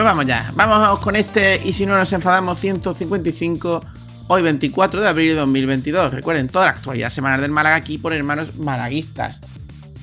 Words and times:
Pues 0.00 0.08
vamos 0.08 0.24
ya, 0.24 0.50
vamos 0.54 0.98
con 1.00 1.14
este 1.14 1.60
y 1.62 1.74
si 1.74 1.84
no 1.84 1.94
nos 1.94 2.10
enfadamos 2.14 2.58
155, 2.58 3.84
hoy 4.28 4.40
24 4.40 5.02
de 5.02 5.06
abril 5.06 5.28
de 5.28 5.34
2022. 5.34 6.14
Recuerden, 6.14 6.48
toda 6.48 6.64
la 6.64 6.70
actualidad 6.70 7.10
semanal 7.10 7.42
del 7.42 7.50
Málaga 7.50 7.76
aquí 7.76 7.98
por 7.98 8.14
hermanos 8.14 8.56
malaguistas. 8.56 9.42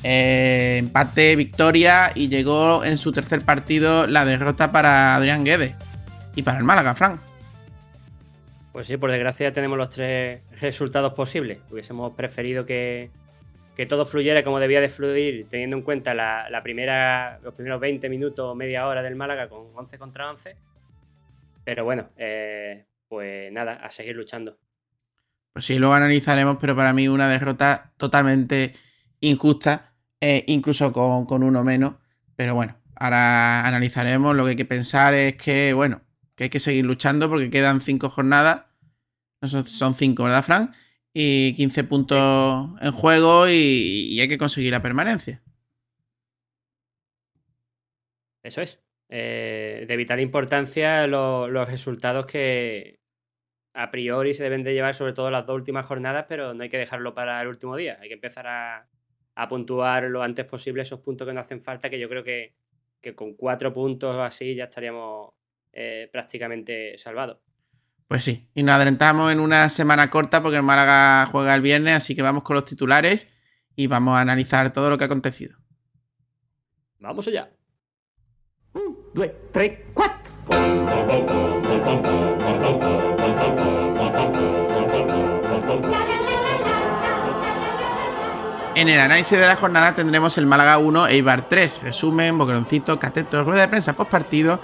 Eh, 0.04 0.76
empate, 0.78 1.36
victoria 1.36 2.12
y 2.14 2.28
llegó 2.28 2.84
en 2.84 3.00
su 3.00 3.12
tercer 3.12 3.42
partido 3.42 4.06
la 4.06 4.24
derrota 4.24 4.72
para 4.72 5.16
Adrián 5.16 5.44
Guede 5.44 5.76
y 6.36 6.44
para 6.44 6.60
el 6.60 6.64
Málaga, 6.64 6.94
Frank. 6.94 7.20
Pues 8.74 8.86
sí, 8.86 8.98
por 8.98 9.10
desgracia 9.10 9.52
tenemos 9.52 9.80
los 9.80 9.90
tres 9.90 10.42
resultados 10.62 11.16
posibles. 11.16 11.58
Hubiésemos 11.72 12.14
preferido 12.14 12.68
que, 12.68 13.10
que 13.78 13.86
todo 13.86 14.08
fluyera 14.08 14.44
como 14.44 14.60
debía 14.60 14.82
de 14.82 14.90
fluir, 14.90 15.46
teniendo 15.52 15.78
en 15.78 15.84
cuenta 15.84 16.16
la, 16.16 16.62
primera, 16.64 17.40
los 17.44 17.54
primeros 17.54 17.80
20 17.80 18.10
minutos 18.10 18.44
o 18.44 18.56
media 18.56 18.88
hora 18.88 19.04
del 19.04 19.16
Málaga 19.16 19.48
con 19.48 19.68
11 19.76 20.00
contra 20.00 20.32
11. 20.32 20.58
Pero 21.64 21.86
bueno, 21.86 22.10
eh, 22.18 22.88
pues 23.08 23.52
nada, 23.52 23.74
a 23.76 23.92
seguir 23.92 24.16
luchando. 24.16 24.58
Pues 25.54 25.66
sí, 25.66 25.78
luego 25.78 25.94
analizaremos, 25.94 26.58
pero 26.60 26.76
para 26.76 26.92
mí 26.92 27.08
una 27.08 27.30
derrota 27.30 27.94
totalmente 27.98 28.74
injusta, 29.20 29.94
eh, 30.22 30.44
incluso 30.48 30.92
con, 30.92 31.28
con, 31.28 31.44
uno 31.44 31.64
menos. 31.64 31.98
Pero 32.36 32.56
bueno, 32.56 32.78
ahora 32.96 33.64
analizaremos. 33.64 34.36
Lo 34.36 34.46
que 34.46 34.52
hay 34.52 34.56
que 34.56 34.66
pensar 34.66 35.14
es 35.14 35.36
que, 35.36 35.74
bueno, 35.74 36.02
que 36.36 36.46
hay 36.46 36.50
que 36.50 36.60
seguir 36.60 36.84
luchando 36.84 37.30
porque 37.30 37.52
quedan 37.52 37.80
cinco 37.82 38.10
jornadas. 38.10 38.66
Son, 39.44 39.66
son 39.66 39.94
cinco, 39.94 40.24
¿verdad, 40.24 40.44
Fran? 40.44 40.72
Y 41.20 41.56
15 41.56 41.84
puntos 41.86 42.70
en 42.80 42.92
juego 42.92 43.48
y, 43.50 44.20
hay 44.20 44.28
que 44.28 44.38
conseguir 44.38 44.72
la 44.72 44.84
permanencia. 44.84 45.42
Eso 48.44 48.62
es. 48.62 48.80
Eh, 49.10 49.86
de 49.88 49.98
vital 49.98 50.20
importancia 50.20 51.08
los 51.08 51.68
resultados 51.68 52.28
que 52.28 53.00
a 53.74 53.90
priori 53.90 54.36
se 54.36 54.44
deben 54.44 54.64
de 54.64 54.74
llevar, 54.74 54.94
sobre 54.94 55.14
todo 55.14 55.32
las 55.32 55.48
dos 55.48 55.56
últimas 55.56 55.88
jornadas, 55.88 56.26
pero 56.30 56.54
no 56.54 56.62
hay 56.62 56.70
que 56.70 56.78
dejarlo 56.78 57.16
para 57.16 57.42
el 57.42 57.48
último 57.48 57.76
día. 57.76 57.98
Hay 58.00 58.10
que 58.10 58.16
empezar 58.16 58.46
a, 58.48 58.88
puntuar 59.50 60.04
lo 60.04 60.22
antes 60.22 60.46
posible 60.46 60.84
esos 60.84 61.00
puntos 61.00 61.28
que 61.28 61.34
no 61.34 61.40
hacen 61.40 61.62
falta, 61.62 61.90
que 61.90 62.00
yo 62.00 62.10
creo 62.10 62.24
que, 62.24 62.54
con 63.16 63.34
cuatro 63.34 63.74
puntos 63.74 64.16
o 64.16 64.22
así 64.22 64.54
ya 64.54 64.66
estaríamos 64.66 65.32
eh, 65.74 66.10
prácticamente 66.12 66.96
salvados. 67.00 67.40
Pues 68.08 68.24
sí, 68.24 68.50
y 68.54 68.64
nos 68.64 68.76
adelantamos 68.76 69.32
en 69.34 69.42
una 69.42 69.68
semana 69.68 70.10
corta 70.10 70.42
porque 70.42 70.58
el 70.58 70.64
Málaga 70.64 71.26
juega 71.26 71.54
el 71.54 71.62
viernes, 71.62 71.96
así 71.96 72.16
que 72.16 72.22
vamos 72.22 72.44
con 72.44 72.56
los 72.56 72.64
titulares 72.64 73.28
y 73.76 73.88
vamos 73.88 74.18
a 74.18 74.22
analizar 74.22 74.72
todo 74.72 74.90
lo 74.90 74.98
que 74.98 75.04
ha 75.04 75.08
acontecido. 75.08 75.58
Vamos 77.00 77.28
allá. 77.28 77.50
Un, 78.74 78.98
dos, 79.14 79.28
tres, 79.52 79.80
cuatro. 79.94 80.18
En 88.76 88.90
el 88.90 89.00
análisis 89.00 89.38
de 89.38 89.48
la 89.48 89.56
jornada 89.56 89.96
tendremos 89.96 90.38
el 90.38 90.46
Málaga 90.46 90.78
1, 90.78 91.08
Eibar 91.08 91.50
3, 91.50 91.82
resumen, 91.82 92.38
boqueroncito, 92.38 93.00
cateto, 93.00 93.44
rueda 93.44 93.62
de 93.62 93.68
prensa 93.68 93.94
post 93.94 94.12
partido 94.12 94.62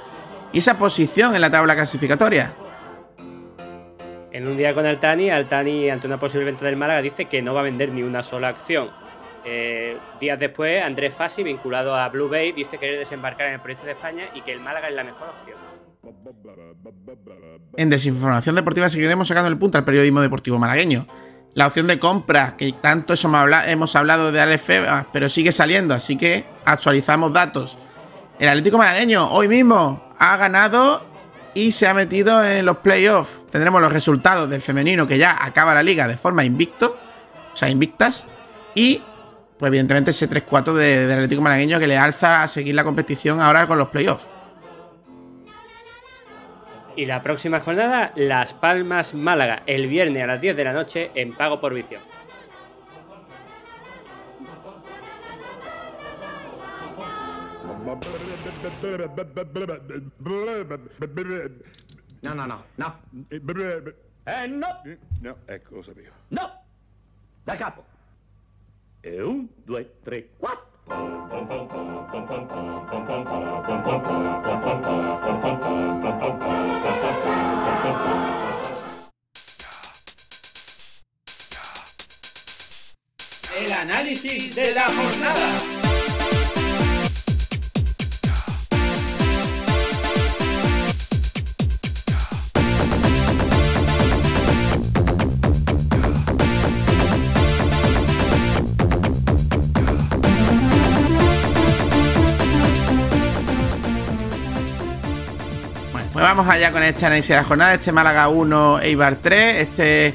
y 0.53 0.59
esa 0.59 0.77
posición 0.77 1.35
en 1.35 1.41
la 1.41 1.49
tabla 1.49 1.75
clasificatoria. 1.75 2.55
En 4.33 4.47
un 4.47 4.57
día 4.57 4.73
con 4.73 4.83
Altani, 4.87 5.29
Altani, 5.29 5.91
ante 5.91 6.07
una 6.07 6.19
posible 6.19 6.45
venta 6.45 6.65
del 6.65 6.75
Málaga, 6.75 7.03
dice 7.03 7.25
que 7.25 7.43
no 7.43 7.53
va 7.53 7.59
a 7.59 7.63
vender 7.63 7.91
ni 7.91 8.01
una 8.01 8.23
sola 8.23 8.47
acción. 8.47 8.89
Eh, 9.45 9.95
días 10.19 10.39
después, 10.39 10.81
Andrés 10.81 11.13
Fassi, 11.13 11.43
vinculado 11.43 11.93
a 11.93 12.09
Blue 12.09 12.27
Bay, 12.27 12.51
dice 12.51 12.79
querer 12.79 12.97
desembarcar 12.97 13.47
en 13.47 13.53
el 13.53 13.59
proyecto 13.59 13.85
de 13.85 13.91
España 13.91 14.29
y 14.33 14.41
que 14.41 14.51
el 14.51 14.59
Málaga 14.59 14.89
es 14.89 14.95
la 14.95 15.03
mejor 15.03 15.29
opción. 15.29 15.57
En 17.77 17.91
Desinformación 17.91 18.55
Deportiva 18.55 18.89
seguiremos 18.89 19.27
sacando 19.27 19.49
el 19.49 19.57
punto 19.59 19.77
al 19.77 19.83
periodismo 19.83 20.21
deportivo 20.21 20.57
malagueño. 20.57 21.05
La 21.53 21.67
opción 21.67 21.85
de 21.85 21.99
compra, 21.99 22.57
que 22.57 22.71
tanto 22.71 23.13
hemos 23.67 23.95
hablado 23.95 24.31
de 24.31 24.41
Aleph, 24.41 24.67
pero 25.11 25.29
sigue 25.29 25.51
saliendo, 25.51 25.93
así 25.93 26.17
que 26.17 26.45
actualizamos 26.65 27.33
datos. 27.33 27.77
El 28.39 28.49
Atlético 28.49 28.79
Malagueño 28.79 29.31
hoy 29.31 29.47
mismo 29.47 30.09
ha 30.17 30.37
ganado 30.37 31.12
y 31.53 31.71
se 31.71 31.87
ha 31.87 31.93
metido 31.93 32.43
en 32.43 32.65
los 32.65 32.77
playoffs. 32.77 33.41
Tendremos 33.51 33.81
los 33.81 33.93
resultados 33.93 34.49
del 34.49 34.61
femenino 34.61 35.07
que 35.07 35.17
ya 35.17 35.43
acaba 35.43 35.73
la 35.73 35.83
liga 35.83 36.07
de 36.07 36.17
forma 36.17 36.43
invicto, 36.43 36.97
o 37.51 37.55
sea, 37.55 37.69
invictas, 37.69 38.27
y 38.75 39.01
pues 39.57 39.69
evidentemente 39.69 40.11
ese 40.11 40.29
3-4 40.29 40.73
del 40.73 41.11
Atlético 41.11 41.41
Malagueño 41.41 41.79
que 41.79 41.87
le 41.87 41.97
alza 41.97 42.43
a 42.43 42.47
seguir 42.47 42.75
la 42.75 42.83
competición 42.83 43.39
ahora 43.39 43.67
con 43.67 43.77
los 43.77 43.89
playoffs. 43.89 44.29
Y 46.95 47.05
la 47.05 47.23
próxima 47.23 47.59
jornada, 47.59 48.11
Las 48.15 48.53
Palmas 48.53 49.13
Málaga, 49.15 49.63
el 49.65 49.87
viernes 49.87 50.23
a 50.23 50.27
las 50.27 50.41
10 50.41 50.55
de 50.55 50.63
la 50.63 50.73
noche 50.73 51.11
en 51.15 51.33
pago 51.33 51.59
por 51.59 51.73
visión. 51.73 52.01
No, 62.21 62.33
no, 62.33 62.47
no, 62.47 62.63
no. 62.77 62.95
Eh, 64.25 64.47
no. 64.47 64.67
No, 65.21 65.37
ecco, 65.47 65.75
lo 65.75 65.83
sapevo. 65.83 66.15
No. 66.29 66.49
Da 67.45 67.57
capo. 67.57 67.83
E 69.01 69.21
un, 69.21 69.49
due, 69.65 69.83
tre, 70.03 70.29
quattro. 70.37 70.71
El 83.57 83.71
análisis 83.71 84.55
de 84.55 84.73
la 84.73 84.85
jornada. 84.85 85.82
Vamos 106.23 106.47
allá 106.47 106.71
con 106.71 106.81
este 106.83 107.05
análisis 107.05 107.29
de 107.29 107.35
la 107.35 107.43
jornada. 107.43 107.73
Este 107.73 107.91
Málaga 107.91 108.29
1, 108.29 108.79
Eibar 108.79 109.17
3. 109.17 109.61
Este 109.61 110.13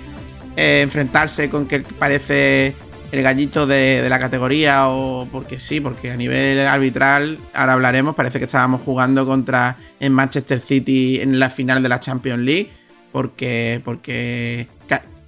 eh, 0.56 0.80
enfrentarse 0.80 1.50
con 1.50 1.66
que 1.66 1.80
parece 1.80 2.74
el 3.12 3.22
gallito 3.22 3.66
de, 3.66 4.06
la 4.08 4.19
categoría 4.19 4.88
o 4.88 5.28
porque 5.30 5.58
sí, 5.58 5.80
porque 5.80 6.10
a 6.10 6.16
nivel 6.16 6.66
arbitral, 6.66 7.38
ahora 7.52 7.74
hablaremos, 7.74 8.14
parece 8.14 8.38
que 8.38 8.46
estábamos 8.46 8.82
jugando 8.82 9.26
contra 9.26 9.76
en 10.00 10.12
Manchester 10.14 10.60
City 10.60 11.20
en 11.20 11.38
la 11.38 11.50
final 11.50 11.82
de 11.82 11.90
la 11.90 12.00
Champions 12.00 12.43
League, 12.43 12.70
porque, 13.12 13.82
porque 13.84 14.66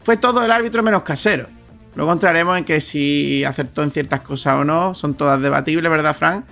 fue 0.02 0.16
todo 0.16 0.42
el 0.42 0.50
árbitro 0.50 0.82
menos 0.82 1.02
casero. 1.02 1.46
Luego 1.94 2.12
entraremos 2.12 2.56
en 2.56 2.64
que 2.64 2.80
si 2.80 3.44
acertó 3.44 3.82
en 3.82 3.90
ciertas 3.90 4.20
cosas 4.20 4.56
o 4.56 4.64
no, 4.64 4.94
son 4.94 5.12
todas 5.12 5.42
debatibles, 5.42 5.90
¿verdad, 5.90 6.16
Frank? 6.16 6.46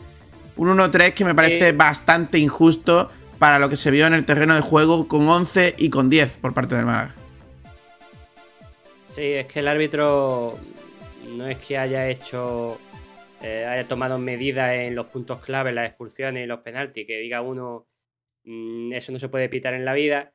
Un 0.56 0.68
1-3 0.76 1.14
que 1.14 1.24
me 1.24 1.34
parece 1.34 1.72
bastante 1.72 2.38
injusto 2.38 3.10
para 3.38 3.58
lo 3.58 3.68
que 3.68 3.76
se 3.76 3.90
vio 3.90 4.06
en 4.06 4.14
el 4.14 4.24
terreno 4.24 4.54
de 4.54 4.60
juego 4.60 5.08
con 5.08 5.28
11 5.28 5.76
y 5.78 5.90
con 5.90 6.10
10 6.10 6.38
por 6.38 6.54
parte 6.54 6.74
del 6.74 6.86
Málaga. 6.86 7.14
Sí, 9.14 9.32
es 9.32 9.46
que 9.46 9.60
el 9.60 9.68
árbitro 9.68 10.58
no 11.36 11.46
es 11.46 11.58
que 11.58 11.78
haya 11.78 12.08
hecho, 12.08 12.78
eh, 13.42 13.64
haya 13.64 13.86
tomado 13.86 14.18
medidas 14.18 14.72
en 14.74 14.94
los 14.94 15.06
puntos 15.06 15.40
clave, 15.40 15.72
las 15.72 15.88
expulsiones 15.88 16.44
y 16.44 16.46
los 16.46 16.60
penaltis, 16.60 17.06
que 17.06 17.18
diga 17.18 17.42
uno, 17.42 17.86
mm, 18.44 18.92
eso 18.92 19.12
no 19.12 19.18
se 19.18 19.28
puede 19.28 19.48
pitar 19.48 19.74
en 19.74 19.84
la 19.84 19.94
vida, 19.94 20.32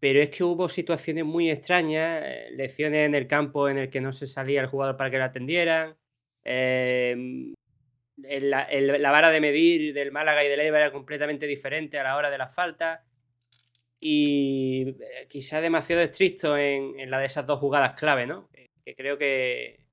pero 0.00 0.20
es 0.20 0.30
que 0.30 0.44
hubo 0.44 0.68
situaciones 0.68 1.24
muy 1.24 1.50
extrañas, 1.50 2.22
eh, 2.24 2.48
lecciones 2.52 3.06
en 3.06 3.14
el 3.14 3.26
campo 3.26 3.68
en 3.68 3.78
el 3.78 3.90
que 3.90 4.00
no 4.00 4.12
se 4.12 4.26
salía 4.26 4.60
el 4.62 4.66
jugador 4.66 4.96
para 4.96 5.10
que 5.10 5.18
lo 5.18 5.24
atendieran, 5.24 5.96
eh, 6.44 7.52
la 8.22 9.10
vara 9.10 9.30
de 9.30 9.40
medir 9.40 9.94
del 9.94 10.12
Málaga 10.12 10.44
y 10.44 10.48
del 10.48 10.60
Eibar 10.60 10.82
era 10.82 10.92
completamente 10.92 11.46
diferente 11.46 11.98
a 11.98 12.04
la 12.04 12.16
hora 12.16 12.30
de 12.30 12.38
las 12.38 12.54
faltas. 12.54 13.00
y 14.00 14.96
eh, 15.00 15.28
quizá 15.28 15.60
demasiado 15.60 16.02
estricto 16.02 16.56
en, 16.56 16.98
en, 16.98 17.10
la 17.10 17.18
de 17.18 17.26
esas 17.26 17.46
dos 17.46 17.60
jugadas 17.60 17.92
clave, 17.94 18.26
¿no? 18.26 18.48
Que, 18.84 18.94
creo 18.96 19.18
que, 19.18 19.86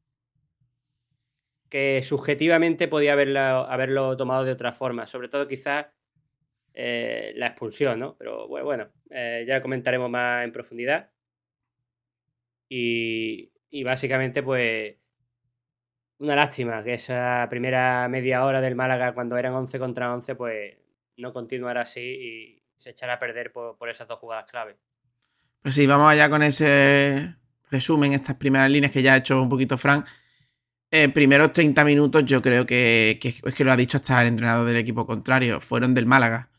que 1.69 2.01
subjetivamente 2.01 2.87
podía 2.87 3.13
haberlo, 3.13 3.39
haberlo 3.39 4.17
tomado 4.17 4.43
de 4.45 4.53
otra 4.53 4.71
forma, 4.71 5.05
sobre 5.05 5.29
todo 5.29 5.47
quizás 5.47 5.87
eh, 6.73 7.33
la 7.35 7.47
expulsión, 7.47 7.99
¿no? 7.99 8.15
Pero 8.17 8.47
bueno, 8.47 8.65
bueno 8.65 8.91
eh, 9.09 9.45
ya 9.47 9.61
comentaremos 9.61 10.09
más 10.09 10.43
en 10.45 10.51
profundidad. 10.51 11.11
Y, 12.69 13.51
y 13.69 13.83
básicamente, 13.83 14.43
pues, 14.43 14.95
una 16.19 16.35
lástima 16.35 16.83
que 16.83 16.95
esa 16.95 17.47
primera 17.49 18.07
media 18.09 18.43
hora 18.45 18.61
del 18.61 18.75
Málaga, 18.75 19.13
cuando 19.13 19.37
eran 19.37 19.53
11 19.53 19.79
contra 19.79 20.13
11, 20.13 20.35
pues 20.35 20.75
no 21.17 21.33
continuara 21.33 21.81
así 21.81 22.01
y 22.01 22.63
se 22.77 22.91
echará 22.91 23.13
a 23.13 23.19
perder 23.19 23.51
por, 23.51 23.89
esas 23.89 24.07
dos 24.07 24.19
jugadas 24.19 24.45
clave. 24.49 24.77
Pues 25.61 25.75
sí, 25.75 25.87
vamos 25.87 26.11
allá 26.11 26.29
con 26.29 26.43
ese 26.43 27.35
resumen, 27.69 28.13
estas 28.13 28.35
primeras 28.35 28.69
líneas 28.69 28.91
que 28.91 29.01
ya 29.01 29.13
ha 29.13 29.17
hecho 29.17 29.41
un 29.41 29.49
poquito 29.49 29.77
Frank. 29.77 30.05
Eh, 30.89 31.09
primeros 31.09 31.51
30 31.51 31.83
minutos 31.83 32.23
yo 32.25 32.41
creo 32.41 32.65
que, 32.65 33.19
es 33.21 33.53
que 33.53 33.63
lo 33.63 33.71
ha 33.71 33.75
dicho 33.77 33.97
hasta 33.97 34.21
el 34.21 34.27
entrenador 34.27 34.65
del 34.65 34.77
equipo 34.77 35.05
contrario, 35.05 35.59
fueron 35.59 35.93
del 35.93 36.05
Málaga. 36.05 36.49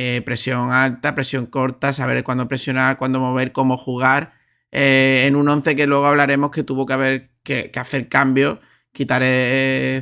Eh, 0.00 0.22
presión 0.24 0.70
alta, 0.70 1.14
presión 1.16 1.46
corta, 1.46 1.92
saber 1.92 2.22
cuándo 2.22 2.46
presionar, 2.46 2.98
cuándo 2.98 3.18
mover, 3.18 3.50
cómo 3.52 3.76
jugar. 3.76 4.32
Eh, 4.70 5.24
en 5.26 5.34
un 5.34 5.48
11 5.48 5.74
que 5.74 5.86
luego 5.86 6.06
hablaremos 6.06 6.50
que 6.50 6.62
tuvo 6.62 6.86
que 6.86 6.92
haber 6.92 7.30
que, 7.42 7.72
hacer 7.74 8.08
cambios, 8.08 8.60
quitar 8.98 9.22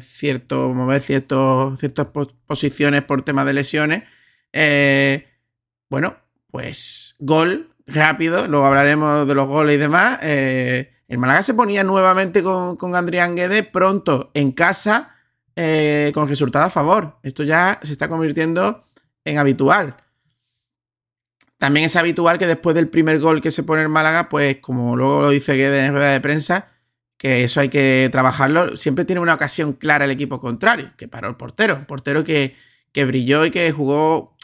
cierto, 0.00 0.72
mover 0.72 1.02
ciertos, 1.02 1.78
ciertas 1.78 2.06
posiciones 2.46 3.02
por 3.02 3.20
tema 3.20 3.44
de 3.44 3.52
lesiones. 3.52 4.04
Eh, 4.54 5.28
bueno, 5.90 6.16
pues 6.50 7.14
gol 7.19 7.75
rápido, 7.87 8.48
luego 8.48 8.64
hablaremos 8.64 9.28
de 9.28 9.34
los 9.34 9.46
goles 9.48 9.75
y 9.75 9.78
demás. 9.78 10.19
Eh, 10.22 10.94
el 11.08 11.19
Málaga 11.19 11.43
se 11.43 11.52
ponía 11.52 11.84
nuevamente 11.84 12.43
con, 12.43 12.76
con 12.76 12.93
Guedes 13.37 13.66
pronto 13.66 14.31
en 14.32 14.52
casa 14.52 15.14
eh, 15.56 16.10
con 16.14 16.26
resultado 16.26 16.64
a 16.64 16.70
favor. 16.70 17.19
Esto 17.22 17.42
ya 17.42 17.78
se 17.82 17.92
está 17.92 18.08
convirtiendo 18.08 18.87
en 19.26 19.37
habitual. 19.37 19.94
También 21.58 21.84
es 21.84 21.96
habitual 21.96 22.38
que 22.38 22.46
después 22.46 22.75
del 22.75 22.88
primer 22.88 23.20
gol 23.20 23.42
que 23.42 23.50
se 23.50 23.62
pone 23.62 23.82
el 23.82 23.90
Málaga, 23.90 24.31
pues 24.31 24.56
como 24.56 24.96
luego 24.96 25.20
lo 25.20 25.28
dice 25.28 25.52
Guedes 25.52 25.87
en 25.87 25.92
rueda 25.92 26.12
de 26.12 26.20
prensa, 26.22 26.70
eso 27.26 27.61
hay 27.61 27.69
que 27.69 28.08
trabajarlo. 28.12 28.76
Siempre 28.76 29.05
tiene 29.05 29.20
una 29.20 29.34
ocasión 29.34 29.73
clara 29.73 30.05
el 30.05 30.11
equipo 30.11 30.40
contrario, 30.40 30.93
que 30.96 31.08
paró 31.08 31.28
el 31.28 31.37
portero. 31.37 31.87
portero 31.87 32.25
que, 32.25 32.55
que 32.93 33.05
brilló 33.05 33.44
y 33.44 33.50
que 33.50 33.70
jugó 33.73 34.37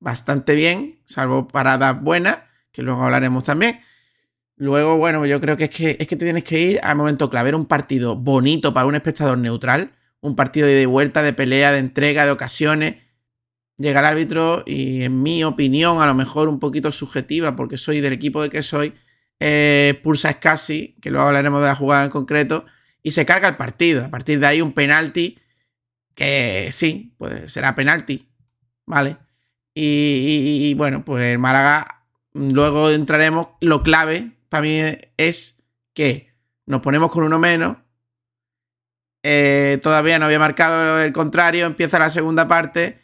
bastante 0.00 0.54
bien, 0.54 1.00
salvo 1.06 1.48
paradas 1.48 2.00
buenas, 2.02 2.38
que 2.72 2.82
luego 2.82 3.02
hablaremos 3.02 3.44
también. 3.44 3.80
Luego, 4.56 4.96
bueno, 4.98 5.26
yo 5.26 5.40
creo 5.40 5.56
que 5.56 5.64
es 5.64 5.70
que, 5.70 5.96
es 5.98 6.06
que 6.06 6.16
te 6.16 6.24
tienes 6.26 6.44
que 6.44 6.60
ir 6.60 6.80
al 6.82 6.96
momento 6.96 7.28
clave. 7.30 7.48
Era 7.48 7.56
un 7.56 7.66
partido 7.66 8.14
bonito 8.14 8.72
para 8.72 8.86
un 8.86 8.94
espectador 8.94 9.38
neutral, 9.38 9.92
un 10.20 10.36
partido 10.36 10.66
de 10.66 10.86
vuelta, 10.86 11.22
de 11.22 11.32
pelea, 11.32 11.72
de 11.72 11.78
entrega, 11.78 12.24
de 12.24 12.30
ocasiones. 12.30 13.02
Llega 13.76 14.00
el 14.00 14.06
árbitro 14.06 14.62
y, 14.66 15.02
en 15.02 15.22
mi 15.22 15.42
opinión, 15.42 16.00
a 16.00 16.06
lo 16.06 16.14
mejor 16.14 16.48
un 16.48 16.60
poquito 16.60 16.92
subjetiva, 16.92 17.56
porque 17.56 17.76
soy 17.78 18.00
del 18.00 18.12
equipo 18.12 18.42
de 18.42 18.50
que 18.50 18.62
soy, 18.62 18.94
eh, 19.40 20.00
pulsa 20.02 20.32
Scassi, 20.32 20.96
que 21.00 21.10
luego 21.10 21.26
hablaremos 21.26 21.60
de 21.60 21.66
la 21.66 21.76
jugada 21.76 22.04
en 22.04 22.10
concreto, 22.10 22.64
y 23.02 23.10
se 23.12 23.26
carga 23.26 23.48
el 23.48 23.56
partido. 23.56 24.04
A 24.04 24.10
partir 24.10 24.40
de 24.40 24.46
ahí, 24.46 24.60
un 24.60 24.72
penalti 24.72 25.38
que 26.14 26.68
sí, 26.72 27.14
pues 27.18 27.52
será 27.52 27.74
penalti, 27.74 28.28
¿vale? 28.86 29.18
Y, 29.74 30.74
bueno, 30.74 31.04
pues 31.04 31.38
Málaga, 31.38 32.04
luego 32.32 32.90
entraremos. 32.90 33.48
Lo 33.60 33.82
clave 33.82 34.30
para 34.48 34.62
mí 34.62 34.80
es 35.16 35.62
que 35.94 36.32
nos 36.66 36.80
ponemos 36.80 37.10
con 37.10 37.24
uno 37.24 37.38
menos. 37.38 37.76
Eh, 39.24 39.80
todavía 39.82 40.18
no 40.18 40.26
había 40.26 40.38
marcado 40.38 41.00
el 41.00 41.12
contrario. 41.12 41.66
Empieza 41.66 41.98
la 41.98 42.10
segunda 42.10 42.46
parte 42.46 43.00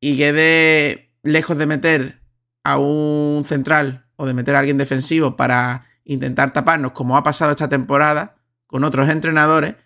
y 0.00 0.16
quede 0.16 1.12
lejos 1.22 1.58
de 1.58 1.66
meter 1.66 2.20
a 2.62 2.78
un 2.78 3.44
central 3.46 4.03
o 4.16 4.26
de 4.26 4.34
meter 4.34 4.56
a 4.56 4.60
alguien 4.60 4.78
defensivo 4.78 5.36
para 5.36 5.86
intentar 6.04 6.52
taparnos, 6.52 6.92
como 6.92 7.16
ha 7.16 7.22
pasado 7.22 7.50
esta 7.50 7.68
temporada 7.68 8.36
con 8.66 8.84
otros 8.84 9.08
entrenadores. 9.08 9.76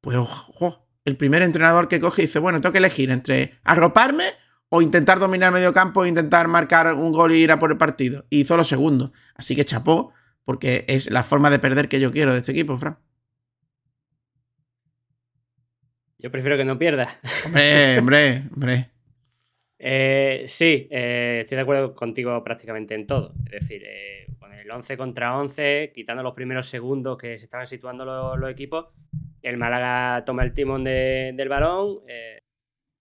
Pues 0.00 0.16
ojo, 0.16 0.86
el 1.04 1.16
primer 1.16 1.42
entrenador 1.42 1.88
que 1.88 2.00
coge 2.00 2.22
dice: 2.22 2.38
Bueno, 2.38 2.60
tengo 2.60 2.72
que 2.72 2.78
elegir 2.78 3.10
entre 3.10 3.58
arroparme 3.64 4.24
o 4.68 4.82
intentar 4.82 5.18
dominar 5.18 5.52
medio 5.52 5.72
campo 5.72 6.04
e 6.04 6.08
intentar 6.08 6.48
marcar 6.48 6.94
un 6.94 7.12
gol 7.12 7.32
y 7.32 7.38
ir 7.38 7.52
a 7.52 7.58
por 7.58 7.70
el 7.70 7.76
partido. 7.76 8.26
Y 8.30 8.40
hizo 8.40 8.56
lo 8.56 8.64
segundo. 8.64 9.12
Así 9.34 9.54
que 9.54 9.64
chapó, 9.64 10.12
porque 10.44 10.84
es 10.88 11.10
la 11.10 11.22
forma 11.22 11.50
de 11.50 11.58
perder 11.58 11.88
que 11.88 12.00
yo 12.00 12.10
quiero 12.10 12.32
de 12.32 12.38
este 12.38 12.52
equipo, 12.52 12.78
Fran. 12.78 12.98
Yo 16.18 16.30
prefiero 16.30 16.56
que 16.56 16.64
no 16.64 16.78
pierda. 16.78 17.18
Hombre, 17.46 17.98
hombre, 17.98 18.48
hombre. 18.54 18.91
Eh, 19.84 20.44
sí, 20.46 20.86
eh, 20.92 21.40
estoy 21.42 21.56
de 21.56 21.62
acuerdo 21.62 21.92
contigo 21.92 22.42
prácticamente 22.44 22.94
en 22.94 23.04
todo. 23.04 23.34
Es 23.46 23.62
decir, 23.62 23.82
eh, 23.84 24.28
con 24.38 24.52
el 24.54 24.70
11 24.70 24.96
contra 24.96 25.36
11, 25.36 25.90
quitando 25.92 26.22
los 26.22 26.34
primeros 26.34 26.68
segundos 26.68 27.18
que 27.18 27.36
se 27.36 27.46
estaban 27.46 27.66
situando 27.66 28.04
los, 28.04 28.50
equipos, 28.50 28.86
el 29.42 29.56
Málaga 29.56 30.24
toma 30.24 30.44
el 30.44 30.54
timón 30.54 30.84
del 30.84 31.48
balón, 31.48 31.98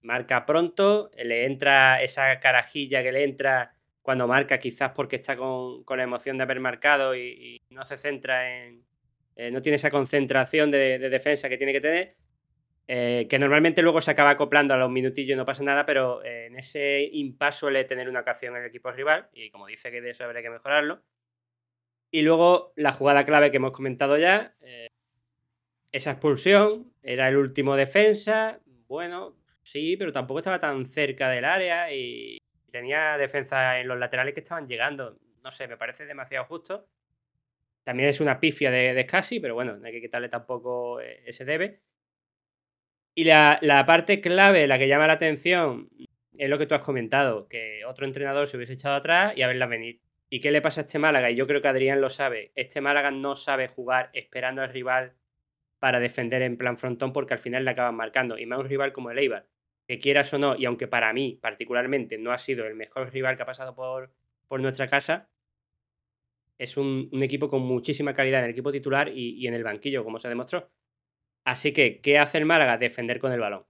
marca 0.02 0.44
pronto, 0.48 1.12
le 1.24 1.46
entra 1.46 2.02
esa 2.02 2.40
carajilla 2.40 3.04
que 3.04 3.12
le 3.12 3.26
entra 3.26 3.76
cuando 4.02 4.28
marca, 4.28 4.58
quizás 4.58 4.92
porque 4.96 5.18
está 5.18 5.38
con, 5.38 5.84
la 5.88 6.04
emoción 6.04 6.38
de 6.38 6.44
haber 6.44 6.60
marcado 6.60 7.16
y, 7.16 7.62
no 7.70 7.86
se 7.86 7.98
centra 7.98 8.66
en. 8.66 8.84
Eh, 9.36 9.52
no 9.52 9.62
tiene 9.62 9.76
esa 9.78 9.92
concentración 9.92 10.72
de, 10.72 10.98
defensa 10.98 11.48
que 11.48 11.58
tiene 11.58 11.74
que 11.74 11.82
tener. 11.82 12.16
Eh, 12.94 13.28
que 13.30 13.40
normalmente 13.40 13.82
luego 13.82 14.02
se 14.02 14.12
acaba 14.12 14.32
acoplando 14.32 14.74
a 14.74 14.78
los 14.78 14.92
minutillos 14.92 15.36
y 15.36 15.38
no 15.38 15.46
pasa 15.46 15.64
nada, 15.64 15.86
pero 15.86 16.22
eh, 16.26 16.48
en 16.48 16.58
ese 16.58 17.02
impasse 17.14 17.60
suele 17.60 17.86
tener 17.86 18.10
una 18.10 18.20
ocasión 18.20 18.56
el 18.58 18.66
equipo 18.66 18.92
rival, 18.92 19.30
y 19.32 19.50
como 19.50 19.68
dice 19.68 19.92
que 19.92 20.02
de 20.02 20.10
eso 20.10 20.26
habría 20.26 20.42
que 20.42 20.50
mejorarlo. 20.50 21.02
Y 22.12 22.22
luego 22.24 22.74
la 22.76 22.92
jugada 22.92 23.24
clave 23.24 23.50
que 23.50 23.58
hemos 23.58 23.72
comentado 23.72 24.18
ya, 24.18 24.56
esa 25.94 26.12
expulsión, 26.12 26.92
era 27.02 27.30
el 27.30 27.38
último 27.38 27.78
defensa, 27.78 28.60
bueno, 28.88 29.38
Sí, 29.64 29.96
pero 29.98 30.12
tampoco 30.12 30.40
estaba 30.40 30.60
tan 30.60 30.86
cerca 30.86 31.30
del 31.30 31.46
área 31.46 31.94
y 31.94 32.38
tenía 32.72 33.18
defensa 33.18 33.80
en 33.80 33.88
los 33.88 34.00
laterales 34.00 34.34
que 34.34 34.40
estaban 34.40 34.68
llegando. 34.68 35.18
No 35.44 35.52
sé, 35.52 35.68
me 35.68 35.78
parece 35.78 36.06
demasiado 36.06 36.46
justo. 36.46 36.88
También 37.84 38.10
es 38.10 38.22
una 38.22 38.40
pifia 38.40 38.72
de, 38.72 38.94
de 38.94 39.04
Scassi, 39.04 39.40
pero 39.40 39.56
bueno, 39.56 39.78
no 39.78 39.86
hay 39.86 39.94
que 39.94 40.02
quitarle 40.02 40.30
tampoco 40.30 41.00
eh, 41.02 41.24
ese 41.26 41.46
debe. 41.46 41.82
Y 43.14 43.26
la, 43.26 43.84
parte 43.86 44.22
clave, 44.22 44.68
la 44.68 44.80
que 44.80 44.88
llama 44.88 45.08
la 45.08 45.14
atención, 45.14 45.90
es 46.38 46.50
lo 46.50 46.58
que 46.58 46.66
tú 46.66 46.76
has 46.76 46.82
comentado, 46.82 47.48
que 47.48 47.84
otro 47.86 48.06
entrenador 48.06 48.48
se 48.48 48.58
hubiese 48.58 48.74
echado 48.74 48.96
atrás 48.96 49.34
y 49.36 49.42
a 49.42 49.48
verla 49.48 49.68
venir. 49.68 50.02
¿Y 50.30 50.40
qué 50.40 50.52
le 50.52 50.62
pasa 50.62 50.82
a 50.82 50.84
este 50.86 50.98
Málaga? 50.98 51.30
Y 51.30 51.36
yo 51.36 51.46
creo 51.46 51.62
que 51.62 51.68
Adrián 51.68 52.00
lo 52.00 52.10
sabe. 52.10 52.52
Este 52.56 52.80
Málaga 52.80 53.12
no 53.12 53.36
sabe 53.36 53.68
jugar 53.68 54.10
esperando 54.14 54.62
al 54.62 54.70
rival 54.70 55.14
para 55.80 56.00
defender 56.00 56.42
en 56.42 56.58
plan 56.58 56.78
frontón 56.78 57.12
porque 57.12 57.34
al 57.34 57.40
final 57.40 57.66
le 57.66 57.72
acaban 57.72 57.96
marcando. 57.96 58.38
Y 58.38 58.46
más 58.46 58.60
un 58.60 58.70
rival 58.70 58.94
como 58.94 59.12
el 59.12 59.18
Eibar, 59.18 59.48
que 59.88 60.00
quieras 60.00 60.34
o 60.34 60.38
no, 60.38 60.56
y 60.56 60.66
aunque 60.66 60.88
para 60.88 61.12
mí 61.12 61.38
particularmente 61.42 62.18
no 62.18 62.32
ha 62.32 62.38
sido 62.38 62.66
el 62.66 62.76
mejor 62.76 63.12
rival 63.12 63.36
que 63.36 63.44
ha 63.44 63.46
pasado 63.46 63.76
por, 63.76 64.14
por 64.48 64.62
nuestra 64.62 64.88
casa, 64.88 65.30
es 66.62 66.78
un, 66.78 67.10
equipo 67.24 67.50
con 67.50 67.64
muchísima 67.64 68.14
calidad 68.14 68.42
en 68.42 68.46
el 68.46 68.52
equipo 68.52 68.72
titular 68.72 69.10
y, 69.10 69.48
en 69.48 69.56
el 69.56 69.64
banquillo, 69.64 70.04
como 70.04 70.20
se 70.20 70.30
demostró. 70.30 70.70
Así 71.44 71.74
que, 71.74 72.02
¿qué 72.02 72.20
hace 72.20 72.38
el 72.38 72.46
Málaga? 72.46 72.78
Defender 72.78 73.20
con 73.20 73.32
el 73.32 73.40
balón. 73.40 73.66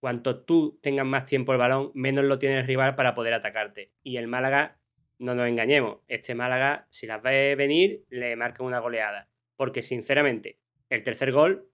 Cuanto 0.00 0.44
tú 0.44 0.78
tengas 0.82 1.06
más 1.06 1.24
tiempo 1.24 1.52
el 1.52 1.58
balón, 1.58 1.90
menos 1.94 2.24
lo 2.24 2.38
tiene 2.38 2.58
el 2.58 2.66
rival 2.66 2.94
para 2.94 3.14
poder 3.14 3.32
atacarte. 3.34 3.92
Y 4.02 4.16
el 4.16 4.26
Málaga, 4.26 4.78
no 5.18 5.34
nos 5.34 5.48
engañemos, 5.48 6.00
este 6.08 6.34
Málaga, 6.34 6.86
si 6.90 7.06
las 7.06 7.22
ve 7.22 7.54
venir, 7.56 8.04
le 8.10 8.36
marca 8.36 8.62
una 8.62 8.80
goleada. 8.80 9.28
Porque 9.56 9.82
sinceramente, 9.82 10.58
el 10.90 11.02
tercer 11.04 11.32
gol, 11.32 11.68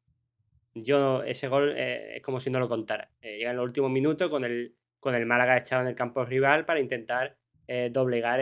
yo 0.75 1.23
ese 1.25 1.49
gol 1.49 1.75
eh, 1.77 2.17
es 2.17 2.23
como 2.23 2.41
si 2.41 2.51
no 2.51 2.61
lo 2.61 2.69
contara. 2.69 3.11
Eh, 3.21 3.39
llega 3.39 3.51
en 3.51 3.57
los 3.57 3.65
últimos 3.65 3.91
minutos 3.91 4.31
con 4.31 4.45
el, 4.45 4.77
con 5.01 5.15
el 5.15 5.27
Málaga 5.27 5.57
echado 5.57 5.83
en 5.83 5.89
el 5.89 5.95
campo 5.95 6.25
rival 6.25 6.65
para 6.67 6.81
intentar 6.81 7.37
eh, 7.67 7.89
doblegar, 7.91 8.41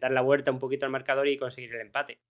dar 0.00 0.12
la 0.12 0.20
vuelta 0.20 0.50
un 0.50 0.58
poquito 0.58 0.86
al 0.86 0.92
marcador 0.92 1.28
y 1.28 1.36
conseguir 1.36 1.74
el 1.74 1.80
empate. 1.80 2.20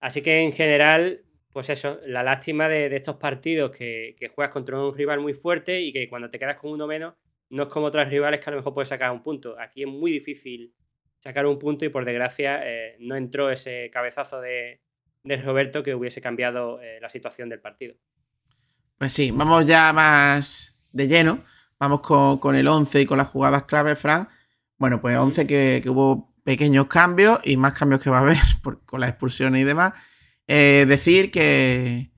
Así 0.00 0.22
que 0.22 0.42
en 0.42 0.52
general, 0.52 1.24
pues 1.52 1.70
eso, 1.70 1.98
la 2.06 2.22
lástima 2.22 2.68
de, 2.68 2.94
estos 2.94 3.16
partidos 3.16 3.70
que, 3.70 4.14
que, 4.18 4.28
juegas 4.28 4.52
contra 4.52 4.80
un 4.80 4.96
rival 4.96 5.20
muy 5.20 5.34
fuerte 5.34 5.80
y 5.80 5.92
que 5.92 6.08
cuando 6.08 6.30
te 6.30 6.38
quedas 6.38 6.58
con 6.58 6.70
uno 6.70 6.86
menos, 6.86 7.14
no 7.50 7.64
es 7.64 7.68
como 7.68 7.86
otros 7.86 8.08
rivales 8.08 8.40
que 8.40 8.50
a 8.50 8.52
lo 8.52 8.58
mejor 8.58 8.74
puedes 8.74 8.88
sacar 8.88 9.10
un 9.10 9.22
punto. 9.22 9.58
Aquí 9.58 9.82
es 9.82 9.88
muy 9.88 10.12
difícil 10.12 10.74
sacar 11.20 11.46
un 11.46 11.58
punto 11.58 11.84
y 11.84 11.88
por 11.88 12.04
desgracia 12.04 12.62
no 13.00 13.16
entró 13.16 13.50
ese 13.50 13.90
cabezazo 13.90 14.40
de, 14.40 14.80
de 15.28 15.36
Roberto 15.36 15.82
que 15.82 15.94
hubiese 15.94 16.20
cambiado 16.20 16.80
eh, 16.80 16.98
la 17.00 17.08
situación 17.08 17.48
del 17.48 17.60
partido. 17.60 17.94
Pues 18.96 19.12
sí, 19.12 19.30
vamos 19.30 19.66
ya 19.66 19.92
más 19.92 20.80
de 20.92 21.06
lleno. 21.06 21.38
Vamos 21.78 22.00
con, 22.00 22.56
el 22.56 22.66
11 22.66 23.02
y 23.02 23.06
con 23.06 23.18
las 23.18 23.28
jugadas 23.28 23.64
clave, 23.64 23.94
Fran. 23.94 24.28
Bueno, 24.78 25.00
pues 25.00 25.16
11 25.16 25.46
que, 25.46 25.80
que 25.82 25.90
hubo 25.90 26.34
pequeños 26.42 26.86
cambios 26.86 27.38
y 27.44 27.56
más 27.56 27.74
cambios 27.74 28.02
que 28.02 28.10
va 28.10 28.18
a 28.18 28.22
haber 28.22 28.38
por- 28.62 28.84
con 28.84 29.00
las 29.00 29.10
expulsiones 29.10 29.60
y 29.60 29.64
demás. 29.64 29.94
Eh, 30.48 30.86
decir 30.88 31.30
que, 31.30 32.10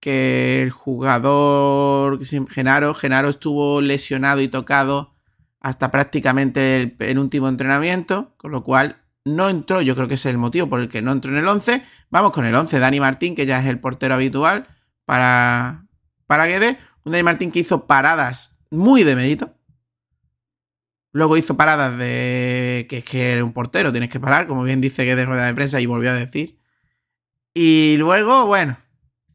que 0.00 0.62
el 0.62 0.70
jugador 0.70 2.18
Genaro, 2.50 2.94
Genaro 2.94 3.28
estuvo 3.28 3.80
lesionado 3.80 4.40
y 4.40 4.48
tocado 4.48 5.14
hasta 5.60 5.90
prácticamente 5.90 6.76
el 6.76 6.92
penúltimo 6.92 7.48
entrenamiento, 7.48 8.34
con 8.36 8.50
lo 8.50 8.64
cual 8.64 9.02
no 9.24 9.48
entró, 9.48 9.80
yo 9.80 9.94
creo 9.94 10.08
que 10.08 10.14
ese 10.14 10.30
es 10.30 10.32
el 10.34 10.38
motivo 10.38 10.68
por 10.68 10.80
el 10.80 10.88
que 10.88 11.02
no 11.02 11.12
entró 11.12 11.30
en 11.30 11.38
el 11.38 11.46
11. 11.46 11.84
Vamos 12.10 12.32
con 12.32 12.44
el 12.44 12.54
11, 12.54 12.78
Dani 12.80 12.98
Martín, 12.98 13.36
que 13.36 13.46
ya 13.46 13.60
es 13.60 13.66
el 13.66 13.78
portero 13.78 14.14
habitual 14.14 14.66
para, 15.04 15.86
para 16.26 16.46
Guedes. 16.46 16.78
Un 17.04 17.12
Dani 17.12 17.22
Martín 17.22 17.52
que 17.52 17.60
hizo 17.60 17.86
paradas 17.86 18.58
muy 18.70 19.04
de 19.04 19.14
mérito. 19.14 19.54
Luego 21.12 21.36
hizo 21.36 21.56
paradas 21.56 21.96
de 21.98 22.86
que 22.88 22.98
es 22.98 23.04
que 23.04 23.32
eres 23.32 23.44
un 23.44 23.52
portero, 23.52 23.92
tienes 23.92 24.08
que 24.08 24.18
parar, 24.18 24.46
como 24.46 24.64
bien 24.64 24.80
dice 24.80 25.04
Guedes 25.04 25.26
rueda 25.26 25.46
de 25.46 25.54
prensa 25.54 25.80
y 25.80 25.86
volvió 25.86 26.10
a 26.10 26.14
decir. 26.14 26.58
Y 27.54 27.96
luego, 27.98 28.46
bueno, 28.46 28.78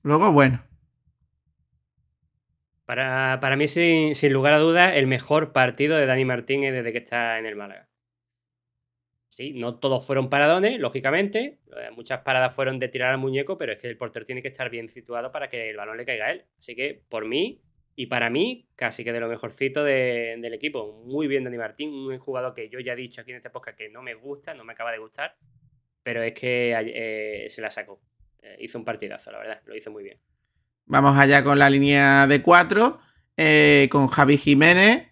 luego, 0.03 0.31
bueno. 0.31 0.63
Para, 2.85 3.39
para 3.39 3.55
mí, 3.55 3.67
sin, 3.67 4.15
lugar 4.33 4.53
a 4.53 4.59
dudas, 4.59 4.93
el 4.95 5.05
mejor 5.07 5.51
partido 5.51 5.97
de 5.97 6.05
Dani 6.07 6.25
Martínez 6.25 6.73
desde 6.73 6.91
que 6.91 6.99
está 6.99 7.37
en 7.37 7.45
el 7.45 7.55
Málaga. 7.55 7.87
Sí, 9.29 9.53
no 9.53 9.77
todos 9.79 10.05
fueron 10.05 10.29
paradones, 10.29 10.79
lógicamente. 10.79 11.59
eh, 11.77 11.91
Muchas 11.95 12.21
paradas 12.21 12.55
fueron 12.55 12.79
de 12.79 12.87
tirar 12.87 13.11
al 13.11 13.19
muñeco, 13.19 13.57
pero 13.57 13.73
es 13.73 13.77
que 13.79 13.87
el 13.87 13.97
portero 13.97 14.25
tiene 14.25 14.41
que 14.41 14.47
estar 14.47 14.69
bien 14.69 14.89
situado 14.89 15.31
para 15.31 15.47
que 15.49 15.69
el 15.69 15.77
balón 15.77 15.97
le 15.97 16.05
caiga 16.05 16.25
a 16.27 16.31
él. 16.31 16.45
Así 16.59 16.75
que, 16.75 17.03
por 17.09 17.25
mí 17.25 17.61
y 17.95 18.07
para 18.07 18.29
mí, 18.31 18.67
casi 18.75 19.03
que 19.03 19.13
de 19.13 19.19
lo 19.19 19.27
mejorcito 19.27 19.83
de- 19.83 20.37
del 20.39 20.53
equipo. 20.53 21.03
Muy 21.05 21.27
bien 21.27 21.43
Dani 21.43 21.57
Martín, 21.57 21.89
un 21.93 22.17
jugador 22.19 22.53
que 22.55 22.69
yo 22.69 22.79
ya 22.79 22.93
he 22.93 22.95
dicho 22.95 23.21
aquí 23.21 23.31
en 23.31 23.37
esta 23.37 23.49
época 23.49 23.75
que 23.75 23.89
no 23.89 24.01
me 24.01 24.15
gusta, 24.15 24.53
no 24.55 24.63
me 24.63 24.73
acaba 24.73 24.91
de 24.91 24.97
gustar, 24.99 25.35
pero 26.07 26.23
es 26.23 26.33
que 26.33 26.73
eh, 26.73 27.49
se 27.49 27.61
la 27.61 27.69
sacó. 27.69 27.99
Eh, 28.41 28.55
hizo 28.61 28.77
un 28.77 28.85
partidazo, 28.85 29.29
la 29.29 29.39
verdad, 29.39 29.59
lo 29.65 29.75
hizo 29.75 29.91
muy 29.91 30.03
bien. 30.03 30.17
Vamos 30.85 31.17
allá 31.17 31.43
con 31.43 31.59
la 31.59 31.69
línea 31.69 32.27
de 32.27 32.41
cuatro, 32.41 33.01
eh, 33.35 33.89
con 33.91 34.07
Javi 34.07 34.37
Jiménez, 34.37 35.05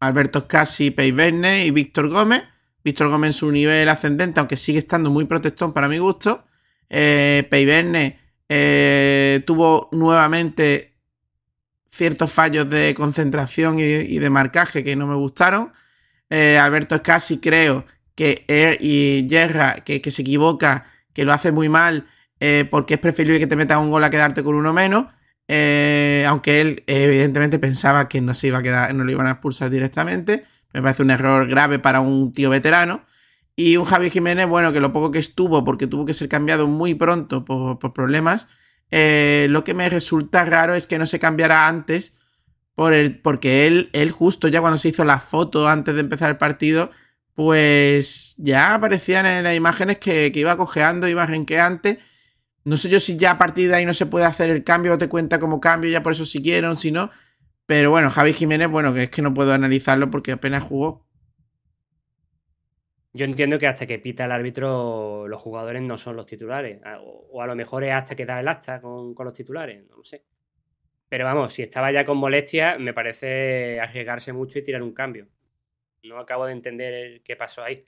Alberto 0.00 0.48
Pei 0.48 1.12
Verne 1.12 1.66
y 1.66 1.70
Víctor 1.70 2.08
Gómez. 2.08 2.44
Víctor 2.82 3.10
Gómez 3.10 3.28
en 3.28 3.32
su 3.34 3.52
nivel 3.52 3.90
ascendente, 3.90 4.40
aunque 4.40 4.56
sigue 4.56 4.78
estando 4.78 5.10
muy 5.10 5.26
protestón 5.26 5.74
para 5.74 5.86
mi 5.86 5.98
gusto. 5.98 6.46
Eh, 6.88 7.46
tuvo 9.44 9.90
nuevamente 9.92 10.94
ciertos 11.90 12.32
fallos 12.32 12.70
de 12.70 12.94
concentración 12.94 13.78
y, 13.78 14.18
de 14.18 14.30
marcaje 14.30 14.82
que 14.82 14.96
no 14.96 15.06
me 15.06 15.16
gustaron. 15.16 15.74
Alberto 16.30 16.96
Scassi 16.96 17.38
creo 17.38 17.84
que 18.18 18.44
él 18.48 18.78
y 18.80 19.28
Yerra, 19.28 19.76
que, 19.84 20.02
que 20.02 20.10
se 20.10 20.22
equivoca, 20.22 20.86
que 21.12 21.24
lo 21.24 21.32
hace 21.32 21.52
muy 21.52 21.68
mal, 21.68 22.08
eh, 22.40 22.66
porque 22.68 22.94
es 22.94 23.00
preferible 23.00 23.38
que 23.38 23.46
te 23.46 23.54
metas 23.54 23.78
un 23.78 23.90
gol 23.90 24.02
a 24.02 24.10
quedarte 24.10 24.42
con 24.42 24.56
uno 24.56 24.72
menos. 24.72 25.04
Eh, 25.46 26.24
aunque 26.26 26.60
él 26.60 26.82
evidentemente 26.88 27.60
pensaba 27.60 28.08
que 28.08 28.20
no 28.20 28.34
se 28.34 28.48
iba 28.48 28.58
a 28.58 28.62
quedar, 28.62 28.92
no 28.92 29.04
lo 29.04 29.12
iban 29.12 29.28
a 29.28 29.30
expulsar 29.30 29.70
directamente. 29.70 30.44
Me 30.72 30.82
parece 30.82 31.04
un 31.04 31.12
error 31.12 31.46
grave 31.46 31.78
para 31.78 32.00
un 32.00 32.32
tío 32.32 32.50
veterano. 32.50 33.04
Y 33.54 33.76
un 33.76 33.84
Javi 33.84 34.10
Jiménez, 34.10 34.48
bueno, 34.48 34.72
que 34.72 34.80
lo 34.80 34.92
poco 34.92 35.12
que 35.12 35.20
estuvo, 35.20 35.64
porque 35.64 35.86
tuvo 35.86 36.04
que 36.04 36.12
ser 36.12 36.28
cambiado 36.28 36.66
muy 36.66 36.94
pronto 36.94 37.44
por, 37.44 37.78
por 37.78 37.92
problemas. 37.92 38.48
eh, 38.90 39.46
lo 39.50 39.62
que 39.62 39.74
me 39.74 39.88
resulta 39.88 40.44
raro 40.44 40.74
es 40.74 40.88
que 40.88 40.98
no 40.98 41.06
se 41.06 41.20
cambiara 41.20 41.68
antes. 41.68 42.20
Por 42.74 42.92
el, 42.94 43.20
porque 43.20 43.68
él, 43.68 43.90
él, 43.92 44.10
justo 44.10 44.48
ya 44.48 44.60
cuando 44.60 44.78
se 44.78 44.88
hizo 44.88 45.04
la 45.04 45.20
foto 45.20 45.68
antes 45.68 45.94
de 45.94 46.00
empezar 46.00 46.30
el 46.30 46.36
partido, 46.36 46.90
pues 47.38 48.34
ya 48.38 48.74
aparecían 48.74 49.26
en 49.26 49.44
las 49.44 49.56
imágenes 49.56 49.98
que, 49.98 50.32
iba 50.34 50.56
cojeando, 50.58 51.08
iba 51.08 51.24
renqueante. 51.26 52.00
No 52.64 52.76
sé 52.78 52.90
yo 52.90 53.00
si 53.00 53.16
ya 53.18 53.32
a 53.32 53.38
partir 53.38 53.68
de 53.70 53.76
ahí 53.76 53.86
no 53.86 53.94
se 53.94 54.06
puede 54.06 54.26
hacer 54.26 54.50
el 54.50 54.64
cambio 54.64 54.94
o 54.94 54.98
te 54.98 55.08
cuenta 55.08 55.38
como 55.40 55.60
cambio, 55.60 55.90
ya 55.90 56.02
por 56.02 56.12
eso 56.12 56.26
siguieron, 56.26 56.78
si 56.78 56.92
no. 56.92 57.10
Pero 57.66 57.90
bueno, 57.92 58.10
Javi 58.10 58.32
Jiménez, 58.34 58.68
bueno, 58.68 58.94
que 58.94 59.04
es 59.04 59.10
que 59.10 59.22
no 59.22 59.34
puedo 59.34 59.54
analizarlo 59.54 60.10
porque 60.10 60.32
apenas 60.32 60.62
jugó. 60.64 61.06
Yo 63.12 63.24
entiendo 63.24 63.58
que 63.58 63.66
hasta 63.66 63.86
que 63.86 63.98
pita 63.98 64.24
el 64.26 64.32
árbitro 64.32 65.26
los 65.28 65.42
jugadores 65.42 65.82
no 65.82 65.98
son 65.98 66.16
los 66.16 66.26
titulares. 66.26 66.80
a- 66.84 67.00
O, 67.02 67.42
a 67.42 67.46
lo 67.46 67.56
mejor 67.56 67.84
es 67.84 67.92
hasta 67.92 68.14
que 68.16 68.26
da 68.26 68.40
el 68.40 68.48
acta 68.48 68.80
con, 68.80 69.14
con 69.14 69.24
los 69.26 69.34
titulares, 69.34 69.84
no 69.88 69.96
lo 69.98 70.04
sé. 70.04 70.24
Pero 71.08 71.24
vamos, 71.26 71.54
si 71.54 71.62
estaba 71.62 71.92
ya 71.92 72.04
con 72.06 72.18
molestia, 72.18 72.78
me 72.78 72.94
parece 72.94 73.80
arriesgarse 73.80 74.32
mucho 74.34 74.58
y 74.60 74.64
tirar 74.64 74.82
un 74.82 74.94
cambio. 74.94 75.28
No 76.02 76.18
acabo 76.18 76.46
de 76.46 76.52
entender 76.52 77.22
qué 77.22 77.36
pasó 77.36 77.62
ahí. 77.62 77.86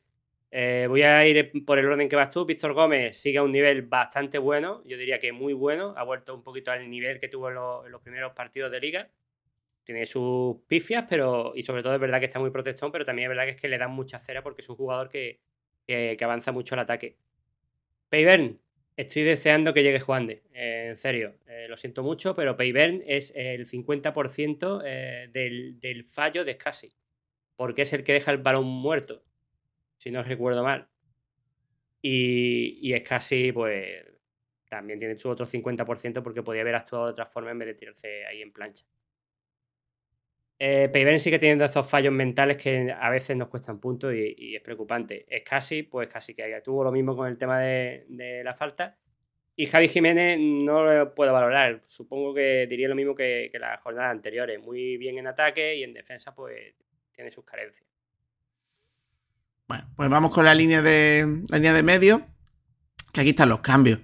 Eh, 0.53 0.87
voy 0.89 1.03
a 1.03 1.25
ir 1.27 1.65
por 1.65 1.79
el 1.79 1.87
orden 1.87 2.09
que 2.09 2.17
vas 2.17 2.31
tú. 2.31 2.45
Víctor 2.45 2.73
Gómez 2.73 3.17
sigue 3.17 3.39
a 3.39 3.43
un 3.43 3.53
nivel 3.53 3.83
bastante 3.83 4.39
bueno, 4.39 4.83
yo 4.85 4.97
diría 4.97 5.19
que 5.19 5.33
muy 5.33 5.53
bueno. 5.53 5.95
Ha 5.97 6.03
vuelto 6.03 6.35
un 6.35 6.43
poquito 6.43 6.73
al 6.73 6.89
nivel 6.91 7.21
que 7.21 7.29
tuvo 7.29 7.49
en 7.49 7.55
los, 7.55 8.03
primeros 8.03 8.33
partidos 8.33 8.71
de 8.73 8.81
liga. 8.81 9.11
Tiene 9.85 10.07
sus 10.07 10.57
pifias, 10.67 11.07
pero. 11.09 11.53
Y 11.55 11.63
sobre 11.63 11.83
todo 11.83 11.95
es 11.95 12.01
verdad 12.01 12.21
que 12.21 12.27
está 12.27 12.39
muy 12.39 12.51
protestón, 12.51 12.93
pero 12.93 13.05
también 13.05 13.27
es 13.27 13.29
verdad 13.31 13.45
que 13.45 13.51
es 13.53 13.61
que 13.61 13.69
le 13.69 13.79
dan 13.79 13.93
mucha 13.93 14.19
cera 14.19 14.43
porque 14.43 14.63
es 14.63 14.69
un 14.69 14.77
jugador 14.77 15.09
que, 15.09 15.41
que, 15.87 16.19
avanza 16.23 16.53
mucho 16.53 16.75
el 16.75 16.81
ataque. 16.81 17.17
Peyvern, 18.09 18.61
estoy 18.97 19.23
deseando 19.23 19.73
que 19.73 19.83
llegue 19.83 20.01
Juan 20.01 20.27
de. 20.27 20.43
eh, 20.53 20.89
en 20.91 20.97
serio, 20.97 21.37
eh, 21.47 21.67
lo 21.69 21.77
siento 21.77 22.03
mucho, 22.03 22.35
pero 22.35 22.57
Peyvern 22.57 23.03
es 23.07 23.33
el 23.37 23.67
50% 23.67 24.83
eh, 24.85 25.29
del, 25.33 25.79
del 25.81 26.05
fallo 26.05 26.45
de 26.45 26.55
Scassi. 26.55 26.93
Porque 27.61 27.83
es 27.83 27.93
el 27.93 28.05
que 28.05 28.15
deja 28.15 28.31
el 28.31 28.39
balón 28.39 28.65
muerto, 28.65 29.23
si 29.99 30.11
no 30.11 30.23
recuerdo 30.23 30.65
mal. 30.65 30.89
Y, 32.01 32.79
y 32.81 32.99
Scassi, 32.99 33.53
pues, 33.53 34.03
también 34.67 34.99
tiene 34.99 35.19
su 35.19 35.29
otro 35.29 35.45
50% 35.45 36.23
porque 36.23 36.43
podía 36.43 36.63
haber 36.63 36.77
actuado 36.77 37.05
de 37.05 37.13
otra 37.13 37.27
forma 37.27 37.51
en 37.51 37.59
vez 37.59 37.69
de 37.69 37.75
tirarse 37.75 38.25
ahí 38.25 38.41
en 38.41 38.51
plancha. 38.51 38.87
Eh, 40.59 40.89
Peyvern 40.91 41.21
sigue 41.21 41.39
teniendo 41.39 41.67
esos 41.67 41.87
fallos 41.87 42.15
mentales 42.15 42.57
que 42.57 42.97
a 42.99 43.11
veces 43.11 43.37
nos 43.37 43.49
cuestan 43.49 43.79
puntos 43.79 44.15
y, 44.15 44.57
es 44.57 44.63
preocupante. 44.63 45.27
Es 45.29 45.43
casi, 45.45 45.83
pues 45.83 46.09
casi 46.09 46.35
que 46.35 46.63
tuvo 46.65 46.83
lo 46.83 46.91
mismo 46.91 47.15
con 47.15 47.29
el 47.29 47.37
tema 47.37 47.61
de, 47.61 48.07
de 48.09 48.43
la 48.43 48.55
falta. 48.55 48.97
Y 49.55 49.67
Javi 49.67 49.89
Jiménez 49.89 50.39
no 50.41 50.83
lo 50.83 51.15
puedo 51.15 51.35
valorar. 51.35 51.83
Supongo 51.89 52.33
que 52.33 52.67
diría 52.67 52.89
lo 52.89 52.95
mismo 52.95 53.15
que, 53.15 53.51
que 53.53 53.59
las 53.59 53.79
jornadas 53.83 54.13
anteriores. 54.13 54.59
Muy 54.63 54.97
bien 54.97 55.19
en 55.19 55.27
ataque 55.27 55.77
y 55.77 55.83
en 55.83 55.93
defensa, 55.93 56.35
pues 56.35 56.75
tiene 57.21 57.31
sus 57.31 57.45
carencias. 57.45 57.87
Bueno, 59.69 59.85
pues 59.95 60.09
vamos 60.09 60.31
con 60.31 60.47
la 60.47 60.55
línea 60.55 60.81
de, 60.81 61.45
la 61.49 61.59
línea 61.59 61.75
de 61.75 61.83
medio. 61.83 62.27
Que 63.13 63.21
aquí 63.21 63.31
están 63.31 63.51
los 63.51 63.61
cambios. 63.61 64.01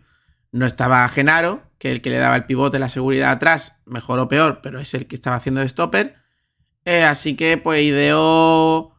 No 0.52 0.66
estaba 0.66 1.08
Genaro, 1.08 1.62
que 1.78 1.88
es 1.88 1.94
el 1.94 2.02
que 2.02 2.10
le 2.10 2.18
daba 2.18 2.36
el 2.36 2.44
pivote, 2.44 2.78
la 2.78 2.90
seguridad 2.90 3.30
atrás, 3.30 3.80
mejor 3.86 4.18
o 4.18 4.28
peor, 4.28 4.60
pero 4.62 4.80
es 4.80 4.92
el 4.92 5.06
que 5.06 5.16
estaba 5.16 5.36
haciendo 5.36 5.62
de 5.62 5.68
stopper. 5.68 6.16
Eh, 6.84 7.04
así 7.04 7.36
que 7.36 7.56
pues 7.56 7.82
ideó 7.82 8.94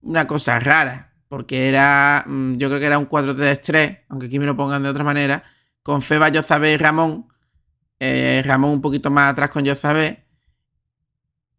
una 0.00 0.26
cosa 0.26 0.58
rara, 0.58 1.14
porque 1.28 1.68
era, 1.68 2.24
mm, 2.26 2.56
yo 2.56 2.68
creo 2.68 2.80
que 2.80 2.86
era 2.86 2.98
un 2.98 3.06
4-3-3, 3.06 4.04
aunque 4.08 4.26
aquí 4.26 4.38
me 4.38 4.46
lo 4.46 4.56
pongan 4.56 4.82
de 4.82 4.88
otra 4.88 5.04
manera, 5.04 5.44
con 5.82 6.00
Feba, 6.00 6.30
Yozabé 6.30 6.72
y 6.72 6.76
Ramón. 6.78 7.28
Eh, 8.00 8.42
Ramón 8.46 8.70
un 8.72 8.80
poquito 8.80 9.10
más 9.10 9.30
atrás 9.32 9.50
con 9.50 9.64
Yozabé. 9.64 10.21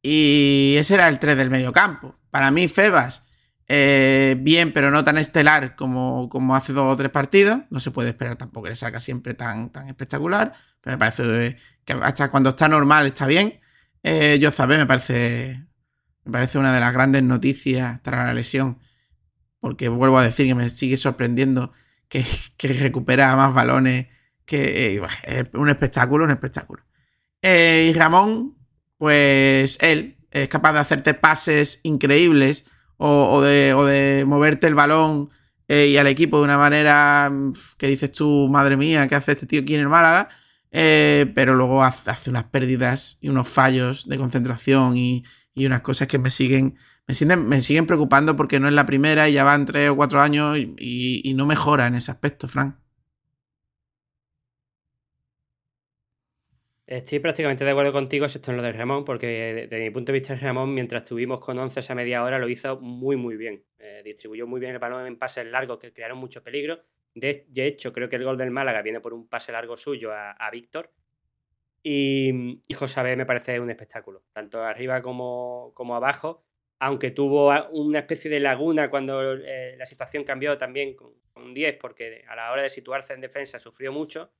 Y 0.03 0.75
ese 0.77 0.95
era 0.95 1.07
el 1.07 1.17
3 1.17 1.37
del 1.37 1.49
medio 1.49 1.71
campo. 1.71 2.15
Para 2.29 2.51
mí, 2.51 2.67
Febas, 2.67 3.23
eh, 3.69 4.35
bien, 4.39 4.73
pero 4.73 4.91
no 4.91 5.05
tan 5.05 5.17
estelar 5.17 5.75
como, 5.75 6.29
como 6.29 6.55
hace 6.55 6.73
dos 6.73 6.93
o 6.93 6.97
tres 6.97 7.09
partidos. 7.09 7.61
No 7.69 7.79
se 7.79 7.91
puede 7.91 8.09
esperar 8.09 8.35
tampoco 8.35 8.65
que 8.65 8.71
le 8.71 8.75
salga 8.75 8.99
siempre 8.99 9.33
tan, 9.33 9.71
tan 9.71 9.87
espectacular. 9.87 10.53
Pero 10.81 10.95
me 10.95 10.99
parece 10.99 11.57
que 11.85 11.93
hasta 11.93 12.29
cuando 12.29 12.51
está 12.51 12.67
normal 12.67 13.05
está 13.05 13.25
bien. 13.27 13.61
Eh, 14.03 14.37
yo 14.41 14.51
sabé, 14.51 14.77
me 14.77 14.85
parece. 14.85 15.65
Me 16.25 16.31
parece 16.33 16.57
una 16.57 16.73
de 16.73 16.79
las 16.81 16.93
grandes 16.93 17.23
noticias 17.23 18.01
tras 18.03 18.25
la 18.27 18.33
lesión. 18.33 18.79
Porque 19.61 19.87
vuelvo 19.87 20.17
a 20.19 20.23
decir 20.23 20.47
que 20.47 20.55
me 20.55 20.69
sigue 20.69 20.97
sorprendiendo 20.97 21.71
que, 22.09 22.25
que 22.57 22.73
recupera 22.73 23.35
más 23.37 23.53
balones. 23.53 24.07
Que 24.45 25.01
eh, 25.23 25.49
un 25.53 25.69
espectáculo, 25.69 26.25
un 26.25 26.31
espectáculo. 26.31 26.83
Eh, 27.41 27.89
y 27.89 27.93
Ramón, 27.93 28.57
pues 29.03 29.77
él 29.81 30.15
es 30.31 30.47
capaz 30.47 30.71
de 30.71 30.79
hacerte 30.79 31.13
pases 31.13 31.81
increíbles 31.83 32.71
o, 32.95 33.41
de, 33.41 34.23
moverte 34.25 34.65
el 34.65 34.75
balón 34.75 35.29
eh, 35.67 35.87
y 35.87 35.97
al 35.97 36.07
equipo 36.07 36.37
de 36.37 36.45
una 36.45 36.57
manera 36.57 37.29
que 37.77 37.87
dices 37.87 38.13
tú, 38.13 38.47
madre 38.49 38.77
mía, 38.77 39.05
¿qué 39.09 39.15
hace 39.15 39.33
este 39.33 39.45
tío 39.45 39.59
aquí 39.59 39.75
en 39.75 39.81
el 39.81 39.89
Málaga? 39.89 40.29
Eh, 40.71 41.29
pero 41.35 41.53
luego 41.53 41.83
hace, 41.83 42.29
unas 42.29 42.45
pérdidas 42.45 43.17
y 43.19 43.27
unos 43.27 43.49
fallos 43.49 44.07
de 44.07 44.17
concentración 44.17 44.95
y, 44.95 45.25
unas 45.53 45.81
cosas 45.81 46.07
que 46.07 46.17
me 46.17 46.31
siguen, 46.31 46.77
me, 47.05 47.13
siguen, 47.13 47.45
me 47.45 47.61
siguen 47.61 47.85
preocupando 47.85 48.37
porque 48.37 48.61
no 48.61 48.69
es 48.69 48.73
la 48.73 48.85
primera 48.85 49.27
y 49.27 49.33
ya 49.33 49.43
van 49.43 49.65
tres 49.65 49.89
o 49.89 49.97
cuatro 49.97 50.21
años 50.21 50.57
y, 50.57 50.73
y, 50.79 51.29
y 51.29 51.33
no 51.33 51.45
mejora 51.45 51.87
en 51.87 51.95
ese 51.95 52.09
aspecto, 52.09 52.47
Frank. 52.47 52.77
Estoy 56.93 57.17
prácticamente 57.17 57.65
de 57.65 57.71
acuerdo 57.71 57.91
contigo, 57.91 58.25
excepto 58.25 58.51
en 58.51 58.57
lo 58.57 58.61
de 58.61 58.71
Ramón, 58.71 59.03
porque 59.03 59.67
desde 59.67 59.83
mi 59.83 59.89
punto 59.89 60.11
de 60.11 60.19
vista, 60.19 60.35
Ramón, 60.35 60.75
mientras 60.75 61.01
estuvimos 61.01 61.39
con 61.39 61.57
11 61.57 61.79
esa 61.79 61.95
media 61.95 62.23
hora, 62.23 62.37
lo 62.37 62.47
hizo 62.47 62.79
muy, 62.79 63.15
muy 63.15 63.35
bien. 63.35 63.63
Eh, 63.79 64.03
distribuyó 64.05 64.45
muy 64.45 64.59
bien 64.59 64.73
el 64.73 64.79
balón 64.79 65.07
en 65.07 65.17
pases 65.17 65.47
largos 65.47 65.79
que 65.79 65.91
crearon 65.91 66.19
mucho 66.19 66.43
peligro. 66.43 66.83
De, 67.15 67.47
hecho, 67.55 67.91
creo 67.93 68.09
que 68.09 68.17
el 68.17 68.23
gol 68.23 68.37
del 68.37 68.51
Málaga 68.51 68.83
viene 68.83 68.99
por 68.99 69.15
un 69.15 69.27
pase 69.27 69.51
largo 69.51 69.75
suyo 69.75 70.11
a, 70.13 70.47
Víctor. 70.51 70.91
Y, 71.81 72.61
y 72.67 72.73
José 72.75 73.15
me 73.15 73.25
parece 73.25 73.59
un 73.59 73.71
espectáculo, 73.71 74.25
tanto 74.31 74.61
arriba 74.61 75.01
como, 75.01 75.71
como 75.73 75.95
abajo. 75.95 76.45
Aunque 76.77 77.09
tuvo 77.09 77.51
una 77.71 77.99
especie 77.99 78.29
de 78.29 78.39
laguna 78.39 78.91
cuando 78.91 79.33
eh, 79.33 79.75
la 79.77 79.87
situación 79.87 80.23
cambió 80.23 80.59
también 80.59 80.95
con, 80.95 81.13
con 81.31 81.55
10, 81.55 81.75
porque 81.81 82.23
a 82.27 82.35
la 82.35 82.51
hora 82.51 82.61
de 82.61 82.69
situarse 82.69 83.13
en 83.13 83.21
defensa 83.21 83.57
sufrió 83.57 83.91
mucho 83.91 84.31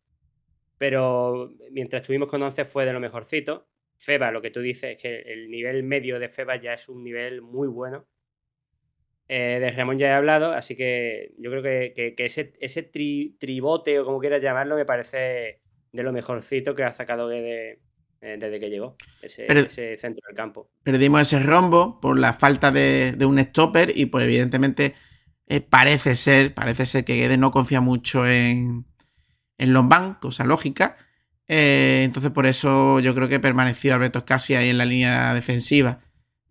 pero 0.77 1.53
mientras 1.72 2.01
estuvimos 2.01 2.30
con 2.30 2.42
11 2.42 2.65
fue 2.65 2.86
de 2.86 2.94
lo 2.94 3.00
mejorcito. 3.00 3.68
Feba, 3.98 4.32
lo 4.32 4.42
que 4.42 4.51
tú 4.51 4.60
dices 4.60 4.96
es 4.96 5.01
que 5.01 5.20
el 5.22 5.50
nivel 5.50 5.84
medio 5.84 6.20
de 6.20 6.30
Feba 6.30 6.58
ya 6.58 6.74
es 6.74 6.89
un 6.89 7.03
nivel 7.03 7.42
muy 7.42 7.68
bueno. 7.68 8.06
Eh, 9.30 9.60
de 9.62 9.72
Ramón 9.72 9.98
ya 9.98 10.08
he 10.08 10.12
hablado, 10.12 10.51
así 10.51 10.75
que 10.75 11.34
yo 11.38 11.50
creo 11.50 11.63
que, 11.63 12.13
ese, 12.18 12.53
ese 12.60 12.84
tribote 12.84 14.00
o 14.00 14.06
como 14.06 14.20
quieras 14.20 14.42
llamarlo 14.42 14.75
me 14.75 14.86
parece 14.86 15.62
de 15.94 16.03
lo 16.03 16.12
mejorcito 16.12 16.75
que 16.75 16.84
ha 16.84 16.92
sacado 16.92 17.30
desde, 17.30 17.80
eh, 18.25 18.38
desde 18.39 18.60
que 18.60 18.70
llegó 18.70 18.96
ese, 19.22 19.98
centro 19.98 20.22
del 20.27 20.36
campo. 20.36 20.70
Perdimos 20.84 21.22
ese 21.22 21.39
rombo 21.44 22.00
por 22.01 22.18
la 22.18 22.34
falta 22.34 22.72
de, 22.72 23.18
un 23.25 23.39
stopper 23.39 23.92
y 23.98 24.08
por 24.08 24.22
evidentemente 24.22 24.96
eh, 25.48 25.62
parece 25.62 26.15
ser, 26.15 26.53
parece 26.53 26.86
ser 26.86 27.06
que 27.06 27.15
Guedes 27.15 27.38
no 27.38 27.51
confía 27.51 27.80
mucho 27.82 28.27
en, 28.27 28.86
en 29.57 29.74
Lombán, 29.74 30.15
cosa 30.15 30.43
lógica. 30.43 30.98
Eh, 31.48 32.01
entonces, 32.03 32.31
por 32.31 32.45
eso 32.45 33.00
yo 33.00 33.13
creo 33.13 33.29
que 33.29 33.39
permaneció 33.39 33.93
Alberto 33.93 34.25
casi 34.25 34.55
ahí 34.55 34.69
en 34.69 34.77
la 34.77 34.86
línea 34.86 35.33
defensiva. 35.33 36.00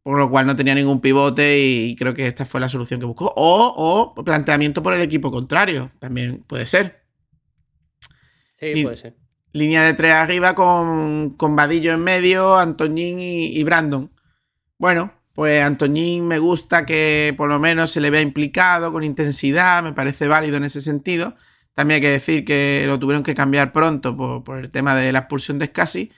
Por 0.02 0.18
lo 0.18 0.28
cual 0.30 0.47
no 0.47 0.56
tenía 0.56 0.75
ningún 0.75 1.00
pivote 1.00 1.61
y 1.61 1.94
creo 1.94 2.12
que 2.12 2.26
esta 2.26 2.44
fue 2.44 2.61
la 2.61 2.68
solución 2.68 2.99
que 2.99 3.06
buscó. 3.06 3.32
O, 3.37 4.14
planteamiento 4.25 4.82
por 4.82 4.94
el 4.94 5.00
equipo 5.00 5.30
contrario. 5.30 5.92
También 6.00 6.42
puede 6.42 6.66
ser. 6.66 7.04
Sí, 8.59 8.82
puede 8.82 8.97
ser. 8.97 9.16
Línea 9.52 9.85
de 9.85 9.92
tres 9.92 10.12
arriba 10.12 10.54
con, 10.54 11.30
con 11.37 11.54
Vadillo 11.54 11.92
en 11.92 12.02
medio, 12.02 12.56
Antoñín 12.56 13.18
y, 13.21 13.62
Brandon. 13.64 14.11
Bueno, 14.78 15.12
pues 15.35 15.62
Antoñín 15.62 16.26
me 16.26 16.38
gusta 16.38 16.87
que 16.87 17.35
por 17.37 17.49
lo 17.49 17.61
menos 17.61 17.90
se 17.90 18.00
le 18.00 18.11
vea 18.11 18.23
implicado 18.23 18.92
con 18.92 19.04
intensidad, 19.04 19.82
me 19.82 19.92
parece 19.92 20.26
válido 20.26 20.56
en 20.56 20.64
ese 20.64 20.80
sentido. 20.80 21.37
También 21.75 21.97
hay 21.97 22.00
que 22.02 22.11
decir 22.11 22.45
que 22.45 22.85
lo 22.87 22.99
tuvieron 22.99 23.23
que 23.23 23.35
cambiar 23.35 23.73
pronto 23.73 24.17
por, 24.17 24.59
el 24.59 24.71
tema 24.71 24.95
de 24.95 25.12
la 25.12 25.21
expulsión 25.21 25.59
de 25.59 25.67
Scassi, 25.67 26.11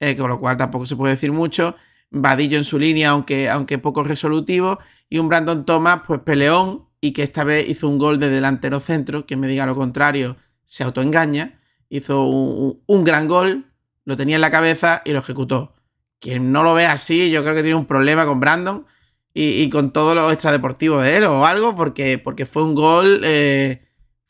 eh, 0.00 0.16
con 0.16 0.28
lo 0.28 0.40
cual 0.40 0.56
tampoco 0.56 0.86
se 0.86 0.96
puede 0.96 1.14
decir 1.14 1.32
mucho. 1.32 1.76
Vadillo 2.10 2.56
en 2.56 2.64
su 2.64 2.78
línea, 2.78 3.10
aunque, 3.10 3.48
aunque 3.48 3.78
poco 3.78 4.02
resolutivo. 4.02 4.78
Y 5.08 5.18
un 5.18 5.28
Brandon 5.28 5.64
Thomas, 5.64 6.02
pues 6.06 6.20
peleón, 6.20 6.86
y 7.00 7.12
que 7.12 7.22
esta 7.22 7.44
vez 7.44 7.68
hizo 7.68 7.88
un 7.88 7.98
gol 7.98 8.18
de 8.18 8.28
delantero 8.28 8.80
centro. 8.80 9.26
Que 9.26 9.36
me 9.36 9.46
diga 9.46 9.66
lo 9.66 9.76
contrario, 9.76 10.36
se 10.64 10.84
autoengaña. 10.84 11.60
Hizo 11.90 12.24
un, 12.24 13.04
gran 13.04 13.28
gol, 13.28 13.72
lo 14.04 14.16
tenía 14.16 14.36
en 14.36 14.42
la 14.42 14.50
cabeza 14.50 15.02
y 15.04 15.12
lo 15.12 15.20
ejecutó. 15.20 15.74
Quien 16.20 16.50
no 16.52 16.64
lo 16.64 16.74
ve 16.74 16.86
así, 16.86 17.30
yo 17.30 17.42
creo 17.42 17.54
que 17.54 17.62
tiene 17.62 17.76
un 17.76 17.86
problema 17.86 18.26
con 18.26 18.40
Brandon 18.40 18.84
y, 19.32 19.70
con 19.70 19.92
todo 19.92 20.14
lo 20.14 20.32
extradeportivo 20.32 20.98
de 20.98 21.16
él 21.18 21.24
o 21.24 21.46
algo, 21.46 21.74
porque, 21.74 22.18
porque 22.18 22.44
fue 22.44 22.64
un 22.64 22.74
gol. 22.74 23.22
Eh, 23.24 23.87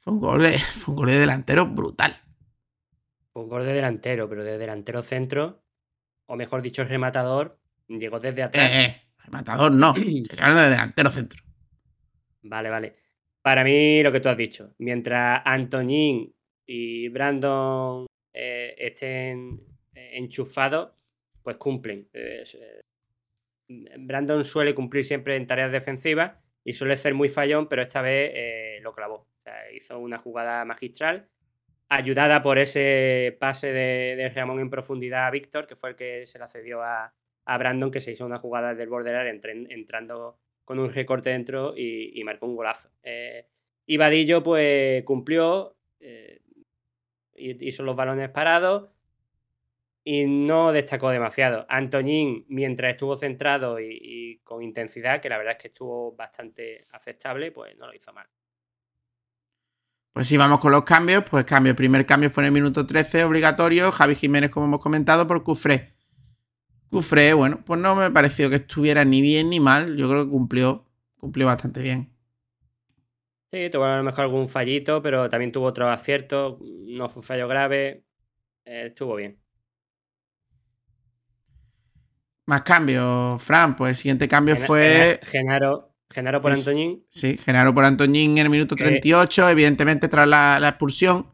fue 0.09 0.15
un 0.15 0.21
gol 0.21 0.43
de, 0.43 0.59
fue 0.59 0.93
un 0.93 0.97
gol 0.97 1.09
de 1.09 1.19
delantero 1.19 1.67
brutal. 1.67 2.17
Fue 3.33 3.43
un 3.43 3.49
gol 3.49 3.67
de 3.67 3.75
delantero, 3.75 4.29
pero 4.29 4.43
de 4.43 4.57
delantero 4.57 5.03
centro, 5.03 5.63
o 6.27 6.37
mejor 6.37 6.63
dicho, 6.63 6.81
el 6.81 6.89
rematador, 6.89 7.59
llegó 7.89 8.19
desde 8.19 8.43
atrás. 8.43 8.71
Eh, 8.71 8.85
eh, 8.85 9.03
rematador 9.19 9.73
no, 9.73 9.95
se 9.95 10.41
hablando 10.41 10.63
de 10.63 10.71
delantero 10.71 11.11
centro. 11.11 11.43
Vale, 12.43 12.71
vale. 12.71 12.97
Para 13.43 13.65
mí, 13.65 14.03
lo 14.03 14.11
que 14.11 14.21
tú 14.21 14.31
has 14.31 14.37
dicho, 14.37 14.75
mientras 14.79 15.43
Antoñín 15.45 16.35
y 16.67 17.09
Brandon 17.09 18.07
eh, 18.33 18.75
estén 18.79 19.61
enchufados, 19.95 20.93
pues 21.43 21.57
cumplen. 21.57 22.09
Brandon 23.99 24.43
suele 24.45 24.75
cumplir 24.75 25.05
siempre 25.05 25.37
en 25.37 25.47
tareas 25.47 25.71
defensivas 25.71 26.33
y 26.65 26.73
suele 26.73 26.97
ser 26.97 27.15
muy 27.15 27.29
fallón, 27.29 27.69
pero 27.69 27.83
esta 27.83 28.01
vez 28.01 28.83
lo 28.83 28.95
clavó 28.95 29.29
hizo 29.75 29.99
una 29.99 30.19
jugada 30.19 30.65
magistral, 30.65 31.29
ayudada 31.89 32.43
por 32.43 32.59
ese 32.59 33.37
pase 33.41 33.73
de, 33.73 34.33
Ramón 34.35 34.61
en 34.61 34.71
profundidad 34.71 35.27
a 35.27 35.31
Víctor, 35.31 35.67
que 35.67 35.77
fue 35.77 35.91
el 35.91 35.97
que 35.97 36.27
se 36.27 36.39
la 36.39 36.49
cedió 36.49 36.83
a, 36.83 37.13
Brandon, 37.47 37.91
que 37.91 38.01
se 38.01 38.13
hizo 38.13 38.27
una 38.27 38.39
jugada 38.39 38.75
del 38.75 38.91
border 38.91 39.27
entrando 39.27 40.39
con 40.67 40.79
un 40.79 40.93
recorte 40.93 41.31
dentro 41.31 41.73
y, 41.75 42.23
marcó 42.25 42.47
un 42.47 42.57
golazo. 42.57 42.91
Eh, 43.03 43.47
y 43.87 43.97
Vadillo, 43.97 44.43
pues 44.43 45.03
cumplió, 45.05 45.77
eh, 45.99 46.43
hizo 47.35 47.83
los 47.85 47.97
balones 47.97 48.29
parados 48.29 48.91
y 50.05 50.27
no 50.27 50.73
destacó 50.73 51.09
demasiado. 51.09 51.65
Antoñín, 51.71 52.45
mientras 52.49 52.93
estuvo 52.93 53.17
centrado 53.17 53.81
y, 53.81 53.99
y, 53.99 54.39
con 54.41 54.63
intensidad, 54.63 55.23
que 55.23 55.31
la 55.31 55.39
verdad 55.39 55.55
es 55.57 55.63
que 55.63 55.69
estuvo 55.69 56.15
bastante 56.15 56.87
aceptable, 56.91 57.51
pues 57.51 57.75
no 57.79 57.87
lo 57.87 57.95
hizo 57.95 58.13
mal. 58.13 58.27
Pues 60.19 60.27
si 60.27 60.37
vamos 60.37 60.59
con 60.59 60.73
los 60.73 60.83
cambios, 60.83 61.23
pues 61.31 61.45
cambio. 61.45 61.71
El 61.71 61.77
primer 61.77 62.05
cambio 62.05 62.29
fue 62.29 62.43
en 62.43 62.47
el 62.47 62.53
minuto 62.53 62.85
13, 62.85 63.23
obligatorio. 63.23 63.93
Javi 63.93 64.17
Jiménez, 64.17 64.51
como 64.51 64.67
hemos 64.67 64.81
comentado, 64.81 65.29
por 65.29 65.45
Cufré. 65.45 65.95
Cufré, 66.91 67.35
bueno, 67.35 67.61
pues 67.65 67.79
no 67.79 67.95
me 67.95 68.11
pareció 68.11 68.51
que 68.51 68.57
estuviera 68.57 69.05
ni 69.05 69.23
bien 69.23 69.49
ni 69.49 69.61
mal. 69.61 69.97
Yo 69.97 70.11
creo 70.11 70.25
que 70.25 70.31
cumplió, 70.33 70.85
cumplió 71.19 71.47
bastante 71.47 71.83
bien. 71.83 72.13
Sí, 73.53 73.71
tuvo 73.71 73.85
a 73.85 73.99
lo 73.99 74.03
mejor 74.03 74.25
algún 74.25 74.49
fallito, 74.49 75.01
pero 75.01 75.31
también 75.31 75.53
tuvo 75.53 75.67
otro 75.67 75.89
acierto. 75.89 76.59
No 76.61 77.09
fue 77.09 77.21
un 77.21 77.25
fallo 77.25 77.47
grave. 77.47 78.03
Eh, 78.65 78.87
estuvo 78.89 79.15
bien. 79.15 79.39
Más 82.47 82.63
cambios, 82.63 83.41
Fran. 83.41 83.77
Pues 83.77 83.91
el 83.91 83.97
siguiente 83.97 84.27
cambio 84.27 84.57
fue. 84.57 85.21
Genaro, 85.23 85.88
Genaro 86.11 86.41
por 86.41 86.53
Antoñín. 86.53 87.05
Sí, 87.11 87.39
Genaro 87.39 87.75
por 87.75 87.85
Antoñín 87.85 88.39
en 88.39 88.47
el 88.47 88.51
minuto 88.51 88.77
38, 88.77 89.51
evidentemente 89.51 90.09
tras 90.09 90.27
la, 90.27 90.59
expulsión 90.69 91.31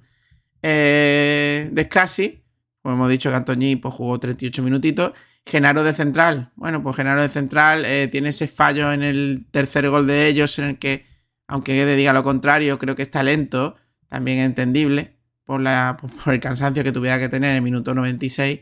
eh, 0.63 1.69
de 1.73 1.85
Scassi. 1.85 2.43
Como 2.83 2.97
hemos 2.97 3.09
dicho 3.09 3.31
que 3.31 3.37
Antoñín 3.37 3.81
pues, 3.81 3.95
jugó 3.95 4.19
38 4.19 4.63
minutitos. 4.63 5.13
Genaro 5.47 5.85
de 5.85 5.95
central. 5.95 6.53
Bueno, 6.57 6.83
pues 6.83 6.97
Genaro 6.97 7.23
de 7.23 7.29
central 7.29 7.85
eh, 7.85 8.09
tiene 8.09 8.31
ese 8.31 8.49
fallo 8.49 8.93
en 8.93 9.03
el 9.03 9.47
tercer 9.51 9.89
gol 9.89 10.07
de 10.07 10.27
ellos, 10.27 10.59
en 10.59 10.65
el 10.65 10.79
que, 10.79 11.05
aunque 11.47 11.85
diga 11.97 12.13
lo 12.13 12.23
contrario, 12.23 12.79
creo 12.79 12.97
que 12.97 13.03
está 13.03 13.23
lento. 13.23 13.77
También 14.09 14.39
entendible 14.39 15.17
por, 15.45 15.61
la, 15.61 15.97
por 16.25 16.35
el 16.35 16.41
cansancio 16.41 16.83
que 16.83 16.93
tuviera 16.93 17.19
que 17.19 17.29
tener 17.29 17.51
en 17.51 17.57
el 17.57 17.63
minuto 17.63 17.95
96. 17.95 18.61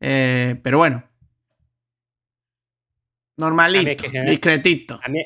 Eh, 0.00 0.60
pero 0.62 0.78
bueno, 0.78 1.02
normalito, 3.36 4.02
discretito. 4.26 5.00
A 5.02 5.08
mí, 5.08 5.20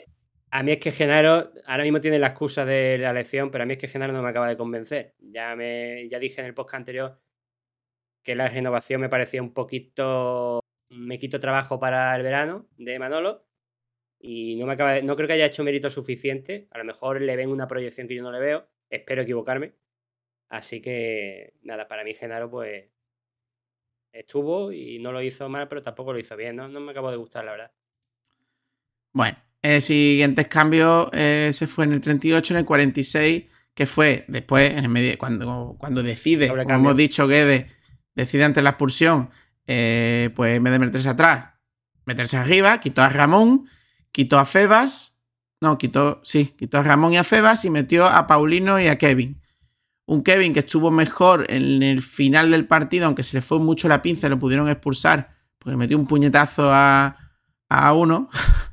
a 0.55 0.63
mí 0.63 0.73
es 0.73 0.79
que 0.81 0.91
Genaro, 0.91 1.51
ahora 1.65 1.83
mismo 1.83 2.03
tiene 2.03 2.19
la 2.19 2.29
excusa 2.29 2.67
de 2.67 2.99
la 2.99 3.11
elección, 3.11 3.51
pero 3.51 3.65
a 3.65 3.67
mí 3.67 3.73
es 3.73 3.79
que 3.79 3.89
Genaro 3.89 4.13
no 4.13 4.23
me 4.23 4.29
acaba 4.29 4.47
de 4.49 4.59
convencer. 4.59 5.15
Ya, 5.19 5.57
me, 5.57 6.07
ya 6.11 6.19
dije 6.19 6.43
en 6.43 6.47
el 6.47 6.53
podcast 6.53 6.75
anterior 6.75 7.19
que 8.23 8.35
la 8.35 8.49
renovación 8.49 9.01
me 9.01 9.09
parecía 9.09 9.41
un 9.41 9.55
poquito. 9.55 10.61
Me 10.91 11.19
quito 11.19 11.41
trabajo 11.41 11.81
para 11.81 12.15
el 12.15 12.23
verano 12.23 12.69
de 12.77 12.99
Manolo 12.99 13.47
y 14.19 14.57
no, 14.57 14.67
me 14.67 14.75
acaba 14.75 15.01
no 15.01 15.17
creo 15.17 15.27
que 15.27 15.33
haya 15.33 15.47
hecho 15.47 15.65
mérito 15.65 15.89
suficiente. 15.89 16.69
A 16.71 16.77
lo 16.77 16.85
mejor 16.85 17.23
le 17.23 17.35
ven 17.35 17.49
una 17.49 17.67
proyección 17.67 18.07
que 18.07 18.15
yo 18.15 18.23
no 18.23 18.31
le 18.31 18.39
veo. 18.39 18.69
Espero 18.91 19.23
equivocarme. 19.23 19.73
Así 20.51 20.83
que 20.83 21.55
nada, 21.63 21.89
para 21.89 22.05
mí 22.05 22.13
Genaro 22.13 22.51
pues 22.51 22.91
estuvo 24.13 24.71
y 24.71 24.99
no 24.99 25.13
lo 25.13 25.23
hizo 25.23 25.49
mal, 25.49 25.67
pero 25.69 25.81
tampoco 25.81 26.13
lo 26.13 26.19
hizo 26.19 26.37
bien. 26.37 26.57
No, 26.57 26.69
no 26.69 26.79
me 26.79 26.91
acabo 26.91 27.11
de 27.11 27.17
gustar, 27.17 27.47
la 27.47 27.53
verdad. 27.53 27.73
Bueno, 29.15 29.39
el 29.63 29.81
siguientes 29.81 30.49
cambios 30.49 31.09
eh, 31.13 31.51
se 31.53 31.67
fue 31.67 31.85
en 31.85 31.93
el 31.93 32.01
38, 32.01 32.55
en 32.55 32.59
el 32.59 32.65
46, 32.65 33.45
que 33.75 33.87
fue 33.87 34.25
después, 34.29 34.73
en 34.73 34.85
el 34.85 34.89
medio, 34.89 35.17
cuando, 35.17 35.77
cuando 35.79 36.03
decide, 36.03 36.49
como 36.49 36.75
hemos 36.75 36.97
dicho, 36.97 37.27
Guedes 37.29 37.67
decide 38.15 38.45
ante 38.45 38.61
la 38.61 38.71
expulsión, 38.71 39.31
eh, 39.67 40.31
pues 40.35 40.57
en 40.57 40.65
vez 40.65 40.73
de 40.73 40.79
meterse 40.81 41.09
atrás, 41.09 41.55
meterse 42.05 42.37
arriba, 42.37 42.79
quitó 42.81 43.03
a 43.03 43.09
Ramón, 43.09 43.67
quitó 44.11 44.39
a 44.39 44.45
Febas, 44.45 45.21
no, 45.61 45.79
quitó, 45.79 46.21
sí, 46.25 46.55
quitó 46.59 46.79
a 46.79 46.83
Ramón 46.83 47.13
y 47.13 47.19
a 47.19 47.25
Febas 47.25 47.65
y 47.65 47.71
metió 47.71 48.07
a 48.07 48.27
Paulino 48.27 48.81
y 48.81 48.89
a 48.89 48.99
Kevin. 48.99 49.41
Un 50.07 50.25
Kevin 50.25 50.53
que 50.53 50.61
estuvo 50.61 50.91
mejor 50.91 51.47
en 51.49 51.85
el 51.85 52.03
final 52.03 52.51
del 52.51 52.67
partido, 52.67 53.07
aunque 53.07 53.23
se 53.23 53.37
le 53.37 53.43
fue 53.43 53.61
mucho 53.61 53.89
la 53.89 54.03
pinza, 54.03 54.29
lo 54.29 54.41
pudieron 54.41 54.69
expulsar, 54.69 55.37
porque 55.61 55.77
metió 55.77 55.97
un 55.97 56.09
puñetazo 56.09 56.71
a, 56.73 57.17
a 57.69 57.93
uno. 57.95 58.29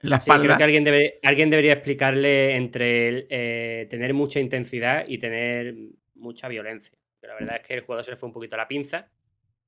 la 0.00 0.20
creo 0.20 0.56
que 0.56 0.64
alguien, 0.64 0.86
alguien 1.22 1.50
debería 1.50 1.72
explicarle 1.72 2.54
entre 2.54 3.26
eh, 3.30 3.86
tener 3.90 4.14
mucha 4.14 4.40
intensidad 4.40 5.04
y 5.08 5.18
tener 5.18 5.74
mucha 6.14 6.48
violencia. 6.48 6.92
Pero 7.20 7.34
la 7.34 7.40
verdad 7.40 7.56
es 7.56 7.66
que 7.66 7.74
el 7.74 7.80
jugador 7.80 8.04
se 8.04 8.12
le 8.12 8.16
fue 8.16 8.28
un 8.28 8.32
poquito 8.32 8.54
a 8.54 8.58
la 8.58 8.68
pinza. 8.68 9.10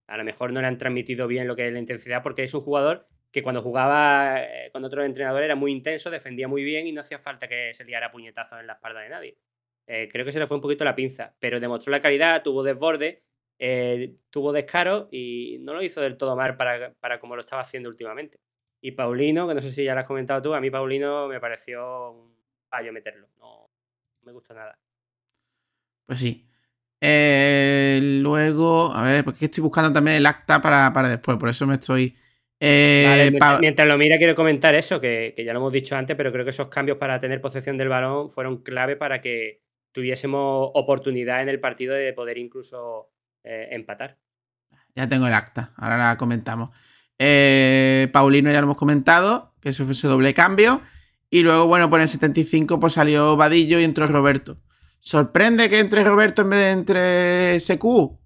A 0.07 0.17
lo 0.17 0.25
mejor 0.25 0.53
no 0.53 0.61
le 0.61 0.67
han 0.67 0.79
transmitido 0.79 1.27
bien 1.27 1.47
lo 1.47 1.57
que 1.57 1.67
es 1.67 1.73
la 1.73 1.79
intensidad 1.79 2.23
porque 2.23 2.43
es 2.43 2.55
un 2.55 2.61
jugador 2.61 3.09
que 3.31 3.43
cuando 3.43 3.63
jugaba 3.63 4.43
eh, 4.43 4.71
con 4.73 4.85
otro 4.85 5.05
entrenador 5.05 5.43
era 5.43 5.55
muy 5.55 5.73
intenso, 5.73 6.11
defendía 6.11 6.49
muy 6.49 6.65
bien 6.65 6.87
y 6.87 6.93
no 6.93 7.01
hacía 7.01 7.19
falta 7.19 7.47
que 7.47 7.73
se 7.75 7.85
liara 7.85 8.11
puñetazos 8.11 8.61
en 8.61 8.67
la 8.67 8.75
espalda 8.75 9.01
de 9.01 9.09
nadie. 9.09 9.39
Eh, 9.87 10.09
creo 10.11 10.25
que 10.25 10.33
se 10.33 10.39
le 10.39 10.47
fue 10.47 10.57
un 10.57 10.61
poquito 10.61 10.85
la 10.85 10.95
pinza, 10.95 11.35
pero 11.39 11.61
demostró 11.61 11.91
la 11.91 12.01
calidad, 12.01 12.43
tuvo 12.43 12.63
desborde, 12.63 13.23
eh, 13.59 14.15
tuvo 14.31 14.53
descaro 14.53 15.09
y 15.11 15.59
no 15.61 15.75
lo 15.75 15.83
hizo 15.83 16.01
del 16.01 16.17
todo 16.17 16.35
mal 16.37 16.57
para, 16.57 16.93
para 16.95 17.21
como 17.21 17.37
lo 17.37 17.43
estaba 17.43 17.63
haciendo 17.63 17.89
últimamente. 17.89 18.39
Y 18.83 18.93
Paulino, 18.93 19.47
que 19.47 19.55
no 19.55 19.63
sé 19.63 19.71
si 19.71 19.85
ya 19.85 19.95
lo 19.95 20.01
has 20.01 20.07
comentado 20.07 20.41
tú, 20.43 20.55
a 20.55 20.61
mí 20.61 20.71
Paulino 20.71 21.29
me 21.29 21.41
pareció 21.41 22.11
un 22.13 22.35
fallo 22.69 22.93
meterlo. 22.93 23.29
No 23.39 23.71
me 24.23 24.33
gustó 24.33 24.55
nada. 24.55 24.79
Pues 26.07 26.19
sí. 26.19 26.47
Eh, 27.01 28.01
luego, 28.23 28.93
a 28.93 29.03
ver, 29.03 29.25
porque 29.25 29.47
estoy 29.47 29.63
buscando 29.63 29.93
también 29.93 30.19
el 30.19 30.27
acta 30.27 30.61
para, 30.61 30.93
para 30.93 31.09
después, 31.09 31.37
por 31.39 31.49
eso 31.49 31.67
me 31.67 31.75
estoy. 31.75 32.17
Eh, 32.59 33.05
Vale, 33.09 33.39
pa- 33.39 33.59
mientras, 33.59 33.61
mientras 33.61 33.89
lo 33.89 33.97
mira, 33.97 34.19
quiero 34.19 34.35
comentar 34.35 34.75
eso, 34.75 35.01
que, 35.01 35.33
que 35.35 35.45
ya 35.45 35.53
lo 35.55 35.61
hemos 35.61 35.73
dicho 35.73 35.97
antes, 35.97 36.17
pero 36.17 36.31
creo 36.33 36.45
que 36.45 36.51
esos 36.51 36.69
cambios 36.69 36.99
para 36.99 37.19
tener 37.21 37.41
posesión 37.41 37.79
del 37.79 37.89
balón 37.89 38.31
fueron 38.31 38.63
clave 38.63 38.97
para 38.97 39.21
que 39.21 39.63
tuviésemos 39.93 40.71
oportunidad 40.75 41.41
en 41.43 41.49
el 41.49 41.61
partido 41.61 41.95
de 41.95 42.13
poder 42.13 42.37
incluso 42.37 43.11
eh, 43.45 43.69
empatar. 43.71 44.19
Ya 44.95 45.09
tengo 45.09 45.27
el 45.27 45.33
acta, 45.35 45.73
ahora 45.77 45.97
la 45.97 46.17
comentamos. 46.17 46.71
Eh, 47.23 48.09
Paulino 48.15 48.51
ya 48.51 48.61
lo 48.61 48.65
hemos 48.65 48.77
comentado, 48.77 49.53
que 49.61 49.69
eso 49.69 49.85
fue 49.85 49.93
ese 49.93 50.09
doble 50.09 50.33
cambio. 50.33 50.81
Y 51.29 51.43
luego, 51.43 51.67
bueno, 51.67 51.91
por 51.91 52.01
el 52.01 52.09
75 52.09 52.81
pues 52.81 52.95
salió 52.95 53.37
Vadillo 53.37 53.79
y 53.79 53.85
entró 53.85 54.07
Roberto. 54.07 54.59
¿Sorprende 55.01 55.69
que 55.69 55.81
entre 55.81 56.03
Roberto 56.03 56.43
en 56.43 56.51
vez 56.51 56.59
de 56.61 56.71
entre 56.71 57.61
SQ? 57.61 57.85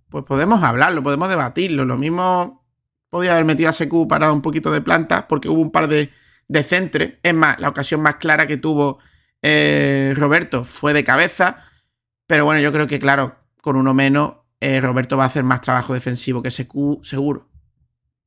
Pues 0.08 0.24
podemos 0.24 0.62
hablarlo, 0.62 1.02
podemos 1.02 1.28
debatirlo. 1.28 1.84
Lo 1.84 1.98
mismo 1.98 2.64
podía 3.10 3.32
haber 3.32 3.44
metido 3.44 3.68
a 3.68 3.72
SQ 3.72 4.06
para 4.08 4.32
un 4.32 4.42
poquito 4.42 4.70
de 4.70 4.80
planta, 4.80 5.26
porque 5.26 5.48
hubo 5.48 5.60
un 5.60 5.72
par 5.72 5.88
de, 5.88 6.10
de 6.46 6.62
centres. 6.62 7.14
Es 7.24 7.34
más, 7.34 7.58
la 7.58 7.68
ocasión 7.68 8.00
más 8.00 8.16
clara 8.16 8.46
que 8.46 8.56
tuvo 8.58 9.00
eh, 9.42 10.14
Roberto 10.16 10.64
fue 10.64 10.92
de 10.92 11.02
cabeza. 11.02 11.64
Pero 12.28 12.44
bueno, 12.44 12.60
yo 12.60 12.72
creo 12.72 12.86
que, 12.86 13.00
claro, 13.00 13.36
con 13.60 13.74
uno 13.74 13.92
menos, 13.92 14.34
eh, 14.60 14.80
Roberto 14.80 15.16
va 15.16 15.24
a 15.24 15.26
hacer 15.26 15.42
más 15.42 15.62
trabajo 15.62 15.94
defensivo 15.94 16.42
que 16.42 16.52
SQ, 16.52 17.02
seguro. 17.02 17.50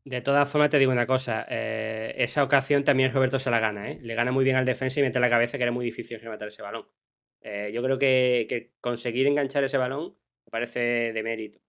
De 0.08 0.22
todas 0.22 0.50
formas, 0.50 0.70
te 0.70 0.80
digo 0.80 0.94
una 0.94 1.06
cosa, 1.06 1.46
eh, 1.50 2.14
esa 2.18 2.42
ocasión 2.42 2.86
también 2.86 3.12
Roberto 3.12 3.40
se 3.40 3.52
la 3.52 3.60
gana, 3.60 3.92
¿eh? 3.92 4.00
Le 4.02 4.16
gana 4.16 4.32
muy 4.32 4.46
bien 4.46 4.56
al 4.56 4.64
defensa 4.64 5.02
y 5.02 5.04
mete 5.04 5.20
la 5.20 5.30
cabeza 5.30 5.58
que 5.58 5.64
era 5.64 5.72
muy 5.74 5.84
difícil 5.84 6.18
rematar 6.22 6.48
ese 6.48 6.62
balón. 6.62 6.88
Eh, 7.42 7.72
yo 7.74 7.84
creo 7.84 8.00
que, 8.00 8.46
que 8.48 8.72
conseguir 8.80 9.28
enganchar 9.28 9.66
ese 9.66 9.78
balón 9.78 10.16
me 10.46 10.50
parece 10.50 10.80
de 11.12 11.24
mérito. 11.24 11.60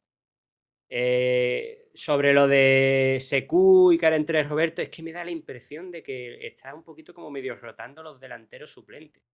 Eh, 0.89 1.91
sobre 1.95 2.33
lo 2.33 2.47
de 2.47 3.19
Secu 3.21 3.91
y 3.91 3.99
cara 3.99 4.15
entre 4.15 4.45
Roberto, 4.45 4.83
es 4.83 4.89
que 4.89 5.03
me 5.03 5.13
da 5.13 5.25
la 5.25 5.33
impresión 5.33 5.91
de 5.91 6.05
que 6.05 6.47
está 6.47 6.73
un 6.77 6.85
poquito 6.85 7.13
como 7.13 7.33
medio 7.33 7.57
rotando 7.57 8.05
los 8.05 8.21
delanteros 8.21 8.71
suplentes. 8.71 9.25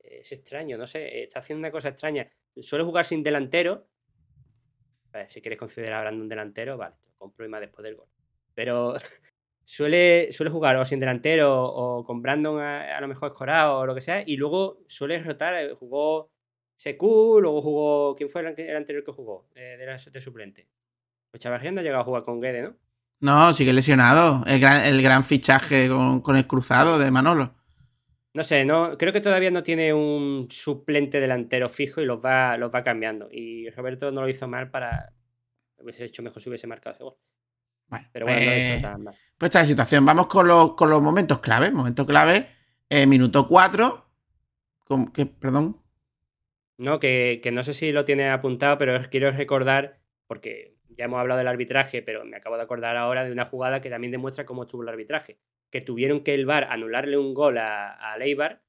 Es 0.00 0.32
extraño, 0.32 0.76
no 0.76 0.88
sé, 0.88 1.22
está 1.22 1.38
haciendo 1.38 1.60
una 1.60 1.70
cosa 1.70 1.90
extraña. 1.90 2.28
Suele 2.56 2.84
jugar 2.84 3.04
sin 3.04 3.22
delantero. 3.22 3.86
A 5.12 5.18
ver, 5.18 5.30
si 5.30 5.40
quieres 5.40 5.60
considerar 5.60 6.00
a 6.00 6.00
Brandon 6.00 6.28
delantero, 6.28 6.76
vale, 6.76 6.96
te 7.00 7.08
lo 7.08 7.16
compro 7.16 7.46
y 7.46 7.48
más 7.48 7.60
después 7.60 7.84
del 7.84 7.94
gol. 7.94 8.08
Pero 8.56 8.94
suele, 9.64 10.32
suele 10.32 10.50
jugar 10.50 10.76
o 10.78 10.84
sin 10.84 11.00
delantero 11.00 11.64
o 11.64 12.04
con 12.04 12.22
Brandon 12.22 12.60
a, 12.60 12.96
a 12.98 13.00
lo 13.02 13.08
mejor 13.08 13.32
escorado 13.32 13.78
o 13.80 13.86
lo 13.86 13.94
que 13.94 14.00
sea, 14.02 14.24
y 14.26 14.36
luego 14.38 14.80
suele 14.88 15.22
rotar. 15.22 15.54
eh, 15.56 15.74
Jugó 15.76 16.30
Secu, 16.76 17.40
luego 17.40 17.62
jugó. 17.62 18.16
¿Quién 18.16 18.30
fue 18.30 18.42
el, 18.42 18.48
anterior 18.76 19.04
que 19.04 19.12
jugó? 19.12 19.48
Eh, 19.56 19.76
de, 19.78 19.86
la- 19.86 19.98
de 19.98 20.20
suplente. 20.22 20.68
Pues 21.30 21.42
Chavarría 21.42 21.72
no 21.72 21.80
ha 21.80 21.84
llegado 21.84 22.02
a 22.02 22.06
jugar 22.06 22.24
con 22.24 22.40
Guede, 22.40 22.62
¿no? 22.62 22.76
No, 23.20 23.52
sigue 23.52 23.72
lesionado. 23.74 24.44
El 24.46 24.60
gran, 24.60 24.84
el 24.84 25.02
gran 25.02 25.24
fichaje 25.24 25.88
con, 25.88 26.20
con 26.22 26.36
el 26.36 26.46
cruzado 26.46 26.98
de 26.98 27.10
Manolo. 27.10 27.54
No 28.34 28.44
sé, 28.44 28.64
no, 28.66 28.98
creo 28.98 29.12
que 29.12 29.22
todavía 29.22 29.50
no 29.50 29.62
tiene 29.62 29.94
un 29.94 30.48
suplente 30.50 31.20
delantero 31.20 31.68
fijo 31.70 32.00
y 32.02 32.04
los 32.06 32.22
va, 32.24 32.56
los 32.58 32.72
va 32.74 32.82
cambiando. 32.82 33.28
Y 33.30 33.70
Roberto 33.70 34.10
no 34.12 34.22
lo 34.22 34.28
hizo 34.28 34.46
mal 34.46 34.70
para. 34.70 35.14
Hubiese 35.78 36.04
hecho 36.04 36.22
mejor 36.22 36.42
si 36.42 36.48
hubiese 36.50 36.66
marcado 36.66 36.94
ese 36.94 37.04
gol. 37.04 37.16
Bueno, 37.88 38.08
Pero 38.12 38.26
bueno, 38.26 38.40
no 38.40 38.46
eh, 38.46 38.80
mal. 38.98 39.14
pues 39.38 39.48
esta 39.48 39.60
es 39.60 39.64
la 39.68 39.72
situación. 39.72 40.04
Vamos 40.06 40.26
con 40.26 40.48
los, 40.48 40.74
con 40.74 40.90
los 40.90 41.00
momentos 41.02 41.38
clave. 41.40 41.70
Momento 41.70 42.06
clave, 42.06 42.48
eh, 42.88 43.06
minuto 43.06 43.46
4. 43.48 44.04
Con, 44.84 45.12
que, 45.12 45.26
perdón. 45.26 45.80
No, 46.78 46.98
que, 47.00 47.40
que 47.42 47.52
no 47.52 47.62
sé 47.62 47.74
si 47.74 47.92
lo 47.92 48.04
tiene 48.04 48.28
apuntado, 48.30 48.76
pero 48.78 48.96
os 48.98 49.08
quiero 49.08 49.30
recordar, 49.30 49.98
porque 50.26 50.74
ya 50.90 51.06
hemos 51.06 51.18
hablado 51.20 51.38
del 51.38 51.48
arbitraje, 51.48 52.02
pero 52.02 52.24
me 52.24 52.36
acabo 52.36 52.56
de 52.56 52.62
acordar 52.62 52.96
ahora 52.96 53.24
de 53.24 53.32
una 53.32 53.46
jugada 53.46 53.80
que 53.80 53.90
también 53.90 54.10
demuestra 54.12 54.44
cómo 54.46 54.62
estuvo 54.64 54.82
el 54.82 54.88
arbitraje. 54.88 55.38
Que 55.70 55.80
tuvieron 55.80 56.20
que 56.22 56.34
el 56.34 56.46
VAR 56.46 56.64
anularle 56.70 57.16
un 57.18 57.34
gol 57.34 57.58
a, 57.58 57.92
a 57.92 58.16
Leibar 58.18 58.62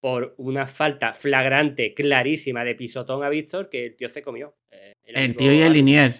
por 0.00 0.34
una 0.36 0.66
falta 0.66 1.14
flagrante, 1.14 1.94
clarísima 1.94 2.64
de 2.64 2.74
pisotón 2.74 3.22
a 3.24 3.28
Víctor 3.28 3.68
que 3.68 3.86
el 3.86 3.96
tío 3.96 4.08
se 4.08 4.22
comió. 4.22 4.56
Eh, 4.70 4.94
El 5.04 5.16
árbitro- 5.16 5.38
tío 5.38 5.52
y 5.54 5.60
el 5.62 5.72
linier. 5.72 6.14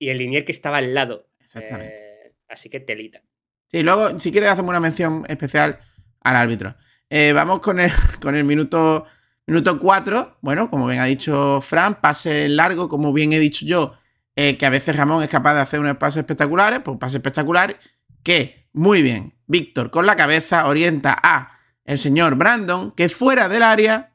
Y 0.00 0.08
el 0.08 0.18
linier 0.18 0.44
que 0.44 0.50
estaba 0.50 0.78
al 0.78 0.92
lado. 0.94 1.28
Exactamente. 1.38 1.94
Eh, 1.94 2.34
así 2.48 2.68
que 2.68 2.80
telita. 2.80 3.22
Sí, 3.70 3.84
luego, 3.84 4.18
si 4.18 4.32
quieres, 4.32 4.50
hacemos 4.50 4.70
una 4.70 4.80
mención 4.80 5.24
especial 5.28 5.78
al 6.20 6.36
árbitro. 6.36 6.74
Eh, 7.08 7.32
vamos 7.32 7.60
con 7.60 7.78
el, 7.78 7.92
con 8.20 8.34
el 8.34 8.44
minuto, 8.44 9.06
minuto 9.46 9.78
4. 9.78 10.38
Bueno, 10.40 10.68
como 10.70 10.88
bien 10.88 11.00
ha 11.00 11.04
dicho 11.04 11.60
Fran, 11.60 12.00
pase 12.00 12.48
largo, 12.48 12.88
como 12.88 13.12
bien 13.12 13.32
he 13.32 13.38
dicho 13.38 13.64
yo, 13.66 13.94
eh, 14.34 14.56
que 14.56 14.66
a 14.66 14.70
veces 14.70 14.96
Ramón 14.96 15.22
es 15.22 15.28
capaz 15.28 15.54
de 15.54 15.60
hacer 15.60 15.78
unos 15.80 15.98
pases 15.98 16.20
espectaculares, 16.20 16.80
pues 16.80 16.98
pase 16.98 17.18
espectacular, 17.18 17.76
que, 18.22 18.68
muy 18.72 19.02
bien, 19.02 19.34
Víctor 19.46 19.90
con 19.90 20.06
la 20.06 20.16
cabeza 20.16 20.66
orienta 20.66 21.16
a 21.22 21.58
el 21.84 21.98
señor 21.98 22.36
Brandon, 22.36 22.92
que 22.92 23.08
fuera 23.08 23.48
del 23.48 23.62
área, 23.62 24.14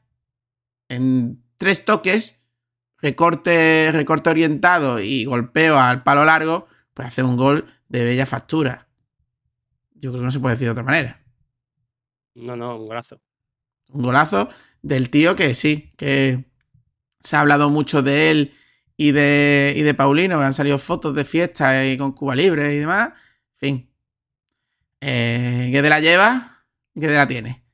en 0.88 1.44
tres 1.58 1.84
toques, 1.84 2.42
recorte, 2.98 3.90
recorte 3.92 4.30
orientado 4.30 5.00
y 5.00 5.24
golpeo 5.24 5.78
al 5.78 6.02
palo 6.02 6.24
largo, 6.24 6.66
pues 6.94 7.08
hace 7.08 7.22
un 7.22 7.36
gol 7.36 7.66
de 7.88 8.04
bella 8.04 8.26
factura. 8.26 8.88
Yo 9.94 10.10
creo 10.10 10.20
que 10.20 10.26
no 10.26 10.32
se 10.32 10.40
puede 10.40 10.54
decir 10.54 10.66
de 10.66 10.72
otra 10.72 10.84
manera. 10.84 11.22
No, 12.34 12.56
no, 12.56 12.76
un 12.76 12.86
golazo. 12.86 13.20
Un 13.90 14.02
golazo 14.02 14.48
del 14.82 15.10
tío 15.10 15.36
que 15.36 15.54
sí, 15.54 15.90
que 15.96 16.44
se 17.22 17.36
ha 17.36 17.40
hablado 17.40 17.70
mucho 17.70 18.02
de 18.02 18.30
él 18.30 18.54
y 18.96 19.12
de, 19.12 19.74
y 19.76 19.82
de 19.82 19.94
Paulino, 19.94 20.38
que 20.38 20.44
han 20.44 20.54
salido 20.54 20.78
fotos 20.78 21.14
de 21.14 21.24
fiesta 21.24 21.86
y 21.86 21.96
con 21.96 22.12
Cuba 22.12 22.34
Libre 22.34 22.74
y 22.74 22.78
demás. 22.78 23.12
En 23.54 23.58
fin. 23.58 23.90
Eh, 25.00 25.70
¿Qué 25.72 25.82
de 25.82 25.88
la 25.88 26.00
lleva? 26.00 26.64
¿Qué 26.94 27.08
de 27.08 27.14
la 27.14 27.26
tiene? 27.26 27.65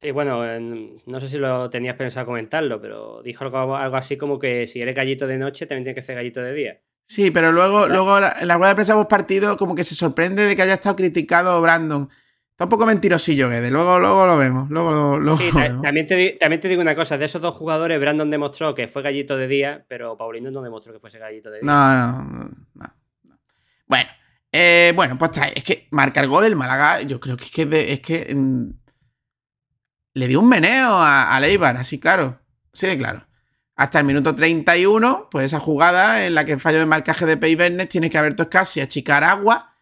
Sí, 0.00 0.10
bueno, 0.12 0.44
en- 0.48 1.02
no 1.06 1.20
sé 1.20 1.28
si 1.28 1.38
lo 1.38 1.68
tenías 1.70 1.96
pensado 1.96 2.26
comentarlo, 2.26 2.80
pero 2.80 3.20
dijo 3.22 3.44
algo, 3.44 3.76
algo 3.76 3.96
así 3.96 4.16
como 4.16 4.38
que 4.38 4.66
si 4.66 4.80
eres 4.80 4.94
gallito 4.94 5.26
de 5.26 5.38
noche, 5.38 5.66
también 5.66 5.84
tienes 5.84 6.00
que 6.00 6.06
ser 6.06 6.14
gallito 6.14 6.40
de 6.40 6.52
día. 6.54 6.80
Sí, 7.04 7.30
pero 7.30 7.50
luego, 7.52 7.88
luego 7.88 8.18
en 8.18 8.46
la 8.48 8.56
rueda 8.56 8.68
de 8.70 8.74
prensa 8.76 8.94
post 8.94 9.10
partido, 9.10 9.56
como 9.56 9.74
que 9.74 9.82
se 9.82 9.94
sorprende 9.94 10.44
de 10.46 10.54
que 10.54 10.62
haya 10.62 10.74
estado 10.74 10.94
criticado 10.94 11.60
Brandon. 11.62 12.08
Está 12.50 12.64
un 12.64 12.70
poco 12.70 12.86
mentirosillo, 12.86 13.48
Guede. 13.48 13.70
Luego, 13.70 13.98
luego 13.98 14.26
lo 14.26 14.36
vemos. 14.36 14.68
Luego, 14.68 15.18
luego 15.18 15.38
Sí, 15.40 15.50
vemos. 15.54 15.80
también 15.82 16.06
te, 16.06 16.36
también 16.40 16.60
te 16.60 16.68
digo 16.68 16.82
una 16.82 16.94
cosa, 16.94 17.16
de 17.16 17.24
esos 17.24 17.40
dos 17.40 17.54
jugadores, 17.54 17.98
Brandon 18.00 18.30
demostró 18.30 18.74
que 18.74 18.88
fue 18.88 19.02
gallito 19.02 19.36
de 19.36 19.48
día, 19.48 19.84
pero 19.88 20.16
Paulino 20.16 20.50
no 20.50 20.60
demostró 20.60 20.92
que 20.92 20.98
fuese 21.00 21.18
gallito 21.18 21.50
de 21.50 21.60
día. 21.60 21.66
No, 21.66 21.94
no, 21.94 22.24
no, 22.24 22.44
no, 22.44 22.50
no. 22.74 22.94
Bueno, 23.86 24.10
eh, 24.52 24.92
bueno, 24.94 25.16
pues 25.18 25.30
está. 25.30 25.48
Es 25.48 25.64
que 25.64 25.88
marcar 25.92 26.26
gol 26.26 26.44
el 26.44 26.56
Málaga, 26.56 27.00
yo 27.02 27.18
creo 27.20 27.36
que 27.36 27.44
es 27.44 27.50
que, 27.50 27.64
de- 27.66 27.92
es 27.92 28.00
que 28.00 28.34
mm, 28.34 28.70
le 30.18 30.28
dio 30.28 30.40
un 30.40 30.48
meneo 30.48 30.90
a, 30.92 31.34
a 31.34 31.40
Leibar, 31.40 31.76
así 31.76 31.98
claro. 32.00 32.40
Sí, 32.72 32.86
de 32.86 32.98
claro. 32.98 33.26
Hasta 33.76 34.00
el 34.00 34.04
minuto 34.04 34.34
31, 34.34 35.28
pues 35.30 35.46
esa 35.46 35.60
jugada 35.60 36.26
en 36.26 36.34
la 36.34 36.44
que 36.44 36.52
en 36.52 36.58
fallo 36.60 36.80
de 36.80 36.86
marcaje 36.86 37.26
de 37.26 37.36
Pei 37.36 37.54
Bernes 37.54 37.88
tiene 37.88 38.10
que 38.10 38.18
haber 38.18 38.34
casi 38.48 38.80
achicar 38.80 39.22
agua. 39.22 39.76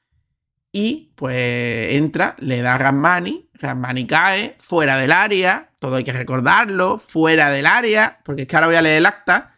Y 0.71 1.13
pues 1.17 1.95
entra, 1.95 2.37
le 2.39 2.61
da 2.61 2.75
a 2.75 2.79
Rasmani, 2.79 3.49
Rasmani 3.55 4.07
cae, 4.07 4.57
fuera 4.59 4.99
del 4.99 5.13
área, 5.13 5.71
todo 5.81 5.97
hay 5.97 6.05
que 6.05 6.13
recordarlo, 6.13 6.99
fuera 6.99 7.49
del 7.49 7.65
área, 7.65 8.21
porque 8.23 8.43
es 8.43 8.49
que 8.49 8.57
ahora 8.57 8.67
voy 8.67 8.77
a 8.77 8.83
leer 8.83 8.99
el 8.99 9.07
acta. 9.07 9.55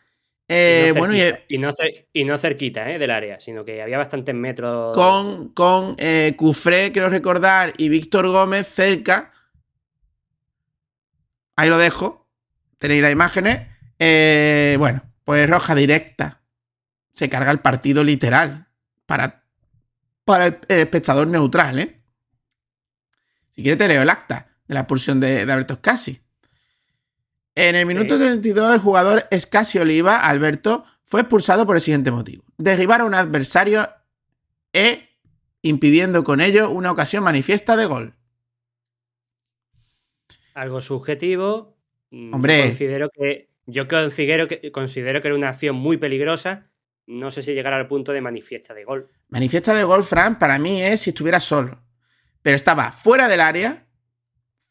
Eh, 0.47 0.93
Y 0.93 0.95
no 0.95 0.95
bueno, 0.95 1.15
y, 1.15 1.21
cerquita, 1.21 1.45
y, 1.49 1.59
no 1.59 1.73
y 2.13 2.25
no 2.25 2.39
cerquita 2.39 2.91
¿eh? 2.93 2.99
del 3.01 3.11
área, 3.11 3.41
sino 3.41 3.65
que 3.65 3.83
había 3.83 3.99
bastantes 3.99 4.35
metros. 4.37 4.95
con, 4.95 5.49
con 5.49 5.97
eh, 5.99 6.35
Cufré, 6.37 6.93
creo 6.93 7.09
recordar, 7.09 7.73
y 7.77 7.89
Víctor 7.89 8.29
Gómez 8.29 8.69
cerca. 8.69 9.33
Ahí 11.59 11.69
lo 11.69 11.77
dejo. 11.77 12.31
Tenéis 12.79 13.03
las 13.03 13.11
imágenes. 13.11 13.67
Eh, 13.99 14.77
bueno, 14.79 15.03
pues 15.25 15.51
roja 15.51 15.75
directa. 15.75 16.41
Se 17.13 17.29
carga 17.29 17.51
el 17.51 17.59
partido 17.59 18.05
literal. 18.05 18.69
Para, 19.07 19.43
para 20.25 20.47
el, 20.47 20.61
espectador 20.69 21.27
neutral, 21.27 21.81
¿eh? 21.81 22.01
Si 23.51 23.63
quieres 23.63 23.77
te 23.77 23.89
leo 23.89 24.03
el 24.03 24.09
acta 24.09 24.47
de 24.69 24.75
la 24.75 24.81
expulsión 24.83 25.19
de, 25.19 25.45
de 25.45 25.53
Alberto 25.53 25.75
Scassi. 25.75 26.23
En 27.57 27.75
el 27.75 27.87
minuto 27.87 28.15
Ok. 28.15 28.21
32 28.21 28.75
el 28.75 28.81
jugador 28.81 29.27
Scassi 29.37 29.81
Oliva, 29.81 30.29
Alberto, 30.29 30.85
fue 31.05 31.23
expulsado 31.23 31.67
por 31.67 31.75
el 31.75 31.83
siguiente 31.83 32.13
motivo. 32.13 32.45
Derribar 32.57 33.01
a 33.01 33.05
un 33.05 33.15
adversario 33.15 33.89
e 34.73 35.09
impidiendo 35.63 36.23
con 36.23 36.41
ello 36.41 36.71
una 36.71 36.93
ocasión 36.93 37.25
manifiesta 37.25 37.77
de 37.77 37.87
gol. 37.87 38.18
Algo 40.59 40.81
subjetivo. 40.81 41.77
Mm, 42.11 42.35
Hombre. 42.35 42.63
Considero 42.69 43.11
que, 43.11 43.49
yo 43.67 43.87
considero 43.87 44.49
que, 44.49 44.73
considero 44.73 45.21
que 45.23 45.29
era 45.29 45.37
una 45.37 45.51
acción 45.51 45.77
muy 45.77 45.97
peligrosa. 45.99 46.67
No 47.07 47.31
sé 47.31 47.43
si 47.43 47.55
llegar 47.55 47.73
al 47.73 47.87
punto 47.89 48.13
de 48.13 48.21
manifiesta 48.21 48.75
de 48.75 48.85
gol. 48.85 49.09
Manifiesta 49.29 49.73
de 49.75 49.85
gol, 49.85 50.05
Fran, 50.05 50.39
para 50.39 50.59
mí 50.59 50.83
es 50.83 51.01
si 51.01 51.11
estuviera 51.11 51.41
solo. 51.41 51.81
Pero 52.43 52.57
estaba 52.57 52.93
fuera 52.93 53.29
del 53.29 53.41
área, 53.41 53.87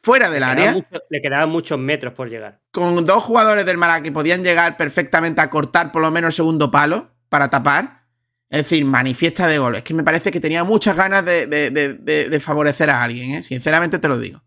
fuera 0.01 0.29
del 0.29 0.41
Le 0.41 0.45
área, 0.45 0.71
mucho- 0.73 1.01
le 1.09 1.21
quedaban 1.21 1.49
muchos 1.49 1.79
metros 1.79 2.13
por 2.13 2.29
llegar. 2.29 2.59
con 2.71 3.05
dos 3.05 3.23
jugadores 3.23 3.65
del 3.65 3.77
Málaga 3.77 4.03
que 4.03 4.11
podían 4.11 4.43
llegar 4.43 4.77
perfectamente 4.77 5.41
a 5.41 5.49
cortar 5.49 5.91
por 5.91 6.01
lo 6.01 6.11
menos 6.11 6.29
el 6.29 6.33
segundo 6.37 6.69
palo 6.69 7.11
para 7.29 7.49
tapar. 7.49 8.03
Es 8.49 8.59
decir, 8.59 8.85
manifiesta 8.85 9.47
de 9.47 9.57
gol. 9.57 9.75
Es 9.75 9.83
que 9.83 9.93
me 9.93 10.03
parece 10.03 10.31
que 10.31 10.39
tenía 10.39 10.63
muchas 10.63 10.95
ganas 10.95 11.25
de, 11.25 11.47
de- 11.47 11.69
de- 11.71 11.93
de- 11.95 12.29
de 12.29 12.39
favorecer 12.39 12.89
a 12.89 13.03
alguien, 13.03 13.31
¿eh? 13.35 13.43
Sinceramente 13.43 13.99
te 13.99 14.07
lo 14.07 14.17
digo. 14.17 14.41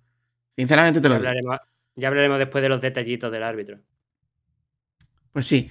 Sinceramente 0.61 1.01
te 1.01 1.09
Ya 1.09 1.09
lo 1.09 1.15
digo. 1.17 1.29
hablaremos, 1.29 1.59
ya 1.97 2.09
hablaremos 2.09 2.39
después 2.39 2.63
de 2.63 2.69
los 2.69 2.81
detallitos 2.81 3.33
del 3.33 3.43
árbitro. 3.43 3.79
Pues 5.33 5.47
sí. 5.47 5.71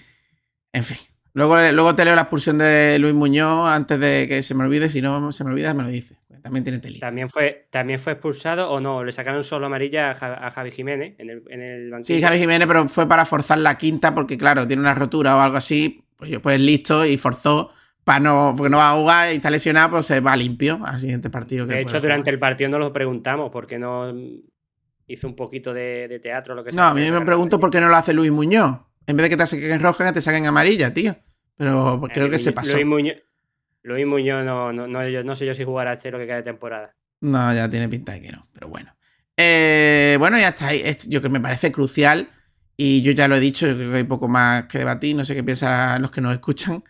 En 0.74 0.84
fin. 0.84 0.98
Luego, 1.34 1.56
luego 1.74 1.96
te 1.96 2.06
leo 2.06 2.16
la 2.16 2.22
expulsión 2.22 2.58
de 2.58 2.98
Luis 3.00 3.14
Muñoz 3.14 3.70
antes 3.70 4.00
de 4.00 4.28
que 4.28 4.42
se 4.44 4.56
me 4.56 4.64
olvide. 4.64 4.90
Si 4.90 5.02
no 5.02 5.32
se 5.32 5.44
me 5.44 5.52
olvida, 5.52 5.74
me 5.74 5.84
lo 5.84 5.90
dice. 5.90 6.18
También 6.42 6.64
tiene 6.64 6.80
telita. 6.80 7.06
También 7.08 7.30
fue, 7.30 7.68
también 7.70 8.00
fue 8.00 8.14
expulsado 8.14 8.72
o 8.72 8.80
no, 8.80 9.04
le 9.04 9.12
sacaron 9.12 9.44
solo 9.44 9.66
amarilla 9.66 10.12
a, 10.12 10.16
Ja- 10.16 10.48
a 10.48 10.52
Javi 10.52 10.72
Jiménez 10.72 11.16
en 11.20 11.30
el, 11.30 11.44
en 11.50 11.62
el 11.62 11.92
banquillo. 11.92 12.16
Sí, 12.16 12.22
Javi 12.24 12.40
Jiménez, 12.40 12.66
pero 12.68 12.88
fue 12.88 13.08
para 13.08 13.26
forzar 13.26 13.58
la 13.60 13.78
quinta 13.78 14.16
porque, 14.16 14.38
claro, 14.38 14.66
tiene 14.66 14.82
una 14.82 14.96
rotura 14.96 15.36
o 15.36 15.42
algo 15.42 15.58
así. 15.58 16.02
Pues 16.16 16.32
yo, 16.32 16.42
pues 16.42 16.60
listo 16.60 17.06
y 17.06 17.18
forzó 17.18 17.72
para 18.06 18.22
no, 18.22 18.54
porque 18.58 18.70
no 18.70 18.78
va 18.78 18.92
a 18.92 18.96
jugar 18.98 19.34
y 19.34 19.36
está 19.36 19.50
lesionado, 19.50 19.92
pues 19.92 20.06
se 20.06 20.22
va 20.22 20.36
limpio 20.38 20.80
al 20.84 20.98
siguiente 20.98 21.30
partido 21.30 21.68
que 21.68 21.74
De 21.76 21.82
hecho, 21.82 22.00
durante 22.00 22.24
jugar. 22.24 22.34
el 22.34 22.40
partido 22.40 22.70
nos 22.70 22.80
lo 22.80 22.94
preguntamos, 22.94 23.52
¿por 23.52 23.68
qué 23.68 23.78
no 23.78 24.14
hizo 25.10 25.28
un 25.28 25.36
poquito 25.36 25.74
de, 25.74 26.08
de 26.08 26.20
teatro 26.20 26.56
lo 26.56 26.64
que 26.64 26.72
No, 26.72 26.78
sea? 26.84 26.90
a 26.90 26.94
mí 26.94 27.12
me 27.12 27.22
pregunto 27.26 27.60
por 27.60 27.70
qué 27.70 27.82
no 27.82 27.88
lo 27.90 27.96
hace 27.96 28.14
Luis 28.14 28.32
Muñoz. 28.32 28.80
En 29.08 29.18
vez 29.18 29.24
de 29.26 29.30
que 29.32 29.38
te 29.38 29.48
saquen 29.48 29.82
roja, 29.82 30.06
que 30.08 30.14
te 30.14 30.22
saquen 30.22 30.46
amarilla, 30.46 30.94
tío. 30.94 31.16
Pero 31.58 31.98
pues, 32.00 32.12
Eh, 32.12 32.14
creo 32.14 32.26
que 32.28 32.32
Luis- 32.34 32.44
se 32.44 32.52
pasó. 32.54 32.74
Luis 32.74 32.86
Muñoz, 32.86 33.16
Luis 33.84 34.06
Muñoz 34.06 34.46
no, 34.46 34.72
no, 34.72 34.88
no, 34.88 35.08
yo- 35.10 35.24
no 35.24 35.36
sé 35.36 35.46
yo 35.46 35.54
si 35.54 35.64
jugará 35.66 35.94
este 35.94 36.12
lo 36.12 36.18
que 36.20 36.26
queda 36.26 36.38
de 36.38 36.44
temporada. 36.44 36.96
No, 37.22 37.54
ya 37.54 37.70
tiene 37.70 37.90
pinta 37.90 38.14
de 38.14 38.22
que 38.22 38.32
no, 38.32 38.48
pero 38.54 38.70
bueno. 38.70 38.96
Eh, 39.36 40.16
bueno, 40.20 40.38
ya 40.38 40.50
está. 40.50 40.68
ahí. 40.68 40.82
Es- 40.84 41.10
yo 41.10 41.22
que 41.22 41.30
me 41.30 41.40
parece 41.42 41.72
crucial 41.72 42.30
y 42.78 43.02
yo 43.02 43.12
ya 43.14 43.28
lo 43.28 43.36
he 43.36 43.40
dicho, 43.40 43.68
yo 43.68 43.76
creo 43.76 43.92
que 43.92 43.98
hay 43.98 44.04
poco 44.04 44.28
más 44.28 44.66
que 44.66 44.78
debatir, 44.78 45.16
no 45.16 45.26
sé 45.26 45.34
qué 45.36 45.44
piensan 45.44 46.02
los 46.02 46.12
que 46.12 46.22
nos 46.22 46.34
escuchan, 46.34 46.84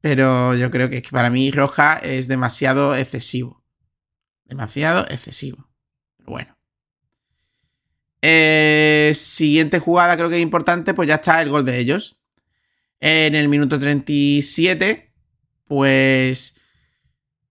pero 0.00 0.54
yo 0.54 0.70
creo 0.70 0.88
que, 0.88 0.96
es 0.98 1.02
que 1.02 1.10
para 1.10 1.30
mí 1.30 1.50
Roja 1.50 1.98
es 1.98 2.26
demasiado 2.26 2.96
excesivo. 2.96 3.62
Demasiado 4.44 5.06
excesivo. 5.08 5.68
Pero 6.16 6.30
bueno. 6.30 6.55
Eh, 8.28 9.12
siguiente 9.14 9.78
jugada 9.78 10.16
creo 10.16 10.28
que 10.28 10.34
es 10.36 10.42
importante, 10.42 10.94
pues 10.94 11.06
ya 11.06 11.14
está 11.16 11.40
el 11.40 11.48
gol 11.48 11.64
de 11.64 11.78
ellos. 11.78 12.16
En 12.98 13.36
el 13.36 13.48
minuto 13.48 13.78
37, 13.78 15.12
pues 15.68 16.56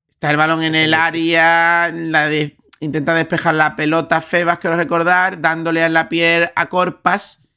está 0.09 0.31
el 0.31 0.35
balón 0.37 0.61
en 0.63 0.75
el 0.75 0.93
área, 0.93 1.89
la 1.93 2.27
de- 2.27 2.57
intenta 2.81 3.13
despejar 3.13 3.55
la 3.55 3.77
pelota 3.77 4.19
Febas, 4.19 4.59
quiero 4.59 4.75
recordar, 4.75 5.39
dándole 5.39 5.81
a 5.81 5.87
la 5.87 6.09
piel 6.09 6.49
a 6.57 6.65
Corpas. 6.67 7.47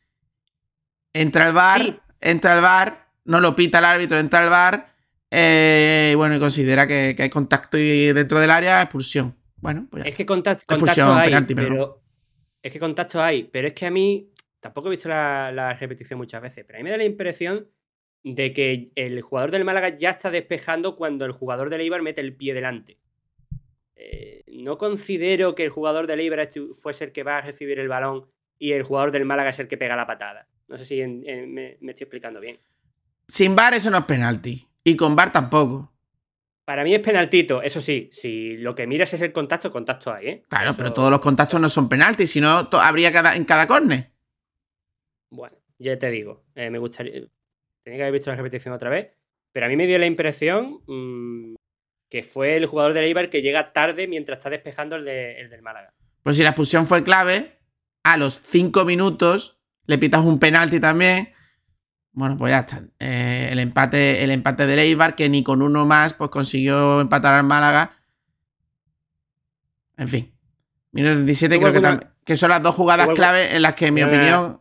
Entra 1.13 1.49
el 1.49 1.55
bar, 1.55 1.81
Sí. 1.83 1.99
entra 2.21 2.55
el 2.55 2.61
bar, 2.61 3.09
no 3.25 3.41
lo 3.41 3.57
pita 3.57 3.81
el 3.81 3.85
árbitro, 3.87 4.19
entra 4.19 4.45
el 4.45 4.51
bar. 4.51 4.95
eh, 5.31 6.11
y 6.13 6.15
bueno, 6.15 6.37
y 6.37 6.39
considera 6.39 6.87
que, 6.87 7.15
que 7.15 7.25
hay 7.25 7.29
contacto 7.31 7.77
y 7.77 8.13
dentro 8.15 8.41
del 8.41 8.51
área, 8.51 8.81
expulsión. 8.81 9.37
Bueno, 9.57 9.87
pues 9.91 10.05
ya 10.05 10.09
Es 10.11 10.17
que 10.17 10.25
contact- 10.25 10.63
Expulsión, 10.69 11.07
contacto 11.09 11.19
hay, 11.21 11.27
penalti, 11.27 11.55
pero 11.55 12.01
es 12.63 12.73
que 12.73 12.81
contacto 12.81 13.23
hay, 13.23 13.45
pero 13.45 13.69
es 13.69 13.75
que 13.75 13.87
a 13.87 13.91
mí 13.91 14.31
tampoco 14.61 14.89
he 14.89 14.93
visto 14.93 15.09
la, 15.09 15.77
repetición 15.79 16.19
muchas 16.19 16.43
veces, 16.43 16.65
pero 16.67 16.79
a 16.79 16.81
mí 16.81 16.85
me 16.85 16.91
da 16.91 16.97
la 16.97 17.05
impresión 17.05 17.69
de 18.25 18.53
que 18.53 18.91
el 18.97 19.23
jugador 19.23 19.51
del 19.51 19.65
Málaga 19.65 19.91
ya 19.91 20.11
está 20.11 20.31
despejando 20.31 20.97
cuando 20.97 21.25
el 21.25 21.33
jugador 21.33 21.71
del 21.71 21.83
Eibar 21.83 22.03
mete 22.03 22.21
el 22.21 22.35
pie 22.35 22.53
delante. 22.53 22.99
Eh, 23.95 24.45
no 24.49 24.77
considero 24.77 25.55
que 25.55 25.65
el 25.65 25.71
jugador 25.71 26.07
del 26.07 26.21
Eibar 26.21 26.51
fuese 26.75 27.05
el 27.05 27.13
que 27.13 27.23
va 27.23 27.39
a 27.39 27.41
recibir 27.41 27.79
el 27.79 27.89
balón 27.89 28.27
y 28.59 28.73
el 28.73 28.83
jugador 28.83 29.13
del 29.13 29.25
Málaga 29.25 29.51
es 29.51 29.59
el 29.61 29.69
que 29.69 29.77
pega 29.77 29.97
la 29.97 30.07
patada. 30.07 30.49
No 30.67 30.77
sé 30.77 30.85
si 30.85 31.01
me, 31.01 31.79
me 31.81 31.93
estoy 31.93 32.05
explicando 32.05 32.41
bien. 32.41 32.59
Sin 33.29 33.55
bar 33.55 33.75
eso 33.75 33.91
no 33.91 33.99
es 33.99 34.05
penalti. 34.05 34.67
Y 34.85 34.97
con 34.97 35.15
bar 35.15 35.33
tampoco. 35.33 35.93
Para 36.69 36.85
mí 36.85 36.95
es 36.95 37.01
penaltito, 37.01 37.63
eso 37.63 37.81
sí, 37.81 38.11
si 38.13 38.59
lo 38.59 38.75
que 38.75 38.87
miras 38.87 39.15
es 39.15 39.23
el 39.23 39.33
contacto, 39.33 39.71
contacto 39.73 40.13
hay, 40.13 40.27
¿eh? 40.29 40.43
Claro, 40.51 40.73
Eso- 40.73 40.77
pero 40.77 40.93
todos 40.93 41.11
los 41.11 41.19
contactos 41.21 41.59
no 41.59 41.71
son 41.71 41.89
penaltis, 41.89 42.31
si 42.31 42.43
no, 42.43 42.69
habría 42.73 43.11
cada, 43.11 43.35
en 43.37 43.47
cada 43.47 43.67
córner. 43.67 44.11
Bueno, 45.31 45.57
ya 45.79 45.99
te 45.99 46.11
digo, 46.11 46.45
eh, 46.55 46.69
me 46.69 46.77
gustaría. 46.79 47.13
Tenía 47.83 47.97
que 47.97 48.03
haber 48.03 48.13
visto 48.13 48.29
la 48.29 48.37
repetición 48.37 48.75
otra 48.75 48.91
vez, 48.91 49.09
pero 49.51 49.65
a 49.65 49.69
mí 49.71 49.77
me 49.77 49.87
dio 49.87 49.99
la 49.99 50.05
impresión 50.05 50.83
mm, 50.87 51.55
que 52.11 52.23
fue 52.23 52.57
el 52.59 52.67
jugador 52.67 52.93
del 52.93 53.05
Eibar 53.05 53.31
que 53.31 53.41
llega 53.41 53.73
tarde 53.73 54.07
mientras 54.07 54.37
está 54.37 54.51
despejando 54.51 54.97
el, 54.97 55.07
de- 55.07 55.41
el 55.41 55.49
del 55.49 55.63
Málaga. 55.63 55.95
Pues 56.23 56.37
si 56.37 56.43
la 56.43 56.51
expulsión 56.51 56.87
fue 56.87 57.03
clave, 57.03 57.59
a 58.05 58.19
los 58.19 58.43
5 58.43 58.85
minutos 58.85 59.59
le 59.87 59.97
pitas 59.97 60.23
un 60.23 60.39
penalti 60.39 60.81
también. 60.81 61.33
Bueno, 62.13 62.37
pues 62.37 62.51
ya 62.51 62.61
está. 62.61 62.83
Eh, 62.99 63.49
el, 63.53 63.59
empate, 63.61 64.25
el 64.25 64.31
empate 64.31 64.67
del 64.67 64.79
Eibar, 64.81 65.15
que 65.15 65.29
ni 65.29 65.43
con 65.45 65.63
uno 65.63 65.87
más, 65.87 66.15
pues 66.15 66.31
consiguió 66.31 67.01
empatar 67.01 67.35
al 67.35 67.45
Málaga. 67.45 67.93
En 69.97 70.09
fin. 70.09 70.33
Minuto 70.93 71.13
77, 71.15 71.55
¿Tuvo 71.57 71.69
creo 71.71 71.73
que, 71.81 71.87
tam- 71.89 72.11
que 72.25 72.37
son 72.37 72.51
las 72.51 72.63
dos 72.63 72.75
jugadas 72.75 73.07
¿Tuvo 73.07 73.15
algu- 73.15 73.17
clave 73.17 73.55
en 73.57 73.63
las 73.63 73.75
que, 73.75 73.87
en 73.87 73.95
mi 73.95 74.01
Perdona. 74.03 74.19
opinión, 74.41 74.61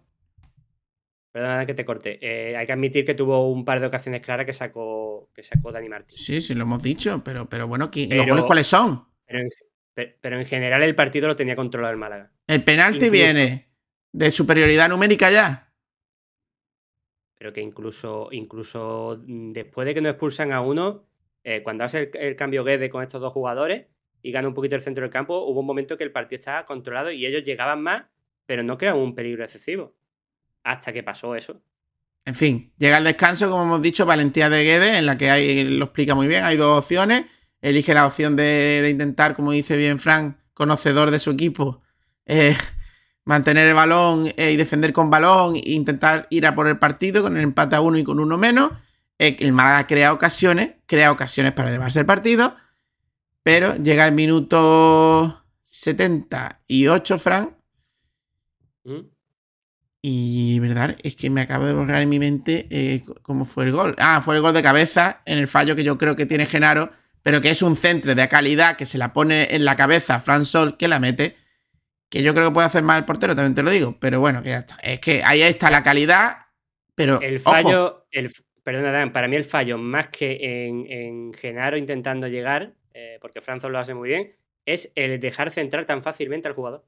Perdona 1.32 1.66
que 1.66 1.74
te 1.74 1.86
corte. 1.86 2.20
eh, 2.22 2.58
hay 2.58 2.66
que 2.66 2.74
admitir 2.74 3.06
que 3.06 3.14
tuvo 3.14 3.50
un 3.52 3.64
par 3.64 3.80
de 3.80 3.88
ocasiones 3.88 4.22
claras 4.22 4.46
que 4.46 4.54
sacó, 4.54 5.30
que 5.34 5.44
sacó 5.44 5.72
Dani 5.72 5.88
Martín. 5.90 6.18
sí, 6.18 6.42
sí 6.42 6.54
lo 6.56 6.64
hemos 6.64 6.82
dicho, 6.84 7.24
pero, 7.24 7.48
pero 7.48 7.68
bueno, 7.68 7.90
¿qui- 7.92 8.08
Pero- 8.10 8.22
¿los 8.22 8.30
goles 8.30 8.44
cuáles 8.46 8.68
son? 8.68 9.06
Pero 9.26 9.40
en, 9.40 9.50
pe- 9.94 10.18
pero 10.22 10.40
en 10.40 10.46
general 10.46 10.82
el 10.84 10.96
partido 10.96 11.28
lo 11.28 11.36
tenía 11.36 11.56
controlado 11.56 11.92
el 11.94 12.00
Málaga. 12.00 12.32
El 12.48 12.64
penalti 12.64 12.98
Incluso- 13.06 13.12
viene 13.12 13.70
de 14.12 14.32
superioridad 14.32 14.90
numérica 14.90 15.30
ya. 15.32 15.67
Pero 17.38 17.54
que 17.54 17.62
incluso, 17.62 18.30
incluso 18.32 19.22
mm, 19.26 19.52
después 19.54 19.86
de 19.86 19.94
que 19.94 20.02
nos 20.02 20.12
expulsan 20.12 20.52
a 20.52 20.62
uno, 20.62 21.06
eh, 21.44 21.62
cuando 21.64 21.84
hace 21.84 22.12
el, 22.14 22.36
cambio 22.36 22.64
Guede 22.64 22.90
con 22.90 23.04
estos 23.04 23.22
dos 23.22 23.32
jugadores 23.34 23.86
y 24.22 24.32
gana 24.32 24.48
un 24.48 24.54
poquito 24.54 24.76
el 24.76 24.82
centro 24.82 25.04
del 25.04 25.12
campo, 25.12 25.46
hubo 25.46 25.60
un 25.60 25.66
momento 25.66 25.98
que 25.98 26.04
el 26.04 26.12
partido 26.12 26.40
estaba 26.40 26.66
controlado 26.66 27.12
y 27.12 27.26
ellos 27.26 27.44
llegaban 27.44 27.82
más, 27.82 28.06
pero 28.46 28.64
no 28.64 28.78
creaban 28.78 29.02
un 29.02 29.16
peligro 29.16 29.44
excesivo. 29.44 29.96
Hasta 30.64 30.92
que 30.92 31.04
pasó 31.04 31.36
eso. 31.36 31.62
En 32.26 32.36
fin, 32.36 32.74
llega 32.78 32.98
el 32.98 33.06
descanso, 33.06 33.50
como 33.50 33.64
hemos 33.64 33.82
dicho, 33.82 34.06
valentía 34.06 34.50
de 34.50 34.64
Guedes, 34.64 35.00
en 35.00 35.06
la 35.06 35.18
que 35.18 35.30
hay, 35.30 35.64
lo 35.64 35.86
explica 35.86 36.16
muy 36.16 36.28
bien, 36.28 36.44
hay 36.44 36.58
dos 36.58 36.80
opciones. 36.80 37.26
Elige 37.62 37.94
la 37.94 38.06
opción 38.06 38.36
de, 38.36 38.82
de 38.82 38.90
intentar, 38.90 39.34
como 39.34 39.54
dice 39.54 39.78
bien 39.78 39.98
Frank, 39.98 40.36
conocedor 40.54 41.12
de 41.12 41.20
su 41.20 41.32
equipo, 41.32 41.82
eh, 42.26 42.56
mantener 43.28 43.68
el 43.68 43.76
balón 43.76 44.32
eh, 44.38 44.52
y 44.54 44.56
defender 44.56 44.94
con 44.94 45.10
balón 45.10 45.58
e 45.58 45.74
intentar 45.74 46.28
ir 46.30 46.48
a 46.48 46.56
por 46.56 46.68
el 46.68 46.80
partido 46.80 47.22
con 47.22 47.36
el 47.36 47.44
empate 47.44 47.76
a 47.76 47.82
uno 47.82 47.98
y 47.98 48.04
con 48.04 48.20
uno 48.20 48.38
menos. 48.38 48.72
Eh, 49.20 49.36
el 49.42 49.52
Málaga 49.52 49.86
crea 49.86 50.14
ocasiones, 50.14 50.76
crea 50.86 51.12
ocasiones 51.12 51.52
para 51.52 51.70
llevarse 51.70 52.00
el 52.00 52.06
partido, 52.06 52.56
pero 53.44 53.76
llega 53.76 54.08
el 54.08 54.14
minuto 54.14 55.44
78, 55.64 57.20
Frank, 57.20 57.52
¿Mm? 58.86 59.00
y 60.02 60.60
verdad, 60.60 60.96
es 61.04 61.16
que 61.16 61.30
me 61.30 61.42
acabo 61.42 61.66
de 61.66 61.74
borrar 61.74 62.02
en 62.02 62.10
mi 62.10 62.20
mente 62.20 62.68
eh, 62.70 63.04
cómo 63.24 63.44
fue 63.44 63.66
el 63.66 63.74
gol. 63.74 63.94
Ah, 63.98 64.22
fue 64.24 64.36
el 64.36 64.42
gol 64.42 64.54
de 64.54 64.62
cabeza 64.62 65.22
en 65.26 65.38
el 65.38 65.50
fallo 65.50 65.76
que 65.76 65.84
yo 65.84 65.98
creo 65.98 66.16
que 66.16 66.26
tiene 66.26 66.46
Genaro, 66.46 66.92
pero 67.24 67.42
que 67.42 67.50
es 67.50 67.62
un 67.62 67.76
centro 67.76 68.16
de 68.16 68.28
calidad 68.30 68.78
que 68.78 68.86
se 68.86 68.98
la 68.98 69.12
pone 69.12 69.54
en 69.54 69.66
la 69.66 69.76
cabeza 69.76 70.16
a 70.16 70.20
Fran 70.20 70.46
Sol, 70.46 70.78
que 70.78 70.88
la 70.88 71.02
mete. 71.02 71.36
Que 72.10 72.24
yo 72.24 72.34
creo 72.34 72.50
que 72.50 72.54
puede 72.54 72.68
hacer 72.68 72.84
más 72.84 72.98
el 72.98 73.06
portero, 73.06 73.36
también 73.36 73.54
te 73.54 73.64
lo 73.64 73.70
digo. 73.72 73.98
Pero 74.00 74.20
bueno, 74.20 74.42
que 74.42 74.50
ya 74.50 74.60
está. 74.60 74.78
Es 74.82 75.00
que 75.00 75.24
ahí 75.24 75.42
está 75.42 75.70
la 75.70 75.84
calidad, 75.84 76.38
pero. 76.96 77.20
El 77.22 77.36
ojo, 77.38 77.44
fallo, 77.52 78.08
el, 78.12 78.32
perdona, 78.64 78.92
Dan, 78.92 79.12
para 79.12 79.28
mí 79.28 79.36
el 79.36 79.44
fallo, 79.46 79.78
más 79.78 80.08
que 80.10 80.38
en, 80.68 80.86
en 80.90 81.34
Genaro 81.34 81.78
intentando 81.78 82.28
llegar, 82.28 82.74
eh, 82.94 83.18
porque 83.22 83.42
Franzo 83.42 83.70
lo 83.70 83.80
hace 83.80 83.94
muy 83.94 84.10
bien, 84.10 84.36
es 84.66 84.90
el 84.96 85.20
dejar 85.20 85.52
centrar 85.52 85.86
tan 85.86 86.02
fácilmente 86.02 86.48
al 86.48 86.54
jugador. 86.54 86.86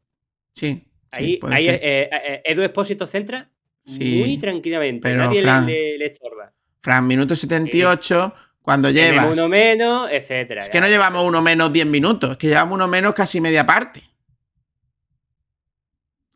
sí, 0.54 0.86
sí, 1.12 1.18
Ahí, 1.24 1.38
puede 1.38 1.56
ahí 1.56 1.64
ser. 1.66 1.80
eh, 1.84 2.10
eh, 2.12 2.42
Edu 2.46 2.62
Espósito 2.64 3.06
centra 3.08 3.50
Sí, 3.82 4.20
muy 4.20 4.38
tranquilamente. 4.38 5.02
pero, 5.02 5.24
Nadie 5.24 5.36
le- 5.38 5.42
Fran, 5.42 5.66
le, 5.66 5.98
le 5.98 6.06
estorba. 6.08 6.52
Fran, 6.82 7.08
minuto 7.08 7.36
78, 7.36 8.34
cuando 8.62 8.90
llevas. 8.90 9.38
uno 9.38 9.48
menos, 9.50 10.10
etcétera. 10.12 10.60
Es 10.60 10.70
que 10.70 10.80
no 10.82 10.88
llevamos 10.88 11.24
uno 11.26 11.42
menos 11.42 11.72
10 11.74 11.86
minutos, 11.88 12.32
es 12.32 12.38
que 12.38 12.48
llevamos 12.48 12.76
uno 12.76 12.88
menos 12.88 13.14
casi 13.14 13.40
media 13.42 13.66
parte. 13.66 14.02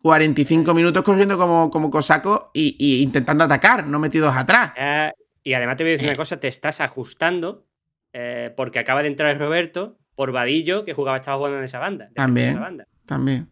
45 0.03 0.73
minutos 0.73 1.01
corriendo 1.01 1.37
como, 1.37 1.71
como 1.71 1.89
cosaco 1.89 2.43
y, 2.53 2.75
y 2.77 3.01
intentando 3.01 3.45
atacar, 3.45 3.87
no 3.87 3.99
metidos 3.99 4.35
atrás. 4.35 4.73
Ya, 4.75 5.13
Y 5.43 5.53
además 5.53 5.77
te 5.77 5.83
voy 5.85 5.91
a 5.91 5.93
decir 5.93 6.09
una 6.09 6.17
cosa, 6.17 6.37
te 6.41 6.49
estás 6.49 6.81
ajustando 6.81 7.65
eh, 8.11 8.53
porque 8.57 8.79
acaba 8.79 9.01
de 9.01 9.07
entrar 9.07 9.39
Roberto 9.39 9.97
por 10.13 10.33
Vadillo, 10.33 10.83
que 10.83 10.93
jugaba, 10.93 11.17
estaba 11.17 11.37
jugando 11.37 11.59
en 11.59 11.63
esa 11.63 11.79
banda. 11.79 12.09
También. 12.15 12.49
esa 12.49 12.59
banda. 12.59 12.85
También. 13.05 13.49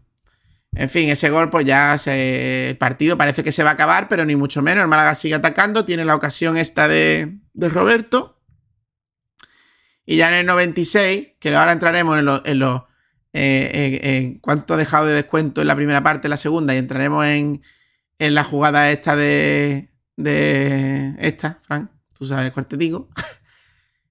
En 0.73 0.89
fin, 0.89 1.07
ese 1.09 1.29
gol, 1.29 1.49
pues 1.49 1.65
ya 1.65 1.97
se- 1.97 2.69
el 2.71 2.77
partido 2.77 3.17
parece 3.17 3.43
que 3.45 3.53
se 3.53 3.63
va 3.63 3.69
a 3.69 3.73
acabar, 3.73 4.09
pero 4.09 4.25
ni 4.25 4.35
mucho 4.35 4.61
menos. 4.61 4.81
El 4.83 4.89
Málaga 4.89 5.15
sigue 5.15 5.35
atacando, 5.35 5.85
tiene 5.85 6.03
la 6.03 6.15
ocasión 6.15 6.57
esta 6.57 6.89
de, 6.89 7.39
de 7.53 7.69
Roberto. 7.69 8.41
Y 10.05 10.17
ya 10.17 10.27
en 10.27 10.33
el 10.41 10.45
96, 10.45 11.29
que 11.39 11.55
ahora 11.55 11.71
entraremos 11.71 12.19
en. 12.19 12.27
En 12.51 12.59
los 12.59 12.83
eh, 13.33 13.99
en- 14.03 14.07
en 14.25 14.39
cuánto 14.39 14.73
ha 14.73 14.77
dejado 14.77 15.05
de 15.05 15.13
descuento 15.15 15.61
en 15.61 15.67
la 15.67 15.75
primera 15.75 16.03
parte, 16.03 16.27
en 16.27 16.31
la 16.31 16.37
segunda, 16.37 16.73
y 16.75 16.77
entraremos 16.77 17.25
en, 17.25 17.61
en 18.19 18.33
la 18.35 18.43
jugada 18.43 18.91
esta 18.91 19.15
de. 19.15 19.89
de 20.17 21.15
esta, 21.19 21.59
Frank. 21.63 21.89
Tú 22.13 22.25
sabes 22.25 22.51
cuál 22.51 22.67
te 22.67 22.77
digo. 22.77 23.09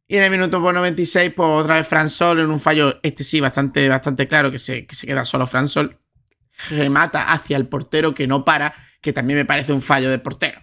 Y 0.09 0.17
en 0.17 0.25
el 0.25 0.31
minuto 0.33 0.61
por 0.61 0.75
96, 0.75 1.33
pues 1.37 1.49
otra 1.49 1.77
vez 1.77 1.87
Fran 1.87 2.11
Sol 2.11 2.41
en 2.41 2.51
un 2.51 2.59
fallo, 2.59 2.99
este 3.05 3.23
sí, 3.23 3.41
bastante, 3.41 3.89
bastante 3.89 4.27
claro, 4.27 4.51
que 4.51 4.59
se, 4.59 4.85
que 4.85 4.97
se 4.97 5.07
queda 5.07 5.25
solo 5.25 5.47
Fran 5.47 5.69
Sol. 5.69 6.01
Remata 6.69 7.33
hacia 7.33 7.57
el 7.57 7.69
portero 7.69 8.13
que 8.13 8.27
no 8.27 8.45
para, 8.45 8.75
que 9.01 9.13
también 9.13 9.39
me 9.39 9.45
parece 9.45 9.73
un 9.73 9.81
fallo 9.81 10.11
del 10.11 10.21
portero. 10.21 10.61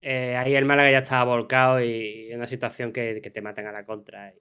Eh, 0.00 0.36
ahí 0.36 0.54
el 0.54 0.64
Málaga 0.64 0.90
ya 0.90 0.98
estaba 0.98 1.24
volcado 1.24 1.82
y 1.82 2.28
en 2.30 2.36
una 2.38 2.46
situación 2.46 2.92
que, 2.92 3.20
que 3.22 3.30
te 3.30 3.40
matan 3.42 3.66
a 3.66 3.72
la 3.72 3.84
contra. 3.84 4.32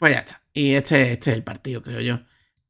Pues 0.00 0.14
ya 0.14 0.18
está. 0.20 0.42
Y 0.52 0.72
este, 0.74 1.12
este 1.12 1.30
es 1.30 1.36
el 1.36 1.44
partido, 1.44 1.82
creo 1.82 2.00
yo. 2.00 2.20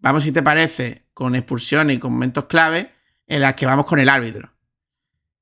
Vamos, 0.01 0.25
si 0.25 0.33
te 0.33 0.43
parece, 0.43 1.07
con 1.15 1.35
expulsiones 1.37 1.97
y 1.97 1.99
con 2.01 2.13
momentos 2.13 2.45
clave 2.45 2.91
en 3.27 3.41
las 3.41 3.55
que 3.55 3.67
vamos 3.67 3.87
con 3.87 3.99
el 4.01 4.09
árbitro. 4.09 4.53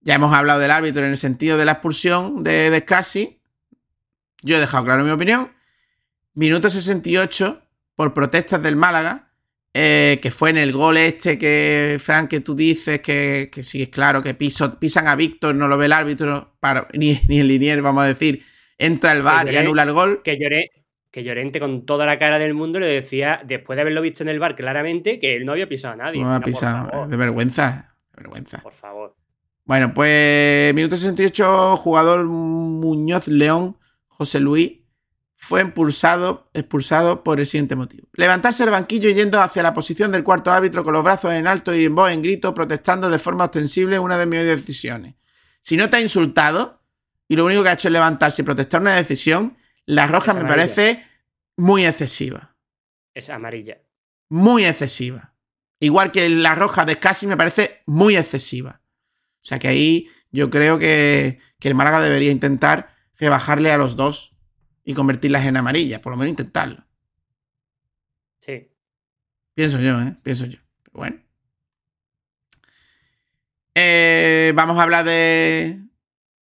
Ya 0.00 0.14
hemos 0.14 0.32
hablado 0.34 0.60
del 0.60 0.70
árbitro 0.70 1.02
en 1.04 1.10
el 1.10 1.16
sentido 1.16 1.56
de 1.58 1.64
la 1.64 1.72
expulsión 1.72 2.44
de, 2.44 2.70
de 2.70 2.78
Scassi. 2.80 3.40
Yo 4.42 4.56
he 4.56 4.60
dejado 4.60 4.84
claro 4.84 5.02
mi 5.02 5.10
opinión. 5.10 5.50
Minuto 6.34 6.70
68 6.70 7.62
por 7.96 8.14
protestas 8.14 8.62
del 8.62 8.76
Málaga, 8.76 9.30
eh, 9.74 10.18
que 10.22 10.30
fue 10.30 10.50
en 10.50 10.58
el 10.58 10.72
gol 10.72 10.98
este 10.98 11.38
que, 11.38 11.98
Frank, 12.00 12.28
que 12.28 12.40
tú 12.40 12.54
dices 12.54 13.00
que, 13.00 13.48
que 13.52 13.64
sí 13.64 13.82
es 13.82 13.88
claro 13.88 14.22
que 14.22 14.34
piso- 14.38 14.78
pisan 14.78 15.08
a 15.08 15.16
Víctor, 15.16 15.54
no 15.54 15.66
lo 15.66 15.78
ve 15.78 15.86
el 15.86 15.92
árbitro, 15.92 16.54
para, 16.60 16.86
ni, 16.92 17.20
ni 17.28 17.40
el 17.40 17.48
linier, 17.48 17.82
vamos 17.82 18.04
a 18.04 18.06
decir, 18.06 18.44
entra 18.78 19.12
el 19.12 19.22
VAR 19.22 19.46
y 19.46 19.56
anula 19.56 19.82
el 19.82 19.92
gol. 19.92 20.22
Que 20.22 20.38
lloré, 20.38 20.70
que 21.10 21.24
Llorente 21.24 21.60
con 21.60 21.86
toda 21.86 22.06
la 22.06 22.18
cara 22.18 22.38
del 22.38 22.54
mundo 22.54 22.78
le 22.78 22.86
decía, 22.86 23.40
después 23.44 23.76
de 23.76 23.82
haberlo 23.82 24.02
visto 24.02 24.22
en 24.22 24.28
el 24.28 24.38
bar 24.38 24.54
claramente, 24.56 25.18
que 25.18 25.36
él 25.36 25.46
no 25.46 25.52
había 25.52 25.68
pisado 25.68 25.94
a 25.94 25.96
nadie. 25.96 26.20
No 26.20 26.28
ha 26.28 26.38
Venga, 26.38 26.40
por 26.40 26.52
pisado, 26.52 27.06
de 27.08 27.16
vergüenza, 27.16 27.94
de 28.14 28.22
vergüenza. 28.22 28.60
por 28.62 28.74
favor. 28.74 29.16
Bueno, 29.64 29.92
pues 29.92 30.74
minuto 30.74 30.96
68, 30.96 31.76
jugador 31.76 32.24
Muñoz 32.24 33.28
León, 33.28 33.76
José 34.06 34.40
Luis, 34.40 34.78
fue 35.36 35.60
expulsado, 35.60 36.50
expulsado 36.54 37.22
por 37.22 37.38
el 37.38 37.46
siguiente 37.46 37.76
motivo. 37.76 38.08
Levantarse 38.14 38.64
del 38.64 38.72
banquillo 38.72 39.10
yendo 39.10 39.40
hacia 39.40 39.62
la 39.62 39.74
posición 39.74 40.10
del 40.10 40.24
cuarto 40.24 40.50
árbitro 40.50 40.82
con 40.82 40.94
los 40.94 41.04
brazos 41.04 41.32
en 41.32 41.46
alto 41.46 41.74
y 41.74 41.84
en 41.84 41.94
voz 41.94 42.10
en 42.10 42.22
grito, 42.22 42.54
protestando 42.54 43.10
de 43.10 43.18
forma 43.18 43.44
ostensible 43.44 43.98
una 43.98 44.16
de 44.16 44.24
mis 44.24 44.42
decisiones. 44.42 45.16
Si 45.60 45.76
no 45.76 45.90
te 45.90 45.98
ha 45.98 46.00
insultado 46.00 46.80
y 47.28 47.36
lo 47.36 47.44
único 47.44 47.62
que 47.62 47.68
ha 47.68 47.74
hecho 47.74 47.88
es 47.88 47.92
levantarse 47.92 48.40
y 48.40 48.44
protestar 48.46 48.80
una 48.80 48.96
decisión, 48.96 49.57
la 49.88 50.06
roja 50.06 50.34
me 50.34 50.44
parece 50.44 51.02
muy 51.56 51.86
excesiva. 51.86 52.54
Es 53.14 53.30
amarilla. 53.30 53.78
Muy 54.28 54.66
excesiva. 54.66 55.34
Igual 55.80 56.12
que 56.12 56.28
la 56.28 56.54
roja 56.54 56.84
de 56.84 56.92
Scassi 56.92 57.26
me 57.26 57.38
parece 57.38 57.82
muy 57.86 58.14
excesiva. 58.14 58.82
O 59.36 59.44
sea 59.44 59.58
que 59.58 59.68
ahí 59.68 60.06
yo 60.30 60.50
creo 60.50 60.78
que, 60.78 61.38
que 61.58 61.68
el 61.68 61.74
Málaga 61.74 62.02
debería 62.02 62.30
intentar 62.30 62.94
rebajarle 63.16 63.72
a 63.72 63.78
los 63.78 63.96
dos 63.96 64.36
y 64.84 64.92
convertirlas 64.92 65.46
en 65.46 65.56
amarillas, 65.56 66.00
por 66.00 66.12
lo 66.12 66.18
menos 66.18 66.32
intentarlo. 66.32 66.84
Sí. 68.40 68.70
Pienso 69.54 69.80
yo, 69.80 70.02
¿eh? 70.02 70.14
Pienso 70.22 70.44
yo. 70.44 70.58
Pero 70.82 70.98
bueno. 70.98 71.22
Eh, 73.74 74.52
vamos 74.54 74.78
a 74.78 74.82
hablar 74.82 75.06
de, 75.06 75.80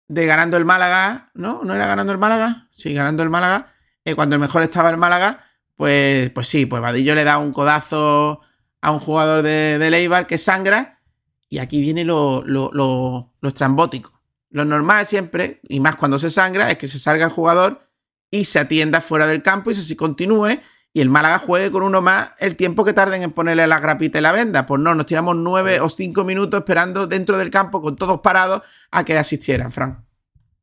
de 0.09 0.27
ganando 0.27 0.57
el 0.57 0.65
Málaga, 0.65 1.31
¿no? 1.35 1.63
¿No 1.65 1.75
era 1.75 1.87
ganando 1.87 2.13
el 2.13 2.19
Málaga? 2.19 2.69
Sí, 2.71 2.95
ganando 2.95 3.23
el 3.23 3.31
Málaga. 3.31 3.73
Eh, 4.05 4.15
cuando 4.15 4.37
el 4.37 4.41
mejor 4.41 4.63
estaba 4.63 4.91
el 4.91 4.97
Málaga, 4.97 5.45
pues, 5.77 6.31
pues 6.31 6.49
sí, 6.49 6.67
pues 6.67 6.81
Vadillo 6.81 7.15
le 7.15 7.25
da 7.25 7.39
un 7.39 7.53
codazo 7.53 8.41
a 8.81 8.93
un 8.93 9.01
jugador 9.01 9.43
de, 9.43 9.79
de 9.79 9.91
Leibar 9.91 10.27
que 10.27 10.39
sangra. 10.39 11.01
Y 11.49 11.59
aquí 11.59 11.81
viene 11.81 12.05
lo, 12.05 12.43
lo, 12.45 12.71
lo, 12.73 13.33
lo 13.41 13.49
estrambótico. 13.49 14.13
Lo 14.51 14.65
normal 14.65 15.07
siempre, 15.07 15.61
y 15.69 15.81
más 15.81 15.97
cuando 15.97 16.19
se 16.19 16.31
sangra, 16.31 16.71
es 16.71 16.79
que 16.79 16.89
se 16.89 16.99
salga 16.99 17.25
el 17.27 17.31
jugador 17.31 17.89
y 18.31 18.45
se 18.45 18.59
atienda 18.59 19.01
fuera 19.01 19.27
del 19.27 19.43
campo 19.43 19.71
y 19.71 19.75
se 19.75 19.83
se 19.83 19.97
continúe 19.97 20.59
y 20.97 21.03
el 21.03 21.11
Málaga 21.11 21.39
juegue 21.39 21.71
con 21.71 21.83
uno 21.83 22.01
más 22.01 22.31
el 22.39 22.57
tiempo 22.57 22.83
que 22.83 22.95
tarden 22.95 23.23
en 23.23 23.31
ponerle 23.31 23.67
la 23.67 23.81
grapita 23.81 24.19
y 24.19 24.23
la 24.23 24.33
venda. 24.33 24.65
Pues 24.65 24.81
no, 24.81 24.95
nos 24.95 25.05
tiramos 25.05 25.37
nueve 25.37 25.79
o 25.79 25.91
cinco 25.91 26.25
minutos 26.25 26.59
esperando 26.61 27.07
dentro 27.07 27.37
del 27.37 27.51
campo 27.51 27.83
con 27.83 27.97
todos 27.97 28.21
parados 28.23 28.63
a 28.91 29.05
que 29.05 29.13
asistieran, 29.19 29.73
Fran. 29.73 30.07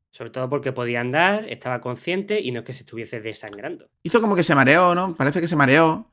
Sobre 0.10 0.32
todo 0.32 0.50
porque 0.50 0.72
podía 0.72 1.02
andar, 1.02 1.46
estaba 1.50 1.80
consciente 1.82 2.42
y 2.42 2.52
no 2.52 2.62
es 2.62 2.66
que 2.66 2.74
se 2.74 2.80
estuviese 2.82 3.22
desangrando. 3.22 3.90
Hizo 4.02 4.22
como 4.22 4.36
que 4.36 4.42
se 4.42 4.56
mareó, 4.56 4.96
¿no? 4.96 5.14
Parece 5.14 5.40
que 5.40 5.48
se 5.48 5.56
mareó. 5.56 6.10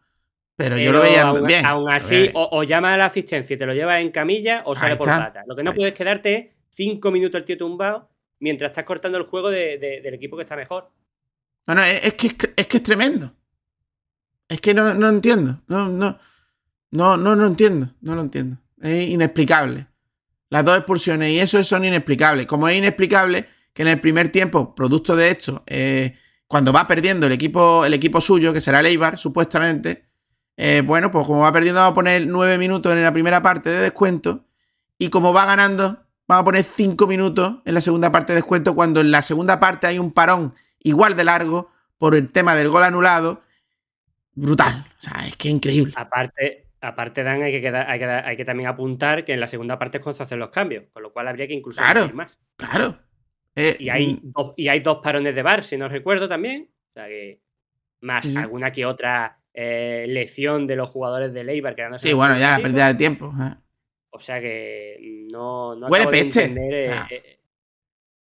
Pero, 0.55 0.77
yo 0.77 0.93
lo 0.93 1.01
veía 1.01 1.23
aún, 1.23 1.47
bien. 1.47 1.65
Aún 1.65 1.91
así, 1.91 2.31
o, 2.35 2.47
o 2.53 2.63
llama 2.65 2.93
a 2.93 2.99
la 2.99 3.07
asistencia 3.07 3.55
y 3.55 3.59
te 3.59 3.65
lo 3.65 3.73
llevas 3.73 4.03
en 4.03 4.11
camilla 4.11 4.63
o 4.67 4.77
sale 4.77 4.97
por 4.97 5.07
pata. 5.07 5.45
Lo 5.47 5.57
que 5.57 5.63
no 5.63 5.71
Ahí 5.71 5.77
puedes 5.79 5.95
quedarte 5.95 6.35
es 6.37 6.47
cinco 6.69 7.11
minutos 7.11 7.39
el 7.39 7.47
tío 7.47 7.57
tumbado 7.57 8.11
mientras 8.39 8.71
estás 8.73 8.85
cortando 8.85 9.17
el 9.17 9.25
juego 9.25 9.49
de- 9.49 9.79
de- 9.79 10.03
del 10.03 10.13
equipo 10.13 10.37
que 10.37 10.43
está 10.43 10.57
mejor. 10.57 10.91
No, 11.67 11.75
no, 11.75 11.83
es, 11.83 12.05
es 12.05 12.13
que, 12.13 12.27
es, 12.27 12.35
que- 12.35 12.53
es 12.55 12.67
que 12.67 12.77
es 12.77 12.83
tremendo. 12.83 13.33
Es 14.51 14.61
que 14.61 14.75
no, 14.75 14.95
no 14.95 15.09
entiendo. 15.09 15.63
No, 15.69 15.89
no, 15.89 16.19
no, 16.91 17.17
no 17.17 17.37
lo 17.37 17.47
entiendo. 17.47 17.95
No 18.03 18.17
lo 18.17 18.21
entiendo. 18.21 18.59
Es 18.83 19.09
inexplicable. 19.09 19.87
Las 20.51 20.65
dos 20.65 20.77
expulsiones 20.77 21.31
y 21.31 21.39
eso 21.39 21.63
son 21.63 21.85
inexplicables. 21.85 22.47
Como 22.47 22.69
es 22.69 22.77
inexplicable 22.77 23.47
que 23.73 23.83
en 23.83 23.89
el 23.89 24.01
primer 24.01 24.31
tiempo, 24.31 24.75
producto 24.75 25.15
de 25.15 25.31
esto, 25.31 25.63
eh, 25.69 26.17
cuando 26.49 26.73
va 26.73 26.89
perdiendo 26.89 27.29
el 27.29 27.33
equipo, 27.33 27.85
el 27.85 27.95
equipo 27.95 28.21
suyo, 28.21 28.53
que 28.53 28.61
será 28.61 28.81
el 28.81 28.87
Eibar, 28.87 29.17
supuestamente, 29.17 30.11
eh, 30.57 30.83
bueno, 30.85 31.13
pues 31.13 31.25
como 31.25 31.43
va 31.43 31.53
perdiendo, 31.53 31.79
vamos 31.79 31.93
a 31.93 31.95
poner 31.95 32.27
nueve 32.27 32.59
minutos 32.59 32.93
en 32.93 33.03
la 33.05 33.13
primera 33.13 33.41
parte 33.41 33.71
de 33.71 33.81
descuento. 33.81 34.47
Y 34.99 35.11
como 35.11 35.33
va 35.33 35.47
ganando, 35.47 36.03
vamos 36.27 36.43
a 36.43 36.45
poner 36.45 36.65
cinco 36.65 37.07
minutos 37.07 37.59
en 37.65 37.75
la 37.75 37.81
segunda 37.81 38.11
parte 38.11 38.33
de 38.33 38.39
descuento, 38.39 38.75
cuando 38.75 39.01
en 39.01 39.13
la 39.13 39.23
segunda 39.23 39.61
parte 39.61 39.87
hay 39.87 40.01
un 40.01 40.11
parón 40.11 40.55
igual 40.81 41.15
de 41.15 41.23
largo 41.23 41.71
por 41.99 42.17
el 42.17 42.33
tema 42.33 42.57
del 42.57 42.69
gol 42.69 42.83
anulado. 42.83 43.43
Brutal. 44.41 44.87
O 44.99 45.01
sea, 45.03 45.27
es 45.27 45.37
que 45.37 45.49
increíble. 45.49 45.93
Aparte, 45.97 46.67
aparte 46.81 47.23
Dan, 47.23 47.43
hay 47.43 47.53
que, 47.53 47.61
quedar- 47.61 47.87
hay, 47.89 47.99
que, 47.99 48.05
hay 48.07 48.37
que 48.37 48.45
también 48.45 48.69
apuntar 48.69 49.25
que 49.25 49.33
en 49.35 49.41
la 49.41 49.49
segunda 49.49 49.79
parte 49.79 49.99
es 49.99 50.03
cuando 50.03 50.17
se 50.17 50.23
hacen 50.23 50.39
los 50.39 50.51
cambios, 50.51 50.85
con 50.93 51.03
lo 51.03 51.13
cual 51.13 51.29
habría 51.29 51.47
que 51.47 51.55
incluso 51.55 51.81
Claro. 51.83 52.09
más. 52.15 52.39
Claro. 52.57 52.99
Eh, 53.57 53.77
Y 53.79 53.89
hay, 53.91 54.15
mm, 54.15 54.33
dos, 54.33 54.55
y 54.57 54.69
hay 54.69 54.81
dos 54.81 54.99
parones 55.03 55.35
de 55.35 55.43
bar, 55.43 55.63
si 55.63 55.77
no 55.77 55.89
recuerdo 55.89 56.27
también. 56.29 56.71
O 56.71 56.93
sea 56.95 57.07
que 57.09 57.41
más 58.01 58.25
Sí, 58.25 58.37
alguna 58.37 58.73
que 58.73 58.87
otra 58.87 59.41
eh, 59.53 60.07
lección 60.09 60.67
de 60.67 60.77
los 60.77 60.89
jugadores 60.89 61.33
de 61.35 61.45
Leibar 61.45 61.75
quedándose 61.75 62.09
Sí, 62.09 62.15
bueno, 62.15 62.39
ya 62.39 62.53
la 62.57 62.63
pérdida 62.63 62.87
de 62.89 62.95
tiempo. 62.95 63.33
eh. 63.43 63.55
O 64.11 64.19
sea 64.21 64.41
que 64.41 65.27
no, 65.31 65.75
no 65.77 65.89
Huele 65.89 66.07
peste. 66.09 66.45
entender, 66.45 67.07
eh, 67.11 67.41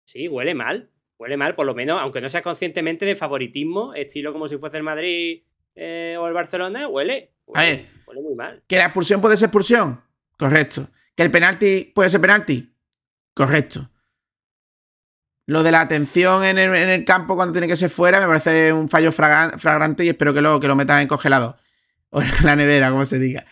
sí, 0.05 0.27
huele 0.29 0.55
mal. 0.55 0.91
Huele 1.19 1.37
mal, 1.37 1.55
por 1.55 1.67
lo 1.67 1.75
menos, 1.75 2.01
aunque 2.01 2.21
no 2.21 2.29
sea 2.29 2.43
conscientemente 2.43 3.05
de 3.05 3.17
favoritismo, 3.17 3.93
estilo 3.95 4.33
como 4.33 4.49
si 4.49 4.57
fuese 4.57 4.77
el 4.77 4.83
Madrid 4.85 5.43
eh, 5.81 6.17
o 6.19 6.27
el 6.27 6.35
Barcelona, 6.35 6.89
huele. 6.89 7.33
A 7.55 7.61
Huele, 7.61 7.77
ver. 7.77 7.87
huele 8.07 8.21
muy 8.23 8.35
mal. 8.35 8.63
¿Que 8.67 8.77
la 8.77 8.85
expulsión 8.87 9.21
puede 9.21 9.37
ser 9.37 9.47
expulsión? 9.47 10.03
Correcto. 10.37 10.89
¿Que 11.15 11.23
el 11.23 11.31
penalti 11.31 11.93
puede 11.95 12.11
ser 12.11 12.21
penalti? 12.21 12.75
Correcto. 13.35 13.89
Lo 15.47 15.63
de 15.63 15.71
la 15.73 15.81
atención 15.81 16.45
en 16.45 16.59
el, 16.59 16.75
en 16.75 16.91
el 16.91 17.05
campo 17.05 17.35
cuando 17.37 17.53
tiene 17.53 17.69
que 17.69 17.77
ser 17.77 17.89
fuera 17.89 18.21
me 18.21 18.27
parece 18.27 18.73
un 18.73 18.89
fallo 18.89 19.11
flagrante 19.13 20.05
y 20.05 20.09
espero 20.11 20.35
que 20.35 20.43
lo, 20.43 20.61
que 20.61 20.69
lo 20.69 20.77
metan 20.77 21.01
en 21.01 21.09
congelador. 21.09 21.57
O 22.11 22.21
en 22.23 22.29
la 22.43 22.57
nevera, 22.57 22.91
como 22.91 23.05
se 23.07 23.19
diga. 23.19 23.45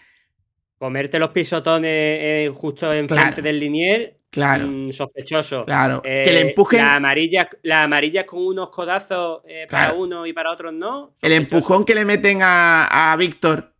Comerte 0.78 1.18
los 1.18 1.30
pisotones 1.30 1.90
eh, 1.92 2.50
justo 2.54 2.92
enfrente 2.92 3.26
Claro. 3.36 3.42
del 3.42 3.58
linier, 3.60 4.18
Claro, 4.30 4.66
mm, 4.68 4.92
sospechoso. 4.92 5.64
claro. 5.64 6.02
Eh, 6.04 6.22
que 6.24 6.32
le 6.32 6.40
empujen. 6.50 6.80
Las 6.82 6.96
amarillas, 6.96 7.46
las 7.62 7.84
amarillas 7.84 8.24
con 8.26 8.44
unos 8.46 8.68
codazos 8.70 9.40
eh, 9.48 9.66
para 9.70 9.86
Claro. 9.88 10.00
uno 10.02 10.26
y 10.26 10.32
para 10.34 10.52
otros 10.52 10.74
no. 10.74 11.14
El 11.22 11.32
empujón 11.32 11.84
que 11.86 11.94
le 11.94 12.04
meten 12.04 12.40
a, 12.42 13.12
a 13.12 13.16
Víctor, 13.16 13.74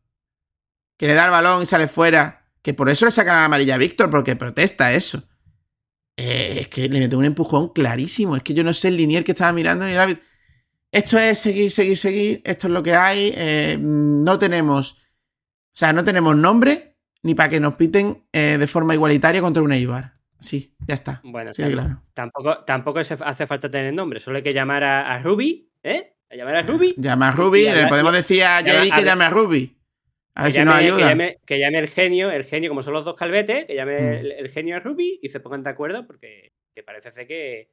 que 0.97 1.07
le 1.07 1.14
da 1.14 1.26
el 1.26 1.30
balón 1.30 1.62
y 1.62 1.66
sale 1.66 1.86
fuera, 1.88 2.47
que 2.62 2.72
por 2.72 2.88
eso 2.88 3.05
le 3.05 3.11
sacan 3.11 3.44
amarilla 3.44 3.74
a 3.74 3.78
Víctor, 3.78 4.09
porque 4.09 4.34
protesta 4.34 4.94
eso. 4.94 5.22
Eh, 6.16 6.61
es 6.62 6.68
que 6.68 6.88
le 6.88 6.99
meten 7.01 7.18
un 7.18 7.26
empujón 7.26 7.68
clarísimo. 7.74 8.36
Es 8.36 8.42
que 8.42 8.55
yo 8.55 8.64
no 8.64 8.72
sé 8.72 8.88
el 8.88 8.97
linier 8.97 9.22
que 9.22 9.32
estaba 9.32 9.53
mirando 9.53 9.84
ni 9.84 9.92
el 9.92 9.99
árbitro. 9.99 10.24
Esto 10.90 11.18
es 11.18 11.38
seguir, 11.38 11.70
seguir, 11.70 11.99
seguir. 11.99 12.40
Esto 12.42 12.68
es 12.68 12.72
lo 12.72 12.82
que 12.82 12.94
hay. 12.94 13.34
Eh, 13.36 13.76
no 13.78 14.38
tenemos. 14.38 15.03
O 15.76 15.78
sea, 15.78 15.92
no 15.92 16.02
tenemos 16.04 16.34
nombre 16.34 16.94
ni 17.22 17.34
para 17.34 17.50
que 17.50 17.60
nos 17.60 17.74
piten 17.74 18.24
eh, 18.32 18.56
de 18.58 18.66
forma 18.66 18.94
igualitaria 18.94 19.42
contra 19.42 19.62
un 19.62 19.72
Eibar. 19.72 20.14
Sí, 20.40 20.74
ya 20.86 20.94
está. 20.94 21.20
Bueno, 21.22 21.52
sí, 21.52 21.62
claro. 21.70 22.02
tampoco, 22.14 22.64
tampoco 22.64 23.00
hace 23.00 23.46
falta 23.46 23.70
tener 23.70 23.92
nombre, 23.92 24.18
solo 24.20 24.38
hay 24.38 24.42
que 24.42 24.54
llamar 24.54 24.84
a, 24.84 25.12
a 25.14 25.22
Ruby, 25.22 25.70
¿eh? 25.82 26.14
A 26.30 26.34
llamar 26.34 26.56
a 26.56 26.62
Ruby. 26.62 26.94
Llama 26.96 27.28
a 27.28 27.32
Ruby, 27.32 27.64
le 27.64 27.86
podemos 27.88 28.12
decir 28.14 28.42
a 28.42 28.62
Jerry 28.62 28.90
que 28.90 29.02
llame 29.04 29.24
a 29.24 29.30
Ruby. 29.30 29.76
A 30.34 30.44
ver 30.44 30.52
si 30.52 30.64
nos 30.64 30.74
ayuda. 30.74 30.96
Que 30.96 31.04
llame, 31.04 31.38
que 31.44 31.58
llame 31.58 31.78
el 31.78 31.88
genio, 31.88 32.30
el 32.30 32.44
genio, 32.44 32.70
como 32.70 32.82
son 32.82 32.94
los 32.94 33.04
dos 33.04 33.14
calvetes, 33.14 33.66
que 33.66 33.74
llame 33.74 34.00
Mm. 34.00 34.12
el, 34.14 34.32
el 34.32 34.48
genio 34.48 34.76
a 34.76 34.80
Ruby 34.80 35.18
y 35.22 35.28
se 35.28 35.40
pongan 35.40 35.62
de 35.62 35.70
acuerdo, 35.70 36.06
porque 36.06 36.52
que 36.74 36.82
parece 36.82 37.10
ser 37.12 37.26
que, 37.26 37.70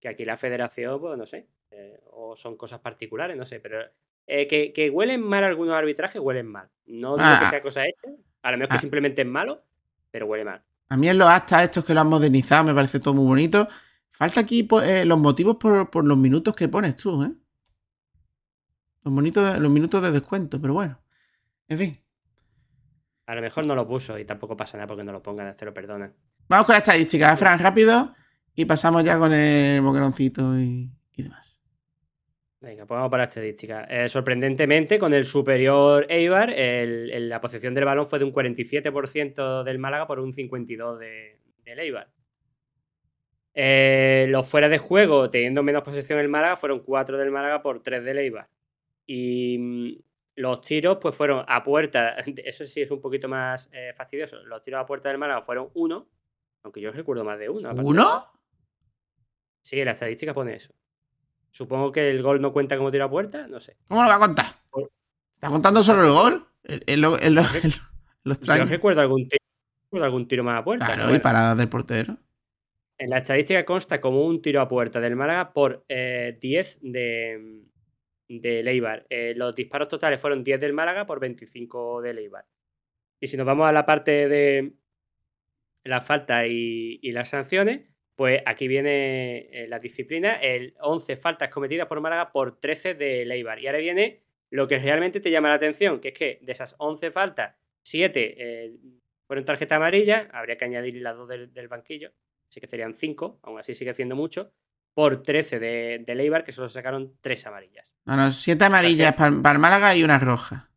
que 0.00 0.08
aquí 0.08 0.24
la 0.24 0.36
federación, 0.36 1.00
pues 1.00 1.16
no 1.18 1.24
sé, 1.26 1.46
eh, 1.70 1.98
o 2.12 2.36
son 2.36 2.56
cosas 2.56 2.80
particulares, 2.80 3.36
no 3.36 3.44
sé, 3.46 3.58
pero 3.60 3.80
eh, 4.28 4.46
que, 4.46 4.72
que 4.72 4.90
huelen 4.90 5.22
mal 5.22 5.42
algunos 5.42 5.74
arbitrajes, 5.74 6.20
huelen 6.20 6.46
mal. 6.46 6.68
No 6.86 7.16
digo 7.16 7.28
Ah. 7.28 7.40
que 7.42 7.50
sea 7.50 7.62
cosa 7.62 7.82
hecha, 7.84 8.08
a 8.42 8.52
lo 8.52 8.58
mejor 8.58 8.68
que 8.70 8.76
Ah. 8.76 8.80
simplemente 8.80 9.22
es 9.22 9.28
malo, 9.28 9.64
pero 10.10 10.26
huele 10.26 10.44
mal. 10.44 10.62
A 10.90 10.96
mí 10.96 11.08
en 11.08 11.18
los 11.18 11.28
actas 11.28 11.64
estos 11.64 11.84
que 11.84 11.92
lo 11.94 12.00
han 12.00 12.08
modernizado 12.08 12.64
me 12.64 12.74
parece 12.74 13.00
todo 13.00 13.14
muy 13.14 13.26
bonito. 13.26 13.66
Falta 14.10 14.40
aquí 14.40 14.66
eh, 14.84 15.04
los 15.04 15.18
motivos 15.18 15.56
por, 15.56 15.90
por 15.90 16.04
los 16.06 16.16
minutos 16.16 16.54
que 16.54 16.68
pones 16.68 16.96
tú, 16.96 17.22
¿eh? 17.24 17.32
Los, 19.04 19.14
bonitos 19.14 19.58
los 19.58 19.70
minutos 19.70 20.02
de 20.02 20.10
descuento, 20.10 20.60
pero 20.60 20.74
bueno. 20.74 21.00
En 21.68 21.78
fin. 21.78 22.00
A 23.26 23.34
lo 23.34 23.42
mejor 23.42 23.66
no 23.66 23.74
lo 23.74 23.86
puso 23.86 24.18
y 24.18 24.24
tampoco 24.24 24.56
pasa 24.56 24.76
nada 24.78 24.86
porque 24.86 25.04
no 25.04 25.12
lo 25.12 25.22
pongan, 25.22 25.56
se 25.58 25.64
lo 25.64 25.74
perdonan. 25.74 26.14
Vamos 26.48 26.66
con 26.66 26.72
la 26.72 26.78
estadística, 26.78 27.36
Fran, 27.36 27.58
rápido. 27.58 28.14
Y 28.54 28.64
pasamos 28.64 29.04
ya 29.04 29.18
con 29.18 29.32
el 29.32 29.80
boqueroncito 29.82 30.58
y, 30.58 30.90
y 31.12 31.22
demás. 31.22 31.57
Venga, 32.60 32.86
pues 32.86 32.96
vamos 32.96 33.10
para 33.10 33.22
la 33.24 33.28
estadística. 33.28 33.84
Eh, 33.84 34.08
sorprendentemente, 34.08 34.98
con 34.98 35.14
el 35.14 35.24
superior 35.26 36.06
Eibar, 36.08 36.50
el- 36.50 37.10
el- 37.12 37.28
la 37.28 37.40
posición 37.40 37.72
del 37.72 37.84
balón 37.84 38.08
fue 38.08 38.18
de 38.18 38.24
un 38.24 38.32
47% 38.32 39.62
del 39.62 39.78
Málaga 39.78 40.06
por 40.08 40.18
un 40.18 40.32
52% 40.32 40.96
de, 40.98 41.38
del 41.64 41.78
Eibar. 41.78 42.10
Eh, 43.54 44.26
los 44.28 44.48
fuera 44.48 44.68
de 44.68 44.78
juego, 44.78 45.30
teniendo 45.30 45.62
menos 45.62 45.82
posesión 45.82 46.18
el 46.18 46.28
Málaga, 46.28 46.56
fueron 46.56 46.80
4 46.80 47.16
del 47.16 47.30
Málaga 47.30 47.62
por 47.62 47.80
3 47.82 48.02
del 48.04 48.18
Eibar. 48.18 48.48
Y 49.06 49.58
mm, 49.58 49.92
los 50.36 50.60
tiros, 50.60 50.98
pues 51.00 51.14
fueron 51.14 51.44
a 51.46 51.62
puerta, 51.62 52.16
eso 52.44 52.66
sí 52.66 52.80
es 52.82 52.90
un 52.90 53.00
poquito 53.00 53.28
más 53.28 53.68
eh, 53.72 53.92
fastidioso. 53.94 54.42
Los 54.44 54.62
tiros 54.64 54.80
a 54.80 54.86
puerta 54.86 55.08
del 55.10 55.18
Málaga 55.18 55.42
fueron 55.42 55.70
1, 55.74 56.08
aunque 56.64 56.80
yo 56.80 56.90
recuerdo 56.90 57.22
más 57.22 57.38
de 57.38 57.48
uno. 57.48 57.72
de- 57.72 57.82
¿Uno? 57.82 58.32
Sí, 59.62 59.84
la 59.84 59.92
estadística 59.92 60.34
pone 60.34 60.54
eso. 60.56 60.72
Supongo 61.50 61.90
que 61.92 62.10
el 62.10 62.22
gol 62.22 62.40
no 62.40 62.52
cuenta 62.52 62.76
como 62.76 62.90
tiro 62.90 63.04
a 63.04 63.10
puerta, 63.10 63.46
no 63.48 63.60
sé. 63.60 63.76
¿Cómo 63.88 64.02
lo 64.02 64.08
va 64.08 64.16
a 64.16 64.18
contar? 64.20 64.46
¿Está 65.34 65.48
contando 65.50 65.82
solo 65.82 66.02
el 66.04 66.12
gol? 66.12 66.46
El, 66.64 66.82
el- 66.86 67.04
el- 67.04 67.14
el- 67.22 67.38
el- 67.38 67.72
lo 68.24 68.34
Yo 68.34 68.64
recuerdo 68.66 69.00
algún 69.00 69.28
tiro, 69.28 69.42
recuerdo 69.84 70.04
algún 70.04 70.28
tiro 70.28 70.44
más 70.44 70.60
a 70.60 70.64
puerta. 70.64 70.86
Claro, 70.86 71.02
y 71.04 71.06
bueno. 71.06 71.22
paradas 71.22 71.56
del 71.56 71.68
portero. 71.68 72.16
En 72.98 73.10
la 73.10 73.18
estadística 73.18 73.64
consta 73.64 74.00
como 74.00 74.24
un 74.26 74.42
tiro 74.42 74.60
a 74.60 74.68
puerta 74.68 75.00
del 75.00 75.14
Málaga 75.16 75.52
por 75.52 75.84
eh, 75.88 76.36
10 76.40 76.78
de, 76.82 77.62
de 78.28 78.62
Leibar. 78.64 79.06
Eh, 79.08 79.34
los 79.36 79.54
disparos 79.54 79.88
totales 79.88 80.20
fueron 80.20 80.42
10 80.42 80.60
del 80.60 80.72
Málaga 80.72 81.06
por 81.06 81.20
25 81.20 82.02
de 82.02 82.12
Leibar. 82.14 82.44
Y 83.20 83.28
si 83.28 83.36
nos 83.36 83.46
vamos 83.46 83.68
a 83.68 83.72
la 83.72 83.86
parte 83.86 84.28
de 84.28 84.74
las 85.84 86.04
faltas 86.04 86.46
y, 86.48 86.98
y 87.00 87.12
las 87.12 87.30
sanciones, 87.30 87.87
pues 88.18 88.42
aquí 88.46 88.66
viene 88.66 89.48
eh, 89.52 89.68
la 89.68 89.78
disciplina, 89.78 90.34
el 90.42 90.74
11 90.80 91.16
faltas 91.16 91.50
cometidas 91.50 91.86
por 91.86 92.00
Málaga 92.00 92.32
por 92.32 92.58
13 92.58 92.94
de 92.94 93.24
Leibar. 93.24 93.60
Y 93.60 93.68
ahora 93.68 93.78
viene 93.78 94.24
lo 94.50 94.66
que 94.66 94.80
realmente 94.80 95.20
te 95.20 95.30
llama 95.30 95.50
la 95.50 95.54
atención, 95.54 96.00
que 96.00 96.08
es 96.08 96.14
que 96.14 96.40
de 96.42 96.50
esas 96.50 96.74
11 96.78 97.12
faltas, 97.12 97.54
7 97.84 98.72
fueron 99.24 99.44
tarjeta 99.44 99.76
amarilla, 99.76 100.28
habría 100.32 100.56
que 100.56 100.64
añadir 100.64 100.96
las 100.96 101.16
dos 101.16 101.28
del, 101.28 101.54
del 101.54 101.68
banquillo, 101.68 102.10
así 102.50 102.60
que 102.60 102.66
serían 102.66 102.96
5, 102.96 103.38
aún 103.40 103.60
así 103.60 103.76
sigue 103.76 103.94
siendo 103.94 104.16
mucho, 104.16 104.50
por 104.94 105.22
13 105.22 105.60
de, 105.60 106.02
de 106.04 106.14
Leibar, 106.16 106.42
que 106.42 106.50
solo 106.50 106.68
sacaron 106.68 107.18
3 107.20 107.46
amarillas. 107.46 107.94
No, 108.04 108.16
no, 108.16 108.32
siete 108.32 108.64
amarillas 108.64 109.14
para 109.14 109.28
el 109.28 109.60
Málaga 109.60 109.94
y 109.94 110.02
una 110.02 110.18
roja. 110.18 110.68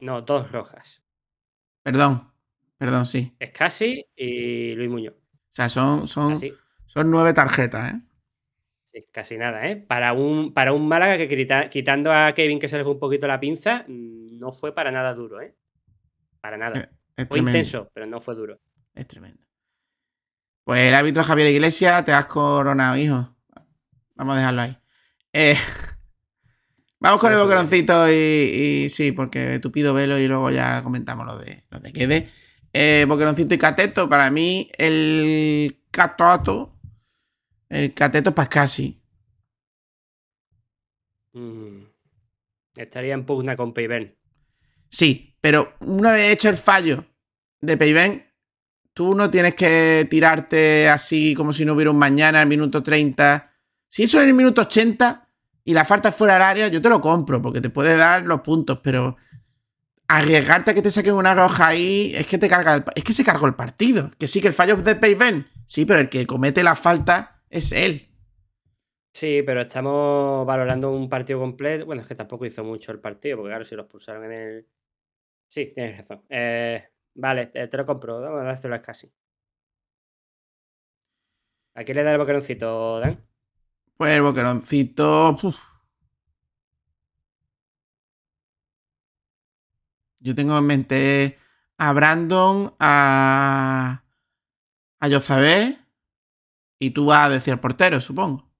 No, 0.00 0.20
dos 0.22 0.50
rojas. 0.50 1.00
Perdón, 1.84 2.32
perdón, 2.76 3.06
sí. 3.06 3.36
Es 3.38 3.52
Casi 3.52 4.04
y 4.16 4.74
Luis 4.74 4.90
Muñoz. 4.90 5.23
O 5.54 5.56
sea, 5.56 5.68
son, 5.68 6.08
son, 6.08 6.40
son 6.86 7.10
nueve 7.10 7.32
tarjetas, 7.32 7.94
¿eh? 7.94 8.00
sí, 8.92 9.06
casi 9.12 9.36
nada, 9.36 9.66
¿eh? 9.68 9.76
Para 9.76 10.12
un, 10.12 10.52
para 10.52 10.72
un 10.72 10.86
Málaga 10.88 11.16
que 11.16 11.28
quita- 11.28 11.68
quitando 11.68 12.12
a 12.12 12.32
Kevin 12.34 12.58
que 12.58 12.68
se 12.68 12.76
le 12.76 12.84
fue 12.84 12.92
un 12.94 12.98
poquito 12.98 13.26
la 13.26 13.40
pinza, 13.40 13.84
mm, 13.88 14.38
no 14.38 14.52
fue 14.52 14.74
para 14.74 14.90
nada 14.90 15.14
duro, 15.14 15.40
¿eh? 15.40 15.54
Para 16.40 16.56
nada. 16.56 16.78
Eh, 16.80 16.88
Es 17.16 17.28
Fue 17.28 17.38
tremendo. 17.38 17.58
intenso, 17.58 17.90
pero 17.94 18.06
no 18.06 18.20
fue 18.20 18.34
duro. 18.34 18.60
Es 18.94 19.06
tremendo. 19.06 19.42
Pues 20.64 20.80
el 20.88 20.94
árbitro 20.94 21.22
Javier 21.24 21.48
Iglesias, 21.48 22.04
te 22.04 22.12
has 22.12 22.26
coronado, 22.26 22.96
hijo. 22.96 23.34
Vamos 24.14 24.34
a 24.34 24.38
dejarlo 24.38 24.62
ahí. 24.62 24.78
Eh, 25.32 25.56
vamos 27.00 27.20
con 27.20 27.32
el 27.32 27.38
boqueroncito 27.38 28.08
y, 28.10 28.84
y 28.84 28.88
sí, 28.88 29.12
porque 29.12 29.58
tupido 29.58 29.94
velo 29.94 30.18
y 30.18 30.26
luego 30.26 30.50
ya 30.50 30.82
comentamos 30.82 31.26
lo 31.26 31.38
de, 31.38 31.64
lo 31.70 31.80
de 31.80 31.92
quede. 31.92 32.28
Eh, 32.76 33.04
boqueroncito 33.06 33.54
y 33.54 33.58
cateto, 33.58 34.08
para 34.08 34.28
mí 34.32 34.68
el 34.76 35.78
catoto, 35.92 36.74
el 37.68 37.94
cateto 37.94 38.30
es 38.30 38.34
Pascasi. 38.34 39.00
Mm. 41.34 41.84
Estaría 42.74 43.14
en 43.14 43.24
pugna 43.24 43.56
con 43.56 43.72
Peyben. 43.72 44.16
Sí, 44.88 45.36
pero 45.40 45.74
una 45.80 46.10
vez 46.10 46.32
hecho 46.32 46.48
el 46.48 46.56
fallo 46.56 47.04
de 47.60 47.76
Peyben, 47.76 48.26
tú 48.92 49.14
no 49.14 49.30
tienes 49.30 49.54
que 49.54 50.08
tirarte 50.10 50.88
así 50.88 51.32
como 51.36 51.52
si 51.52 51.64
no 51.64 51.74
hubiera 51.74 51.92
un 51.92 51.98
mañana 51.98 52.40
al 52.40 52.48
minuto 52.48 52.82
30. 52.82 53.52
Si 53.88 54.02
eso 54.02 54.16
es 54.16 54.24
en 54.24 54.30
el 54.30 54.34
minuto 54.34 54.62
80 54.62 55.28
y 55.64 55.74
la 55.74 55.84
falta 55.84 56.08
es 56.08 56.16
fuera 56.16 56.34
del 56.34 56.42
área, 56.42 56.66
yo 56.66 56.82
te 56.82 56.88
lo 56.88 57.00
compro 57.00 57.40
porque 57.40 57.60
te 57.60 57.70
puede 57.70 57.96
dar 57.96 58.24
los 58.24 58.40
puntos, 58.40 58.80
pero 58.82 59.16
arriesgarte 60.08 60.70
a 60.70 60.74
que 60.74 60.82
te 60.82 60.90
saquen 60.90 61.14
una 61.14 61.34
roja 61.34 61.68
ahí 61.68 62.12
es 62.14 62.26
que 62.26 62.38
te 62.38 62.48
carga 62.48 62.74
el, 62.74 62.84
es 62.94 63.04
que 63.04 63.12
se 63.12 63.24
cargó 63.24 63.46
el 63.46 63.54
partido. 63.54 64.10
Que 64.18 64.28
sí, 64.28 64.40
que 64.40 64.48
el 64.48 64.54
fallo 64.54 64.76
de 64.76 64.96
Peyben, 64.96 65.46
sí, 65.66 65.84
pero 65.84 66.00
el 66.00 66.08
que 66.08 66.26
comete 66.26 66.62
la 66.62 66.76
falta 66.76 67.42
es 67.50 67.72
él. 67.72 68.08
Sí, 69.12 69.42
pero 69.46 69.60
estamos 69.62 70.44
valorando 70.44 70.90
un 70.90 71.08
partido 71.08 71.38
completo. 71.38 71.86
Bueno, 71.86 72.02
es 72.02 72.08
que 72.08 72.16
tampoco 72.16 72.46
hizo 72.46 72.64
mucho 72.64 72.90
el 72.92 73.00
partido, 73.00 73.36
porque 73.36 73.50
claro, 73.50 73.64
si 73.64 73.76
los 73.76 73.86
pulsaron 73.86 74.24
en 74.24 74.32
el. 74.32 74.68
Sí, 75.48 75.72
tienes 75.74 75.98
razón. 75.98 76.24
Eh, 76.28 76.84
vale, 77.14 77.46
te, 77.46 77.68
te 77.68 77.76
lo 77.76 77.86
compro. 77.86 78.20
Vamos 78.20 78.40
a 78.40 78.44
dárselo 78.44 78.80
casi. 78.82 79.12
¿A 81.76 81.84
quién 81.84 81.96
le 81.96 82.02
da 82.04 82.12
el 82.12 82.18
boqueroncito, 82.18 82.98
Dan? 83.00 83.24
Pues 83.96 84.16
el 84.16 84.22
boqueroncito. 84.22 85.38
uf. 85.42 85.56
Yo 90.24 90.34
tengo 90.34 90.56
en 90.56 90.64
mente 90.66 91.38
a 91.76 91.92
Brandon, 91.92 92.74
a. 92.80 94.02
a 95.00 95.08
Yozabé. 95.08 95.76
Y 96.80 96.90
tú 96.90 97.06
vas 97.06 97.26
a 97.26 97.28
decir 97.28 97.58
portero, 97.58 98.00
supongo. 98.00 98.50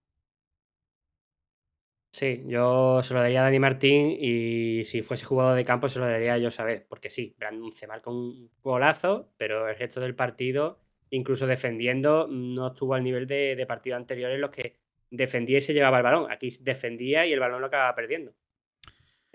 Sí, 2.12 2.44
yo 2.46 3.02
se 3.02 3.12
lo 3.12 3.20
daría 3.20 3.40
a 3.40 3.44
Dani 3.44 3.58
Martín 3.58 4.16
y 4.20 4.84
si 4.84 5.02
fuese 5.02 5.24
jugador 5.24 5.56
de 5.56 5.64
campo 5.64 5.88
se 5.88 5.98
lo 5.98 6.06
daría 6.06 6.34
a 6.34 6.40
Josabé, 6.40 6.80
porque 6.88 7.10
sí, 7.10 7.34
Brandon 7.38 7.72
se 7.72 7.88
marca 7.88 8.08
un 8.10 8.50
golazo, 8.62 9.32
pero 9.36 9.68
el 9.68 9.76
resto 9.76 10.00
del 10.00 10.14
partido, 10.14 10.80
incluso 11.10 11.46
defendiendo, 11.48 12.28
no 12.28 12.68
estuvo 12.68 12.94
al 12.94 13.02
nivel 13.02 13.26
de, 13.26 13.56
de 13.56 13.66
partidos 13.66 13.96
anteriores 13.96 14.36
en 14.36 14.42
los 14.42 14.50
que 14.50 14.78
defendía 15.10 15.58
y 15.58 15.60
se 15.62 15.74
llevaba 15.74 15.96
el 15.98 16.04
balón. 16.04 16.30
Aquí 16.30 16.50
defendía 16.60 17.26
y 17.26 17.32
el 17.32 17.40
balón 17.40 17.60
lo 17.60 17.66
acababa 17.66 17.94
perdiendo. 17.96 18.32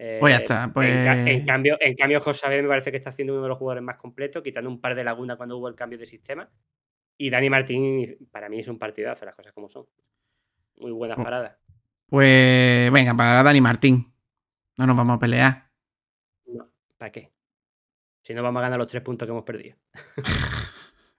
Eh, 0.02 0.18
Pues 0.22 0.34
ya 0.34 0.38
está, 0.42 0.72
pues- 0.74 0.90
En, 0.90 1.06
ca- 1.06 1.30
en 1.32 1.46
cambio, 1.46 1.78
en 1.82 1.96
cambio, 1.96 2.22
Josabé 2.22 2.62
me 2.62 2.70
parece 2.70 2.90
que 2.90 2.96
está 2.98 3.12
siendo 3.12 3.34
uno 3.34 3.44
de 3.44 3.50
los 3.50 3.58
jugadores 3.58 3.84
más 3.84 3.98
completos, 3.98 4.42
quitando 4.42 4.70
un 4.70 4.80
par 4.80 4.96
de 4.96 5.04
lagunas 5.04 5.36
cuando 5.36 5.58
hubo 5.58 5.68
el 5.68 5.76
cambio 5.76 6.00
de 6.00 6.06
sistema. 6.06 6.50
Y 7.18 7.30
Dani 7.30 7.50
Martín, 7.50 8.18
para 8.32 8.48
mí, 8.48 8.60
es 8.62 8.68
un 8.70 8.80
partidazo, 8.80 9.26
las 9.26 9.36
cosas 9.36 9.52
como 9.52 9.68
son. 9.68 9.86
Muy 10.78 10.92
buenas 10.92 11.18
Oh. 11.20 11.24
paradas. 11.24 11.58
Pues 12.06 12.90
venga, 12.94 13.14
para 13.14 13.44
Dani 13.44 13.60
Martín. 13.60 14.14
No 14.78 14.88
nos 14.88 14.96
vamos 14.96 15.18
a 15.18 15.20
pelear. 15.20 15.70
No, 16.46 16.72
¿para 16.98 17.12
qué? 17.12 17.34
Si 18.24 18.34
no 18.34 18.42
vamos 18.42 18.60
a 18.62 18.64
ganar 18.64 18.80
los 18.80 18.88
tres 18.88 19.04
puntos 19.04 19.26
que 19.26 19.32
hemos 19.32 19.44
perdido. 19.44 19.76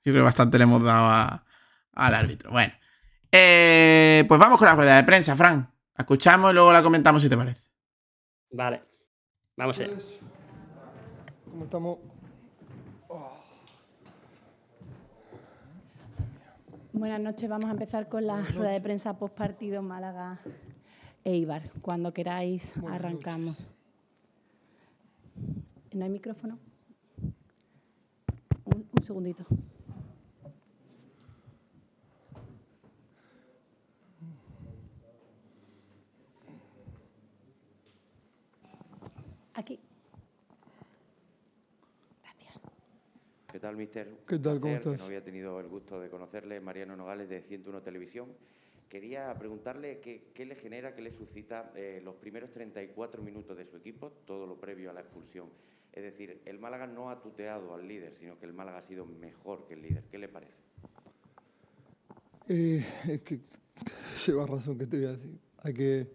Yo 0.02 0.12
creo 0.12 0.14
que 0.14 0.20
bastante 0.22 0.56
le 0.56 0.64
hemos 0.64 0.82
dado 0.82 1.04
a- 1.06 1.44
al 1.92 2.14
árbitro. 2.14 2.50
Bueno. 2.50 2.72
Eh, 3.30 4.24
pues 4.26 4.40
vamos 4.40 4.58
con 4.58 4.66
la 4.66 4.74
rueda 4.74 4.96
de 4.96 5.04
prensa, 5.04 5.36
Fran. 5.36 5.60
La 5.96 6.02
escuchamos 6.02 6.50
y 6.50 6.54
luego 6.54 6.72
la 6.72 6.82
comentamos 6.82 7.20
si 7.22 7.28
te 7.28 7.36
parece. 7.36 7.68
Vale. 8.52 8.82
Vamos 9.56 9.78
allá. 9.78 9.96
¿Cómo 11.50 11.64
estamos? 11.64 11.98
Buenas 16.92 17.20
noches, 17.20 17.48
vamos 17.48 17.66
a 17.66 17.70
empezar 17.70 18.08
con 18.08 18.26
la 18.26 18.42
rueda 18.42 18.72
de 18.72 18.80
prensa 18.80 19.16
post 19.16 19.34
partido 19.34 19.80
Málaga 19.80 20.40
Eibar. 21.24 21.70
Cuando 21.80 22.12
queráis, 22.12 22.74
arrancamos. 22.88 23.56
¿No 25.92 26.04
hay 26.04 26.10
micrófono? 26.10 26.58
Un, 28.64 28.86
un 28.92 29.02
segundito. 29.02 29.44
Aquí. 39.54 39.78
Gracias. 42.22 42.54
¿Qué 43.50 43.58
tal, 43.58 43.76
mister? 43.76 44.08
¿Qué 44.26 44.38
tal, 44.38 44.60
cómo 44.60 44.74
estás? 44.74 44.98
No 44.98 45.04
había 45.04 45.24
tenido 45.24 45.58
el 45.60 45.68
gusto 45.68 46.00
de 46.00 46.08
conocerle, 46.08 46.60
Mariano 46.60 46.96
Nogales 46.96 47.28
de 47.28 47.42
101 47.42 47.82
Televisión. 47.82 48.28
Quería 48.88 49.32
preguntarle 49.38 50.00
qué, 50.00 50.44
le 50.44 50.56
genera, 50.56 50.94
qué 50.94 51.02
le 51.02 51.12
suscita 51.12 51.70
eh, 51.76 52.00
los 52.04 52.16
primeros 52.16 52.50
34 52.50 53.22
minutos 53.22 53.56
de 53.56 53.64
su 53.64 53.76
equipo, 53.76 54.10
todo 54.26 54.46
lo 54.46 54.56
previo 54.56 54.90
a 54.90 54.92
la 54.92 55.00
expulsión. 55.00 55.48
Es 55.92 56.02
decir, 56.02 56.40
el 56.44 56.58
Málaga 56.58 56.86
no 56.86 57.10
ha 57.10 57.22
tuteado 57.22 57.74
al 57.74 57.86
líder, 57.86 58.14
sino 58.18 58.38
que 58.38 58.46
el 58.46 58.52
Málaga 58.52 58.78
ha 58.78 58.82
sido 58.82 59.06
mejor 59.06 59.66
que 59.66 59.74
el 59.74 59.82
líder. 59.82 60.04
¿Qué 60.10 60.18
le 60.18 60.28
parece? 60.28 60.54
Eh, 62.48 62.84
es 63.08 63.20
que 63.22 63.40
llevas 64.26 64.50
razón 64.50 64.76
que 64.76 64.86
te 64.86 64.96
voy 64.96 65.06
a 65.06 65.12
decir. 65.12 65.38
Hay 65.62 65.74
que, 65.74 66.08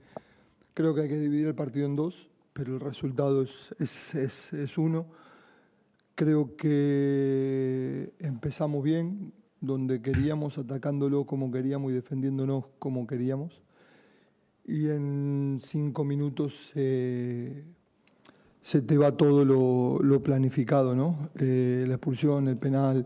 creo 0.73 0.93
que 0.93 1.01
hay 1.01 1.07
que 1.07 1.17
dividir 1.17 1.47
el 1.47 1.55
partido 1.55 1.85
en 1.85 1.95
dos 1.95 2.29
pero 2.55 2.75
el 2.75 2.79
resultado 2.79 3.41
es, 3.43 3.75
es, 3.79 4.15
es- 4.15 4.53
es 4.53 4.77
uno. 4.77 5.07
Creo 6.15 6.55
que 6.55 8.13
empezamos 8.19 8.81
bien, 8.81 9.33
donde 9.59 10.01
queríamos, 10.01 10.57
atacándolo 10.57 11.25
como 11.25 11.51
queríamos 11.51 11.91
y 11.91 11.95
defendiéndonos 11.95 12.63
como 12.79 13.05
queríamos. 13.07 13.61
Y 14.65 14.87
en 14.87 15.57
cinco 15.59 16.05
minutos 16.05 16.71
eh, 16.75 17.65
se 18.61 18.81
te 18.81 18.97
va 18.97 19.11
todo 19.17 19.43
lo, 19.43 19.99
lo 20.01 20.23
planificado, 20.23 20.95
¿no? 20.95 21.29
Eh, 21.37 21.83
la 21.85 21.95
expulsión, 21.95 22.47
el 22.47 22.57
penal, 22.57 23.05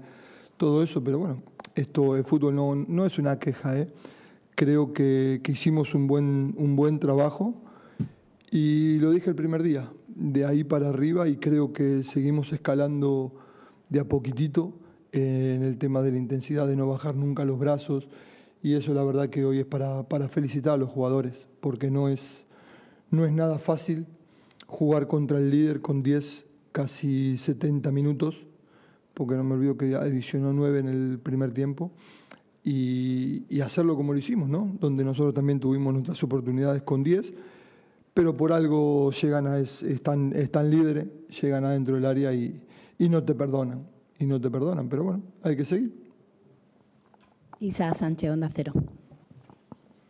todo 0.57 0.83
eso, 0.83 1.03
pero 1.03 1.17
bueno, 1.17 1.41
esto 1.73 2.15
el 2.15 2.23
fútbol 2.23 2.55
no, 2.55 2.75
no 2.75 3.03
es 3.07 3.17
una 3.17 3.39
queja, 3.39 3.79
¿eh? 3.79 3.91
Creo 4.53 4.93
que, 4.93 5.41
que 5.43 5.53
hicimos 5.53 5.95
un 5.95 6.05
buen, 6.05 6.53
un 6.55 6.75
buen 6.75 6.99
trabajo 6.99 7.63
y 8.51 8.97
lo 8.99 9.11
dije 9.11 9.29
el 9.29 9.35
primer 9.35 9.63
día, 9.63 9.91
de 10.07 10.45
ahí 10.45 10.63
para 10.63 10.89
arriba 10.89 11.27
y 11.27 11.37
creo 11.37 11.71
que 11.71 12.03
seguimos 12.03 12.51
escalando 12.51 13.33
de 13.89 13.99
a 13.99 14.05
poquitito 14.05 14.73
eh, 15.11 15.53
en 15.55 15.63
el 15.63 15.77
tema 15.77 16.01
de 16.01 16.11
la 16.11 16.17
intensidad, 16.17 16.67
de 16.67 16.75
no 16.75 16.87
bajar 16.87 17.15
nunca 17.15 17.45
los 17.45 17.59
brazos 17.59 18.07
y 18.61 18.73
eso 18.73 18.93
la 18.93 19.03
verdad 19.03 19.29
que 19.29 19.45
hoy 19.45 19.59
es 19.59 19.65
para, 19.65 20.03
para 20.03 20.27
felicitar 20.27 20.73
a 20.73 20.77
los 20.77 20.89
jugadores, 20.89 21.47
porque 21.61 21.89
no 21.89 22.09
es, 22.09 22.43
no 23.09 23.25
es 23.25 23.31
nada 23.31 23.57
fácil 23.57 24.05
jugar 24.67 25.07
contra 25.07 25.37
el 25.37 25.49
líder 25.49 25.81
con 25.81 26.03
10, 26.03 26.45
casi 26.71 27.37
70 27.37 27.91
minutos, 27.91 28.35
porque 29.13 29.35
no 29.35 29.43
me 29.43 29.55
olvido 29.55 29.77
que 29.77 29.95
adicionó 29.95 30.53
9 30.53 30.79
en 30.79 30.87
el 30.87 31.19
primer 31.19 31.53
tiempo, 31.53 31.91
y, 32.63 33.43
y 33.49 33.61
hacerlo 33.61 33.95
como 33.95 34.11
lo 34.11 34.19
hicimos, 34.19 34.49
¿no? 34.49 34.75
Donde 34.79 35.05
nosotros 35.05 35.33
también 35.33 35.59
tuvimos 35.59 35.93
nuestras 35.93 36.21
oportunidades 36.23 36.83
con 36.83 37.03
10, 37.03 37.33
pero 38.13 38.35
por 38.35 38.51
algo 38.51 39.11
llegan 39.11 39.47
a, 39.47 39.57
es- 39.59 39.83
están, 39.83 40.33
están 40.35 40.69
líderes, 40.69 41.07
llegan 41.41 41.65
adentro 41.65 41.95
del 41.95 42.05
área 42.05 42.33
y, 42.33 42.61
y 42.97 43.09
no 43.09 43.23
te 43.23 43.33
perdonan, 43.35 43.87
y 44.17 44.25
no 44.25 44.39
te 44.39 44.49
perdonan, 44.49 44.89
pero 44.89 45.03
bueno, 45.03 45.23
hay 45.43 45.55
que 45.55 45.65
seguir. 45.65 46.09
Isa 47.59 47.93
Sánchez, 47.93 48.31
Onda 48.31 48.49
Cero. 48.53 48.73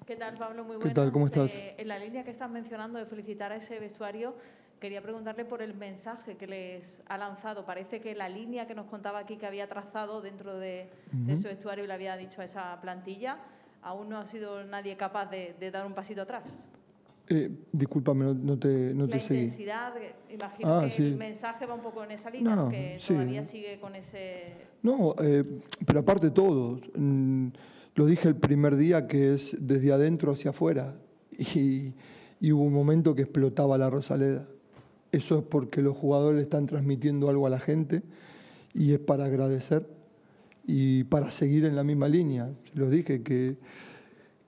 ¿Qué 0.05 0.15
tal, 0.15 0.37
Pablo? 0.37 0.63
Muy 0.63 0.73
¿Qué 0.73 0.77
buenas. 0.77 0.93
tal? 0.95 1.11
¿Cómo 1.11 1.27
estás? 1.27 1.51
Eh, 1.53 1.75
en 1.77 1.87
la 1.87 1.99
línea 1.99 2.23
que 2.23 2.31
estás 2.31 2.49
mencionando 2.49 2.97
de 2.99 3.05
felicitar 3.05 3.51
a 3.51 3.57
ese 3.57 3.79
vestuario, 3.79 4.33
quería 4.79 5.01
preguntarle 5.01 5.45
por 5.45 5.61
el 5.61 5.75
mensaje 5.75 6.35
que 6.35 6.47
les 6.47 6.99
ha 7.07 7.17
lanzado. 7.17 7.65
Parece 7.65 7.99
que 8.01 8.15
la 8.15 8.29
línea 8.29 8.65
que 8.65 8.73
nos 8.75 8.85
contaba 8.87 9.19
aquí 9.19 9.37
que 9.37 9.45
había 9.45 9.67
trazado 9.67 10.21
dentro 10.21 10.57
de, 10.57 10.89
de 11.11 11.23
Ujú. 11.23 11.31
ese 11.33 11.47
vestuario 11.49 11.83
y 11.83 11.87
le 11.87 11.93
había 11.93 12.17
dicho 12.17 12.41
a 12.41 12.45
esa 12.45 12.79
plantilla, 12.81 13.37
aún 13.83 14.09
no 14.09 14.17
ha 14.17 14.25
sido 14.25 14.63
nadie 14.63 14.95
capaz 14.97 15.27
de, 15.29 15.55
de 15.59 15.69
dar 15.71 15.85
un 15.85 15.93
pasito 15.93 16.21
atrás. 16.23 16.43
Eh, 17.31 17.51
discúlpame, 17.71 18.25
no, 18.25 18.33
no 18.33 18.57
te, 18.57 18.91
no 18.95 19.05
la 19.05 19.11
te 19.13 19.19
seguí. 19.19 19.41
intensidad, 19.41 19.95
eh, 19.97 20.15
imagino 20.33 20.79
Ah, 20.79 20.81
que 20.85 20.89
sí. 20.91 21.03
el 21.03 21.15
mensaje 21.17 21.65
va 21.67 21.75
un 21.75 21.81
poco 21.81 22.03
en 22.03 22.11
esa 22.11 22.31
línea, 22.31 22.55
No, 22.55 22.69
que 22.69 22.97
sí. 22.99 23.13
todavía 23.13 23.43
sigue 23.43 23.79
con 23.79 23.95
ese... 23.95 24.53
No, 24.81 25.13
eh, 25.21 25.43
pero 25.85 25.99
aparte 25.99 26.31
todo, 26.31 26.79
mm, 26.95 27.47
lo 27.95 28.05
dije 28.07 28.27
el 28.29 28.35
primer 28.35 28.75
día 28.77 29.05
que 29.07 29.35
es 29.35 29.55
desde 29.59 29.91
adentro 29.91 30.31
hacia 30.31 30.49
afuera 30.49 30.95
y, 31.37 31.93
y 32.41 32.51
hubo 32.51 32.63
un 32.63 32.73
momento 32.73 33.13
que 33.13 33.21
explotaba 33.21 33.77
la 33.77 33.89
Rosaleda. 33.91 34.47
Eso 35.11 35.37
es 35.39 35.43
porque 35.43 35.81
los 35.83 35.95
jugadores 35.95 36.41
están 36.41 36.65
transmitiendo 36.65 37.29
algo 37.29 37.45
a 37.45 37.51
la 37.51 37.59
gente 37.59 38.01
y 38.73 38.93
es 38.93 38.99
para 38.99 39.25
agradecer 39.25 39.87
y 40.65 41.03
para 41.05 41.29
seguir 41.31 41.65
en 41.65 41.75
la 41.75 41.83
misma 41.83 42.07
línea. 42.07 42.49
Lo 42.73 42.89
dije 42.89 43.21
que, 43.23 43.57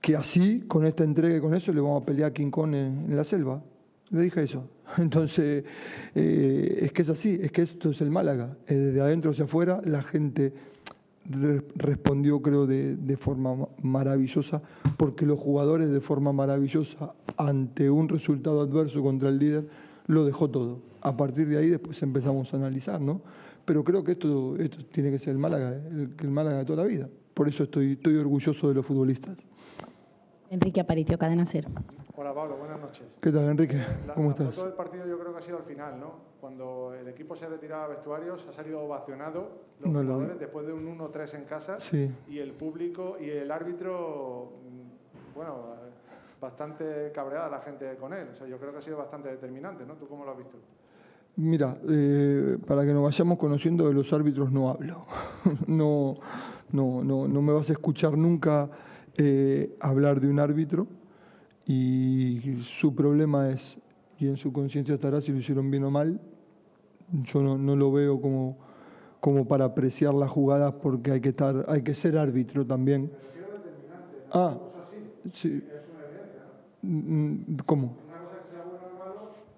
que 0.02 0.16
así, 0.16 0.64
con 0.68 0.84
esta 0.84 1.04
entrega 1.04 1.36
y 1.36 1.40
con 1.40 1.54
eso, 1.54 1.72
le 1.72 1.80
vamos 1.80 2.02
a 2.02 2.04
pelear 2.04 2.30
a 2.30 2.34
King 2.34 2.50
Kong 2.50 2.74
en, 2.74 3.16
la 3.16 3.24
selva. 3.24 3.62
Le 4.10 4.20
dije 4.22 4.42
eso. 4.42 4.64
Entonces, 4.98 5.64
eh, 6.14 6.78
es 6.82 6.92
que 6.92 7.02
es 7.02 7.08
así, 7.08 7.38
es 7.40 7.52
que 7.52 7.62
esto 7.62 7.90
es 7.90 8.00
el 8.00 8.10
Málaga. 8.10 8.56
Eh, 8.66 8.74
desde 8.74 9.00
adentro 9.00 9.30
hacia 9.30 9.44
afuera, 9.44 9.80
la 9.84 10.02
gente 10.02 10.52
re- 11.30 11.62
respondió, 11.76 12.42
creo, 12.42 12.66
de, 12.66 13.16
forma 13.16 13.54
ma- 13.54 13.68
maravillosa, 13.80 14.60
porque 14.96 15.24
los 15.24 15.38
jugadores 15.38 15.90
de 15.90 16.00
forma 16.00 16.32
maravillosa, 16.32 17.14
ante 17.36 17.88
un 17.88 18.08
resultado 18.08 18.60
adverso 18.60 19.02
contra 19.02 19.28
el 19.28 19.38
líder, 19.38 19.68
lo 20.08 20.24
dejó 20.24 20.50
todo. 20.50 20.80
A 21.00 21.16
partir 21.16 21.46
de 21.48 21.58
ahí 21.58 21.70
después 21.70 22.02
empezamos 22.02 22.52
a 22.52 22.56
analizar, 22.56 23.00
¿no? 23.00 23.22
Pero 23.64 23.84
creo 23.84 24.02
que 24.02 24.12
esto, 24.12 24.56
esto 24.58 24.78
tiene 24.86 25.12
que 25.12 25.20
ser 25.20 25.28
el 25.30 25.38
Málaga, 25.38 25.74
el, 25.74 26.10
el 26.18 26.30
Málaga 26.30 26.58
de 26.58 26.64
toda 26.64 26.82
la 26.82 26.88
vida. 26.88 27.08
Por 27.34 27.48
eso 27.48 27.62
estoy, 27.62 27.92
estoy 27.92 28.16
orgulloso 28.16 28.68
de 28.68 28.74
los 28.74 28.84
futbolistas. 28.84 29.38
Enrique 30.52 30.82
Aparicio, 30.82 31.16
Cadena 31.16 31.46
Ser. 31.46 31.66
Hola 32.14 32.34
Pablo, 32.34 32.58
buenas 32.58 32.78
noches. 32.78 33.06
¿Qué 33.22 33.32
tal, 33.32 33.44
Enrique? 33.48 33.78
La, 34.06 34.12
¿Cómo 34.12 34.28
la 34.28 34.34
estás? 34.34 34.54
foto 34.54 34.66
del 34.66 34.74
partido 34.74 35.06
yo 35.06 35.18
creo 35.18 35.32
que 35.32 35.38
ha 35.38 35.42
sido 35.42 35.56
al 35.56 35.64
final, 35.64 35.98
¿no? 35.98 36.12
Cuando 36.42 36.92
el 36.92 37.08
equipo 37.08 37.34
se 37.34 37.48
retiraba 37.48 37.84
a 37.84 37.88
vestuarios, 37.88 38.46
ha 38.46 38.52
salido 38.52 38.82
ovacionado 38.82 39.48
los 39.80 39.90
No 39.90 40.02
lo 40.02 40.12
jugadores 40.12 40.38
después 40.38 40.66
de 40.66 40.74
un 40.74 40.86
1-3 40.98 41.34
en 41.36 41.44
casa 41.44 41.80
Sí. 41.80 42.10
y 42.28 42.38
el 42.38 42.52
público 42.52 43.16
y 43.18 43.30
el 43.30 43.50
árbitro, 43.50 44.52
mm, 44.62 45.34
bueno, 45.36 45.54
bastante 46.38 47.10
cabreada 47.14 47.48
la 47.48 47.60
gente 47.60 47.96
con 47.98 48.12
él. 48.12 48.28
O 48.34 48.36
sea, 48.36 48.46
yo 48.46 48.58
creo 48.58 48.72
que 48.72 48.78
ha 48.78 48.82
sido 48.82 48.98
bastante 48.98 49.30
determinante, 49.30 49.86
¿no? 49.86 49.94
¿Tú 49.94 50.06
cómo 50.06 50.26
lo 50.26 50.32
has 50.32 50.36
visto? 50.38 50.58
Mira, 51.36 51.78
eh, 51.88 52.58
para 52.66 52.84
que 52.84 52.92
nos 52.92 53.02
vayamos 53.04 53.38
conociendo 53.38 53.88
de 53.88 53.94
los 53.94 54.12
árbitros 54.12 54.52
no 54.52 54.68
hablo. 54.68 55.06
no, 55.66 56.16
no, 56.72 57.02
no, 57.02 57.26
no 57.26 57.40
me 57.40 57.54
vas 57.54 57.70
a 57.70 57.72
escuchar 57.72 58.18
nunca 58.18 58.68
eh, 59.16 59.76
hablar 59.80 60.20
de 60.20 60.28
un 60.28 60.38
árbitro 60.38 60.86
y 61.66 62.58
su 62.62 62.94
problema 62.94 63.50
es, 63.50 63.78
y 64.18 64.26
en 64.28 64.36
su 64.36 64.52
conciencia 64.52 64.94
estará 64.94 65.20
si 65.20 65.32
lo 65.32 65.38
hicieron 65.38 65.70
bien 65.70 65.84
o 65.84 65.90
mal. 65.90 66.20
Yo 67.24 67.42
no, 67.42 67.58
no 67.58 67.76
lo 67.76 67.92
veo 67.92 68.20
como, 68.20 68.56
como 69.20 69.46
para 69.46 69.66
apreciar 69.66 70.14
las 70.14 70.30
jugadas 70.30 70.74
porque 70.82 71.12
hay 71.12 71.20
que, 71.20 71.30
estar, 71.30 71.64
hay 71.68 71.82
que 71.82 71.94
ser 71.94 72.16
árbitro 72.16 72.66
también. 72.66 73.10
Ah, 74.32 74.58
sí. 75.34 75.62
¿Cómo? 77.66 77.96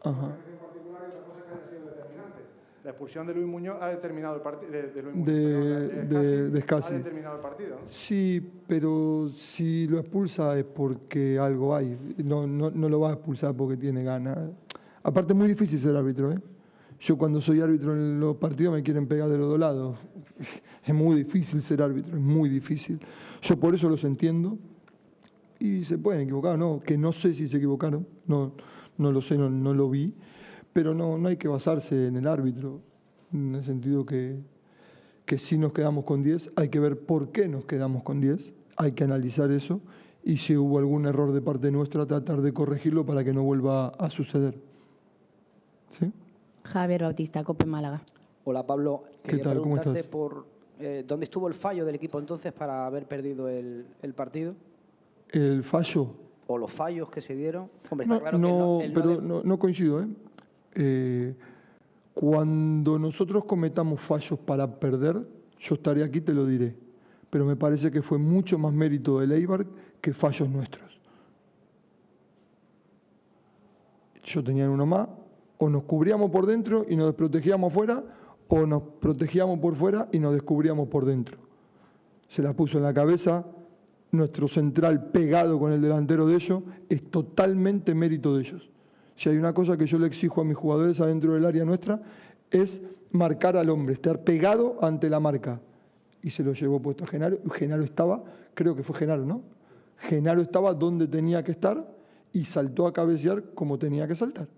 Ajá. 0.03 0.54
La 2.85 2.91
expulsión 2.91 3.27
de 3.27 3.33
Luis 3.35 3.47
Muñoz 3.47 3.79
ha 3.81 3.89
determinado 3.89 4.37
el 4.37 4.43
partido. 4.43 4.71
De, 4.71 4.83
de 4.93 5.03
Luis 5.03 5.15
Muñoz, 5.17 5.27
De- 5.27 5.89
perdón, 5.89 6.09
de- 6.23 6.51
de 6.51 6.59
Escasi. 6.59 6.93
Ha 6.93 6.97
determinado 6.99 7.37
el 7.37 7.43
partido, 7.43 7.71
¿no? 7.81 7.87
Sí, 7.87 8.47
pero 8.67 9.31
si 9.31 9.87
lo 9.87 9.99
expulsa 9.99 10.59
es 10.59 10.65
porque 10.65 11.39
algo 11.39 11.75
hay. 11.75 11.97
No, 12.23 12.47
no, 12.47 12.71
no 12.71 12.89
lo 12.91 13.01
va 13.01 13.11
a 13.11 13.13
expulsar 13.15 13.55
porque 13.55 13.79
tiene 13.79 14.05
ganas. 14.05 14.37
Aparte 15.03 15.33
es 15.33 15.39
muy 15.39 15.49
difícil 15.49 15.81
ser 15.81 15.97
árbitro. 15.97 16.31
¿eh? 16.33 16.39
Yo 17.01 17.17
cuando 17.17 17.41
soy 17.41 17.61
árbitro 17.61 17.95
en 17.95 18.21
los 18.21 18.37
partidos 18.37 18.75
me 18.75 18.83
quieren 18.83 19.07
pegar 19.07 19.29
de 19.31 19.39
los 19.39 19.49
dos 19.49 19.59
lados. 19.59 19.97
Es 20.87 20.95
muy 20.95 21.17
difícil 21.17 21.63
ser 21.63 21.81
árbitro, 21.81 22.15
es 22.15 22.23
muy 22.23 22.51
difícil. 22.51 23.01
Yo 23.41 23.57
por 23.59 23.75
eso 23.75 23.89
los 23.89 24.05
entiendo. 24.05 24.59
Y 25.59 25.83
se 25.85 25.97
pueden 25.97 26.21
equivocar, 26.23 26.59
¿no? 26.59 26.81
Que 26.85 26.99
no 26.99 27.11
sé 27.11 27.33
si 27.33 27.49
se 27.49 27.57
equivocaron, 27.57 28.07
no, 28.27 28.53
no 28.99 29.11
lo 29.11 29.23
sé, 29.23 29.39
no, 29.39 29.49
no 29.49 29.73
lo 29.73 29.89
vi. 29.89 30.13
Pero 30.75 30.93
no, 30.93 31.17
no 31.17 31.29
hay 31.29 31.37
que 31.37 31.47
basarse 31.49 32.09
en 32.09 32.17
el 32.17 32.27
árbitro, 32.27 32.81
en 33.33 33.55
el 33.55 33.63
sentido 33.65 34.05
que, 34.05 34.37
que 35.25 35.39
si 35.39 35.57
nos 35.57 35.73
quedamos 35.73 36.05
con 36.05 36.21
10, 36.23 36.51
hay 36.57 36.69
que 36.69 36.81
ver 36.81 36.99
por 36.99 37.31
qué 37.31 37.49
nos 37.49 37.65
quedamos 37.65 38.03
con 38.03 38.21
10, 38.21 38.53
hay 38.77 38.93
que 38.93 39.05
analizar 39.05 39.51
eso 39.53 39.81
y 40.25 40.39
si 40.39 40.57
hubo 40.57 40.79
algún 40.79 41.07
error 41.07 41.33
de 41.33 41.41
parte 41.41 41.71
nuestra, 41.71 42.07
tratar 42.07 42.43
de 42.43 42.53
corregirlo 42.53 43.07
para 43.07 43.23
que 43.23 43.33
no 43.33 43.45
vuelva 43.45 43.89
a 43.89 44.11
suceder. 44.11 44.59
¿Sí? 45.91 46.11
Javier 46.65 47.03
Bautista, 47.03 47.45
Cope 47.45 47.67
Málaga. 47.67 48.03
Hola 48.43 48.67
Pablo, 48.67 49.05
¿Qué 49.23 49.39
tal? 49.39 49.61
¿Cómo 49.61 49.77
estás? 49.77 49.97
por 50.07 50.45
eh, 50.81 51.05
dónde 51.07 51.25
estuvo 51.25 51.47
el 51.47 51.55
fallo 51.55 51.85
del 51.85 51.95
equipo 51.95 52.19
entonces 52.19 52.53
para 52.53 52.85
haber 52.85 53.07
perdido 53.07 53.49
el, 53.49 53.87
el 54.03 54.13
partido 54.13 54.55
El 55.31 55.63
fallo, 55.63 56.09
o 56.49 56.59
los 56.59 56.73
fallos 56.73 57.09
que 57.11 57.21
se 57.21 57.37
dieron. 57.37 57.71
Hombre, 57.91 58.07
está 58.07 58.15
no, 58.17 58.21
claro 58.21 58.39
no, 58.39 58.49
que 58.49 58.53
no, 58.53 58.81
el 58.81 58.93
no 58.93 59.01
pero 59.01 59.17
de- 59.21 59.23
no, 59.29 59.43
no 59.45 59.59
coincido. 59.61 60.03
¿eh? 60.03 60.09
Eh, 60.75 61.35
cuando 62.15 62.99
nosotros 62.99 63.45
cometamos 63.45 64.01
fallos 64.01 64.39
para 64.39 64.79
perder, 64.79 65.21
yo 65.59 65.75
estaré 65.75 66.05
aquí 66.05 66.21
te 66.21 66.33
lo 66.33 66.47
diré. 66.47 66.77
Pero 67.31 67.45
me 67.45 67.57
parece 67.57 67.91
que 67.91 68.03
fue 68.03 68.19
mucho 68.19 68.59
más 68.59 68.73
mérito 68.73 69.19
del 69.19 69.33
Eibar 69.33 69.67
que 70.01 70.13
fallos 70.13 70.49
nuestros. 70.49 71.01
Yo 74.23 74.43
tenía 74.43 74.71
uno 74.71 74.87
más, 74.87 75.09
o 75.59 75.69
nos 75.69 75.83
cubríamos 75.85 76.31
por 76.31 76.47
dentro 76.47 76.87
y 76.89 76.97
nos 76.97 77.07
desprotegíamos 77.07 77.73
afuera, 77.73 78.03
o 78.49 78.67
nos 78.67 78.83
protegíamos 79.01 79.59
por 79.59 79.75
fuera 79.75 80.09
y 80.13 80.19
nos 80.19 80.33
descubríamos 80.33 80.89
por 80.89 81.05
dentro. 81.05 81.39
Se 82.29 82.43
la 82.43 82.53
puso 82.53 82.79
en 82.79 82.85
la 82.85 82.95
cabeza, 82.95 83.45
nuestro 84.13 84.49
central 84.49 85.11
pegado 85.11 85.59
con 85.59 85.73
el 85.73 85.81
delantero 85.81 86.27
de 86.27 86.37
ellos, 86.37 86.63
es 86.89 87.11
totalmente 87.11 87.95
mérito 87.95 88.35
de 88.37 88.43
ellos. 88.43 88.71
Si 89.17 89.29
hay 89.29 89.37
una 89.37 89.53
cosa 89.53 89.77
que 89.77 89.87
yo 89.87 89.99
le 89.99 90.07
exijo 90.07 90.41
a 90.41 90.45
mis 90.45 90.57
jugadores 90.57 91.01
adentro 91.01 91.35
del 91.35 91.45
área 91.45 91.65
nuestra, 91.65 92.01
es 92.51 92.83
marcar 93.11 93.57
al 93.57 93.71
hombre, 93.71 93.95
estar 93.95 94.23
pegado 94.23 94.79
ante 94.83 95.09
la 95.09 95.21
marca. 95.21 95.61
Y 96.23 96.31
se 96.31 96.43
lo 96.43 96.53
llevó 96.53 96.81
puesto 96.81 97.05
a 97.05 97.07
Genaro. 97.07 97.39
Genaro 97.53 97.85
estaba, 97.85 98.25
creo 98.55 98.75
que 98.75 98.83
fue 98.83 98.97
Genaro, 98.97 99.25
¿no? 99.25 99.43
Genaro 99.99 100.41
estaba 100.43 100.75
donde 100.75 101.07
tenía 101.07 101.43
que 101.45 101.53
estar 101.53 101.87
y 102.33 102.45
saltó 102.45 102.87
a 102.87 102.93
cabecear 102.93 103.43
como 103.55 103.79
tenía 103.79 104.09
que 104.09 104.17
saltar. 104.17 104.49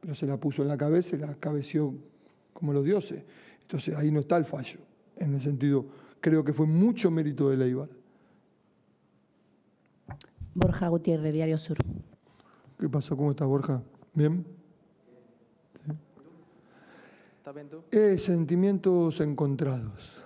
Pero 0.00 0.14
se 0.14 0.26
la 0.26 0.36
puso 0.36 0.62
en 0.62 0.68
la 0.68 0.76
cabeza 0.76 1.16
y 1.16 1.18
la 1.18 1.34
cabeció 1.34 1.94
como 2.52 2.72
los 2.72 2.84
dioses. 2.84 3.22
Entonces 3.62 3.96
ahí 3.96 4.10
no 4.10 4.20
está 4.20 4.36
el 4.36 4.44
fallo. 4.44 4.78
En 5.16 5.34
el 5.34 5.40
sentido, 5.40 5.86
creo 6.20 6.44
que 6.44 6.52
fue 6.52 6.66
mucho 6.66 7.10
mérito 7.10 7.50
de 7.50 7.56
Leibar. 7.56 7.88
Borja 10.54 10.88
Gutiérrez, 10.88 11.32
Diario 11.32 11.58
Sur. 11.58 11.78
¿Qué 12.82 12.88
pasó? 12.88 13.16
¿Cómo 13.16 13.30
estás, 13.30 13.46
Borja? 13.46 13.80
¿Bien? 14.12 14.44
Sí. 15.86 15.92
¿Estás 17.38 17.54
bien 17.54 17.68
tú? 17.68 17.84
Eh, 17.92 18.18
sentimientos 18.18 19.20
encontrados. 19.20 20.20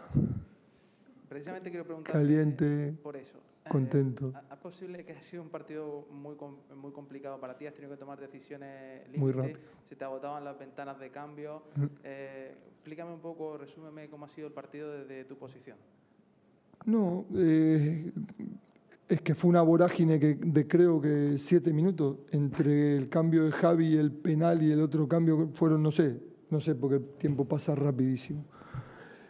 Precisamente 1.28 1.68
quiero 1.68 1.84
preguntar 1.84 2.14
Caliente, 2.14 2.94
por 3.02 3.14
eso. 3.14 3.36
contento. 3.68 4.32
Eh, 4.34 4.40
¿Es 4.54 4.56
posible 4.56 5.04
que 5.04 5.12
haya 5.12 5.20
sido 5.20 5.42
un 5.42 5.50
partido 5.50 6.06
muy, 6.10 6.34
muy 6.74 6.92
complicado 6.92 7.38
para 7.38 7.58
ti? 7.58 7.66
¿Has 7.66 7.74
tenido 7.74 7.92
que 7.92 7.98
tomar 8.00 8.18
decisiones 8.18 9.06
Muy 9.14 9.32
límite? 9.34 9.48
rápido. 9.52 9.58
¿Se 9.84 9.94
te 9.94 10.04
agotaban 10.06 10.42
las 10.42 10.58
ventanas 10.58 10.98
de 10.98 11.10
cambio? 11.10 11.62
Ujú. 11.76 11.90
Eh, 12.04 12.56
explícame 12.70 13.12
un 13.12 13.20
poco, 13.20 13.58
resúmeme 13.58 14.08
cómo 14.08 14.24
ha 14.24 14.28
sido 14.30 14.46
el 14.46 14.54
partido 14.54 14.90
desde 14.92 15.26
tu 15.26 15.36
posición. 15.36 15.76
No, 16.86 17.26
eh, 17.34 18.10
es 19.08 19.20
que 19.20 19.34
fue 19.34 19.50
una 19.50 19.62
vorágine 19.62 20.18
que, 20.18 20.34
de 20.34 20.66
creo 20.66 21.00
que 21.00 21.36
siete 21.38 21.72
minutos 21.72 22.18
entre 22.32 22.96
el 22.96 23.08
cambio 23.08 23.44
de 23.44 23.52
Javi 23.52 23.94
y 23.94 23.96
el 23.96 24.10
penal 24.10 24.62
y 24.62 24.72
el 24.72 24.80
otro 24.80 25.06
cambio 25.06 25.50
fueron, 25.54 25.82
no 25.82 25.92
sé, 25.92 26.20
no 26.50 26.60
sé 26.60 26.74
porque 26.74 26.96
el 26.96 27.04
tiempo 27.18 27.44
pasa 27.44 27.74
rapidísimo. 27.74 28.44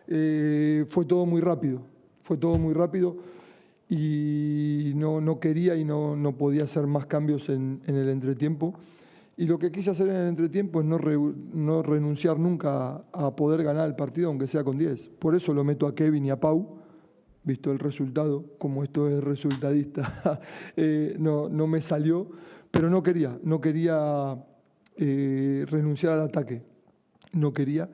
Eh, 0.08 0.86
fue 0.88 1.04
todo 1.04 1.26
muy 1.26 1.40
rápido, 1.40 1.82
fue 2.22 2.38
todo 2.38 2.56
muy 2.58 2.72
rápido 2.72 3.16
y 3.88 4.92
no, 4.96 5.20
no 5.20 5.40
quería 5.40 5.76
y 5.76 5.84
no, 5.84 6.16
no 6.16 6.36
podía 6.36 6.64
hacer 6.64 6.86
más 6.86 7.06
cambios 7.06 7.48
en, 7.50 7.82
el 7.86 8.08
entretiempo. 8.08 8.74
Y 9.36 9.44
lo 9.44 9.58
que 9.58 9.70
quise 9.70 9.90
hacer 9.90 10.08
en 10.08 10.16
el 10.16 10.28
entretiempo 10.28 10.80
es 10.80 10.86
no, 10.86 10.98
no 11.52 11.82
renunciar 11.82 12.38
nunca 12.38 13.04
a, 13.12 13.26
a 13.26 13.36
poder 13.36 13.62
ganar 13.62 13.86
el 13.86 13.94
partido, 13.94 14.28
aunque 14.28 14.46
sea 14.46 14.64
con 14.64 14.78
10. 14.78 15.10
Por 15.18 15.34
eso 15.34 15.52
lo 15.52 15.62
meto 15.62 15.86
a 15.86 15.94
Kevin 15.94 16.24
y 16.24 16.30
a 16.30 16.40
Pau, 16.40 16.78
visto 17.46 17.70
el 17.70 17.78
resultado, 17.78 18.44
como 18.58 18.82
esto 18.82 19.08
es 19.08 19.22
resultadista, 19.22 20.40
eh, 20.76 21.14
no, 21.18 21.48
no 21.48 21.66
me 21.68 21.80
salió, 21.80 22.28
pero 22.70 22.90
no 22.90 23.02
quería, 23.02 23.38
no 23.44 23.60
quería 23.60 24.36
eh, 24.96 25.64
renunciar 25.68 26.14
al 26.14 26.22
ataque, 26.22 26.62
no 27.32 27.52
quería. 27.52 27.88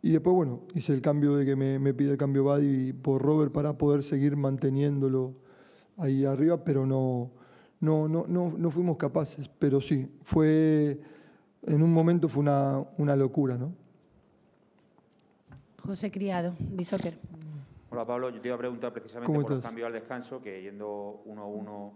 Y 0.00 0.12
después, 0.12 0.34
bueno, 0.36 0.62
hice 0.74 0.94
el 0.94 1.00
cambio 1.00 1.34
de 1.34 1.44
que 1.44 1.56
me, 1.56 1.78
me 1.78 1.92
pide 1.92 2.12
el 2.12 2.18
cambio 2.18 2.44
Buddy 2.44 2.92
por 2.92 3.20
Robert 3.20 3.52
para 3.52 3.76
poder 3.76 4.04
seguir 4.04 4.36
manteniéndolo 4.36 5.34
ahí 5.96 6.24
arriba, 6.24 6.62
pero 6.62 6.86
no, 6.86 7.32
no, 7.80 8.06
no, 8.06 8.26
no, 8.28 8.54
no 8.56 8.70
fuimos 8.70 8.96
capaces. 8.96 9.50
Pero 9.58 9.80
sí, 9.80 10.08
fue, 10.22 11.00
en 11.66 11.82
un 11.82 11.92
momento 11.92 12.28
fue 12.28 12.42
una, 12.42 12.84
una 12.96 13.16
locura, 13.16 13.56
¿no? 13.56 13.72
José 15.82 16.10
Criado, 16.10 16.54
Bisoccer. 16.60 17.18
Hola 17.94 18.04
Pablo, 18.06 18.30
yo 18.30 18.40
te 18.40 18.48
iba 18.48 18.56
a 18.56 18.58
preguntar 18.58 18.92
precisamente 18.92 19.32
¿Cómo 19.32 19.42
por 19.42 19.52
los 19.52 19.62
cambios 19.62 19.86
al 19.86 19.92
descanso, 19.92 20.42
que 20.42 20.60
yendo 20.62 21.22
1-1 21.26 21.92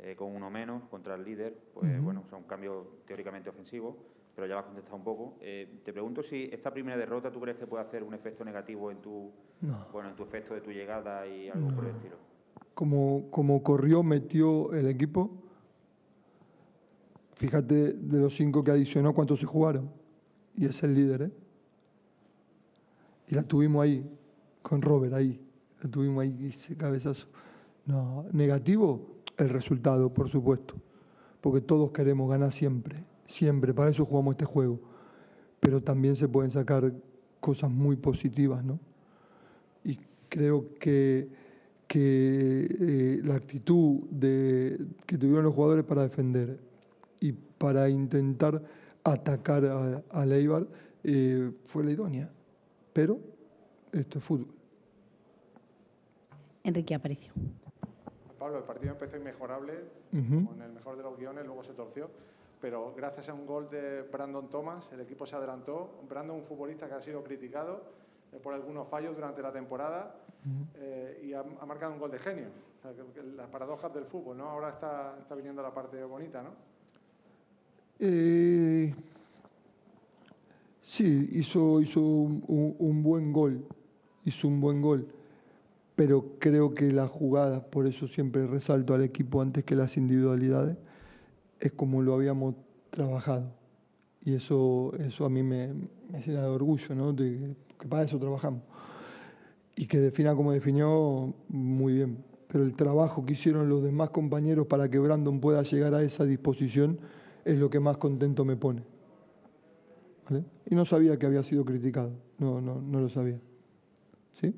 eh, 0.00 0.14
con 0.14 0.36
uno 0.36 0.50
menos 0.50 0.82
contra 0.90 1.14
el 1.14 1.24
líder, 1.24 1.56
pues 1.72 1.90
Ujú. 1.94 2.04
bueno, 2.04 2.22
son 2.28 2.42
cambios 2.42 2.86
teóricamente 3.06 3.48
ofensivos, 3.48 3.96
pero 4.34 4.46
ya 4.46 4.52
lo 4.52 4.60
has 4.60 4.66
contestado 4.66 4.96
un 4.96 5.04
poco. 5.04 5.36
Eh, 5.40 5.80
te 5.86 5.92
pregunto 5.94 6.22
si 6.22 6.50
esta 6.52 6.70
primera 6.70 6.98
derrota 6.98 7.30
tú 7.30 7.40
crees 7.40 7.56
que 7.56 7.66
puede 7.66 7.82
hacer 7.82 8.02
un 8.02 8.12
efecto 8.12 8.44
negativo 8.44 8.90
en 8.90 8.98
tu, 8.98 9.32
No. 9.62 9.86
bueno, 9.90 10.10
en 10.10 10.16
tu 10.16 10.22
efecto 10.22 10.52
de 10.52 10.60
tu 10.60 10.70
llegada 10.70 11.26
y 11.26 11.48
algo 11.48 11.70
por 11.74 11.84
el 11.86 11.96
estilo. 11.96 12.16
como, 12.74 13.30
como 13.30 13.62
corrió, 13.62 14.02
metió 14.02 14.72
el 14.74 14.86
equipo. 14.86 15.30
Fíjate 17.36 17.94
de 17.94 18.18
los 18.20 18.36
cinco 18.36 18.62
que 18.62 18.70
adicionó, 18.70 19.14
cuántos 19.14 19.40
se 19.40 19.46
jugaron. 19.46 19.90
Y 20.56 20.66
es 20.66 20.82
el 20.82 20.94
líder, 20.94 21.22
¿eh? 21.22 21.30
Y 23.28 23.34
la 23.34 23.42
tuvimos 23.42 23.82
ahí, 23.82 24.08
con 24.62 24.82
Robert 24.82 25.14
ahí. 25.14 25.40
La 25.82 25.90
tuvimos 25.90 26.22
ahí, 26.22 26.46
ese 26.46 26.76
cabezazo. 26.76 27.28
No, 27.86 28.26
negativo, 28.32 29.06
el 29.36 29.48
resultado, 29.48 30.12
por 30.12 30.28
supuesto. 30.28 30.74
Porque 31.40 31.60
todos 31.60 31.90
queremos 31.92 32.30
ganar 32.30 32.52
siempre, 32.52 33.04
siempre. 33.26 33.72
Para 33.72 33.90
eso 33.90 34.04
jugamos 34.04 34.32
este 34.32 34.44
juego. 34.44 34.80
Pero 35.60 35.82
también 35.82 36.16
se 36.16 36.28
pueden 36.28 36.50
sacar 36.50 36.92
cosas 37.40 37.70
muy 37.70 37.96
positivas, 37.96 38.64
¿no? 38.64 38.78
Y 39.84 39.98
creo 40.28 40.74
que, 40.78 41.28
que 41.86 42.76
eh, 42.80 43.20
la 43.24 43.36
actitud 43.36 44.00
de, 44.10 44.78
que 45.06 45.16
tuvieron 45.16 45.44
los 45.44 45.54
jugadores 45.54 45.84
para 45.84 46.02
defender 46.02 46.58
y 47.20 47.32
para 47.32 47.88
intentar 47.88 48.62
atacar 49.04 49.64
a, 49.64 50.02
a 50.10 50.26
Leibar 50.26 50.66
eh, 51.04 51.52
fue 51.64 51.84
la 51.84 51.92
idónea. 51.92 52.30
Pero 52.92 53.20
esto 53.92 54.18
es 54.18 54.24
fútbol. 54.24 54.48
Enrique 56.64 56.94
Aparicio. 56.94 57.32
Pablo, 58.38 58.58
el 58.58 58.64
partido 58.64 58.92
empezó 58.92 59.16
inmejorable, 59.16 59.74
con 60.10 60.62
el 60.62 60.72
mejor 60.72 60.96
de 60.96 61.02
los 61.02 61.18
guiones, 61.18 61.44
luego 61.44 61.64
se 61.64 61.72
torció, 61.72 62.08
pero 62.60 62.94
gracias 62.96 63.28
a 63.28 63.34
un 63.34 63.46
gol 63.46 63.68
de 63.70 64.02
Brandon 64.02 64.48
Thomas, 64.48 64.90
el 64.92 65.00
equipo 65.00 65.26
se 65.26 65.34
adelantó. 65.36 66.00
Brandon, 66.08 66.36
un 66.36 66.44
futbolista 66.44 66.88
que 66.88 66.94
ha 66.94 67.02
sido 67.02 67.22
criticado 67.24 67.82
eh, 68.32 68.38
por 68.42 68.54
algunos 68.54 68.86
fallos 68.88 69.14
durante 69.16 69.42
la 69.42 69.52
temporada 69.52 70.14
eh, 70.76 71.22
y 71.24 71.32
ha, 71.32 71.40
ha 71.40 71.66
marcado 71.66 71.92
un 71.94 71.98
gol 71.98 72.10
de 72.10 72.18
genio. 72.18 72.46
O 72.78 72.82
sea, 72.82 72.92
que- 72.92 73.12
que 73.20 73.22
las 73.36 73.48
paradojas 73.48 73.92
del 73.92 74.04
fútbol, 74.04 74.36
¿no? 74.38 74.44
Ahora 74.48 74.70
está, 74.70 75.16
está 75.20 75.34
viniendo 75.34 75.62
la 75.62 75.74
parte 75.74 76.02
bonita, 76.04 76.42
¿no? 76.42 76.50
Eh, 77.98 78.94
sí, 80.82 81.28
hizo, 81.32 81.80
hizo 81.80 82.00
un, 82.00 82.44
un- 82.46 82.76
un 82.78 83.02
buen 83.02 83.32
gol, 83.32 83.64
hizo 84.28 84.48
un 84.48 84.60
buen 84.60 84.80
gol, 84.80 85.08
pero 85.94 86.36
creo 86.38 86.74
que 86.74 86.92
la 86.92 87.08
jugada, 87.08 87.64
por 87.70 87.86
eso 87.86 88.06
siempre 88.06 88.46
resalto 88.46 88.94
al 88.94 89.02
equipo 89.02 89.42
antes 89.42 89.64
que 89.64 89.74
las 89.74 89.96
individualidades, 89.96 90.76
es 91.60 91.72
como 91.72 92.02
lo 92.02 92.14
habíamos 92.14 92.54
trabajado. 92.90 93.52
Y 94.24 94.34
eso, 94.34 94.92
eso 94.98 95.24
a 95.24 95.28
mí 95.28 95.42
me, 95.42 95.72
me 96.10 96.20
llena 96.20 96.42
de 96.42 96.48
orgullo, 96.48 96.94
¿no? 96.94 97.12
De, 97.12 97.56
que 97.78 97.88
para 97.88 98.04
eso 98.04 98.18
trabajamos. 98.18 98.62
Y 99.74 99.86
que 99.86 99.98
defina 99.98 100.34
como 100.34 100.52
definió, 100.52 101.34
muy 101.48 101.94
bien. 101.94 102.24
Pero 102.48 102.64
el 102.64 102.74
trabajo 102.74 103.24
que 103.24 103.34
hicieron 103.34 103.68
los 103.68 103.82
demás 103.82 104.10
compañeros 104.10 104.66
para 104.66 104.88
que 104.88 104.98
Brandon 104.98 105.40
pueda 105.40 105.62
llegar 105.62 105.94
a 105.94 106.02
esa 106.02 106.24
disposición 106.24 106.98
es 107.44 107.58
lo 107.58 107.70
que 107.70 107.80
más 107.80 107.96
contento 107.96 108.44
me 108.44 108.56
pone. 108.56 108.82
Y 110.66 110.74
no 110.74 110.84
sabía 110.84 111.18
que 111.18 111.26
había 111.26 111.42
sido 111.42 111.64
criticado. 111.64 112.12
No, 112.38 112.60
no, 112.60 112.80
no 112.80 113.00
lo 113.00 113.08
sabía. 113.08 113.40
¿Sí? 114.40 114.54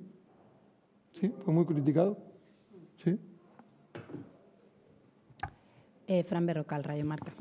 ¿Sí? 1.12 1.32
¿Fue 1.44 1.54
muy 1.54 1.64
criticado? 1.64 2.16
¿Sí? 3.02 3.18
Eh, 6.06 6.22
Fran 6.24 6.46
Berrocal, 6.46 6.84
Radio 6.84 7.04
Marca. 7.04 7.32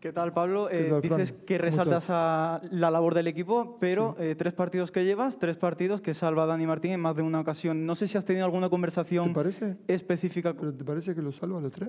¿Qué 0.00 0.12
tal, 0.12 0.34
Pablo? 0.34 0.68
¿Qué 0.68 0.86
Eh, 0.86 0.90
tal, 0.90 1.02
Fran? 1.02 1.18
dices 1.20 1.32
que 1.46 1.56
¿Cómo 1.56 1.64
resaltas 1.70 2.06
a 2.10 2.60
la 2.70 2.90
labor 2.90 3.14
del 3.14 3.26
equipo, 3.26 3.78
pero 3.80 4.16
eh, 4.18 4.34
tres 4.36 4.52
partidos 4.52 4.90
que 4.90 5.02
llevas, 5.04 5.38
tres 5.38 5.56
partidos 5.56 6.02
que 6.02 6.12
salva 6.12 6.44
Dani 6.44 6.66
Martín 6.66 6.92
en 6.92 7.00
más 7.00 7.16
de 7.16 7.22
una 7.22 7.40
ocasión. 7.40 7.86
No 7.86 7.94
sé 7.94 8.06
si 8.06 8.18
has 8.18 8.24
tenido 8.26 8.44
alguna 8.44 8.68
conversación 8.68 9.28
¿Te 9.28 9.34
parece? 9.34 9.76
específica. 9.88 10.52
¿Pero 10.52 10.74
te 10.74 10.84
parece 10.84 11.14
que 11.14 11.22
lo 11.22 11.32
salva 11.32 11.58
a 11.58 11.62
los 11.62 11.72
tres? 11.72 11.88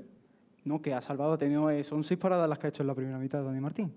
No, 0.64 0.82
que 0.82 0.94
ha 0.94 1.02
salvado, 1.02 1.34
ha 1.34 1.38
tenido, 1.38 1.70
eh, 1.70 1.84
son 1.84 2.04
seis 2.06 2.20
paradas 2.20 2.48
las 2.48 2.58
que 2.58 2.68
ha 2.68 2.70
hecho 2.70 2.84
en 2.84 2.88
la 2.88 2.96
primera 2.96 3.20
mitad 3.20 3.44
Dani 3.44 3.60
Martín. 3.60 3.92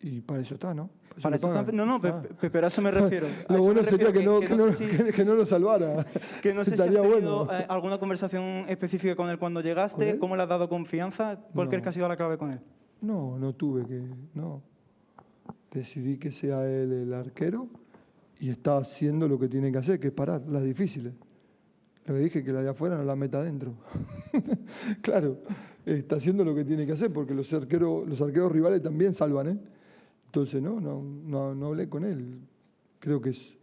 Y 0.00 0.20
para 0.20 0.40
eso 0.42 0.54
está, 0.54 0.72
¿no? 0.74 0.90
Para 1.20 1.30
le 1.30 1.36
eso 1.38 1.48
está- 1.60 1.72
no, 1.72 1.84
no, 1.84 1.96
Ah. 1.96 2.22
pe- 2.40 2.50
pero 2.50 2.66
a 2.66 2.68
eso 2.68 2.80
me 2.80 2.90
refiero. 3.20 3.26
A 3.48 3.52
Lo 3.54 3.62
bueno 3.64 3.82
sería 3.82 4.12
que 4.12 4.20
refiero, 4.20 4.34
no, 4.34 4.40
que, 4.46 4.54
no, 4.56 4.72
si- 4.72 4.86
que- 5.06 5.12
que 5.12 5.24
no 5.24 5.34
lo 5.34 5.44
salvara. 5.44 6.06
que 6.42 6.54
no 6.54 6.64
sé 6.64 6.70
si 6.76 6.80
has 6.80 6.86
Estaría 6.88 7.02
tenido 7.02 7.44
bueno. 7.46 7.52
eh, 7.52 7.66
alguna 7.68 7.98
conversación 7.98 8.64
específica 8.68 9.16
con 9.16 9.28
él 9.28 9.38
cuando 9.38 9.58
¿Con 9.60 9.66
llegaste, 9.66 10.10
él? 10.10 10.18
cómo 10.18 10.36
le 10.36 10.42
has 10.44 10.48
dado 10.48 10.68
confianza, 10.68 11.36
¿cuál 11.52 11.66
No. 11.66 11.70
crees 11.70 11.82
que 11.82 11.88
ha 11.88 11.92
sido 11.92 12.06
la 12.08 12.16
clave 12.16 12.38
con 12.38 12.52
él? 12.52 12.60
No, 13.00 13.38
no 13.38 13.52
tuve 13.54 13.84
que. 13.86 14.02
No. 14.34 14.62
Decidí 15.72 16.16
que 16.18 16.30
sea 16.32 16.64
él 16.68 16.92
el 16.92 17.12
arquero 17.14 17.68
y 18.40 18.50
está 18.50 18.78
haciendo 18.78 19.26
lo 19.28 19.38
que 19.38 19.48
tiene 19.48 19.70
que 19.72 19.78
hacer, 19.78 19.98
que 20.00 20.08
es 20.08 20.12
parar 20.12 20.42
las 20.48 20.62
difíciles. 20.62 21.12
Lo 22.06 22.14
que 22.14 22.20
dije, 22.20 22.42
que 22.44 22.52
la 22.52 22.62
de 22.62 22.70
afuera 22.70 22.96
no 22.96 23.02
la 23.04 23.16
meta 23.16 23.38
adentro. 23.38 23.74
claro, 25.02 25.38
está 25.84 26.16
haciendo 26.16 26.44
lo 26.44 26.54
que 26.54 26.64
tiene 26.64 26.86
que 26.86 26.92
hacer 26.92 27.12
porque 27.12 27.34
los 27.34 27.52
arqueros, 27.52 28.08
los 28.08 28.20
arqueros 28.22 28.50
rivales 28.52 28.82
también 28.82 29.12
salvan, 29.12 29.48
¿eh? 29.48 29.58
Entonces, 30.28 30.60
no, 30.60 30.78
no, 30.78 31.54
no, 31.54 31.66
hablé 31.66 31.88
con 31.88 32.04
él. 32.04 32.38
Creo 32.98 33.22
que, 33.22 33.30
es, 33.30 33.56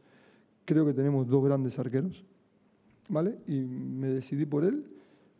creo 0.66 0.84
que 0.84 0.93
tenemos 0.93 1.28
dos 1.28 1.43
grandes 1.43 1.78
arqueros, 1.78 2.24
¿vale? 3.07 3.38
Y 3.47 3.59
me 3.59 4.07
decidí 4.07 4.47
por 4.47 4.66
él 4.66 4.84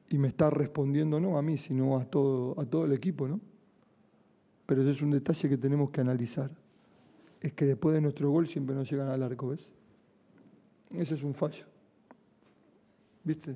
y 0.09 0.19
me 0.19 0.28
está 0.28 0.51
respondiendo 0.51 1.19
no 1.19 1.39
a 1.39 1.41
mí, 1.41 1.57
sino 1.57 1.97
a 1.97 2.05
todo, 2.05 2.59
a 2.61 2.65
todo 2.65 2.86
el 2.86 2.93
equipo, 2.93 3.28
¿no? 3.28 3.39
Pero 4.67 4.84
ese 4.84 4.91
es 4.91 5.01
un 5.01 5.09
detalle 5.09 5.49
que 5.49 5.57
tenemos 5.57 5.89
que 5.89 6.01
analizar. 6.01 6.51
Es 7.41 7.53
que 7.53 7.65
después 7.65 7.95
de 7.95 8.01
nuestro 8.01 8.30
gol 8.30 8.47
siempre 8.47 8.76
nos 8.76 8.89
llegan 8.89 9.07
al 9.07 9.23
arco, 9.23 9.47
¿ves? 9.49 9.67
Ese 10.91 11.15
es 11.15 11.23
un 11.23 11.34
fallo. 11.34 11.65
¿Viste? 13.23 13.55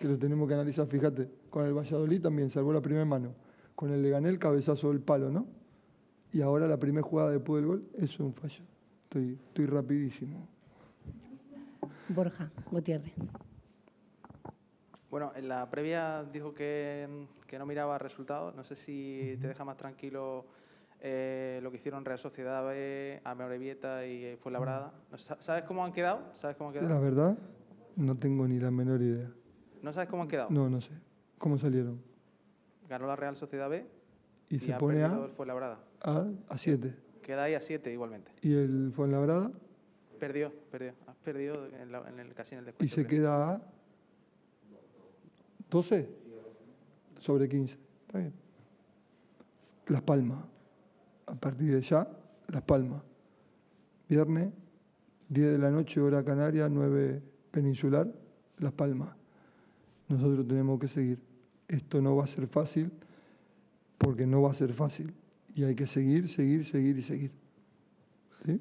Que 0.00 0.08
lo 0.08 0.18
tenemos 0.18 0.48
que 0.48 0.54
analizar, 0.54 0.86
fíjate. 0.86 1.28
Con 1.50 1.66
el 1.66 1.74
Valladolid 1.74 2.22
también 2.22 2.48
salvó 2.48 2.72
la 2.72 2.80
primera 2.80 3.04
mano. 3.04 3.34
Con 3.74 3.92
el 3.92 4.02
Leganés 4.02 4.32
el 4.32 4.38
cabezazo 4.38 4.88
del 4.88 5.00
palo, 5.00 5.30
¿no? 5.30 5.46
Y 6.34 6.42
ahora 6.42 6.66
la 6.66 6.76
primera 6.76 7.06
jugada 7.06 7.30
después 7.30 7.62
del 7.62 7.68
gol, 7.68 7.88
es 7.96 8.18
un 8.18 8.34
fallo. 8.34 8.64
Estoy, 9.04 9.38
estoy 9.46 9.66
rapidísimo. 9.66 10.48
Borja 12.08 12.50
Gutiérrez. 12.72 13.14
Bueno, 15.12 15.30
en 15.36 15.46
la 15.46 15.70
previa 15.70 16.24
dijo 16.24 16.52
que, 16.52 17.28
que 17.46 17.56
no 17.56 17.66
miraba 17.66 17.98
resultados. 17.98 18.52
No 18.56 18.64
sé 18.64 18.74
si 18.74 19.38
te 19.40 19.46
deja 19.46 19.64
más 19.64 19.76
tranquilo 19.76 20.44
eh, 21.00 21.60
lo 21.62 21.70
que 21.70 21.76
hicieron 21.76 22.04
Real 22.04 22.18
Sociedad 22.18 22.66
B, 22.66 23.20
Amorebieta 23.22 24.04
y 24.04 24.36
Fuenlabrada. 24.38 24.92
No 25.12 25.16
sé, 25.16 25.36
¿Sabes 25.38 25.62
cómo 25.62 25.84
han 25.84 25.92
quedado? 25.92 26.32
¿Sabes 26.32 26.56
cómo 26.56 26.70
han 26.70 26.74
quedado? 26.74 26.88
La 26.88 26.98
verdad, 26.98 27.38
no 27.94 28.16
tengo 28.16 28.48
ni 28.48 28.58
la 28.58 28.72
menor 28.72 29.00
idea. 29.00 29.30
¿No 29.82 29.92
sabes 29.92 30.08
cómo 30.08 30.22
han 30.22 30.28
quedado? 30.28 30.50
No, 30.50 30.68
no 30.68 30.80
sé. 30.80 30.90
¿Cómo 31.38 31.58
salieron? 31.58 32.02
Ganó 32.88 33.06
la 33.06 33.14
Real 33.14 33.36
Sociedad 33.36 33.70
B 33.70 33.86
Y 34.48 34.58
se 34.58 34.74
ha 34.74 34.78
pone 34.78 35.04
a, 35.04 35.14
el 35.14 35.30
Fuenlabrada. 35.30 35.78
A, 36.04 36.26
a 36.48 36.58
7. 36.58 36.94
Queda 37.22 37.44
ahí 37.44 37.54
a 37.54 37.60
7 37.60 37.92
igualmente. 37.92 38.30
¿Y 38.42 38.52
el 38.54 38.92
Fuenlabrada? 38.94 39.50
Perdió, 40.20 40.52
perdió. 40.70 40.92
Has 41.06 41.16
perdido 41.16 41.66
en, 41.66 41.90
la- 41.90 42.08
en 42.08 42.20
el, 42.20 42.32
casi 42.34 42.54
en 42.54 42.60
el 42.60 42.64
Y 42.64 42.66
descuento. 42.66 42.94
se 42.94 43.06
creo. 43.06 43.20
queda 43.20 43.50
a 43.54 43.62
12 45.70 46.08
sobre 47.20 47.48
15. 47.48 47.76
Está 48.06 48.18
bien. 48.18 48.32
Las 49.88 50.02
Palmas. 50.02 50.44
A 51.26 51.34
partir 51.34 51.72
de 51.74 51.80
ya, 51.80 52.06
Las 52.48 52.62
Palmas. 52.62 53.02
Viernes, 54.08 54.52
10 55.30 55.52
de 55.52 55.58
la 55.58 55.70
noche, 55.70 56.00
hora 56.00 56.22
canaria, 56.22 56.68
9 56.68 57.22
peninsular, 57.50 58.06
Las 58.58 58.72
Palmas. 58.72 59.16
Nosotros 60.08 60.46
tenemos 60.46 60.78
que 60.78 60.88
seguir. 60.88 61.18
Esto 61.66 62.00
no 62.02 62.14
va 62.14 62.24
a 62.24 62.26
ser 62.26 62.46
fácil 62.46 62.92
porque 63.96 64.26
no 64.26 64.42
va 64.42 64.50
a 64.50 64.54
ser 64.54 64.74
fácil. 64.74 65.14
Y 65.54 65.64
hay 65.64 65.74
que 65.74 65.86
seguir, 65.86 66.28
seguir, 66.28 66.64
seguir 66.64 66.98
y 66.98 67.02
seguir. 67.02 67.30
¿Sí? 68.44 68.60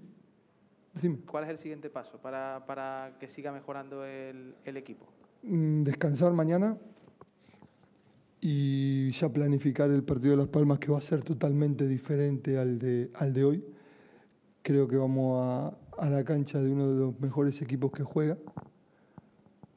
Decime. 0.94 1.18
¿Cuál 1.26 1.46
es 1.46 1.50
el 1.50 1.58
siguiente 1.58 1.90
paso 1.90 2.20
para, 2.20 2.64
para 2.68 3.18
que 3.20 3.28
siga 3.28 3.52
mejorando 3.52 4.06
el, 4.06 4.56
el 4.64 4.78
equipo? 4.78 5.08
Mm, 5.42 5.84
descansar 5.84 6.34
mañana 6.34 6.78
y 8.40 9.12
ya 9.12 9.30
planificar 9.30 9.90
el 9.90 10.04
partido 10.04 10.32
de 10.32 10.38
Las 10.38 10.50
Palmas 10.50 10.78
que 10.78 10.92
va 10.92 11.00
a 11.00 11.02
ser 11.02 11.24
totalmente 11.24 11.88
diferente 11.88 12.58
al 12.58 12.78
de, 12.78 13.10
al 13.16 13.34
de 13.34 13.44
hoy. 13.44 13.66
Creo 14.62 14.88
que 14.88 14.98
vamos 14.98 15.44
a, 15.44 15.78
a 15.98 16.10
la 16.10 16.24
cancha 16.24 16.62
de 16.62 16.70
uno 16.70 16.92
de 16.92 17.00
los 17.00 17.20
mejores 17.20 17.62
equipos 17.62 17.92
que 17.92 18.04
juega, 18.04 18.38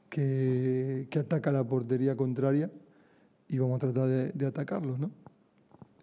que, 0.09 1.07
que 1.09 1.19
ataca 1.19 1.51
la 1.51 1.63
portería 1.63 2.15
contraria 2.15 2.69
y 3.47 3.57
vamos 3.57 3.77
a 3.77 3.79
tratar 3.79 4.07
de, 4.07 4.31
de 4.31 4.45
atacarlos, 4.45 4.99
¿no? 4.99 5.11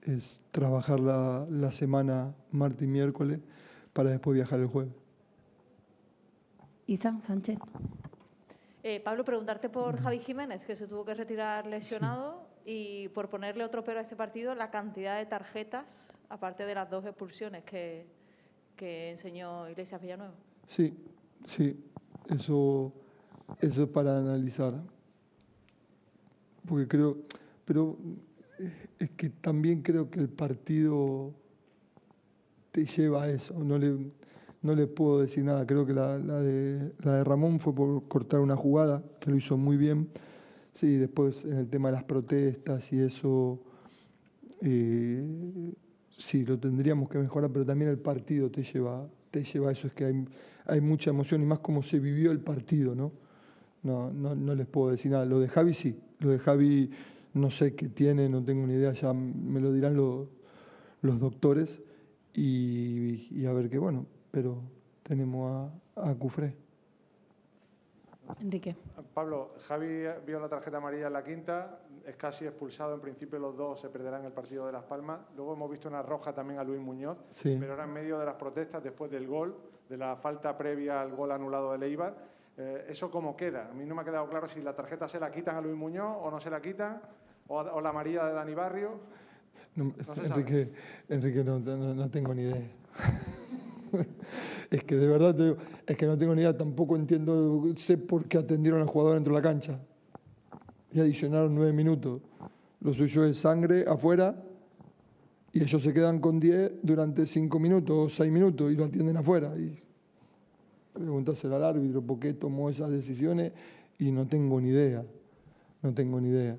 Es 0.04 0.40
trabajar 0.50 1.00
la, 1.00 1.46
la 1.50 1.72
semana 1.72 2.34
martes 2.52 2.82
y 2.82 2.86
miércoles 2.86 3.40
para 3.92 4.10
después 4.10 4.34
viajar 4.34 4.60
el 4.60 4.66
jueves. 4.66 4.92
Isa 6.86 7.18
Sánchez. 7.22 7.58
Eh, 8.82 9.00
Pablo, 9.00 9.24
preguntarte 9.24 9.70
por 9.70 9.98
Javi 9.98 10.18
Jiménez, 10.18 10.62
que 10.66 10.76
se 10.76 10.86
tuvo 10.86 11.06
que 11.06 11.14
retirar 11.14 11.66
lesionado, 11.66 12.46
y 12.66 13.08
por 13.08 13.30
ponerle 13.30 13.64
otro 13.64 13.82
pero 13.84 13.98
a 13.98 14.02
ese 14.02 14.16
partido, 14.16 14.54
la 14.54 14.70
cantidad 14.70 15.18
de 15.18 15.26
tarjetas, 15.26 16.14
aparte 16.28 16.66
de 16.66 16.74
las 16.74 16.90
dos 16.90 17.04
expulsiones 17.06 17.64
que, 17.64 18.06
que 18.76 19.10
enseñó 19.10 19.68
Iglesias 19.70 20.00
Villanueva. 20.02 20.34
Sí, 20.68 20.94
sí, 21.46 21.82
eso, 22.28 22.92
eso 23.60 23.82
es 23.84 23.88
para 23.88 24.18
analizar. 24.18 24.74
Porque 26.66 26.88
creo, 26.88 27.16
pero 27.64 27.96
es 28.98 29.10
que 29.10 29.30
también 29.30 29.82
creo 29.82 30.10
que 30.10 30.20
el 30.20 30.28
partido 30.28 31.32
te 32.70 32.86
lleva 32.86 33.24
a 33.24 33.30
eso. 33.30 33.58
No 33.62 33.78
le, 33.78 33.96
no 34.62 34.74
le 34.74 34.86
puedo 34.86 35.20
decir 35.20 35.44
nada. 35.44 35.66
Creo 35.66 35.86
que 35.86 35.92
la, 35.92 36.18
de, 36.18 36.92
la 37.02 37.16
de 37.16 37.24
Ramón 37.24 37.60
fue 37.60 37.74
por 37.74 38.08
cortar 38.08 38.40
una 38.40 38.56
jugada, 38.56 39.02
que 39.20 39.30
lo 39.30 39.36
hizo 39.36 39.56
muy 39.56 39.76
bien. 39.76 40.08
Sí, 40.74 40.96
después 40.96 41.44
en 41.44 41.58
el 41.58 41.68
tema 41.68 41.88
de 41.88 41.94
las 41.94 42.04
protestas 42.04 42.92
y 42.92 43.00
eso, 43.00 43.60
eh, 44.60 45.22
sí, 46.16 46.44
lo 46.44 46.58
tendríamos 46.58 47.08
que 47.08 47.18
mejorar, 47.18 47.50
pero 47.52 47.64
también 47.64 47.92
el 47.92 47.98
partido 47.98 48.50
te 48.50 48.64
lleva, 48.64 49.06
te 49.30 49.44
lleva 49.44 49.68
a 49.68 49.72
eso, 49.72 49.86
es 49.86 49.92
que 49.92 50.06
hay, 50.06 50.24
hay 50.66 50.80
mucha 50.80 51.10
emoción 51.10 51.42
y 51.42 51.46
más 51.46 51.60
como 51.60 51.84
se 51.84 52.00
vivió 52.00 52.32
el 52.32 52.40
partido, 52.40 52.96
¿no? 52.96 53.12
No, 53.84 54.10
no, 54.12 54.34
no 54.34 54.54
les 54.54 54.66
puedo 54.66 54.90
decir 54.90 55.12
nada. 55.12 55.24
Lo 55.26 55.38
de 55.38 55.46
Javi 55.46 55.74
sí, 55.74 55.96
lo 56.18 56.30
de 56.30 56.38
Javi 56.40 56.90
no 57.34 57.50
sé 57.50 57.74
qué 57.74 57.88
tiene, 57.88 58.28
no 58.28 58.42
tengo 58.44 58.66
ni 58.66 58.74
idea, 58.74 58.92
ya 58.92 59.12
me 59.12 59.60
lo 59.60 59.72
dirán 59.72 59.96
los, 59.96 60.28
los 61.02 61.18
doctores 61.20 61.80
y, 62.32 63.28
y 63.30 63.46
a 63.46 63.52
ver 63.52 63.68
qué 63.68 63.78
bueno, 63.78 64.06
pero 64.30 64.60
tenemos 65.02 65.70
a, 65.96 66.10
a 66.10 66.14
Cufré. 66.14 66.54
Enrique. 68.40 68.74
Pablo, 69.12 69.52
Javi 69.68 70.04
vio 70.26 70.40
la 70.40 70.48
tarjeta 70.48 70.78
amarilla 70.78 71.08
en 71.08 71.12
la 71.12 71.22
quinta, 71.22 71.78
es 72.06 72.16
casi 72.16 72.46
expulsado. 72.46 72.94
En 72.94 73.00
principio, 73.00 73.38
los 73.38 73.54
dos 73.56 73.80
se 73.80 73.90
perderán 73.90 74.24
el 74.24 74.32
partido 74.32 74.64
de 74.66 74.72
Las 74.72 74.84
Palmas. 74.84 75.20
Luego 75.36 75.52
hemos 75.52 75.70
visto 75.70 75.88
una 75.88 76.00
roja 76.02 76.32
también 76.32 76.58
a 76.58 76.64
Luis 76.64 76.80
Muñoz, 76.80 77.18
Sí. 77.30 77.54
pero 77.60 77.72
ahora 77.72 77.84
en 77.84 77.92
medio 77.92 78.18
de 78.18 78.24
las 78.24 78.36
protestas, 78.36 78.82
después 78.82 79.10
del 79.10 79.26
gol, 79.26 79.54
de 79.90 79.98
la 79.98 80.16
falta 80.16 80.56
previa 80.56 81.02
al 81.02 81.14
gol 81.14 81.32
anulado 81.32 81.72
de 81.72 81.78
Leibar. 81.78 82.16
eh, 82.56 82.86
¿Eso 82.88 83.10
cómo 83.10 83.36
queda? 83.36 83.68
A 83.70 83.74
mí 83.74 83.84
no 83.84 83.94
me 83.94 84.00
ha 84.00 84.04
quedado 84.04 84.26
claro 84.28 84.48
si 84.48 84.62
la 84.62 84.74
tarjeta 84.74 85.06
se 85.06 85.20
la 85.20 85.30
quitan 85.30 85.56
a 85.56 85.60
Luis 85.60 85.76
Muñoz 85.76 86.16
o 86.22 86.30
no 86.30 86.40
se 86.40 86.48
la 86.48 86.62
quitan, 86.62 87.02
o, 87.48 87.56
o 87.58 87.80
la 87.80 87.90
amarilla 87.90 88.24
de 88.26 88.32
Dani 88.34 88.54
Barrio. 88.54 88.90
No. 89.76 89.92
Enrique, 90.24 90.70
Enrique 91.08 91.42
no, 91.44 91.58
no- 91.58 91.94
no 91.94 92.10
tengo 92.10 92.32
ni 92.34 92.42
idea. 92.42 92.62
es 94.70 94.84
que 94.84 94.96
de 94.96 95.06
verdad 95.08 95.34
te 95.34 95.42
digo, 95.44 95.56
es 95.86 95.96
que 95.96 96.06
no 96.06 96.16
tengo 96.16 96.34
ni 96.34 96.40
idea, 96.42 96.56
tampoco 96.56 96.96
entiendo, 96.96 97.64
sé 97.76 97.98
por 97.98 98.26
qué 98.26 98.38
atendieron 98.38 98.80
al 98.80 98.86
jugador 98.88 99.14
dentro 99.14 99.34
de 99.34 99.40
la 99.40 99.42
cancha. 99.42 99.80
Y 100.92 101.00
adicionaron 101.00 101.54
nueve 101.54 101.72
minutos. 101.72 102.22
Lo 102.80 102.92
suyo 102.94 103.24
es 103.24 103.38
sangre 103.38 103.84
afuera 103.88 104.36
y 105.52 105.62
ellos 105.62 105.82
se 105.82 105.92
quedan 105.92 106.20
con 106.20 106.38
diez 106.38 106.70
durante 106.82 107.26
cinco 107.26 107.58
minutos 107.58 107.96
o 107.96 108.08
seis 108.08 108.30
minutos 108.30 108.72
y 108.72 108.76
lo 108.76 108.84
atienden 108.84 109.16
afuera. 109.16 109.56
Y 109.56 109.76
preguntárselo 110.92 111.56
al 111.56 111.64
árbitro 111.64 112.00
por 112.02 112.20
qué 112.20 112.34
tomó 112.34 112.70
esas 112.70 112.90
decisiones 112.90 113.52
y 113.98 114.12
no 114.12 114.26
tengo 114.28 114.60
ni 114.60 114.68
idea. 114.68 115.04
No 115.82 115.92
tengo 115.94 116.20
ni 116.20 116.28
idea. 116.28 116.56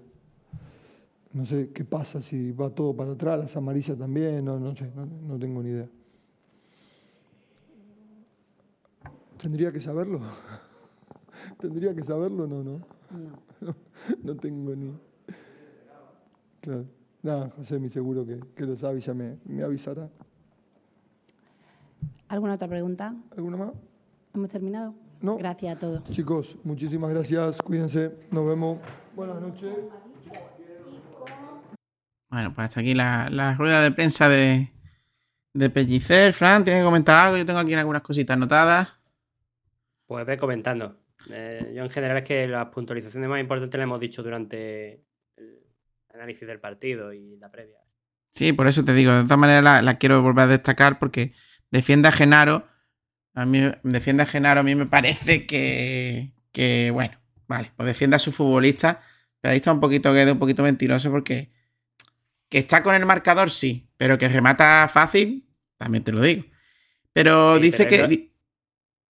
No 1.35 1.45
sé 1.45 1.69
qué 1.73 1.83
pasa, 1.83 2.21
si 2.21 2.53
va 2.53 2.69
todo 2.69 2.95
para 2.95 3.11
atrás, 3.11 3.37
las 3.37 3.57
amarillas 3.57 3.97
también, 3.97 4.45
no, 4.45 4.57
no 4.57 4.73
sé, 4.73 4.89
no, 4.95 5.05
no 5.05 5.37
tengo 5.37 5.61
ni 5.61 5.71
idea. 5.71 5.89
¿Tendría 9.37 9.69
que 9.73 9.81
saberlo? 9.81 10.21
¿Tendría 11.59 11.93
que 11.93 12.03
saberlo? 12.03 12.47
No, 12.47 12.63
no. 12.63 12.79
No, 13.59 13.75
no 14.23 14.35
tengo 14.37 14.73
ni... 14.77 14.93
Claro. 16.61 16.85
Nada, 17.21 17.49
José, 17.57 17.79
mi 17.79 17.89
seguro 17.89 18.25
que, 18.25 18.39
que 18.55 18.63
lo 18.65 18.77
sabe 18.77 18.99
y 18.99 19.01
ya 19.01 19.13
me, 19.13 19.37
me 19.43 19.61
avisará. 19.61 20.09
¿Alguna 22.29 22.53
otra 22.53 22.69
pregunta? 22.69 23.13
¿Alguna 23.35 23.57
más? 23.57 23.73
¿Hemos 24.33 24.49
terminado? 24.49 24.93
No. 25.19 25.35
Gracias 25.35 25.75
a 25.75 25.79
todos. 25.79 26.03
Chicos, 26.05 26.57
muchísimas 26.63 27.09
gracias, 27.09 27.61
cuídense, 27.61 28.15
nos 28.31 28.47
vemos. 28.47 28.79
Buenas 29.17 29.41
noches. 29.41 29.75
Bueno, 32.35 32.53
pues 32.53 32.65
hasta 32.65 32.81
aquí 32.81 32.93
la, 32.93 33.29
la 33.29 33.55
rueda 33.55 33.81
de 33.81 33.93
prensa 33.93 34.27
de, 34.27 34.69
de 35.53 35.69
Pellicer. 35.69 36.33
Fran, 36.33 36.65
¿tienes 36.65 36.81
que 36.81 36.85
comentar 36.85 37.27
algo? 37.27 37.37
Yo 37.37 37.45
tengo 37.45 37.59
aquí 37.59 37.73
algunas 37.75 38.01
cositas 38.01 38.35
anotadas. 38.35 38.99
Pues 40.05 40.25
ve 40.25 40.37
comentando. 40.37 40.99
Eh, 41.29 41.71
yo 41.73 41.83
en 41.85 41.89
general 41.89 42.17
es 42.17 42.23
que 42.25 42.45
las 42.45 42.67
puntualizaciones 42.67 43.29
más 43.29 43.39
importantes 43.39 43.77
las 43.77 43.85
hemos 43.85 44.01
dicho 44.01 44.21
durante 44.21 45.05
el 45.37 45.61
análisis 46.13 46.45
del 46.45 46.59
partido 46.59 47.13
y 47.13 47.37
la 47.37 47.49
previa. 47.49 47.79
Sí, 48.31 48.51
por 48.51 48.67
eso 48.67 48.83
te 48.83 48.93
digo, 48.93 49.13
de 49.13 49.23
todas 49.23 49.39
maneras 49.39 49.63
la, 49.63 49.81
la 49.81 49.97
quiero 49.97 50.21
volver 50.21 50.43
a 50.43 50.47
destacar 50.47 50.99
porque 50.99 51.31
defiende 51.71 52.09
a 52.09 52.11
Genaro. 52.11 52.67
A 53.33 53.45
mí 53.45 53.61
defiende 53.83 54.23
a 54.23 54.25
Genaro, 54.25 54.59
a 54.59 54.63
mí 54.63 54.75
me 54.75 54.87
parece 54.87 55.47
que, 55.47 56.33
que 56.51 56.91
bueno, 56.91 57.17
vale, 57.47 57.71
pues 57.77 57.87
defiende 57.87 58.17
a 58.17 58.19
su 58.19 58.33
futbolista, 58.33 59.01
pero 59.39 59.53
ahí 59.53 59.57
está 59.59 59.71
un 59.71 59.79
poquito 59.79 60.11
Guedes, 60.11 60.33
un 60.33 60.39
poquito 60.39 60.63
mentiroso 60.63 61.09
porque 61.11 61.54
Que 62.49 62.59
está 62.59 62.83
con 62.83 62.95
el 62.95 63.05
marcador, 63.05 63.49
sí, 63.49 63.87
pero 63.97 64.17
que 64.17 64.27
remata 64.29 64.87
fácil, 64.91 65.47
también 65.77 66.03
te 66.03 66.11
lo 66.11 66.21
digo. 66.21 66.43
Pero 67.13 67.55
Sí, 67.57 67.61
dice 67.63 67.77
pero 67.85 67.89
que. 67.89 67.97
no- 68.01 68.07
di- 68.07 68.31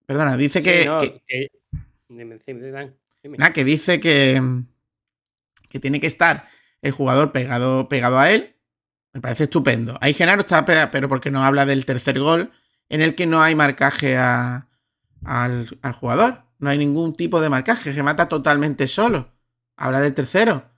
Perdona, 0.06 0.36
dice 0.36 0.58
Sí, 0.60 0.64
que. 0.64 0.84
no, 0.86 0.98
que- 1.00 1.22
que- 1.26 1.48
Dime, 2.08 2.38
dime, 2.46 2.70
Dan, 2.70 2.94
dime. 3.22 3.38
nada, 3.38 3.52
que 3.52 3.64
dice 3.64 3.98
que. 4.00 4.40
Que 5.68 5.80
tiene 5.80 5.98
que 6.00 6.06
estar 6.06 6.46
el 6.82 6.92
jugador 6.92 7.32
pegado, 7.32 7.88
pegado 7.88 8.18
a 8.18 8.30
él. 8.30 8.54
Me 9.12 9.20
parece 9.20 9.44
estupendo. 9.44 9.98
Ahí 10.00 10.14
Genaro 10.14 10.40
está 10.42 10.64
pegado, 10.64 10.90
pero 10.92 11.08
porque 11.08 11.30
nos 11.30 11.42
habla 11.42 11.66
del 11.66 11.84
tercer 11.84 12.18
gol, 12.20 12.52
en 12.88 13.00
el 13.00 13.14
que 13.16 13.26
no 13.26 13.42
hay 13.42 13.54
marcaje 13.54 14.16
a- 14.16 14.68
al, 15.24 15.66
al 15.82 15.92
jugador. 15.92 16.44
No 16.58 16.70
hay 16.70 16.78
ningún 16.78 17.14
tipo 17.16 17.40
de 17.40 17.48
marcaje. 17.50 17.92
Remata 17.92 18.28
totalmente 18.28 18.86
solo. 18.86 19.32
Habla 19.76 20.00
del 20.00 20.14
tercero. 20.14 20.70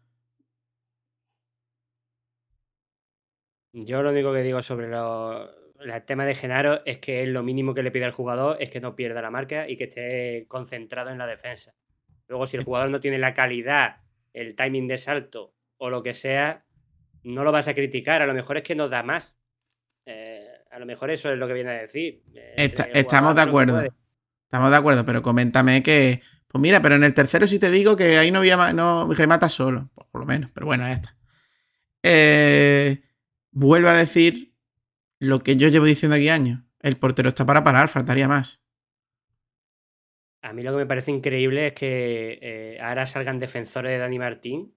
Yo 3.73 4.03
lo 4.03 4.11
único 4.11 4.33
que 4.33 4.43
digo 4.43 4.63
sobre 4.63 4.89
lo- 4.89 5.49
el 5.81 6.03
tema 6.05 6.25
de 6.27 6.35
Genaro 6.35 6.85
es 6.85 6.99
que 6.99 7.25
lo 7.27 7.43
mínimo 7.43 7.75
que 7.75 7.83
le 7.83 7.91
pide 7.91 8.05
al 8.05 8.13
jugador 8.13 8.57
es 8.61 8.71
que 8.71 8.81
no 8.81 8.97
pierda 8.97 9.23
la 9.23 9.31
marca 9.31 9.69
y 9.69 9.77
que 9.77 9.85
esté 9.85 10.47
concentrado 10.49 11.11
en 11.11 11.19
la 11.19 11.27
defensa. 11.27 11.75
Luego, 12.27 12.47
si 12.47 12.57
el 12.57 12.65
jugador 12.65 12.91
no 12.91 13.01
tiene 13.01 13.19
la 13.19 13.35
calidad, 13.35 13.99
el 14.33 14.55
timing 14.57 14.89
de 14.89 14.99
salto 14.99 15.55
o 15.77 15.91
lo 15.91 16.03
que 16.03 16.15
sea, 16.15 16.65
no 17.23 17.45
lo 17.45 17.53
vas 17.53 17.69
a 17.69 17.75
criticar. 17.75 18.23
A 18.23 18.27
lo 18.27 18.35
mejor 18.35 18.57
es 18.57 18.63
que 18.65 18.75
no 18.75 18.89
da 18.89 19.03
más. 19.03 19.37
Eh, 20.07 20.49
a 20.71 20.79
lo 20.79 20.87
mejor 20.87 21.11
eso 21.11 21.31
es 21.31 21.39
lo 21.39 21.47
que 21.47 21.53
viene 21.55 21.71
a 21.71 21.75
decir. 21.75 22.23
Eh, 22.35 22.55
estamos 22.93 23.35
de 23.35 23.43
acuerdo. 23.43 23.75
Estamos 24.45 24.71
de 24.71 24.77
acuerdo, 24.77 25.05
pero 25.05 25.23
coméntame 25.23 25.83
que. 25.83 26.23
Pues 26.49 26.63
mira, 26.63 26.81
pero 26.81 26.95
en 26.95 27.05
el 27.05 27.13
tercero 27.13 27.47
sí 27.47 27.59
te 27.59 27.71
digo 27.71 27.95
que 27.95 28.17
ahí 28.17 28.31
no, 28.31 28.39
había, 28.39 28.73
no 28.73 29.13
remata 29.13 29.49
solo, 29.51 29.91
pues 29.95 30.07
por 30.11 30.23
lo 30.23 30.27
menos. 30.27 30.51
Pero 30.55 30.65
bueno, 30.67 30.87
ya 30.87 30.95
está. 30.95 31.15
Eh, 32.03 33.03
vuelvo 33.53 33.89
a 33.89 33.95
decir 33.97 34.55
lo 35.21 35.41
que 35.41 35.57
yo 35.57 35.69
llevo 35.69 35.87
diciendo 35.87 36.17
aquí 36.17 36.29
años. 36.29 36.63
El 36.81 36.97
portero 36.99 37.29
está 37.29 37.45
para 37.47 37.65
parar, 37.65 37.89
faltaría 37.89 38.29
más. 38.29 38.63
A 40.43 40.53
mí 40.53 40.63
lo 40.63 40.71
que 40.73 40.77
me 40.79 40.87
parece 40.87 41.11
increíble 41.11 41.69
es 41.69 41.73
que 41.75 42.39
eh, 42.41 42.81
ahora 42.81 43.07
salgan 43.07 43.41
defensores 43.41 43.91
de 43.93 43.99
Dani 43.99 44.19
Martín 44.19 44.75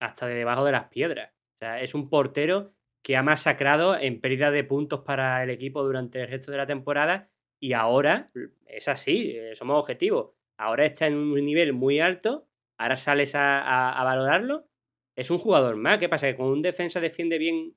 hasta 0.00 0.26
de 0.26 0.34
debajo 0.34 0.64
de 0.64 0.72
las 0.72 0.88
piedras. 0.88 1.32
O 1.56 1.58
sea, 1.60 1.80
es 1.80 1.94
un 1.94 2.10
portero 2.10 2.74
que 3.02 3.16
ha 3.16 3.22
masacrado 3.22 3.96
en 3.98 4.20
pérdida 4.20 4.50
de 4.50 4.64
puntos 4.64 5.00
para 5.00 5.42
el 5.42 5.50
equipo 5.50 5.82
durante 5.82 6.20
el 6.22 6.28
resto 6.28 6.50
de 6.52 6.58
la 6.58 6.66
temporada 6.66 7.30
y 7.58 7.72
ahora 7.72 8.30
es 8.66 8.88
así, 8.88 9.32
eh, 9.36 9.54
somos 9.54 9.78
objetivos. 9.80 10.34
Ahora 10.58 10.84
está 10.86 11.06
en 11.06 11.14
un 11.16 11.44
nivel 11.44 11.72
muy 11.72 12.00
alto, 12.00 12.48
ahora 12.78 12.96
sales 12.96 13.34
a, 13.34 13.60
a- 13.62 14.00
a 14.00 14.04
valorarlo. 14.04 14.68
Es 15.16 15.30
un 15.30 15.38
jugador 15.38 15.76
más. 15.76 15.98
¿Qué 15.98 16.08
pasa? 16.08 16.26
Que 16.28 16.36
con 16.36 16.46
un 16.46 16.62
defensa 16.62 17.00
defiende 17.00 17.38
bien, 17.38 17.74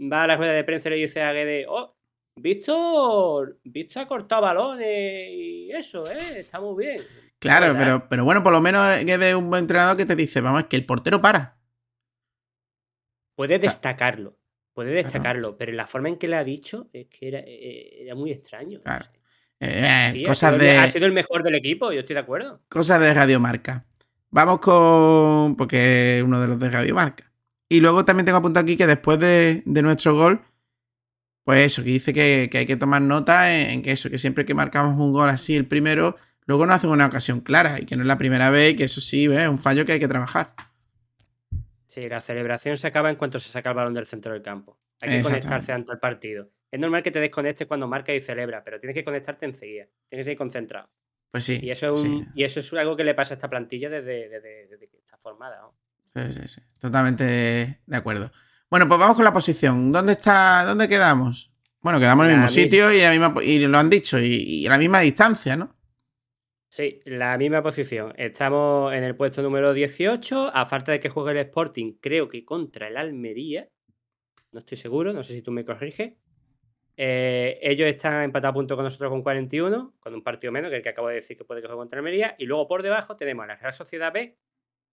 va 0.00 0.24
a 0.24 0.26
la 0.26 0.36
rueda 0.36 0.52
de 0.52 0.64
prensa 0.64 0.88
y 0.88 0.92
le 0.92 0.96
dice 0.96 1.22
a 1.22 1.32
Guede, 1.32 1.66
oh, 1.68 1.96
Víctor, 2.38 3.58
Víctor 3.64 4.02
ha 4.02 4.06
cortado 4.06 4.42
balones 4.42 5.28
y 5.30 5.70
eso, 5.72 6.10
¿eh? 6.10 6.40
Está 6.40 6.60
muy 6.60 6.84
bien. 6.84 7.00
Claro, 7.38 7.66
¿Verdad? 7.66 7.80
pero, 7.80 8.08
pero 8.08 8.24
bueno, 8.24 8.42
por 8.42 8.52
lo 8.52 8.60
menos 8.60 8.98
es 8.98 9.20
de 9.20 9.34
un 9.34 9.48
buen 9.48 9.62
entrenador 9.62 9.96
que 9.96 10.06
te 10.06 10.16
dice, 10.16 10.40
vamos, 10.40 10.62
es 10.62 10.68
que 10.68 10.76
el 10.76 10.86
portero 10.86 11.20
para. 11.20 11.58
Puede 13.34 13.58
destacarlo, 13.58 14.38
puede 14.74 14.92
destacarlo, 14.92 15.56
pero 15.56 15.72
la 15.72 15.86
forma 15.86 16.08
en 16.08 16.16
que 16.16 16.28
le 16.28 16.36
ha 16.36 16.44
dicho 16.44 16.88
es 16.92 17.06
que 17.06 17.28
era, 17.28 17.40
eh, 17.40 18.02
era 18.02 18.14
muy 18.14 18.32
extraño. 18.32 18.80
Claro. 18.82 19.06
Eh, 19.60 20.10
Sí, 20.12 20.24
ha 20.24 20.28
cosas 20.28 20.52
sido 20.54 20.64
de. 20.64 20.76
Ha 20.78 20.88
sido 20.88 21.06
el 21.06 21.12
mejor 21.12 21.42
del 21.42 21.54
equipo, 21.54 21.92
yo 21.92 22.00
estoy 22.00 22.14
de 22.14 22.20
acuerdo. 22.20 22.60
Cosas 22.68 23.00
de 23.00 23.14
Radiomarca. 23.14 23.86
Vamos 24.30 24.60
con. 24.60 25.56
Porque 25.56 26.18
es 26.18 26.22
uno 26.22 26.40
de 26.40 26.48
los 26.48 26.58
de 26.58 26.70
Radiomarca. 26.70 27.25
Y 27.68 27.80
luego 27.80 28.04
también 28.04 28.24
tengo 28.26 28.38
apuntado 28.38 28.64
aquí 28.64 28.76
que 28.76 28.86
después 28.86 29.18
de, 29.18 29.62
de 29.64 29.82
nuestro 29.82 30.14
gol, 30.14 30.40
pues 31.44 31.66
eso, 31.66 31.82
que 31.82 31.90
dice 31.90 32.12
que, 32.12 32.48
que 32.50 32.58
hay 32.58 32.66
que 32.66 32.76
tomar 32.76 33.02
nota 33.02 33.54
en, 33.54 33.70
en 33.70 33.82
que 33.82 33.92
eso, 33.92 34.08
que 34.10 34.18
siempre 34.18 34.44
que 34.44 34.54
marcamos 34.54 34.98
un 35.00 35.12
gol 35.12 35.28
así, 35.28 35.56
el 35.56 35.66
primero, 35.66 36.16
luego 36.46 36.66
nos 36.66 36.76
hacen 36.76 36.90
una 36.90 37.06
ocasión 37.06 37.40
clara 37.40 37.80
y 37.80 37.86
que 37.86 37.96
no 37.96 38.02
es 38.02 38.06
la 38.08 38.18
primera 38.18 38.50
vez 38.50 38.72
y 38.72 38.76
que 38.76 38.84
eso 38.84 39.00
sí, 39.00 39.26
¿ves? 39.28 39.40
es 39.40 39.48
un 39.48 39.58
fallo 39.58 39.84
que 39.84 39.92
hay 39.92 40.00
que 40.00 40.08
trabajar. 40.08 40.54
Sí, 41.86 42.08
la 42.08 42.20
celebración 42.20 42.76
se 42.76 42.86
acaba 42.86 43.10
en 43.10 43.16
cuanto 43.16 43.38
se 43.38 43.48
saca 43.50 43.70
el 43.70 43.76
balón 43.76 43.94
del 43.94 44.06
centro 44.06 44.32
del 44.32 44.42
campo. 44.42 44.78
Hay 45.00 45.10
que 45.18 45.22
conectarse 45.22 45.72
ante 45.72 45.92
el 45.92 45.98
partido. 45.98 46.50
Es 46.70 46.80
normal 46.80 47.02
que 47.02 47.10
te 47.10 47.20
desconectes 47.20 47.66
cuando 47.66 47.86
marcas 47.88 48.14
y 48.16 48.20
celebras, 48.20 48.62
pero 48.64 48.78
tienes 48.80 48.94
que 48.94 49.04
conectarte 49.04 49.46
enseguida. 49.46 49.86
Tienes 50.08 50.24
que 50.26 50.30
ser 50.32 50.36
concentrado. 50.38 50.88
Pues 51.30 51.44
sí. 51.44 51.58
Y 51.62 51.70
eso 51.70 51.92
es, 51.94 52.02
un- 52.02 52.24
sí, 52.24 52.30
y 52.34 52.44
eso 52.44 52.60
es 52.60 52.72
algo 52.74 52.96
que 52.96 53.04
le 53.04 53.14
pasa 53.14 53.34
a 53.34 53.36
esta 53.36 53.48
plantilla 53.48 53.88
desde, 53.88 54.28
desde- 54.28 54.66
desde 54.68 54.88
que 54.88 54.98
está 54.98 55.16
formada. 55.18 55.58
¿no? 55.60 55.74
Sí, 56.16 56.32
sí, 56.32 56.48
sí. 56.48 56.60
Totalmente 56.80 57.80
de 57.86 57.96
acuerdo. 57.96 58.30
Bueno, 58.70 58.88
pues 58.88 58.98
vamos 58.98 59.16
con 59.16 59.24
la 59.24 59.32
posición. 59.32 59.92
¿Dónde 59.92 60.12
está? 60.12 60.64
¿Dónde 60.66 60.88
quedamos? 60.88 61.52
Bueno, 61.80 61.98
quedamos 62.00 62.24
en 62.26 62.32
el 62.32 62.36
mismo 62.38 62.46
mis- 62.50 62.54
sitio 62.54 62.92
y, 62.92 63.00
la 63.00 63.10
misma, 63.10 63.34
y 63.42 63.58
lo 63.60 63.78
han 63.78 63.88
dicho, 63.90 64.18
y, 64.18 64.26
y 64.42 64.66
a 64.66 64.70
la 64.70 64.78
misma 64.78 65.00
distancia, 65.00 65.56
¿no? 65.56 65.76
Sí, 66.68 67.00
la 67.04 67.38
misma 67.38 67.62
posición. 67.62 68.12
Estamos 68.16 68.92
en 68.92 69.04
el 69.04 69.14
puesto 69.14 69.40
número 69.40 69.72
18, 69.72 70.50
a 70.54 70.66
falta 70.66 70.92
de 70.92 71.00
que 71.00 71.08
juegue 71.08 71.30
el 71.30 71.46
Sporting, 71.46 71.94
creo 72.00 72.28
que 72.28 72.44
contra 72.44 72.88
el 72.88 72.96
Almería. 72.96 73.68
No 74.52 74.60
estoy 74.60 74.76
seguro, 74.76 75.12
no 75.12 75.22
sé 75.22 75.32
si 75.32 75.42
tú 75.42 75.52
me 75.52 75.64
corriges. 75.64 76.14
Eh, 76.98 77.58
ellos 77.62 77.88
están 77.88 78.22
empatados 78.24 78.52
a 78.52 78.54
punto 78.54 78.74
con 78.74 78.84
nosotros 78.84 79.10
con 79.10 79.22
41, 79.22 79.94
con 80.00 80.14
un 80.14 80.22
partido 80.22 80.52
menos, 80.52 80.70
que 80.70 80.76
el 80.78 80.82
que 80.82 80.88
acabo 80.88 81.08
de 81.08 81.16
decir 81.16 81.36
que 81.36 81.44
puede 81.44 81.60
que 81.60 81.66
juegue 81.68 81.78
contra 81.78 81.98
Almería. 81.98 82.34
Y 82.38 82.46
luego 82.46 82.66
por 82.66 82.82
debajo 82.82 83.16
tenemos 83.16 83.44
a 83.44 83.48
la 83.48 83.56
Real 83.56 83.74
Sociedad 83.74 84.12
B 84.12 84.36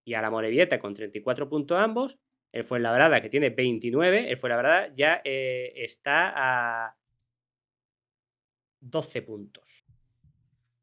y 0.06 0.14
a 0.14 0.22
la 0.22 0.30
Morevieta 0.30 0.80
con 0.80 0.93
34 0.93 1.49
puntos 1.49 1.78
ambos. 1.78 2.20
El 2.51 2.64
Fuenlabrada, 2.64 3.22
que 3.22 3.30
tiene 3.30 3.49
29. 3.49 4.30
El 4.30 4.38
Fuenlabrada 4.38 4.93
ya 4.93 5.22
eh, 5.24 5.74
está 5.76 6.34
a 6.36 6.95
12 8.80 9.22
puntos. 9.24 9.86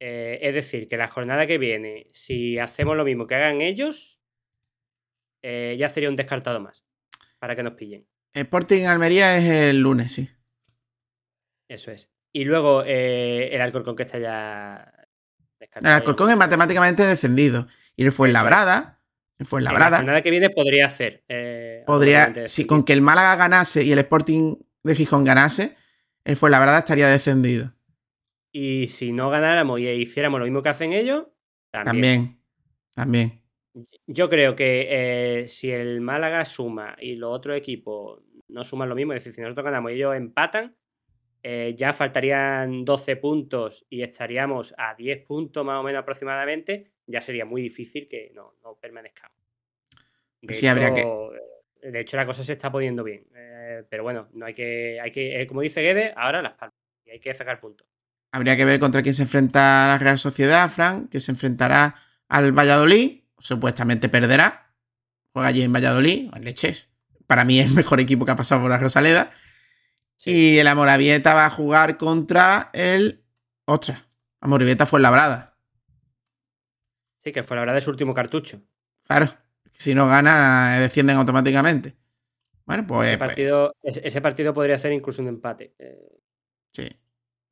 Eh, 0.00 0.38
es 0.42 0.54
decir, 0.54 0.88
que 0.88 0.96
la 0.96 1.08
jornada 1.08 1.46
que 1.46 1.58
viene, 1.58 2.06
si 2.12 2.58
hacemos 2.58 2.96
lo 2.96 3.04
mismo 3.04 3.26
que 3.26 3.34
hagan 3.34 3.60
ellos, 3.60 4.20
eh, 5.42 5.76
ya 5.78 5.90
sería 5.90 6.08
un 6.08 6.16
descartado 6.16 6.58
más 6.58 6.84
para 7.38 7.54
que 7.54 7.62
nos 7.62 7.74
pillen. 7.74 8.06
Sporting 8.32 8.86
Almería 8.86 9.36
es 9.36 9.44
el 9.44 9.80
lunes, 9.80 10.12
sí. 10.12 10.28
Eso 11.68 11.90
es. 11.90 12.10
Y 12.32 12.44
luego 12.44 12.82
eh, 12.86 13.50
el 13.52 13.60
Alcorcón 13.60 13.96
que 13.96 14.04
está 14.04 14.18
ya 14.18 14.92
El 14.94 15.58
descartado. 15.58 15.94
Alcorcón 15.94 16.30
es 16.30 16.36
matemáticamente 16.36 17.04
descendido. 17.04 17.66
Y 17.94 18.04
el 18.04 18.12
Fuenlabrada, 18.12 18.99
En 19.40 19.44
la 19.44 19.48
Fuenlabrada, 19.48 19.96
jornada 19.96 20.22
que 20.22 20.30
viene 20.30 20.50
podría 20.50 20.84
hacer. 20.84 21.24
eh, 21.26 21.82
podría, 21.86 22.46
si 22.46 22.66
con 22.66 22.84
que 22.84 22.92
el 22.92 23.00
Málaga 23.00 23.36
ganase 23.36 23.82
y 23.82 23.90
el 23.90 23.98
Sporting 24.00 24.56
de 24.82 24.94
Gijón 24.94 25.24
ganase, 25.24 25.76
el 26.24 26.36
Fuenlabrada 26.36 26.80
estaría 26.80 27.08
descendido. 27.08 27.72
Y 28.52 28.88
si 28.88 29.12
no 29.12 29.30
ganáramos 29.30 29.80
y 29.80 29.88
hiciéramos 29.88 30.40
lo 30.40 30.44
mismo 30.44 30.62
que 30.62 30.68
hacen 30.68 30.92
ellos, 30.92 31.28
también. 31.70 31.86
También, 31.94 32.40
también. 32.94 33.42
Yo 34.06 34.28
creo 34.28 34.54
que 34.54 34.88
eh, 34.90 35.48
si 35.48 35.70
el 35.70 36.02
Málaga 36.02 36.44
suma 36.44 36.94
y 37.00 37.14
los 37.14 37.34
otros 37.34 37.56
equipos 37.56 38.20
no 38.48 38.62
suman 38.62 38.90
lo 38.90 38.94
mismo, 38.94 39.14
es 39.14 39.20
decir, 39.20 39.32
si 39.32 39.40
nosotros 39.40 39.64
ganamos 39.64 39.90
y 39.90 39.94
ellos 39.94 40.14
empatan, 40.16 40.76
eh, 41.42 41.74
ya 41.78 41.94
faltarían 41.94 42.84
12 42.84 43.16
puntos 43.16 43.86
y 43.88 44.02
estaríamos 44.02 44.74
a 44.76 44.94
10 44.94 45.24
puntos 45.24 45.64
más 45.64 45.80
o 45.80 45.82
menos 45.82 46.02
aproximadamente, 46.02 46.92
ya 47.10 47.20
sería 47.20 47.44
muy 47.44 47.62
difícil 47.62 48.08
que 48.08 48.30
no, 48.34 48.54
no 48.62 48.74
permanezcamos. 48.76 49.36
De 50.42 50.54
Sí, 50.54 50.66
habría 50.66 50.92
que- 50.94 51.02
eh, 51.02 51.90
De 51.90 52.00
hecho, 52.00 52.16
la 52.16 52.26
cosa 52.26 52.44
se 52.44 52.52
está 52.52 52.70
poniendo 52.70 53.02
bien. 53.04 53.26
eh, 53.34 53.84
pero 53.88 54.02
bueno, 54.02 54.28
no 54.34 54.44
hay 54.46 54.52
que, 54.54 54.98
hay 55.00 55.10
que 55.10 55.40
eh, 55.40 55.46
como 55.46 55.62
dice 55.62 55.80
Guede, 55.80 56.12
ahora 56.16 56.42
las 56.42 56.52
palmas. 56.54 56.74
Y 57.06 57.10
hay 57.10 57.20
que 57.20 57.32
sacar 57.34 57.58
puntos. 57.60 57.86
Habría 58.32 58.56
que 58.56 58.64
ver 58.64 58.78
contra 58.78 59.02
quién 59.02 59.14
se 59.14 59.22
enfrenta 59.22 59.86
la 59.88 59.98
Real 59.98 60.18
Sociedad, 60.18 60.68
Fran, 60.70 61.08
que 61.08 61.20
se 61.20 61.30
enfrentará 61.32 61.96
al 62.28 62.52
Valladolid, 62.52 63.22
supuestamente 63.38 64.08
perderá. 64.08 64.72
Juega 65.32 65.48
allí 65.48 65.62
en 65.62 65.72
Valladolid, 65.72 66.30
en 66.34 66.44
Leches. 66.44 66.88
Para 67.26 67.44
mí 67.44 67.58
es 67.60 67.66
el 67.66 67.74
mejor 67.74 67.98
equipo 68.00 68.24
que 68.26 68.32
ha 68.32 68.36
pasado 68.36 68.60
por 68.60 68.70
la 68.70 68.78
Rosaleda. 68.78 69.30
Y 70.24 70.58
el 70.58 70.66
Amorabieta 70.68 71.32
va 71.34 71.46
a 71.46 71.50
jugar 71.50 71.96
contra 71.96 72.70
el. 72.74 73.24
Ostras, 73.64 74.02
Amorabieta 74.40 74.84
fue 74.86 75.00
labrada. 75.00 75.49
Sí, 77.22 77.32
que 77.32 77.42
fue 77.42 77.56
la 77.56 77.62
verdad 77.62 77.74
de 77.74 77.80
su 77.82 77.90
último 77.90 78.14
cartucho. 78.14 78.60
Claro, 79.06 79.32
si 79.72 79.94
no 79.94 80.08
gana, 80.08 80.78
descienden 80.80 81.16
automáticamente. 81.16 81.94
Bueno, 82.64 82.86
pues, 82.86 83.08
Ese 83.08 83.18
pues, 83.18 83.28
partido, 83.28 83.74
ese, 83.82 84.00
ese 84.06 84.20
partido 84.20 84.54
podría 84.54 84.78
ser 84.78 84.92
incluso 84.92 85.20
un 85.22 85.28
empate. 85.28 85.74
eh, 85.78 86.18
sí. 86.72 86.88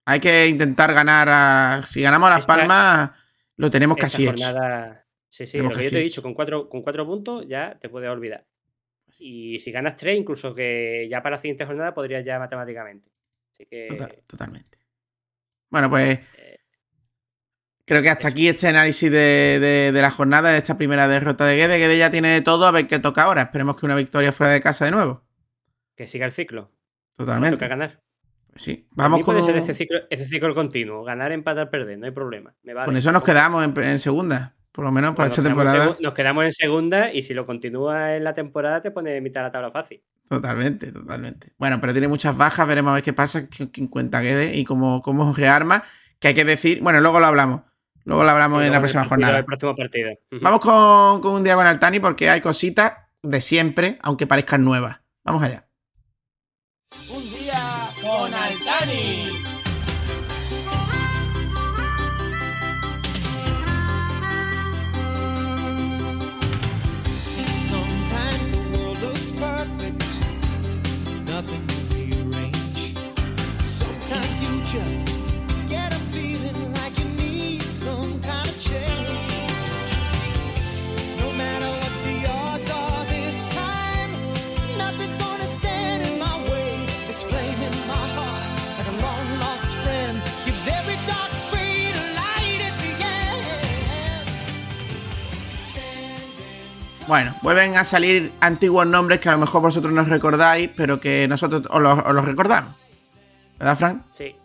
Hay 0.07 0.21
que 0.21 0.47
intentar 0.47 0.95
ganar. 0.95 1.29
a- 1.29 1.83
si 1.87 2.01
ganamos 2.01 2.29
a 2.29 2.31
Las 2.31 2.41
Esta- 2.41 2.55
Palmas, 2.57 3.11
lo 3.57 3.71
tenemos 3.71 3.97
casi 3.99 4.27
hecho. 4.27 4.31
jornada- 4.45 5.05
Sí, 5.31 5.45
sí, 5.45 5.53
Tenemos 5.53 5.73
lo 5.73 5.79
que 5.79 5.85
yo 5.85 5.91
te 5.91 5.97
he 5.97 6.01
hecho. 6.01 6.05
dicho, 6.09 6.23
con 6.23 6.33
cuatro, 6.33 6.69
con 6.71 6.81
cuatro 6.83 7.05
puntos 7.07 7.45
ya 7.47 7.79
te 7.79 7.91
puedes 7.91 8.09
olvidar. 8.09 8.47
Y 9.19 9.59
si 9.61 9.71
ganas 9.71 9.97
tres, 9.99 10.19
incluso 10.19 10.55
que 10.55 11.07
ya 11.11 11.23
para 11.23 11.37
la 11.37 11.43
siguiente 11.43 11.66
jornada 11.66 11.93
podrías 11.93 12.25
ya 12.25 12.39
matemáticamente. 12.39 13.11
Así 13.53 13.66
que 13.66 13.89
Total- 13.89 14.23
totalmente. 14.27 14.79
Bueno, 15.69 15.91
pues. 15.91 16.19
Creo 17.89 18.03
que 18.03 18.11
hasta 18.11 18.28
aquí 18.28 18.47
este 18.49 18.68
análisis 18.68 19.11
de, 19.11 19.59
de- 19.61 19.93
de 19.93 20.03
la 20.03 20.11
jornada, 20.11 20.51
de 20.53 20.59
esta 20.59 20.76
primera 20.76 21.09
derrota 21.09 21.47
de 21.47 21.57
Guede. 21.57 21.78
Guede 21.78 21.99
ya 21.99 22.11
tiene 22.11 22.28
de 22.28 22.43
todo, 22.43 22.66
a 22.66 22.70
ver 22.70 22.86
qué 22.86 22.99
toca 22.99 23.22
ahora. 23.24 23.43
Esperemos 23.43 23.76
que 23.76 23.86
una 23.86 23.95
victoria 23.97 24.30
fuera 24.32 24.53
de 24.53 24.61
casa 24.61 24.84
de 24.84 24.91
nuevo. 24.91 25.24
que 25.97 26.07
siga 26.07 26.26
el 26.26 26.32
ciclo. 26.32 26.70
Totalmente. 27.16 27.57
Toca 27.57 27.68
ganar. 27.68 28.01
Sí, 28.55 28.86
vamos 28.93 29.20
puede 29.24 29.41
con... 29.41 29.49
ser 29.53 29.57
ese 29.62 29.74
ciclo, 29.74 29.99
ese 30.11 30.24
ciclo 30.26 30.55
continuo. 30.55 31.03
Ganar, 31.05 31.32
empatar, 31.32 31.70
perder, 31.70 31.99
no 31.99 32.07
hay 32.07 32.12
problema. 32.12 32.55
Me 32.62 32.74
vale. 32.74 32.86
Con 32.86 32.97
eso 32.97 33.11
nos 33.12 33.22
quedamos 33.22 33.64
en, 33.64 33.72
en 33.82 33.99
segunda. 33.99 34.55
Por 34.72 34.84
lo 34.84 34.93
menos 34.93 35.14
para 35.16 35.28
Bueno, 35.28 35.30
esta 35.30 35.43
nos, 35.43 35.51
quedamos 35.59 35.74
en 35.74 35.80
temporada. 35.80 35.99
nos 36.01 36.14
quedamos 36.14 36.45
en 36.45 36.53
segunda 36.53 37.12
y 37.12 37.22
si 37.22 37.34
lo 37.34 37.47
continúa 37.47 38.14
en 38.16 38.22
la 38.22 38.34
temporada 38.34 38.80
te 38.82 38.91
pone 38.93 39.20
mitad 39.20 39.41
de 39.41 39.47
la 39.47 39.53
tabla 39.53 39.70
fácil. 39.72 40.03
Totalmente, 40.28 40.93
totalmente. 40.93 41.53
Bueno, 41.59 41.80
pero 41.80 41.93
tiene 41.93 42.07
muchas 42.07 42.36
bajas, 42.36 42.66
veremos 42.68 42.91
a 42.91 42.95
ver 42.95 43.03
qué 43.03 43.12
pasa, 43.12 43.49
quién 43.49 43.89
cuenta 43.89 44.20
quede 44.20 44.57
y 44.57 44.64
cómo, 44.64 45.03
cómo 45.03 45.32
rearma. 45.34 45.82
Que 46.20 46.28
hay 46.28 46.34
que 46.34 46.45
decir, 46.45 46.80
bueno, 46.82 47.01
luego 47.01 47.18
lo 47.18 47.26
hablamos. 47.26 47.62
Luego 48.09 48.25
lo 48.25 48.31
hablamos 48.31 48.63
en 48.63 48.73
la 48.73 48.79
próxima 48.79 49.05
jornada. 49.05 49.41
El 49.41 49.45
próximo 49.45 49.77
partido. 49.77 50.13
Ujú. 50.33 50.41
Vamos 50.41 50.61
con, 50.61 51.21
con 51.21 51.35
un 51.35 51.45
día 51.45 51.55
con 51.57 51.67
Altani 51.67 52.01
porque 52.01 52.31
hay 52.31 52.41
cositas 52.41 52.95
de 53.23 53.43
siempre, 53.43 53.99
aunque 54.01 54.27
parezcan 54.27 54.65
nuevas. 54.65 55.03
Vamos 55.25 55.43
allá. 55.43 55.69
Un 57.11 57.23
día 57.23 57.91
con 58.01 58.33
Altani. 58.33 59.38
Bueno, 97.09 97.35
vuelven 97.43 97.75
a 97.77 97.85
salir 97.85 98.31
antiguos 98.41 98.87
nombres 98.87 99.19
que 99.21 99.31
a 99.31 99.33
lo 99.33 99.39
mejor 99.39 99.63
vosotros 99.63 99.93
no 99.93 100.05
recordáis, 100.05 100.69
pero 100.77 101.01
que 101.01 101.27
nosotros 101.27 101.63
os 101.71 101.81
los, 101.81 101.99
os 102.01 102.13
los 102.15 102.25
recordamos. 102.25 102.75
¿Verdad, 103.59 103.77
Frank? 103.77 104.03
Sí, 104.13 104.37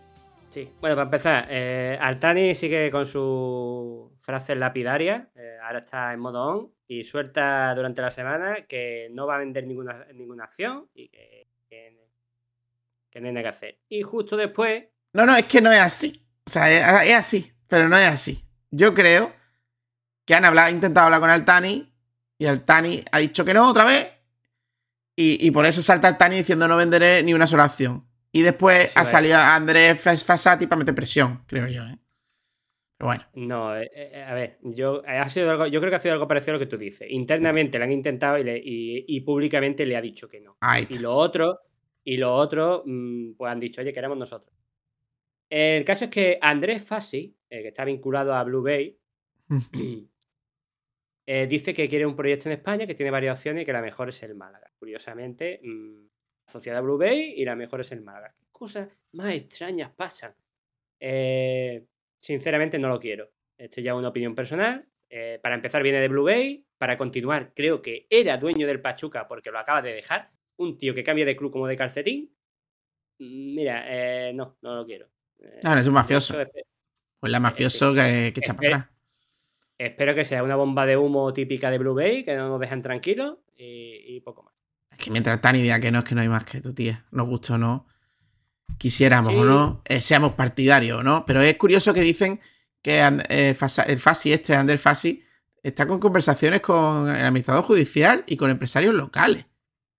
sí. 0.50 0.72
Bueno, 0.80 0.96
para 0.96 1.04
empezar, 1.04 1.48
eh, 1.50 1.98
Altani 2.02 2.56
sigue 2.56 2.90
con 2.90 3.06
su 3.06 4.14
frase 4.22 4.56
lapidaria. 4.56 5.30
eh, 5.36 5.58
ahora 5.62 5.80
está 5.80 6.14
en 6.14 6.20
modo 6.22 6.42
on 6.42 6.72
y 6.88 7.04
suelta 7.04 7.76
durante 7.76 8.02
la 8.02 8.12
semana 8.12 8.66
que 8.66 9.10
no 9.12 9.28
va 9.28 9.36
a 9.36 9.40
vender 9.40 9.68
ninguna, 9.68 10.06
ninguna 10.14 10.46
acción 10.46 10.88
y 10.94 11.10
que, 11.10 11.48
que, 11.70 11.98
que 13.12 13.20
no 13.22 13.28
hay 13.28 13.34
nada 13.34 13.44
que 13.44 13.50
hacer. 13.50 13.80
Y 13.90 14.04
justo 14.04 14.38
después, 14.38 14.86
No, 15.12 15.26
no, 15.26 15.36
es 15.36 15.44
que 15.44 15.60
no 15.62 15.72
es 15.72 15.82
así. 15.82 16.26
O 16.48 16.50
sea, 16.50 16.72
es, 17.04 17.10
es 17.10 17.16
así, 17.18 17.52
pero 17.68 17.90
no 17.90 17.98
es 17.98 18.08
así. 18.08 18.46
Yo 18.72 18.94
creo 18.94 19.34
que 20.26 20.34
han 20.34 20.46
hablado, 20.46 20.70
intentado 20.72 21.06
hablar 21.08 21.20
con 21.20 21.30
Altani 21.30 21.93
y 22.44 22.48
Altani 22.48 23.02
ha 23.12 23.20
dicho 23.20 23.44
que 23.46 23.54
no 23.54 23.70
otra 23.70 23.86
vez. 23.86 24.08
Y, 25.16 25.46
y 25.48 25.52
por 25.52 25.66
eso 25.66 25.82
salta 25.82 26.08
Altani 26.08 26.38
diciendo 26.38 26.68
no 26.68 26.76
venderé 26.78 27.24
ni 27.24 27.34
una 27.34 27.48
sola 27.48 27.64
acción. 27.66 28.06
Y 28.32 28.42
después 28.42 28.92
ha 28.96 29.06
salido 29.06 29.38
Andrés 29.38 30.00
Fas- 30.04 30.24
Fasati 30.26 30.66
para 30.68 30.80
meter 30.80 30.96
presión, 30.96 31.44
creo 31.46 31.68
yo. 31.68 31.84
¿eh? 31.84 31.98
Pero 32.98 33.08
bueno. 33.08 33.24
no, 33.36 33.78
eh, 33.78 33.92
eh, 33.94 34.24
a 34.28 34.34
ver, 34.34 34.58
yo, 34.64 35.04
ha 35.08 35.30
sido 35.30 35.52
algo, 35.52 35.68
yo 35.68 35.80
creo 35.80 35.92
que 35.92 35.98
ha 35.98 36.00
sido 36.00 36.14
algo 36.14 36.28
parecido 36.28 36.52
a 36.52 36.54
lo 36.56 36.60
que 36.60 36.66
tú 36.70 36.78
dices. 36.78 37.08
Internamente 37.12 37.78
le 37.78 37.84
han 37.86 37.92
intentado 37.92 38.38
y, 38.40 38.44
le- 38.44 38.58
y- 38.58 39.06
y 39.08 39.22
públicamente 39.22 39.86
le 39.86 39.96
ha 39.98 40.02
dicho 40.02 40.28
que 40.28 40.40
no. 40.42 40.58
Y 40.90 40.98
lo 41.00 41.14
otro, 41.16 41.60
y 42.04 42.18
lo 42.18 42.34
otro, 42.34 42.82
mm, 42.86 43.34
pues 43.38 43.52
han 43.52 43.60
dicho, 43.60 43.82
oye, 43.82 43.94
queremos 43.94 44.18
nosotros. 44.18 44.52
El 45.50 45.86
caso 45.86 46.06
es 46.06 46.12
que 46.12 46.40
Andrés 46.42 46.84
Fassi, 46.84 47.36
eh, 47.50 47.62
que 47.62 47.68
está 47.68 47.86
vinculado 47.86 48.34
a 48.34 48.44
Blue 48.44 48.64
Bay, 48.64 48.98
eh, 51.26 51.48
dice 51.48 51.74
que 51.74 51.88
quiere 51.88 52.06
un 52.06 52.16
proyecto 52.16 52.50
en 52.50 52.54
España 52.54 52.86
que 52.86 52.96
tiene 52.96 53.12
varias 53.12 53.38
opciones 53.38 53.64
y 53.64 53.66
que 53.66 53.74
la 53.74 53.82
mejor 53.82 54.10
es 54.10 54.22
el 54.24 54.36
Málaga. 54.36 54.72
Curiosamente, 54.78 55.62
mm, 55.64 56.06
asociada 56.48 56.80
a 56.80 56.82
Blue 56.82 56.98
Bay 56.98 57.34
y 57.38 57.46
la 57.46 57.56
mejor 57.56 57.82
es 57.82 57.92
el 57.92 58.02
Málaga. 58.02 58.34
¿Qué 58.38 58.46
cosas 58.52 58.90
más 59.14 59.34
extrañas 59.34 59.92
pasan? 59.96 60.36
Eh, 61.00 61.86
sinceramente 62.20 62.78
no 62.78 62.90
lo 62.90 63.00
quiero. 63.00 63.32
Esto 63.58 63.82
ya 63.82 63.92
es 63.92 63.98
una 63.98 64.10
opinión 64.10 64.36
personal. 64.36 64.86
Eh, 65.10 65.40
para 65.42 65.56
empezar 65.56 65.82
viene 65.84 66.00
de 66.00 66.10
Blue 66.10 66.24
Bay. 66.24 66.66
Para 66.78 66.98
continuar, 66.98 67.54
creo 67.56 67.82
que 67.82 68.08
era 68.10 68.38
dueño 68.38 68.68
del 68.68 68.82
Pachuca 68.82 69.28
porque 69.28 69.52
lo 69.52 69.60
acaba 69.60 69.82
de 69.82 69.94
dejar. 69.94 70.32
Un 70.58 70.78
tío 70.78 70.94
que 70.94 71.04
cambia 71.04 71.26
de 71.26 71.38
club 71.38 71.52
como 71.52 71.68
de 71.68 71.78
calcetín. 71.78 72.36
Mira, 73.20 73.86
eh, 73.88 74.34
no, 74.34 74.58
no 74.62 74.76
lo 74.76 74.86
quiero. 74.86 75.08
No, 75.64 75.76
es 75.78 75.88
un 75.88 75.94
mafioso. 75.94 76.36
Pues 77.20 77.32
la 77.32 77.40
mafioso 77.40 77.94
que, 77.94 78.32
que 78.34 78.40
echa 78.42 78.54
para 78.54 78.68
atrás. 78.68 78.93
Espero 79.78 80.14
que 80.16 80.26
sea 80.26 80.44
una 80.44 80.56
bomba 80.56 80.86
de 80.86 80.96
humo 80.98 81.34
típica 81.34 81.70
de 81.72 81.78
Blue 81.78 81.94
Bay, 81.96 82.24
que 82.24 82.36
no 82.36 82.48
nos 82.50 82.60
dejen 82.60 82.82
tranquilos 82.82 83.38
y, 83.58 84.16
y 84.16 84.22
poco 84.22 84.44
más. 84.44 84.54
Es 84.92 84.98
que 84.98 85.12
mientras 85.12 85.36
Altani 85.36 85.62
diga 85.62 85.80
que 85.80 85.92
no, 85.92 86.00
es 86.00 86.04
que 86.06 86.16
no 86.16 86.22
hay 86.22 86.28
más 86.30 86.44
que 86.46 86.62
tu 86.62 86.74
tía. 86.74 87.06
Nos 87.12 87.28
gusta 87.28 87.56
o 87.56 87.58
no. 87.58 87.88
Quisiéramos 88.78 89.34
Sí. 89.34 89.40
o 89.40 89.44
no, 89.46 89.82
eh, 89.86 90.02
seamos 90.02 90.34
partidarios 90.34 91.00
o 91.00 91.04
no. 91.04 91.26
Pero 91.26 91.42
es 91.42 91.56
curioso 91.58 91.94
que 91.94 92.02
dicen 92.02 92.40
que 92.82 93.02
And- 93.02 93.24
eh, 93.30 93.56
el 93.88 94.00
Fasi, 94.00 94.34
este, 94.34 94.56
Ander 94.56 94.78
Fasi, 94.78 95.22
está 95.62 95.88
con 95.88 96.00
conversaciones 96.00 96.60
con 96.62 97.10
el 97.10 97.26
administrador 97.26 97.64
judicial 97.64 98.24
y 98.28 98.36
con 98.38 98.50
empresarios 98.50 98.94
locales. 98.94 99.42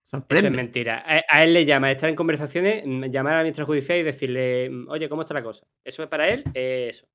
Eso 0.05 0.19
Sorprende. 0.19 0.49
es 0.49 0.57
mentira. 0.57 1.03
A, 1.07 1.23
a 1.39 1.45
él 1.45 1.55
le 1.55 1.65
llama 1.65 1.91
estar 1.91 2.09
en 2.09 2.15
conversaciones, 2.17 2.85
mm, 2.87 3.05
llamar 3.07 3.35
al 3.35 3.45
ministro 3.45 3.67
judicial 3.67 3.99
y 3.99 4.03
decirle, 4.03 4.71
mm, 4.71 4.89
oye, 4.89 5.09
¿cómo 5.09 5.23
está 5.23 5.35
la 5.35 5.43
cosa? 5.43 5.67
Eso 5.83 6.03
es 6.03 6.09
para 6.09 6.29
él, 6.29 6.45
eh, 6.55 6.89
eso. 6.91 7.07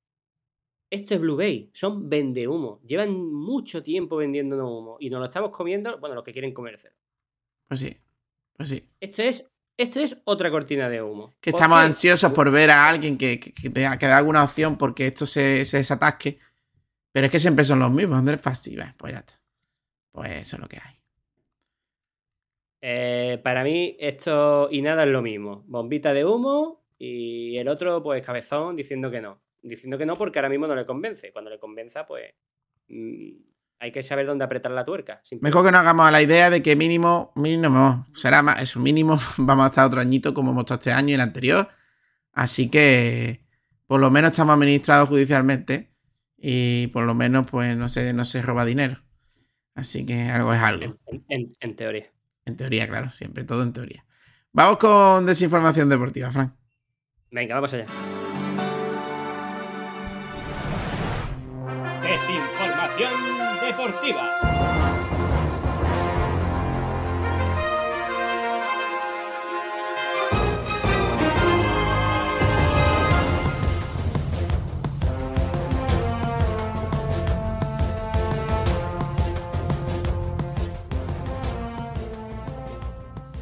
Esto 0.90 1.14
es 1.14 1.20
Blue 1.20 1.36
Bay, 1.36 1.70
son 1.72 2.08
vendehumo. 2.08 2.80
Llevan 2.84 3.16
mucho 3.16 3.82
tiempo 3.82 4.16
vendiéndonos 4.16 4.68
humo 4.68 4.96
y 4.98 5.08
nos 5.08 5.20
lo 5.20 5.26
estamos 5.26 5.50
comiendo, 5.50 5.98
bueno, 6.00 6.16
los 6.16 6.24
que 6.24 6.32
quieren 6.32 6.52
comérselo. 6.52 6.94
Pues 7.68 7.80
sí, 7.80 7.96
pues 8.56 8.68
sí. 8.68 8.84
Esto 9.00 9.22
es, 9.22 9.48
esto 9.76 10.00
es 10.00 10.16
otra 10.24 10.50
cortina 10.50 10.88
de 10.88 11.00
humo. 11.00 11.32
Que 11.40 11.52
¿Por 11.52 11.60
estamos 11.60 11.78
ansiosos 11.78 12.32
por 12.32 12.50
ver 12.50 12.70
a 12.70 12.88
alguien 12.88 13.16
que, 13.16 13.38
que, 13.38 13.52
que 13.54 13.68
dé 13.68 13.88
que 14.00 14.06
dé 14.06 14.12
alguna 14.12 14.42
opción 14.42 14.76
porque 14.76 15.06
esto 15.06 15.26
se, 15.26 15.64
se 15.64 15.76
desatasque. 15.76 16.40
Pero 17.12 17.26
es 17.26 17.30
que 17.30 17.38
siempre 17.38 17.64
son 17.64 17.78
los 17.78 17.90
mismos, 17.90 18.18
Ander 18.18 18.38
Fasi. 18.38 18.76
Bah, 18.76 18.94
Pues 18.98 19.12
ya 19.12 19.20
está. 19.20 19.40
Pues 20.10 20.32
eso 20.32 20.56
es 20.56 20.62
lo 20.62 20.68
que 20.68 20.78
hay. 20.78 20.94
Eh, 22.82 23.40
para 23.44 23.62
mí, 23.62 23.96
esto 24.00 24.68
y 24.70 24.82
nada 24.82 25.04
es 25.04 25.10
lo 25.10 25.22
mismo. 25.22 25.62
Bombita 25.66 26.12
de 26.12 26.24
humo 26.24 26.82
y 26.98 27.56
el 27.58 27.68
otro, 27.68 28.02
pues 28.02 28.24
cabezón, 28.24 28.74
diciendo 28.74 29.10
que 29.10 29.20
no. 29.20 29.40
Diciendo 29.62 29.98
que 29.98 30.06
no 30.06 30.14
porque 30.14 30.38
ahora 30.38 30.48
mismo 30.48 30.66
no 30.66 30.74
le 30.74 30.86
convence. 30.86 31.32
Cuando 31.32 31.50
le 31.50 31.58
convenza, 31.58 32.06
pues 32.06 32.32
mm, 32.88 33.28
hay 33.80 33.92
que 33.92 34.02
saber 34.02 34.26
dónde 34.26 34.44
apretar 34.44 34.72
la 34.72 34.84
tuerca. 34.84 35.22
Mejor 35.40 35.64
que 35.66 35.72
no 35.72 35.78
hagamos 35.78 36.06
a 36.06 36.10
la 36.10 36.22
idea 36.22 36.50
de 36.50 36.62
que 36.62 36.76
mínimo, 36.76 37.32
mínimo, 37.36 38.06
será 38.14 38.42
más, 38.42 38.62
eso, 38.62 38.80
mínimo, 38.80 39.18
vamos 39.38 39.64
a 39.64 39.68
estar 39.68 39.86
otro 39.86 40.00
añito 40.00 40.32
como 40.34 40.50
hemos 40.52 40.62
estado 40.62 40.78
este 40.80 40.92
año 40.92 41.10
y 41.10 41.14
el 41.14 41.20
anterior. 41.20 41.68
Así 42.32 42.70
que, 42.70 43.40
por 43.86 44.00
lo 44.00 44.10
menos 44.10 44.30
estamos 44.32 44.54
administrados 44.54 45.08
judicialmente 45.08 45.90
y 46.38 46.86
por 46.88 47.04
lo 47.04 47.14
menos, 47.14 47.50
pues, 47.50 47.76
no 47.76 47.88
se, 47.88 48.12
no 48.14 48.24
se 48.24 48.40
roba 48.40 48.64
dinero. 48.64 49.02
Así 49.74 50.04
que 50.06 50.22
algo 50.30 50.52
es 50.54 50.60
algo. 50.60 50.96
En, 51.06 51.24
en- 51.28 51.56
en 51.60 51.76
teoría. 51.76 52.10
En 52.46 52.56
teoría, 52.56 52.88
claro, 52.88 53.10
siempre, 53.10 53.44
todo 53.44 53.62
en 53.62 53.72
teoría. 53.72 54.04
Vamos 54.52 54.78
con 54.78 55.26
desinformación 55.26 55.88
deportiva, 55.88 56.30
Frank. 56.32 56.52
Venga, 57.30 57.54
vamos 57.54 57.72
allá. 57.72 57.86
Desinformación 62.26 63.12
deportiva. 63.62 64.24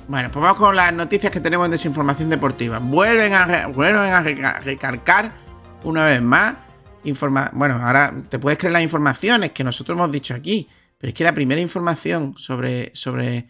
Bueno, 0.06 0.30
pues 0.32 0.42
vamos 0.42 0.56
con 0.58 0.74
las 0.74 0.92
noticias 0.92 1.30
que 1.30 1.40
tenemos 1.40 1.66
en 1.66 1.72
desinformación 1.72 2.30
deportiva. 2.30 2.78
Vuelven 2.78 3.34
a, 3.34 3.66
vuelven 3.66 4.10
a 4.12 4.22
reca- 4.22 4.58
recalcar 4.60 5.32
una 5.84 6.04
vez 6.06 6.22
más. 6.22 6.54
Informa 7.08 7.50
bueno, 7.54 7.74
ahora 7.82 8.14
te 8.28 8.38
puedes 8.38 8.58
creer 8.58 8.72
las 8.72 8.82
informaciones 8.82 9.50
que 9.50 9.64
nosotros 9.64 9.96
hemos 9.96 10.12
dicho 10.12 10.34
aquí, 10.34 10.68
pero 10.98 11.08
es 11.08 11.14
que 11.14 11.24
la 11.24 11.34
primera 11.34 11.60
información 11.60 12.34
sobre, 12.36 12.90
sobre 12.94 13.48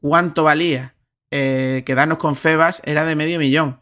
cuánto 0.00 0.44
valía 0.44 0.94
eh, 1.30 1.82
quedarnos 1.86 2.18
con 2.18 2.34
Febas 2.34 2.82
era 2.84 3.04
de 3.04 3.16
medio 3.16 3.38
millón. 3.38 3.78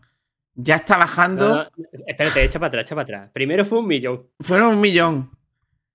Ya 0.54 0.74
está 0.74 0.96
bajando, 0.96 1.48
No, 1.48 1.64
no, 1.64 1.70
espérate, 2.06 2.42
echa 2.42 2.58
para 2.58 2.68
atrás, 2.68 2.86
echa 2.86 2.94
para 2.94 3.04
atrás. 3.04 3.30
Primero 3.32 3.64
fue 3.64 3.78
un 3.78 3.86
millón. 3.86 4.26
fueron 4.40 4.74
un 4.74 4.80
millón. 4.80 5.30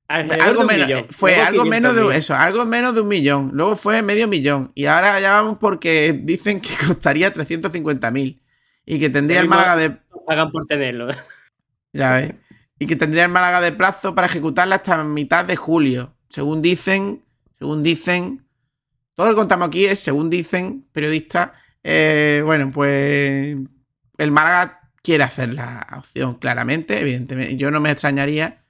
Alrededor 0.08 0.48
algo 0.48 0.64
menos, 0.64 0.88
millón. 0.88 1.04
fue 1.10 1.32
Luego 1.32 1.48
algo 1.48 1.66
menos 1.66 1.96
de 1.96 2.02
500.000. 2.04 2.16
eso, 2.16 2.36
algo 2.36 2.66
menos 2.66 2.96
de 2.96 3.02
un 3.02 3.08
millón. 3.08 3.52
Luego 3.54 3.76
fue 3.76 4.02
medio 4.02 4.28
millón. 4.28 4.72
Y 4.74 4.86
ahora 4.86 5.20
ya 5.20 5.34
vamos 5.34 5.58
porque 5.60 6.14
dicen 6.14 6.62
que 6.62 6.70
costaría 6.88 7.34
350.000. 7.34 8.40
Y 8.86 9.00
que 9.00 9.10
tendría 9.10 9.42
el 9.42 9.48
Málaga 9.48 9.76
de. 9.76 9.98
Pagan 10.26 10.52
por 10.52 10.66
tenerlo. 10.66 11.08
Ya 11.94 12.16
ves. 12.16 12.34
Y 12.84 12.86
que 12.86 12.98
tendría 12.98 13.24
el 13.24 13.32
Málaga 13.32 13.62
de 13.62 13.72
plazo 13.72 14.14
para 14.14 14.28
ejecutarla 14.28 14.76
hasta 14.76 15.06
mitad 15.06 15.46
de 15.46 15.56
julio. 15.56 16.18
Según 16.28 16.62
dicen, 16.62 17.24
según 17.58 17.82
dicen. 17.82 18.46
Todo 19.16 19.28
lo 19.28 19.32
que 19.32 19.38
contamos 19.38 19.70
aquí 19.70 19.86
es, 19.86 20.00
según 20.00 20.30
dicen 20.30 20.86
periodistas. 20.92 21.52
eh, 21.82 22.42
bueno, 22.44 22.70
pues. 22.74 23.56
El 24.18 24.32
Málaga 24.32 24.82
quiere 25.02 25.24
hacer 25.24 25.54
la 25.54 25.88
opción, 25.98 26.36
claramente. 26.36 27.00
Evidentemente. 27.00 27.56
Yo 27.56 27.72
no 27.72 27.80
me 27.80 27.90
extrañaría. 27.90 28.66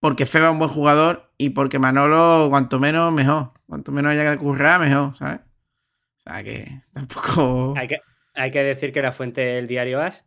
Porque 0.00 0.26
Feba 0.26 0.46
es 0.46 0.52
un 0.52 0.58
buen 0.58 0.72
jugador. 0.72 1.30
Y 1.38 1.50
porque 1.50 1.78
Manolo, 1.78 2.48
cuanto 2.50 2.80
menos, 2.80 3.12
mejor. 3.12 3.52
Cuanto 3.68 3.92
menos 3.92 4.10
haya 4.10 4.32
que 4.32 4.38
currar, 4.38 4.80
mejor, 4.80 5.14
¿sabes? 5.14 5.38
O 5.38 6.22
sea 6.24 6.42
que 6.42 6.80
tampoco. 6.92 7.74
Hay 7.76 7.86
que, 7.86 7.98
hay 8.34 8.50
que 8.50 8.64
decir 8.64 8.92
que 8.92 9.02
la 9.02 9.12
fuente 9.12 9.52
es 9.52 9.60
el 9.60 9.68
diario 9.68 10.02
As. 10.02 10.24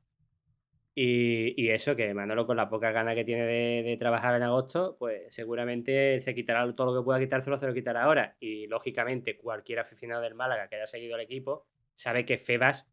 Y, 1.00 1.54
y 1.64 1.70
eso, 1.70 1.96
que 1.96 2.12
Manolo, 2.16 2.48
con 2.48 2.58
la 2.58 2.70
poca 2.70 2.92
gana 2.92 3.14
que 3.14 3.24
tiene 3.24 3.44
de, 3.46 3.84
de 3.84 3.98
trabajar 3.98 4.34
en 4.36 4.42
agosto, 4.42 4.96
pues 4.98 5.32
seguramente 5.34 6.20
se 6.22 6.34
quitará 6.34 6.74
todo 6.74 6.92
lo 6.92 7.00
que 7.00 7.06
pueda 7.06 7.20
quitárselo, 7.20 7.60
se 7.60 7.68
lo 7.68 7.74
quitará 7.76 8.04
ahora. 8.04 8.36
Y 8.40 8.66
lógicamente, 8.66 9.38
cualquier 9.38 9.80
aficionado 9.80 10.24
del 10.24 10.34
Málaga 10.34 10.68
que 10.68 10.76
haya 10.78 10.88
seguido 10.88 11.14
al 11.14 11.22
equipo 11.22 11.68
sabe 11.96 12.26
que 12.26 12.40
Febas 12.40 12.88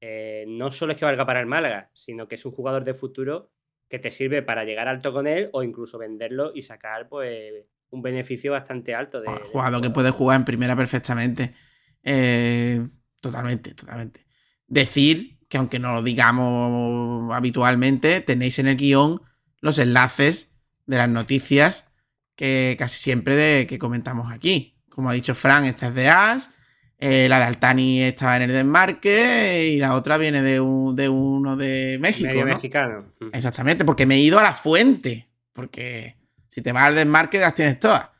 eh, 0.00 0.44
no 0.48 0.70
solo 0.72 0.92
es 0.92 0.98
que 0.98 1.04
valga 1.04 1.26
para 1.26 1.40
el 1.40 1.46
Málaga, 1.46 1.90
sino 1.94 2.28
que 2.28 2.34
es 2.34 2.44
un 2.44 2.52
jugador 2.52 2.84
de 2.84 2.94
futuro 2.94 3.50
que 3.88 3.98
te 3.98 4.10
sirve 4.10 4.42
para 4.42 4.64
llegar 4.64 4.88
alto 4.88 5.12
con 5.12 5.26
él 5.26 5.48
o 5.52 5.62
incluso 5.62 5.98
venderlo 5.98 6.52
y 6.54 6.62
sacar 6.62 7.08
pues 7.08 7.66
un 7.90 8.02
beneficio 8.02 8.52
bastante 8.52 8.94
alto 8.94 9.20
de, 9.20 9.28
de- 9.28 9.38
jugador 9.44 9.80
que 9.80 9.90
puede 9.90 10.10
jugar 10.10 10.40
en 10.40 10.44
primera 10.44 10.76
perfectamente. 10.76 11.54
Eh, 12.02 12.86
totalmente, 13.20 13.74
totalmente. 13.74 14.26
Decir 14.66 15.35
que 15.48 15.58
aunque 15.58 15.78
no 15.78 15.92
lo 15.92 16.02
digamos 16.02 17.34
habitualmente, 17.34 18.20
tenéis 18.20 18.58
en 18.58 18.66
el 18.68 18.76
guion 18.76 19.20
los 19.60 19.78
enlaces 19.78 20.50
de 20.86 20.96
las 20.98 21.08
noticias 21.08 21.90
que 22.34 22.76
casi 22.78 22.98
siempre 22.98 23.36
de, 23.36 23.66
que 23.66 23.78
comentamos 23.78 24.32
aquí. 24.32 24.76
Como 24.90 25.10
ha 25.10 25.12
dicho 25.14 25.34
Fran, 25.34 25.64
esta 25.64 25.88
es 25.88 25.94
de 25.94 26.08
As, 26.08 26.50
eh, 26.98 27.28
la 27.28 27.38
de 27.38 27.44
Altani 27.44 28.02
estaba 28.02 28.36
en 28.36 28.42
el 28.42 28.52
desmarque 28.52 29.68
y 29.72 29.78
la 29.78 29.94
otra 29.94 30.16
viene 30.16 30.42
de, 30.42 30.60
un- 30.60 30.94
de 30.96 31.08
uno 31.08 31.56
de 31.56 31.98
México. 32.00 32.28
medio 32.28 32.46
¿no? 32.46 32.54
mexicano. 32.54 33.04
Exactamente, 33.32 33.84
porque 33.84 34.06
me 34.06 34.16
he 34.16 34.20
ido 34.20 34.38
a 34.38 34.42
la 34.42 34.54
fuente. 34.54 35.28
Porque 35.52 36.16
si 36.48 36.60
te 36.62 36.72
vas 36.72 36.84
al 36.84 36.94
desmarque, 36.94 37.38
las 37.38 37.54
tienes 37.54 37.78
todas. 37.78 38.10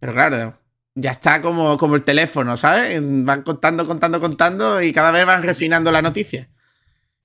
Pero 0.00 0.12
claro, 0.12 0.58
ya 0.94 1.10
está 1.10 1.40
como, 1.42 1.76
como 1.76 1.94
el 1.96 2.02
teléfono, 2.02 2.56
¿sabes? 2.56 3.00
Van 3.02 3.42
contando, 3.42 3.86
contando, 3.86 4.20
contando 4.20 4.82
y 4.82 4.92
cada 4.92 5.10
vez 5.10 5.24
van 5.26 5.42
refinando 5.42 5.90
la 5.92 6.02
noticia. 6.02 6.48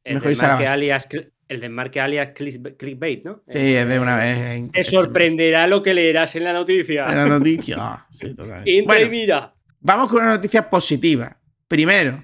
El 0.03 0.15
Mejor 0.15 0.29
desmarque 0.29 0.67
alias, 0.67 1.07
el 1.47 1.59
desmarque 1.61 2.01
alias 2.01 2.29
click- 2.35 2.75
clickbait, 2.77 3.23
¿no? 3.23 3.41
Sí, 3.47 3.75
es 3.75 3.87
de 3.87 3.99
una 3.99 4.17
vez. 4.17 4.71
Te 4.71 4.83
sorprenderá 4.83 5.65
lo 5.67 5.81
que 5.81 5.93
leerás 5.93 6.35
en 6.35 6.43
la 6.43 6.53
noticia. 6.53 7.05
En 7.05 7.15
la 7.17 7.25
noticia. 7.27 7.75
ah, 7.79 8.07
sí, 8.11 8.33
totalmente. 8.35 8.77
Entra 8.77 9.01
y 9.01 9.09
mira. 9.09 9.53
vamos 9.79 10.09
con 10.09 10.21
una 10.23 10.33
noticia 10.35 10.69
positiva. 10.69 11.37
Primero, 11.67 12.23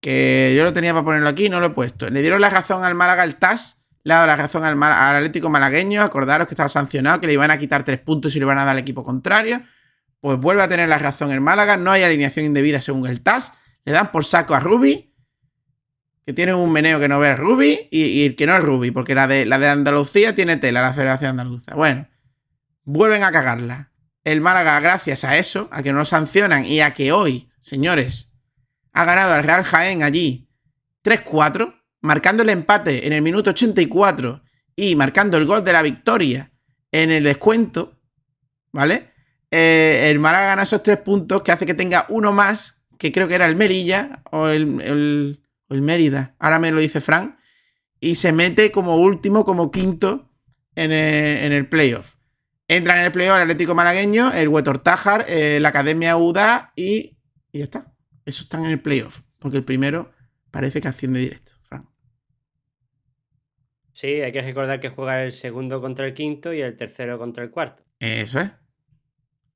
que 0.00 0.54
yo 0.56 0.64
lo 0.64 0.72
tenía 0.72 0.92
para 0.92 1.04
ponerlo 1.04 1.28
aquí, 1.28 1.48
no 1.48 1.60
lo 1.60 1.66
he 1.66 1.70
puesto. 1.70 2.08
Le 2.10 2.20
dieron 2.22 2.40
la 2.40 2.50
razón 2.50 2.84
al 2.84 2.94
Málaga 2.94 3.24
el 3.24 3.36
TAS, 3.36 3.84
le 4.04 4.12
ha 4.14 4.16
dado 4.16 4.26
la 4.28 4.36
razón 4.36 4.64
al, 4.64 4.74
Mal- 4.76 4.92
al 4.92 5.16
Atlético 5.16 5.48
Malagueño. 5.50 6.02
Acordaros 6.02 6.46
que 6.48 6.54
estaba 6.54 6.68
sancionado, 6.68 7.20
que 7.20 7.26
le 7.28 7.34
iban 7.34 7.50
a 7.50 7.58
quitar 7.58 7.84
tres 7.84 7.98
puntos 7.98 8.34
y 8.34 8.38
le 8.38 8.44
iban 8.44 8.58
a 8.58 8.64
dar 8.64 8.72
al 8.72 8.78
equipo 8.78 9.04
contrario. 9.04 9.62
Pues 10.20 10.38
vuelve 10.38 10.62
a 10.62 10.68
tener 10.68 10.88
la 10.88 10.98
razón 10.98 11.30
el 11.32 11.40
Málaga. 11.40 11.76
No 11.76 11.90
hay 11.92 12.02
alineación 12.02 12.44
indebida 12.46 12.80
según 12.80 13.06
el 13.08 13.20
TAS. 13.22 13.52
Le 13.84 13.92
dan 13.92 14.10
por 14.12 14.24
saco 14.24 14.54
a 14.54 14.60
Rubi, 14.60 15.11
que 16.26 16.32
tiene 16.32 16.54
un 16.54 16.70
meneo 16.70 17.00
que 17.00 17.08
no 17.08 17.18
ve 17.18 17.28
a 17.28 17.36
Rubi, 17.36 17.88
y, 17.90 18.04
y 18.04 18.26
el 18.26 18.36
que 18.36 18.46
no 18.46 18.56
es 18.56 18.62
Rubi, 18.62 18.90
porque 18.90 19.14
la 19.14 19.26
de, 19.26 19.44
la 19.44 19.58
de 19.58 19.68
Andalucía 19.68 20.34
tiene 20.34 20.56
tela, 20.56 20.82
la 20.82 20.94
Federación 20.94 21.30
Andaluza. 21.30 21.74
Bueno, 21.74 22.08
vuelven 22.84 23.22
a 23.22 23.32
cagarla. 23.32 23.92
El 24.24 24.40
Málaga, 24.40 24.78
gracias 24.80 25.24
a 25.24 25.36
eso, 25.36 25.68
a 25.72 25.82
que 25.82 25.92
no 25.92 26.04
sancionan 26.04 26.64
y 26.64 26.80
a 26.80 26.94
que 26.94 27.10
hoy, 27.10 27.50
señores, 27.58 28.34
ha 28.92 29.04
ganado 29.04 29.34
al 29.34 29.42
Real 29.42 29.64
Jaén 29.64 30.02
allí 30.02 30.48
3-4, 31.04 31.82
marcando 32.00 32.42
el 32.42 32.50
empate 32.50 33.06
en 33.06 33.12
el 33.12 33.22
minuto 33.22 33.50
84 33.50 34.42
y 34.76 34.96
marcando 34.96 35.36
el 35.36 35.46
gol 35.46 35.64
de 35.64 35.72
la 35.72 35.82
victoria 35.82 36.52
en 36.92 37.10
el 37.10 37.24
descuento, 37.24 37.98
¿vale? 38.70 39.12
Eh, 39.50 40.08
el 40.10 40.18
Málaga 40.18 40.46
gana 40.46 40.62
esos 40.62 40.82
tres 40.82 40.98
puntos 40.98 41.42
que 41.42 41.52
hace 41.52 41.66
que 41.66 41.74
tenga 41.74 42.06
uno 42.08 42.32
más, 42.32 42.84
que 42.98 43.12
creo 43.12 43.28
que 43.28 43.34
era 43.34 43.46
el 43.46 43.56
Merilla 43.56 44.22
o 44.30 44.48
el, 44.48 45.41
el 45.72 45.82
Mérida, 45.82 46.34
ahora 46.38 46.58
me 46.58 46.70
lo 46.70 46.80
dice 46.80 47.00
Frank, 47.00 47.36
y 48.00 48.16
se 48.16 48.32
mete 48.32 48.72
como 48.72 48.96
último, 48.96 49.44
como 49.44 49.70
quinto 49.70 50.30
en 50.74 50.92
el, 50.92 51.38
en 51.38 51.52
el 51.52 51.68
playoff. 51.68 52.16
Entran 52.68 52.98
en 52.98 53.04
el 53.04 53.12
playoff 53.12 53.36
el 53.36 53.42
Atlético 53.42 53.74
Malagueño, 53.74 54.32
el 54.32 54.48
Huetor 54.48 54.78
Tájar, 54.78 55.24
eh, 55.28 55.60
la 55.60 55.68
Academia 55.68 56.16
UDA 56.16 56.72
y, 56.74 57.18
y 57.52 57.58
ya 57.58 57.64
está. 57.64 57.94
Esos 58.24 58.42
están 58.42 58.64
en 58.64 58.70
el 58.70 58.80
playoff, 58.80 59.20
porque 59.38 59.56
el 59.56 59.64
primero 59.64 60.10
parece 60.50 60.80
que 60.80 60.88
asciende 60.88 61.20
directo. 61.20 61.52
Frank. 61.62 61.86
Sí, 63.92 64.06
hay 64.06 64.32
que 64.32 64.42
recordar 64.42 64.80
que 64.80 64.88
juega 64.88 65.22
el 65.22 65.32
segundo 65.32 65.80
contra 65.80 66.06
el 66.06 66.14
quinto 66.14 66.52
y 66.52 66.60
el 66.60 66.76
tercero 66.76 67.18
contra 67.18 67.44
el 67.44 67.50
cuarto. 67.50 67.84
Eso 67.98 68.40
es. 68.40 68.52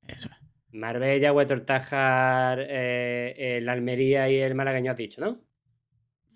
Eso 0.07 0.29
es. 0.29 0.47
Marbella, 0.71 1.33
Huetor 1.33 1.61
Tájar, 1.61 2.59
eh, 2.61 3.57
el 3.57 3.67
Almería 3.67 4.29
y 4.29 4.37
el 4.37 4.53
Malagueño 4.53 4.91
has 4.91 4.97
dicho, 4.97 5.21
¿no? 5.21 5.46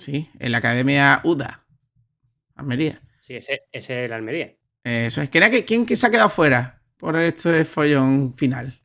Sí, 0.02 0.30
en 0.40 0.52
la 0.52 0.58
Academia 0.60 1.22
UDA. 1.24 1.64
Almería. 2.56 3.02
Sí, 3.22 3.36
ese, 3.36 3.62
ese 3.72 4.00
es 4.00 4.06
el 4.06 4.14
Almería. 4.14 4.56
Eso 4.84 5.22
es. 5.22 5.30
¿Quién, 5.30 5.50
que- 5.52 5.64
quién 5.66 5.86
que 5.86 5.96
se 5.96 6.08
ha 6.08 6.12
quedado 6.12 6.30
fuera 6.30 6.82
por 6.98 7.16
este 7.18 7.64
follón 7.66 8.34
final? 8.36 8.80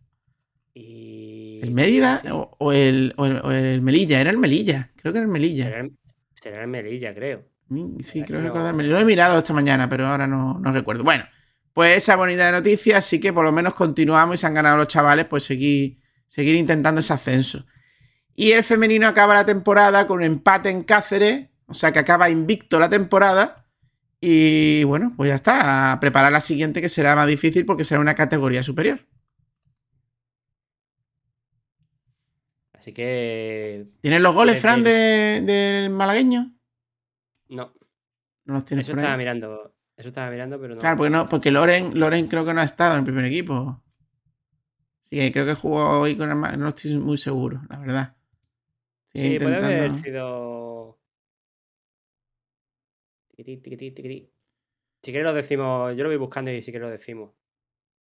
¿El 0.75 1.71
Mérida 1.73 2.23
o, 2.33 2.55
o 2.59 2.73
el, 2.73 3.15
o 3.17 3.27
el- 3.27 3.41
o 3.43 3.51
el 3.51 3.81
Melilla? 3.83 4.21
Era 4.21 4.31
el 4.31 4.39
Melilla. 4.39 4.91
Creo 4.97 5.13
que 5.13 5.19
era 5.19 5.25
el 5.27 5.33
Melilla. 5.33 5.65
Será 5.65 5.81
el, 5.81 5.93
será 6.35 6.63
el 6.63 6.69
Melilla, 6.69 7.15
creo. 7.15 7.45
Mm, 7.69 7.99
Sí, 8.01 8.23
creo 8.23 8.41
que 8.43 8.49
no. 8.49 8.83
Lo 8.83 8.99
he 9.01 9.05
mirado 9.05 9.39
esta 9.39 9.53
mañana, 9.53 9.89
pero 9.89 10.07
ahora 10.07 10.27
no, 10.27 10.59
no 10.59 10.73
recuerdo. 10.73 11.03
Bueno, 11.03 11.25
pues 11.73 11.97
esa 11.97 12.17
bonita 12.17 12.51
noticia, 12.53 12.99
así 12.99 13.19
que 13.19 13.33
por 13.33 13.45
lo 13.45 13.53
menos 13.53 13.75
continuamos 13.75 14.37
y 14.37 14.39
se 14.39 14.47
han 14.47 14.55
ganado 14.55 14.77
los 14.77 14.87
chavales, 14.89 15.25
pues 15.27 15.45
seguir, 15.45 15.99
seguir 16.27 16.55
intentando 16.57 17.01
ese 17.01 17.13
ascenso. 17.13 17.67
Y 18.37 18.53
el 18.53 18.63
femenino 18.63 19.09
acaba 19.09 19.35
la 19.35 19.47
temporada 19.47 20.07
con 20.07 20.19
un 20.19 20.25
empate 20.25 20.69
en 20.71 20.85
Cáceres, 20.85 21.49
o 21.67 21.75
sea 21.75 21.91
que 21.93 21.99
acaba 21.99 22.29
invicto 22.31 22.79
la 22.79 22.89
temporada. 22.91 23.67
Y 24.21 24.85
bueno, 24.85 25.15
pues 25.17 25.29
ya 25.29 25.35
está, 25.35 25.93
a 25.93 26.01
preparar 26.01 26.33
la 26.33 26.41
siguiente 26.41 26.81
que 26.81 26.89
será 26.89 27.17
más 27.17 27.27
difícil 27.27 27.65
porque 27.67 27.85
será 27.85 28.01
una 28.01 28.15
categoría 28.15 28.63
superior. 28.63 29.01
Así 32.73 32.93
que. 32.93 33.89
¿Tienes 34.01 34.21
los 34.21 34.35
goles, 34.35 34.61
Fran, 34.61 34.79
el- 34.79 34.85
de- 34.85 35.41
del 35.43 35.91
malagueño? 35.91 36.53
No, 37.49 37.73
No 38.45 38.55
los 38.55 38.65
tienes 38.65 38.85
eso 38.87 38.93
por 38.93 38.99
ahí. 39.01 39.05
estaba 39.05 39.17
mirando. 39.19 39.75
Eso 39.97 40.09
estaba 40.09 40.31
mirando, 40.31 40.61
pero 40.61 40.75
no. 40.75 40.81
Claro, 40.81 40.97
porque, 40.99 41.11
no, 41.11 41.29
porque 41.29 41.51
Loren, 41.51 41.99
Loren 41.99 42.29
creo 42.29 42.45
que 42.45 42.53
no 42.53 42.61
ha 42.61 42.65
estado 42.65 42.93
en 42.95 42.99
el 43.01 43.05
primer 43.05 43.25
equipo. 43.25 43.83
Sí, 45.03 45.31
creo 45.33 45.47
que 45.47 45.55
jugó 45.55 46.01
hoy 46.01 46.17
con 46.17 46.31
el 46.31 46.59
No 46.59 46.69
estoy 46.69 46.99
muy 46.99 47.17
seguro, 47.17 47.63
la 47.71 47.79
verdad. 47.79 48.16
Sí, 49.17 49.39
puede 49.39 49.57
haber 49.57 49.73
intentando- 49.91 50.03
sido. 50.03 50.99
Tiquití, 53.29 53.57
tiquití, 53.59 53.91
tiquití. 53.93 54.33
Si 55.03 55.11
quieres 55.13 55.25
lo 55.25 55.35
decimos, 55.35 55.97
yo 55.97 56.03
lo 56.03 56.09
voy 56.09 56.17
buscando 56.19 56.51
y 56.51 56.63
si 56.63 56.71
quieres 56.71 56.87
lo 56.89 56.91
decimos. 56.93 57.33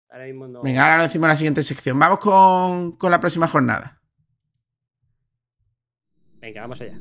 Ahora 0.09 0.25
mismo 0.25 0.47
no. 0.47 0.61
Venga, 0.61 0.83
ahora 0.83 0.97
lo 0.97 1.03
decimos 1.03 1.25
en 1.25 1.29
la 1.29 1.35
siguiente 1.35 1.63
sección. 1.63 1.99
Vamos 1.99 2.19
con, 2.19 2.93
con 2.97 3.11
la 3.11 3.19
próxima 3.19 3.47
jornada. 3.47 4.01
Venga, 6.39 6.61
vamos 6.61 6.79
allá. 6.81 6.97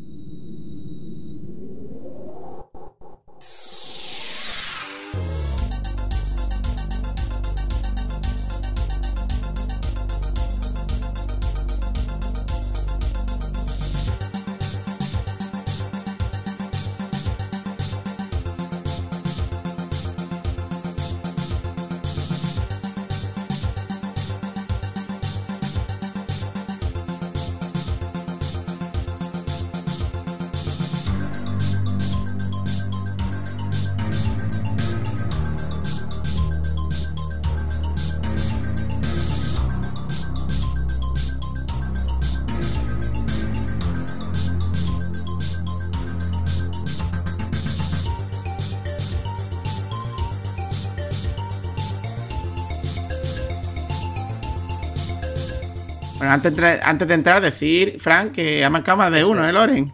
Antes, 56.35 56.57
de- 56.57 56.81
antes 56.83 57.09
de 57.09 57.15
entrar, 57.15 57.41
decir, 57.41 57.97
Frank, 58.01 58.33
que 58.33 58.65
ha 58.65 58.71
marcado 58.71 58.99
más 58.99 59.13
de 59.13 59.25
uno. 59.25 59.49
¿eh, 59.49 59.53
Loren? 59.53 59.93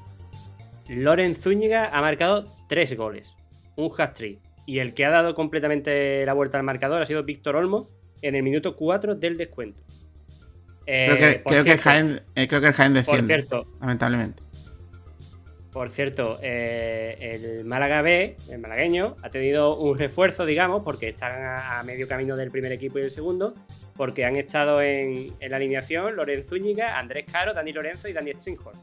Loren 0.88 1.36
Zúñiga 1.36 1.90
ha 1.92 2.00
marcado 2.00 2.44
tres 2.68 2.96
goles, 2.96 3.28
un 3.76 3.90
hat-trick. 3.96 4.38
Y 4.66 4.78
el 4.78 4.94
que 4.94 5.04
ha 5.04 5.10
dado 5.10 5.34
completamente 5.34 6.24
la 6.26 6.32
vuelta 6.32 6.58
al 6.58 6.64
marcador 6.64 7.02
ha 7.02 7.06
sido 7.06 7.22
Víctor 7.24 7.56
Olmo 7.56 7.88
en 8.22 8.34
el 8.34 8.42
minuto 8.42 8.76
4 8.76 9.14
del 9.16 9.36
descuento. 9.36 9.82
Creo 10.84 11.14
Eh, 11.14 11.18
que, 11.18 11.38
por 11.40 11.52
creo, 11.52 11.64
que 11.64 11.72
el 11.72 11.78
cierto- 11.78 11.82
Jaén, 11.82 12.22
eh, 12.34 12.48
creo 12.48 12.60
que 12.60 12.66
el 12.68 12.72
Jaén 12.74 12.92
Por 12.92 13.02
desciende, 13.04 13.34
cierto, 13.34 13.66
lamentablemente. 13.80 14.42
Por 15.72 15.90
cierto, 15.90 16.38
eh, 16.42 17.16
el 17.20 17.64
Málaga 17.64 18.02
B, 18.02 18.36
el 18.50 18.58
malagueño, 18.58 19.14
ha 19.22 19.30
tenido 19.30 19.76
un 19.78 19.96
refuerzo, 19.96 20.44
digamos, 20.44 20.82
porque 20.82 21.08
están 21.10 21.30
a, 21.42 21.78
a 21.78 21.82
medio 21.84 22.08
camino 22.08 22.36
del 22.36 22.50
primer 22.50 22.72
equipo 22.72 22.98
y 22.98 23.02
el 23.02 23.10
segundo, 23.12 23.54
porque 24.00 24.24
han 24.24 24.36
estado 24.36 24.80
en, 24.80 25.30
en 25.40 25.50
la 25.50 25.58
alineación 25.58 26.16
Lorenzo 26.16 26.56
Zúñiga, 26.56 26.98
Andrés 26.98 27.26
Caro, 27.30 27.52
Dani 27.52 27.70
Lorenzo 27.70 28.08
y 28.08 28.14
Dani 28.14 28.30
Stringhorst. 28.32 28.80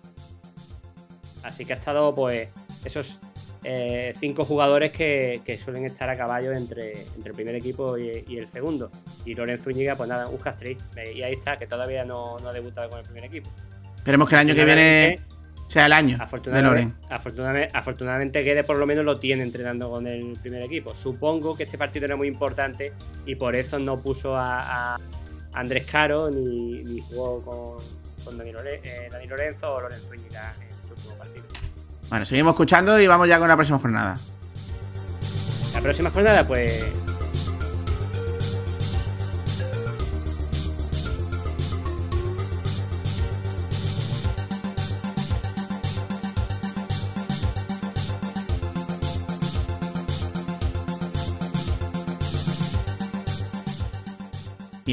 Así 1.41 1.65
que 1.65 1.73
ha 1.73 1.75
estado, 1.75 2.13
pues, 2.13 2.49
esos 2.85 3.17
eh, 3.63 4.13
cinco 4.19 4.45
jugadores 4.45 4.91
que, 4.91 5.41
que 5.43 5.57
suelen 5.57 5.85
estar 5.85 6.07
a 6.07 6.15
caballo 6.15 6.51
entre, 6.53 7.01
entre 7.15 7.31
el 7.31 7.33
primer 7.33 7.55
equipo 7.55 7.97
y, 7.97 8.25
y 8.27 8.37
el 8.37 8.45
segundo. 8.45 8.91
Y 9.25 9.33
Lorenzo 9.33 9.63
Zúñiga, 9.63 9.95
pues 9.95 10.07
nada, 10.07 10.27
un 10.27 10.37
hat-trick. 10.37 10.77
Eh, 10.95 11.13
Y 11.15 11.23
ahí 11.23 11.33
está, 11.33 11.57
que 11.57 11.65
todavía 11.65 12.05
no, 12.05 12.37
no 12.37 12.49
ha 12.49 12.53
debutado 12.53 12.87
con 12.87 12.99
el 12.99 13.05
primer 13.05 13.23
equipo. 13.25 13.49
Esperemos 13.95 14.29
que 14.29 14.35
el 14.35 14.41
año 14.41 14.53
que 14.53 14.65
viene 14.65 15.19
sea 15.67 15.85
el 15.85 15.93
año 15.93 16.17
de 16.17 16.23
Afortunadamente, 16.23 16.69
Loren. 16.69 16.95
afortunadamente, 17.09 17.77
afortunadamente 17.77 18.41
Guede 18.41 18.63
por 18.63 18.77
lo 18.77 18.85
menos 18.87 19.03
lo 19.05 19.19
tiene 19.19 19.43
entrenando 19.43 19.89
con 19.91 20.07
el 20.07 20.33
primer 20.41 20.61
equipo. 20.63 20.95
Supongo 20.95 21.55
que 21.57 21.63
este 21.63 21.77
partido 21.77 22.05
era 22.05 22.15
muy 22.15 22.27
importante 22.27 22.93
y 23.25 23.35
por 23.35 23.55
eso 23.55 23.77
no 23.77 23.99
puso 24.01 24.35
a, 24.35 24.93
a 24.95 24.99
Andrés 25.53 25.85
Caro 25.85 26.29
ni, 26.31 26.83
ni 26.83 27.01
jugó 27.01 27.43
con, 27.43 27.83
con 28.23 28.37
Dani, 28.37 28.51
Lore- 28.53 28.79
eh, 28.83 29.09
Dani 29.11 29.27
Lorenzo 29.27 29.75
o 29.75 29.81
Lorenzo 29.81 30.07
Zúñiga 30.07 30.53
en 30.61 30.87
su 30.87 30.93
último 30.93 31.15
partido. 31.15 31.45
Bueno, 32.09 32.25
seguimos 32.25 32.53
escuchando 32.53 32.99
y 33.01 33.07
vamos 33.07 33.27
ya 33.27 33.37
con 33.37 33.49
la 33.49 33.55
próxima 33.55 33.79
jornada. 33.79 34.17
La 35.73 35.81
próxima 35.81 36.09
jornada, 36.11 36.47
pues. 36.47 36.85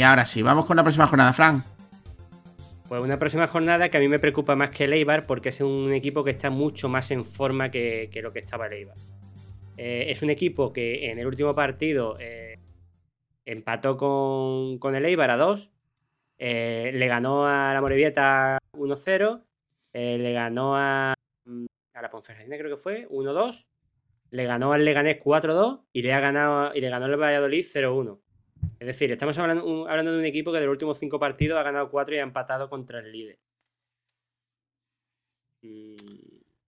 Ahora 0.05 0.25
sí, 0.25 0.43
vamos 0.43 0.65
con 0.67 0.77
la 0.77 0.83
próxima 0.83 1.07
jornada, 1.07 1.33
Frank. 1.33 1.65
Pues 2.89 3.03
una 3.03 3.19
próxima 3.19 3.47
jornada 3.47 3.89
que 3.89 3.97
a 3.97 4.01
mí 4.01 4.09
me 4.09 4.19
preocupa 4.19 4.55
más 4.57 4.71
que 4.71 4.85
el 4.85 4.93
Eibar 4.93 5.27
porque 5.27 5.49
es 5.49 5.61
un 5.61 5.93
equipo 5.93 6.23
que 6.23 6.31
está 6.31 6.51
mucho 6.51 6.89
más 6.89 7.11
en 7.11 7.25
forma 7.25 7.71
que, 7.71 8.11
que 8.13 8.23
lo 8.23 8.33
que 8.33 8.41
estaba 8.41 8.67
el 8.67 8.75
Eibar. 8.75 8.97
Eh, 9.77 10.07
es 10.09 10.23
un 10.23 10.31
equipo 10.31 10.73
que 10.73 11.11
en 11.11 11.19
el 11.19 11.27
último 11.27 11.55
partido 11.55 12.17
eh, 12.21 12.59
empató 13.45 13.97
con, 13.97 14.79
con 14.79 14.95
el 14.95 15.05
Eibar 15.07 15.31
a 15.31 15.37
2, 15.37 15.73
eh, 16.39 16.91
le 16.95 17.09
ganó 17.09 17.47
a 17.47 17.73
la 17.73 17.81
Morevieta 17.81 18.59
1-0, 18.73 19.43
eh, 19.93 20.19
le 20.19 20.33
ganó 20.33 20.77
a, 20.77 21.15
mm, 21.45 21.67
a 21.95 22.03
la 22.03 22.11
Ponferradina 22.11 22.59
creo 22.59 22.77
que 22.77 22.83
fue 22.83 23.09
1-2, 23.09 23.67
le 24.31 24.45
ganó 24.45 24.73
al 24.73 24.85
Leganés 24.85 25.21
4-2 25.23 25.85
y 25.93 26.03
le 26.03 26.13
ha 26.13 26.21
ganado 26.21 26.75
y 26.75 26.81
le 26.81 26.91
ganó 26.91 27.07
el 27.07 27.17
Valladolid 27.17 27.65
0-1. 27.65 28.19
Es 28.79 28.87
decir, 28.87 29.11
estamos 29.13 29.37
hablando, 29.39 29.65
un- 29.65 29.89
hablando 29.89 30.13
de 30.13 30.19
un 30.19 30.25
equipo 30.25 30.53
que 30.53 30.59
de 30.59 30.67
los 30.67 30.73
últimos 30.73 30.99
cinco 30.99 31.19
partidos 31.19 31.59
ha 31.59 31.63
ganado 31.63 31.91
cuatro 31.91 32.15
y 32.15 32.19
ha 32.19 32.23
empatado 32.23 32.69
contra 32.69 32.99
el 33.01 33.11
líder. 33.13 33.39
Eh, 35.63 35.97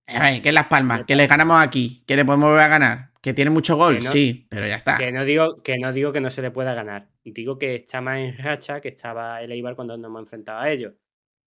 ay, 0.06 0.40
que 0.40 0.48
es 0.48 0.55
Las 0.55 0.66
Palmas, 0.68 1.02
que 1.06 1.16
le 1.16 1.27
ganamos 1.27 1.56
aquí, 1.64 2.02
que 2.06 2.16
le 2.16 2.24
podemos 2.24 2.48
volver 2.51 2.62
a 2.64 2.68
ganar. 2.68 3.10
Que 3.20 3.35
tiene 3.35 3.51
mucho 3.51 3.77
gol, 3.77 3.98
Que 3.98 4.05
no- 4.05 4.10
sí, 4.10 4.47
pero 4.48 4.66
ya 4.68 4.77
está. 4.77 4.97
Que 4.97 5.10
no, 5.10 5.24
digo, 5.24 5.60
que 5.62 5.78
no 5.78 5.93
digo 5.93 6.12
que 6.12 6.20
no 6.20 6.31
se 6.31 6.43
le 6.43 6.52
pueda 6.52 6.74
ganar. 6.74 7.09
Digo 7.24 7.59
que 7.59 7.74
está 7.74 8.01
más 8.01 8.18
en 8.20 8.39
racha 8.39 8.81
que 8.81 8.89
estaba 8.89 9.43
el 9.43 9.51
Eibar 9.51 9.74
cuando 9.74 9.97
nos 9.97 10.06
hemos 10.09 10.20
enfrentado 10.23 10.60
a 10.60 10.70
ellos. 10.70 10.94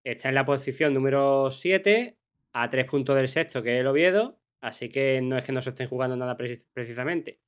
Está 0.04 0.28
en 0.30 0.36
la 0.36 0.44
posición 0.46 0.94
número 0.94 1.50
7, 1.52 2.18
a 2.52 2.70
tres 2.70 2.86
puntos 2.86 3.16
del 3.16 3.30
sexto, 3.30 3.64
que 3.64 3.76
es 3.76 3.80
el 3.80 3.88
Oviedo. 3.88 4.40
Así 4.62 4.90
que 4.90 5.22
no 5.22 5.38
es 5.38 5.44
que 5.46 5.54
no 5.54 5.62
se 5.62 5.70
estén 5.70 5.88
jugando 5.88 6.18
nada 6.18 6.36
preci- 6.38 6.64
precisamente. 6.74 7.40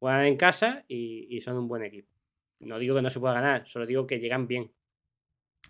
Juegan 0.00 0.26
en 0.26 0.36
casa 0.36 0.84
y, 0.86 1.26
y 1.34 1.40
son 1.40 1.56
un 1.56 1.66
buen 1.66 1.82
equipo. 1.82 2.12
No 2.60 2.78
digo 2.78 2.96
que 2.96 3.02
no 3.02 3.10
se 3.10 3.20
pueda 3.20 3.34
ganar, 3.34 3.66
solo 3.66 3.86
digo 3.86 4.06
que 4.06 4.18
llegan 4.18 4.46
bien. 4.46 4.70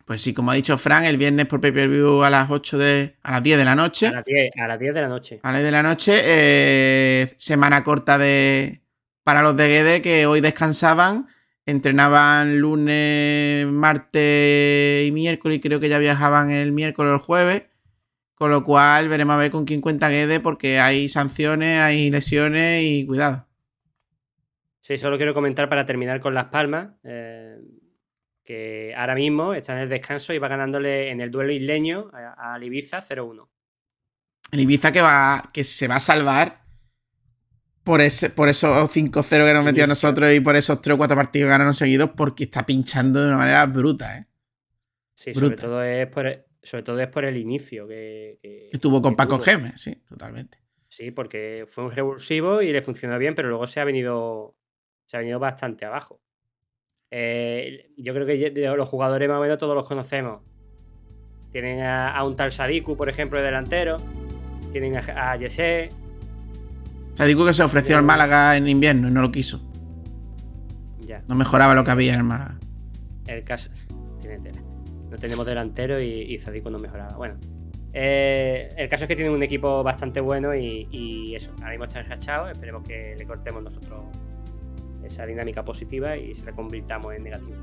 Pues 0.05 0.23
sí, 0.23 0.32
como 0.32 0.51
ha 0.51 0.55
dicho 0.55 0.78
Frank, 0.78 1.05
el 1.05 1.19
viernes 1.19 1.44
por 1.47 1.60
pay-per-view 1.60 2.23
a 2.23 2.31
las 2.31 2.51
8 2.51 2.78
de. 2.78 3.16
a 3.23 3.32
las 3.32 3.43
10 3.43 3.59
de 3.59 3.65
la 3.66 3.74
noche. 3.74 4.06
A 4.06 4.12
las 4.12 4.24
10, 4.24 4.52
a 4.56 4.66
las 4.66 4.78
10 4.78 4.94
de 4.94 5.01
la 5.02 5.09
noche. 5.09 5.40
A 5.43 5.52
las 5.52 5.60
10 5.60 5.65
de 5.66 5.70
la 5.70 5.82
noche. 5.82 6.20
eh, 6.24 7.27
semana 7.36 7.85
corta 7.85 8.16
de. 8.16 8.81
para 9.23 9.43
los 9.43 9.55
de 9.56 9.69
Guede 9.69 10.01
que 10.01 10.24
hoy 10.24 10.40
descansaban. 10.40 11.28
Entrenaban 11.66 12.59
lunes, 12.59 13.66
martes 13.66 15.06
y 15.06 15.12
miércoles. 15.12 15.59
Y 15.59 15.60
creo 15.60 15.78
que 15.78 15.90
ya 15.90 15.98
viajaban 15.98 16.51
el 16.51 16.73
miércoles 16.73 17.10
o 17.10 17.15
el 17.16 17.20
jueves. 17.20 17.65
Con 18.35 18.51
lo 18.51 18.65
cual 18.65 19.09
veremos 19.09 19.35
a 19.35 19.39
ver 19.39 19.51
con 19.51 19.66
quién 19.66 19.82
cuenta 19.82 20.09
Guede. 20.09 20.40
Porque 20.40 20.78
hay 20.81 21.09
sanciones, 21.09 21.82
hay 21.82 22.10
lesiones 22.10 22.82
y 22.82 23.05
cuidado. 23.05 23.47
Sí, 24.89 24.97
solo 24.97 25.19
quiero 25.19 25.35
comentar 25.35 25.69
para 25.69 25.85
terminar 25.85 26.19
con 26.19 26.32
Las 26.32 26.47
Palmas, 26.47 26.94
eh, 27.05 27.59
que 28.43 28.94
ahora 28.97 29.15
mismo 29.15 29.52
está 29.52 29.74
en 29.74 29.81
el 29.81 29.90
descanso 29.90 30.32
y 30.32 30.39
va 30.39 30.48
ganándole 30.48 31.10
en 31.10 31.20
el 31.20 31.31
duelo 31.31 31.52
isleño 31.52 32.10
a, 32.15 32.59
Ibiza 32.62 33.01
0-1. 33.02 33.47
El 34.51 34.60
Ibiza 34.60 34.90
que 34.90 35.02
va. 35.02 35.51
que 35.52 35.62
se 35.62 35.89
va 35.89 35.97
a 35.97 36.01
salvar. 36.01 36.62
Por, 37.85 38.01
ese, 38.01 38.31
por 38.31 38.48
esos 38.48 38.70
5-0 38.90 39.47
que 39.47 39.52
nos 39.52 39.62
metió 39.65 39.85
a 39.85 39.86
nosotros 39.86 40.32
y 40.32 40.40
por 40.40 40.56
esos 40.56 40.81
3 40.81 40.94
o 40.94 40.98
4 40.98 41.16
partidos 41.16 41.47
que 41.47 41.51
ganaron 41.51 41.74
seguidos, 41.74 42.10
porque 42.16 42.44
está 42.44 42.65
pinchando 42.65 43.20
de 43.23 43.28
una 43.28 43.36
manera 43.39 43.66
bruta, 43.66 44.16
¿eh? 44.19 44.27
Sí, 45.15 45.35
sobre 45.35 45.56
todo, 45.56 45.82
es 45.82 46.06
por, 46.09 46.27
el- 46.28 46.44
sobre 46.62 46.82
todo 46.82 46.98
es 47.01 47.09
por 47.09 47.27
el 47.27 47.36
inicio 47.36 47.86
que, 47.86 48.39
que- 48.43 48.70
Que 48.73 48.78
tuvo 48.78 49.02
con 49.02 49.12
que 49.12 49.16
Paco. 49.16 49.39
Gemes, 49.40 49.78
sí, 49.81 49.94
totalmente. 50.06 50.59
Sí, 50.89 51.10
porque 51.10 51.66
fue 51.69 51.85
un 51.85 51.90
revulsivo 51.93 52.62
y 52.62 52.73
le 52.73 52.81
funcionó 52.81 53.19
bien, 53.19 53.35
pero 53.35 53.48
luego 53.51 53.66
se 53.66 53.81
ha 53.81 53.85
venido, 53.85 54.55
se 55.09 55.16
ha 55.16 55.20
venido 55.20 55.39
bastante 55.39 55.86
abajo. 55.86 56.20
Eh, 57.10 57.90
yo 57.97 58.12
creo 58.12 58.26
que 58.26 58.52
los 58.76 58.89
jugadores 58.89 59.26
más 59.26 59.39
o 59.39 59.40
menos 59.40 59.56
todos 59.59 59.74
los 59.74 59.89
conocemos. 59.89 60.40
Tienen 61.51 61.80
a, 61.82 62.10
a 62.14 62.24
un 62.24 62.36
tal 62.36 62.52
Sadiku, 62.52 62.94
por 62.94 63.09
ejemplo, 63.09 63.39
de 63.39 63.47
delantero. 63.47 63.97
Tienen 64.70 64.98
a, 64.98 65.32
a 65.32 65.39
sea, 65.48 65.89
digo 67.26 67.47
que 67.47 67.55
se 67.55 67.62
ofreció 67.62 67.97
al 67.97 68.02
Málaga 68.02 68.55
en 68.59 68.68
invierno 68.68 69.09
y 69.09 69.10
no 69.10 69.22
lo 69.22 69.32
quiso. 69.32 69.62
Ya. 71.01 71.24
No 71.26 71.35
mejoraba 71.35 71.74
lo 71.74 71.85
que 71.85 71.90
había 71.90 72.12
en 72.12 72.18
el 72.18 72.24
Málaga. 72.24 72.59
El 73.26 73.43
caso. 73.44 73.70
Tiene 74.20 74.40
tela. 74.40 74.60
No 75.10 75.16
tenemos 75.16 75.47
delantero 75.47 76.02
y, 76.02 76.10
y 76.10 76.39
Zadiku 76.39 76.68
no 76.68 76.78
mejoraba. 76.78 77.16
Bueno. 77.16 77.39
eh, 77.94 78.68
el 78.76 78.89
caso 78.90 79.05
es 79.05 79.09
que 79.09 79.16
tienen 79.16 79.35
un 79.35 79.43
equipo 79.43 79.82
bastante 79.82 80.20
bueno 80.20 80.55
y, 80.55 80.86
y 80.90 81.35
eso. 81.35 81.51
Ahora 81.60 81.70
mismo 81.70 81.86
está 81.86 82.01
enrachado. 82.01 82.51
Esperemos 82.51 82.86
que 82.86 83.14
le 83.16 83.24
cortemos 83.26 83.62
nosotros 83.62 84.05
esa 85.09 85.26
dinámica 85.26 85.64
positiva 85.64 86.16
y 86.16 86.35
se 86.35 86.44
la 86.44 86.52
convirtamos 86.52 87.14
en 87.14 87.24
negativo. 87.24 87.56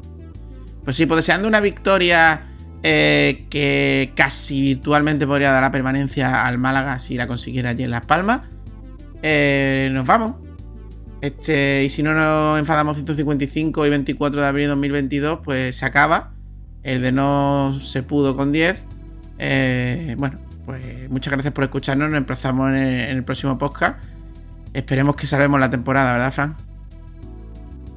Pues 0.84 0.96
sí, 0.96 1.06
pues 1.06 1.18
deseando 1.18 1.48
una 1.48 1.62
victoria 1.62 2.48
eh, 2.84 3.48
que 3.50 4.14
casi 4.16 4.62
virtualmente 4.62 5.26
podría 5.26 5.50
dar 5.50 5.64
la 5.64 5.72
permanencia 5.72 6.46
al 6.46 6.60
Málaga 6.60 7.00
si 7.00 7.16
la 7.16 7.26
consiguiera 7.26 7.72
allí 7.72 7.84
en 7.84 7.90
Las 7.90 8.06
Palmas. 8.06 8.42
Eh, 9.24 9.90
nos 9.92 10.06
vamos. 10.06 10.36
Este, 11.22 11.84
y 11.84 11.90
si 11.90 12.04
no 12.04 12.14
nos 12.14 12.60
enfadamos 12.60 12.96
155 12.98 13.88
y 13.88 13.90
24 13.90 14.40
de 14.40 14.48
abril 14.48 14.66
de 14.66 14.70
2022, 14.70 15.40
pues 15.44 15.76
se 15.78 15.86
acaba. 15.86 16.34
El 16.84 17.02
de 17.02 17.12
no 17.12 17.76
se 17.82 18.04
pudo 18.04 18.36
con 18.36 18.52
10. 18.52 18.88
Eh, 19.40 20.16
bueno, 20.20 20.38
pues 20.68 21.10
muchas 21.10 21.32
gracias 21.32 21.54
por 21.56 21.64
escucharnos. 21.64 22.12
Nos 22.12 22.20
empezamos 22.20 22.70
en 22.70 22.76
el, 22.76 23.00
en 23.10 23.18
el 23.18 23.24
próximo 23.24 23.58
podcast. 23.58 23.98
Esperemos 24.74 25.16
que 25.16 25.26
salvemos 25.26 25.60
la 25.60 25.72
temporada, 25.72 26.14
¿verdad, 26.14 26.32
Fran? 26.32 26.65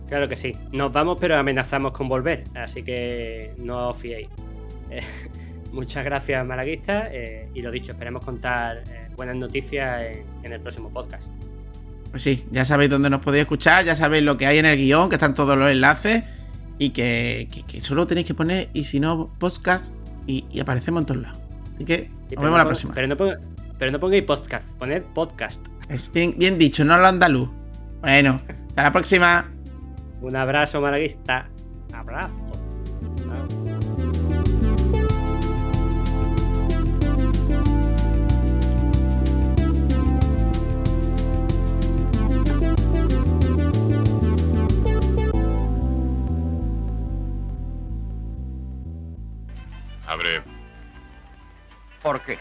Claro 0.09 0.28
que 0.28 0.36
sí. 0.36 0.56
Nos 0.72 0.93
vamos, 0.93 1.18
pero 1.20 1.36
amenazamos 1.36 1.93
con 1.93 2.09
volver. 2.09 2.44
Así 2.55 2.82
que 2.82 3.52
no 3.59 3.90
os 3.90 3.97
fiéis. 3.97 4.28
Eh, 4.90 5.02
muchas 5.70 6.02
gracias, 6.02 6.47
malaguistas. 6.47 7.09
eh, 7.12 7.47
y 7.55 7.60
lo 7.60 7.70
dicho, 7.70 7.93
esperemos 7.93 8.24
contar 8.24 8.78
eh, 8.89 9.09
buenas 9.16 9.36
noticias 9.36 10.01
en, 10.02 10.22
en 10.44 10.52
el 10.55 10.60
próximo 10.62 10.89
podcast. 10.89 11.24
Pues 12.10 12.22
sí, 12.22 12.47
ya 12.51 12.64
sabéis 12.64 12.89
dónde 12.89 13.10
nos 13.10 13.20
podéis 13.20 13.43
escuchar, 13.43 13.85
ya 13.85 13.94
sabéis 13.94 14.22
lo 14.24 14.39
que 14.39 14.47
hay 14.47 14.56
en 14.56 14.64
el 14.64 14.78
guion, 14.78 15.10
que 15.10 15.16
están 15.16 15.35
todos 15.35 15.59
los 15.59 15.70
enlaces 15.70 16.24
y 16.78 16.89
que, 16.90 17.48
que- 17.52 17.64
que 17.64 17.80
solo 17.82 18.06
tenéis 18.06 18.26
que 18.26 18.32
poner 18.32 18.70
y 18.72 18.85
si 18.85 18.98
no, 18.98 19.30
podcast 19.39 19.93
y, 20.26 20.47
y 20.51 20.60
aparecemos 20.60 21.02
en 21.02 21.06
todos 21.06 21.20
lados. 21.20 21.39
Así 21.74 21.85
que 21.85 21.97
Sí, 22.30 22.35
nos 22.36 22.44
vemos 22.44 22.51
no 22.52 22.56
la 22.56 22.64
próxima. 22.64 22.94
Pero 22.94 23.06
no, 23.09 23.16
ponga- 23.18 23.39
pero 23.78 23.93
no 23.93 24.01
pongáis 24.01 24.24
podcast, 24.24 24.66
poned 24.78 25.02
podcast. 25.14 25.60
Es 25.90 26.10
bien, 26.10 26.35
bien 26.39 26.56
dicho, 26.56 26.82
no 26.82 26.97
lo 26.97 27.06
andaluz. 27.06 27.51
Bueno, 28.01 28.40
hasta 28.68 28.82
la 28.85 28.90
próxima. 28.93 29.51
Un 30.20 30.36
abrazo 30.36 30.81
malaguista. 30.81 31.49
Abrazo. 31.93 32.32
Abre. 50.07 50.43
¿Por 52.03 52.20
qué? 52.23 52.39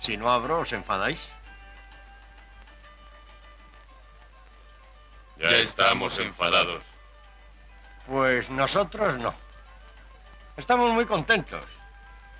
Si 0.00 0.16
no 0.16 0.30
abro, 0.30 0.60
os 0.60 0.72
enfadáis. 0.72 1.30
Ya 5.38 5.50
estamos 5.50 6.18
enfadados. 6.18 6.82
Pues 8.06 8.50
nosotros 8.50 9.18
no. 9.18 9.34
Estamos 10.56 10.90
muy 10.92 11.04
contentos. 11.04 11.62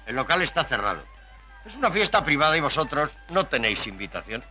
El 0.06 0.16
local 0.16 0.42
está 0.42 0.64
cerrado. 0.64 1.02
Es 1.64 1.76
una 1.76 1.90
fiesta 1.90 2.24
privada 2.24 2.56
y 2.56 2.60
vosotros 2.60 3.16
no 3.28 3.46
tenéis 3.46 3.86
invitación. 3.86 4.42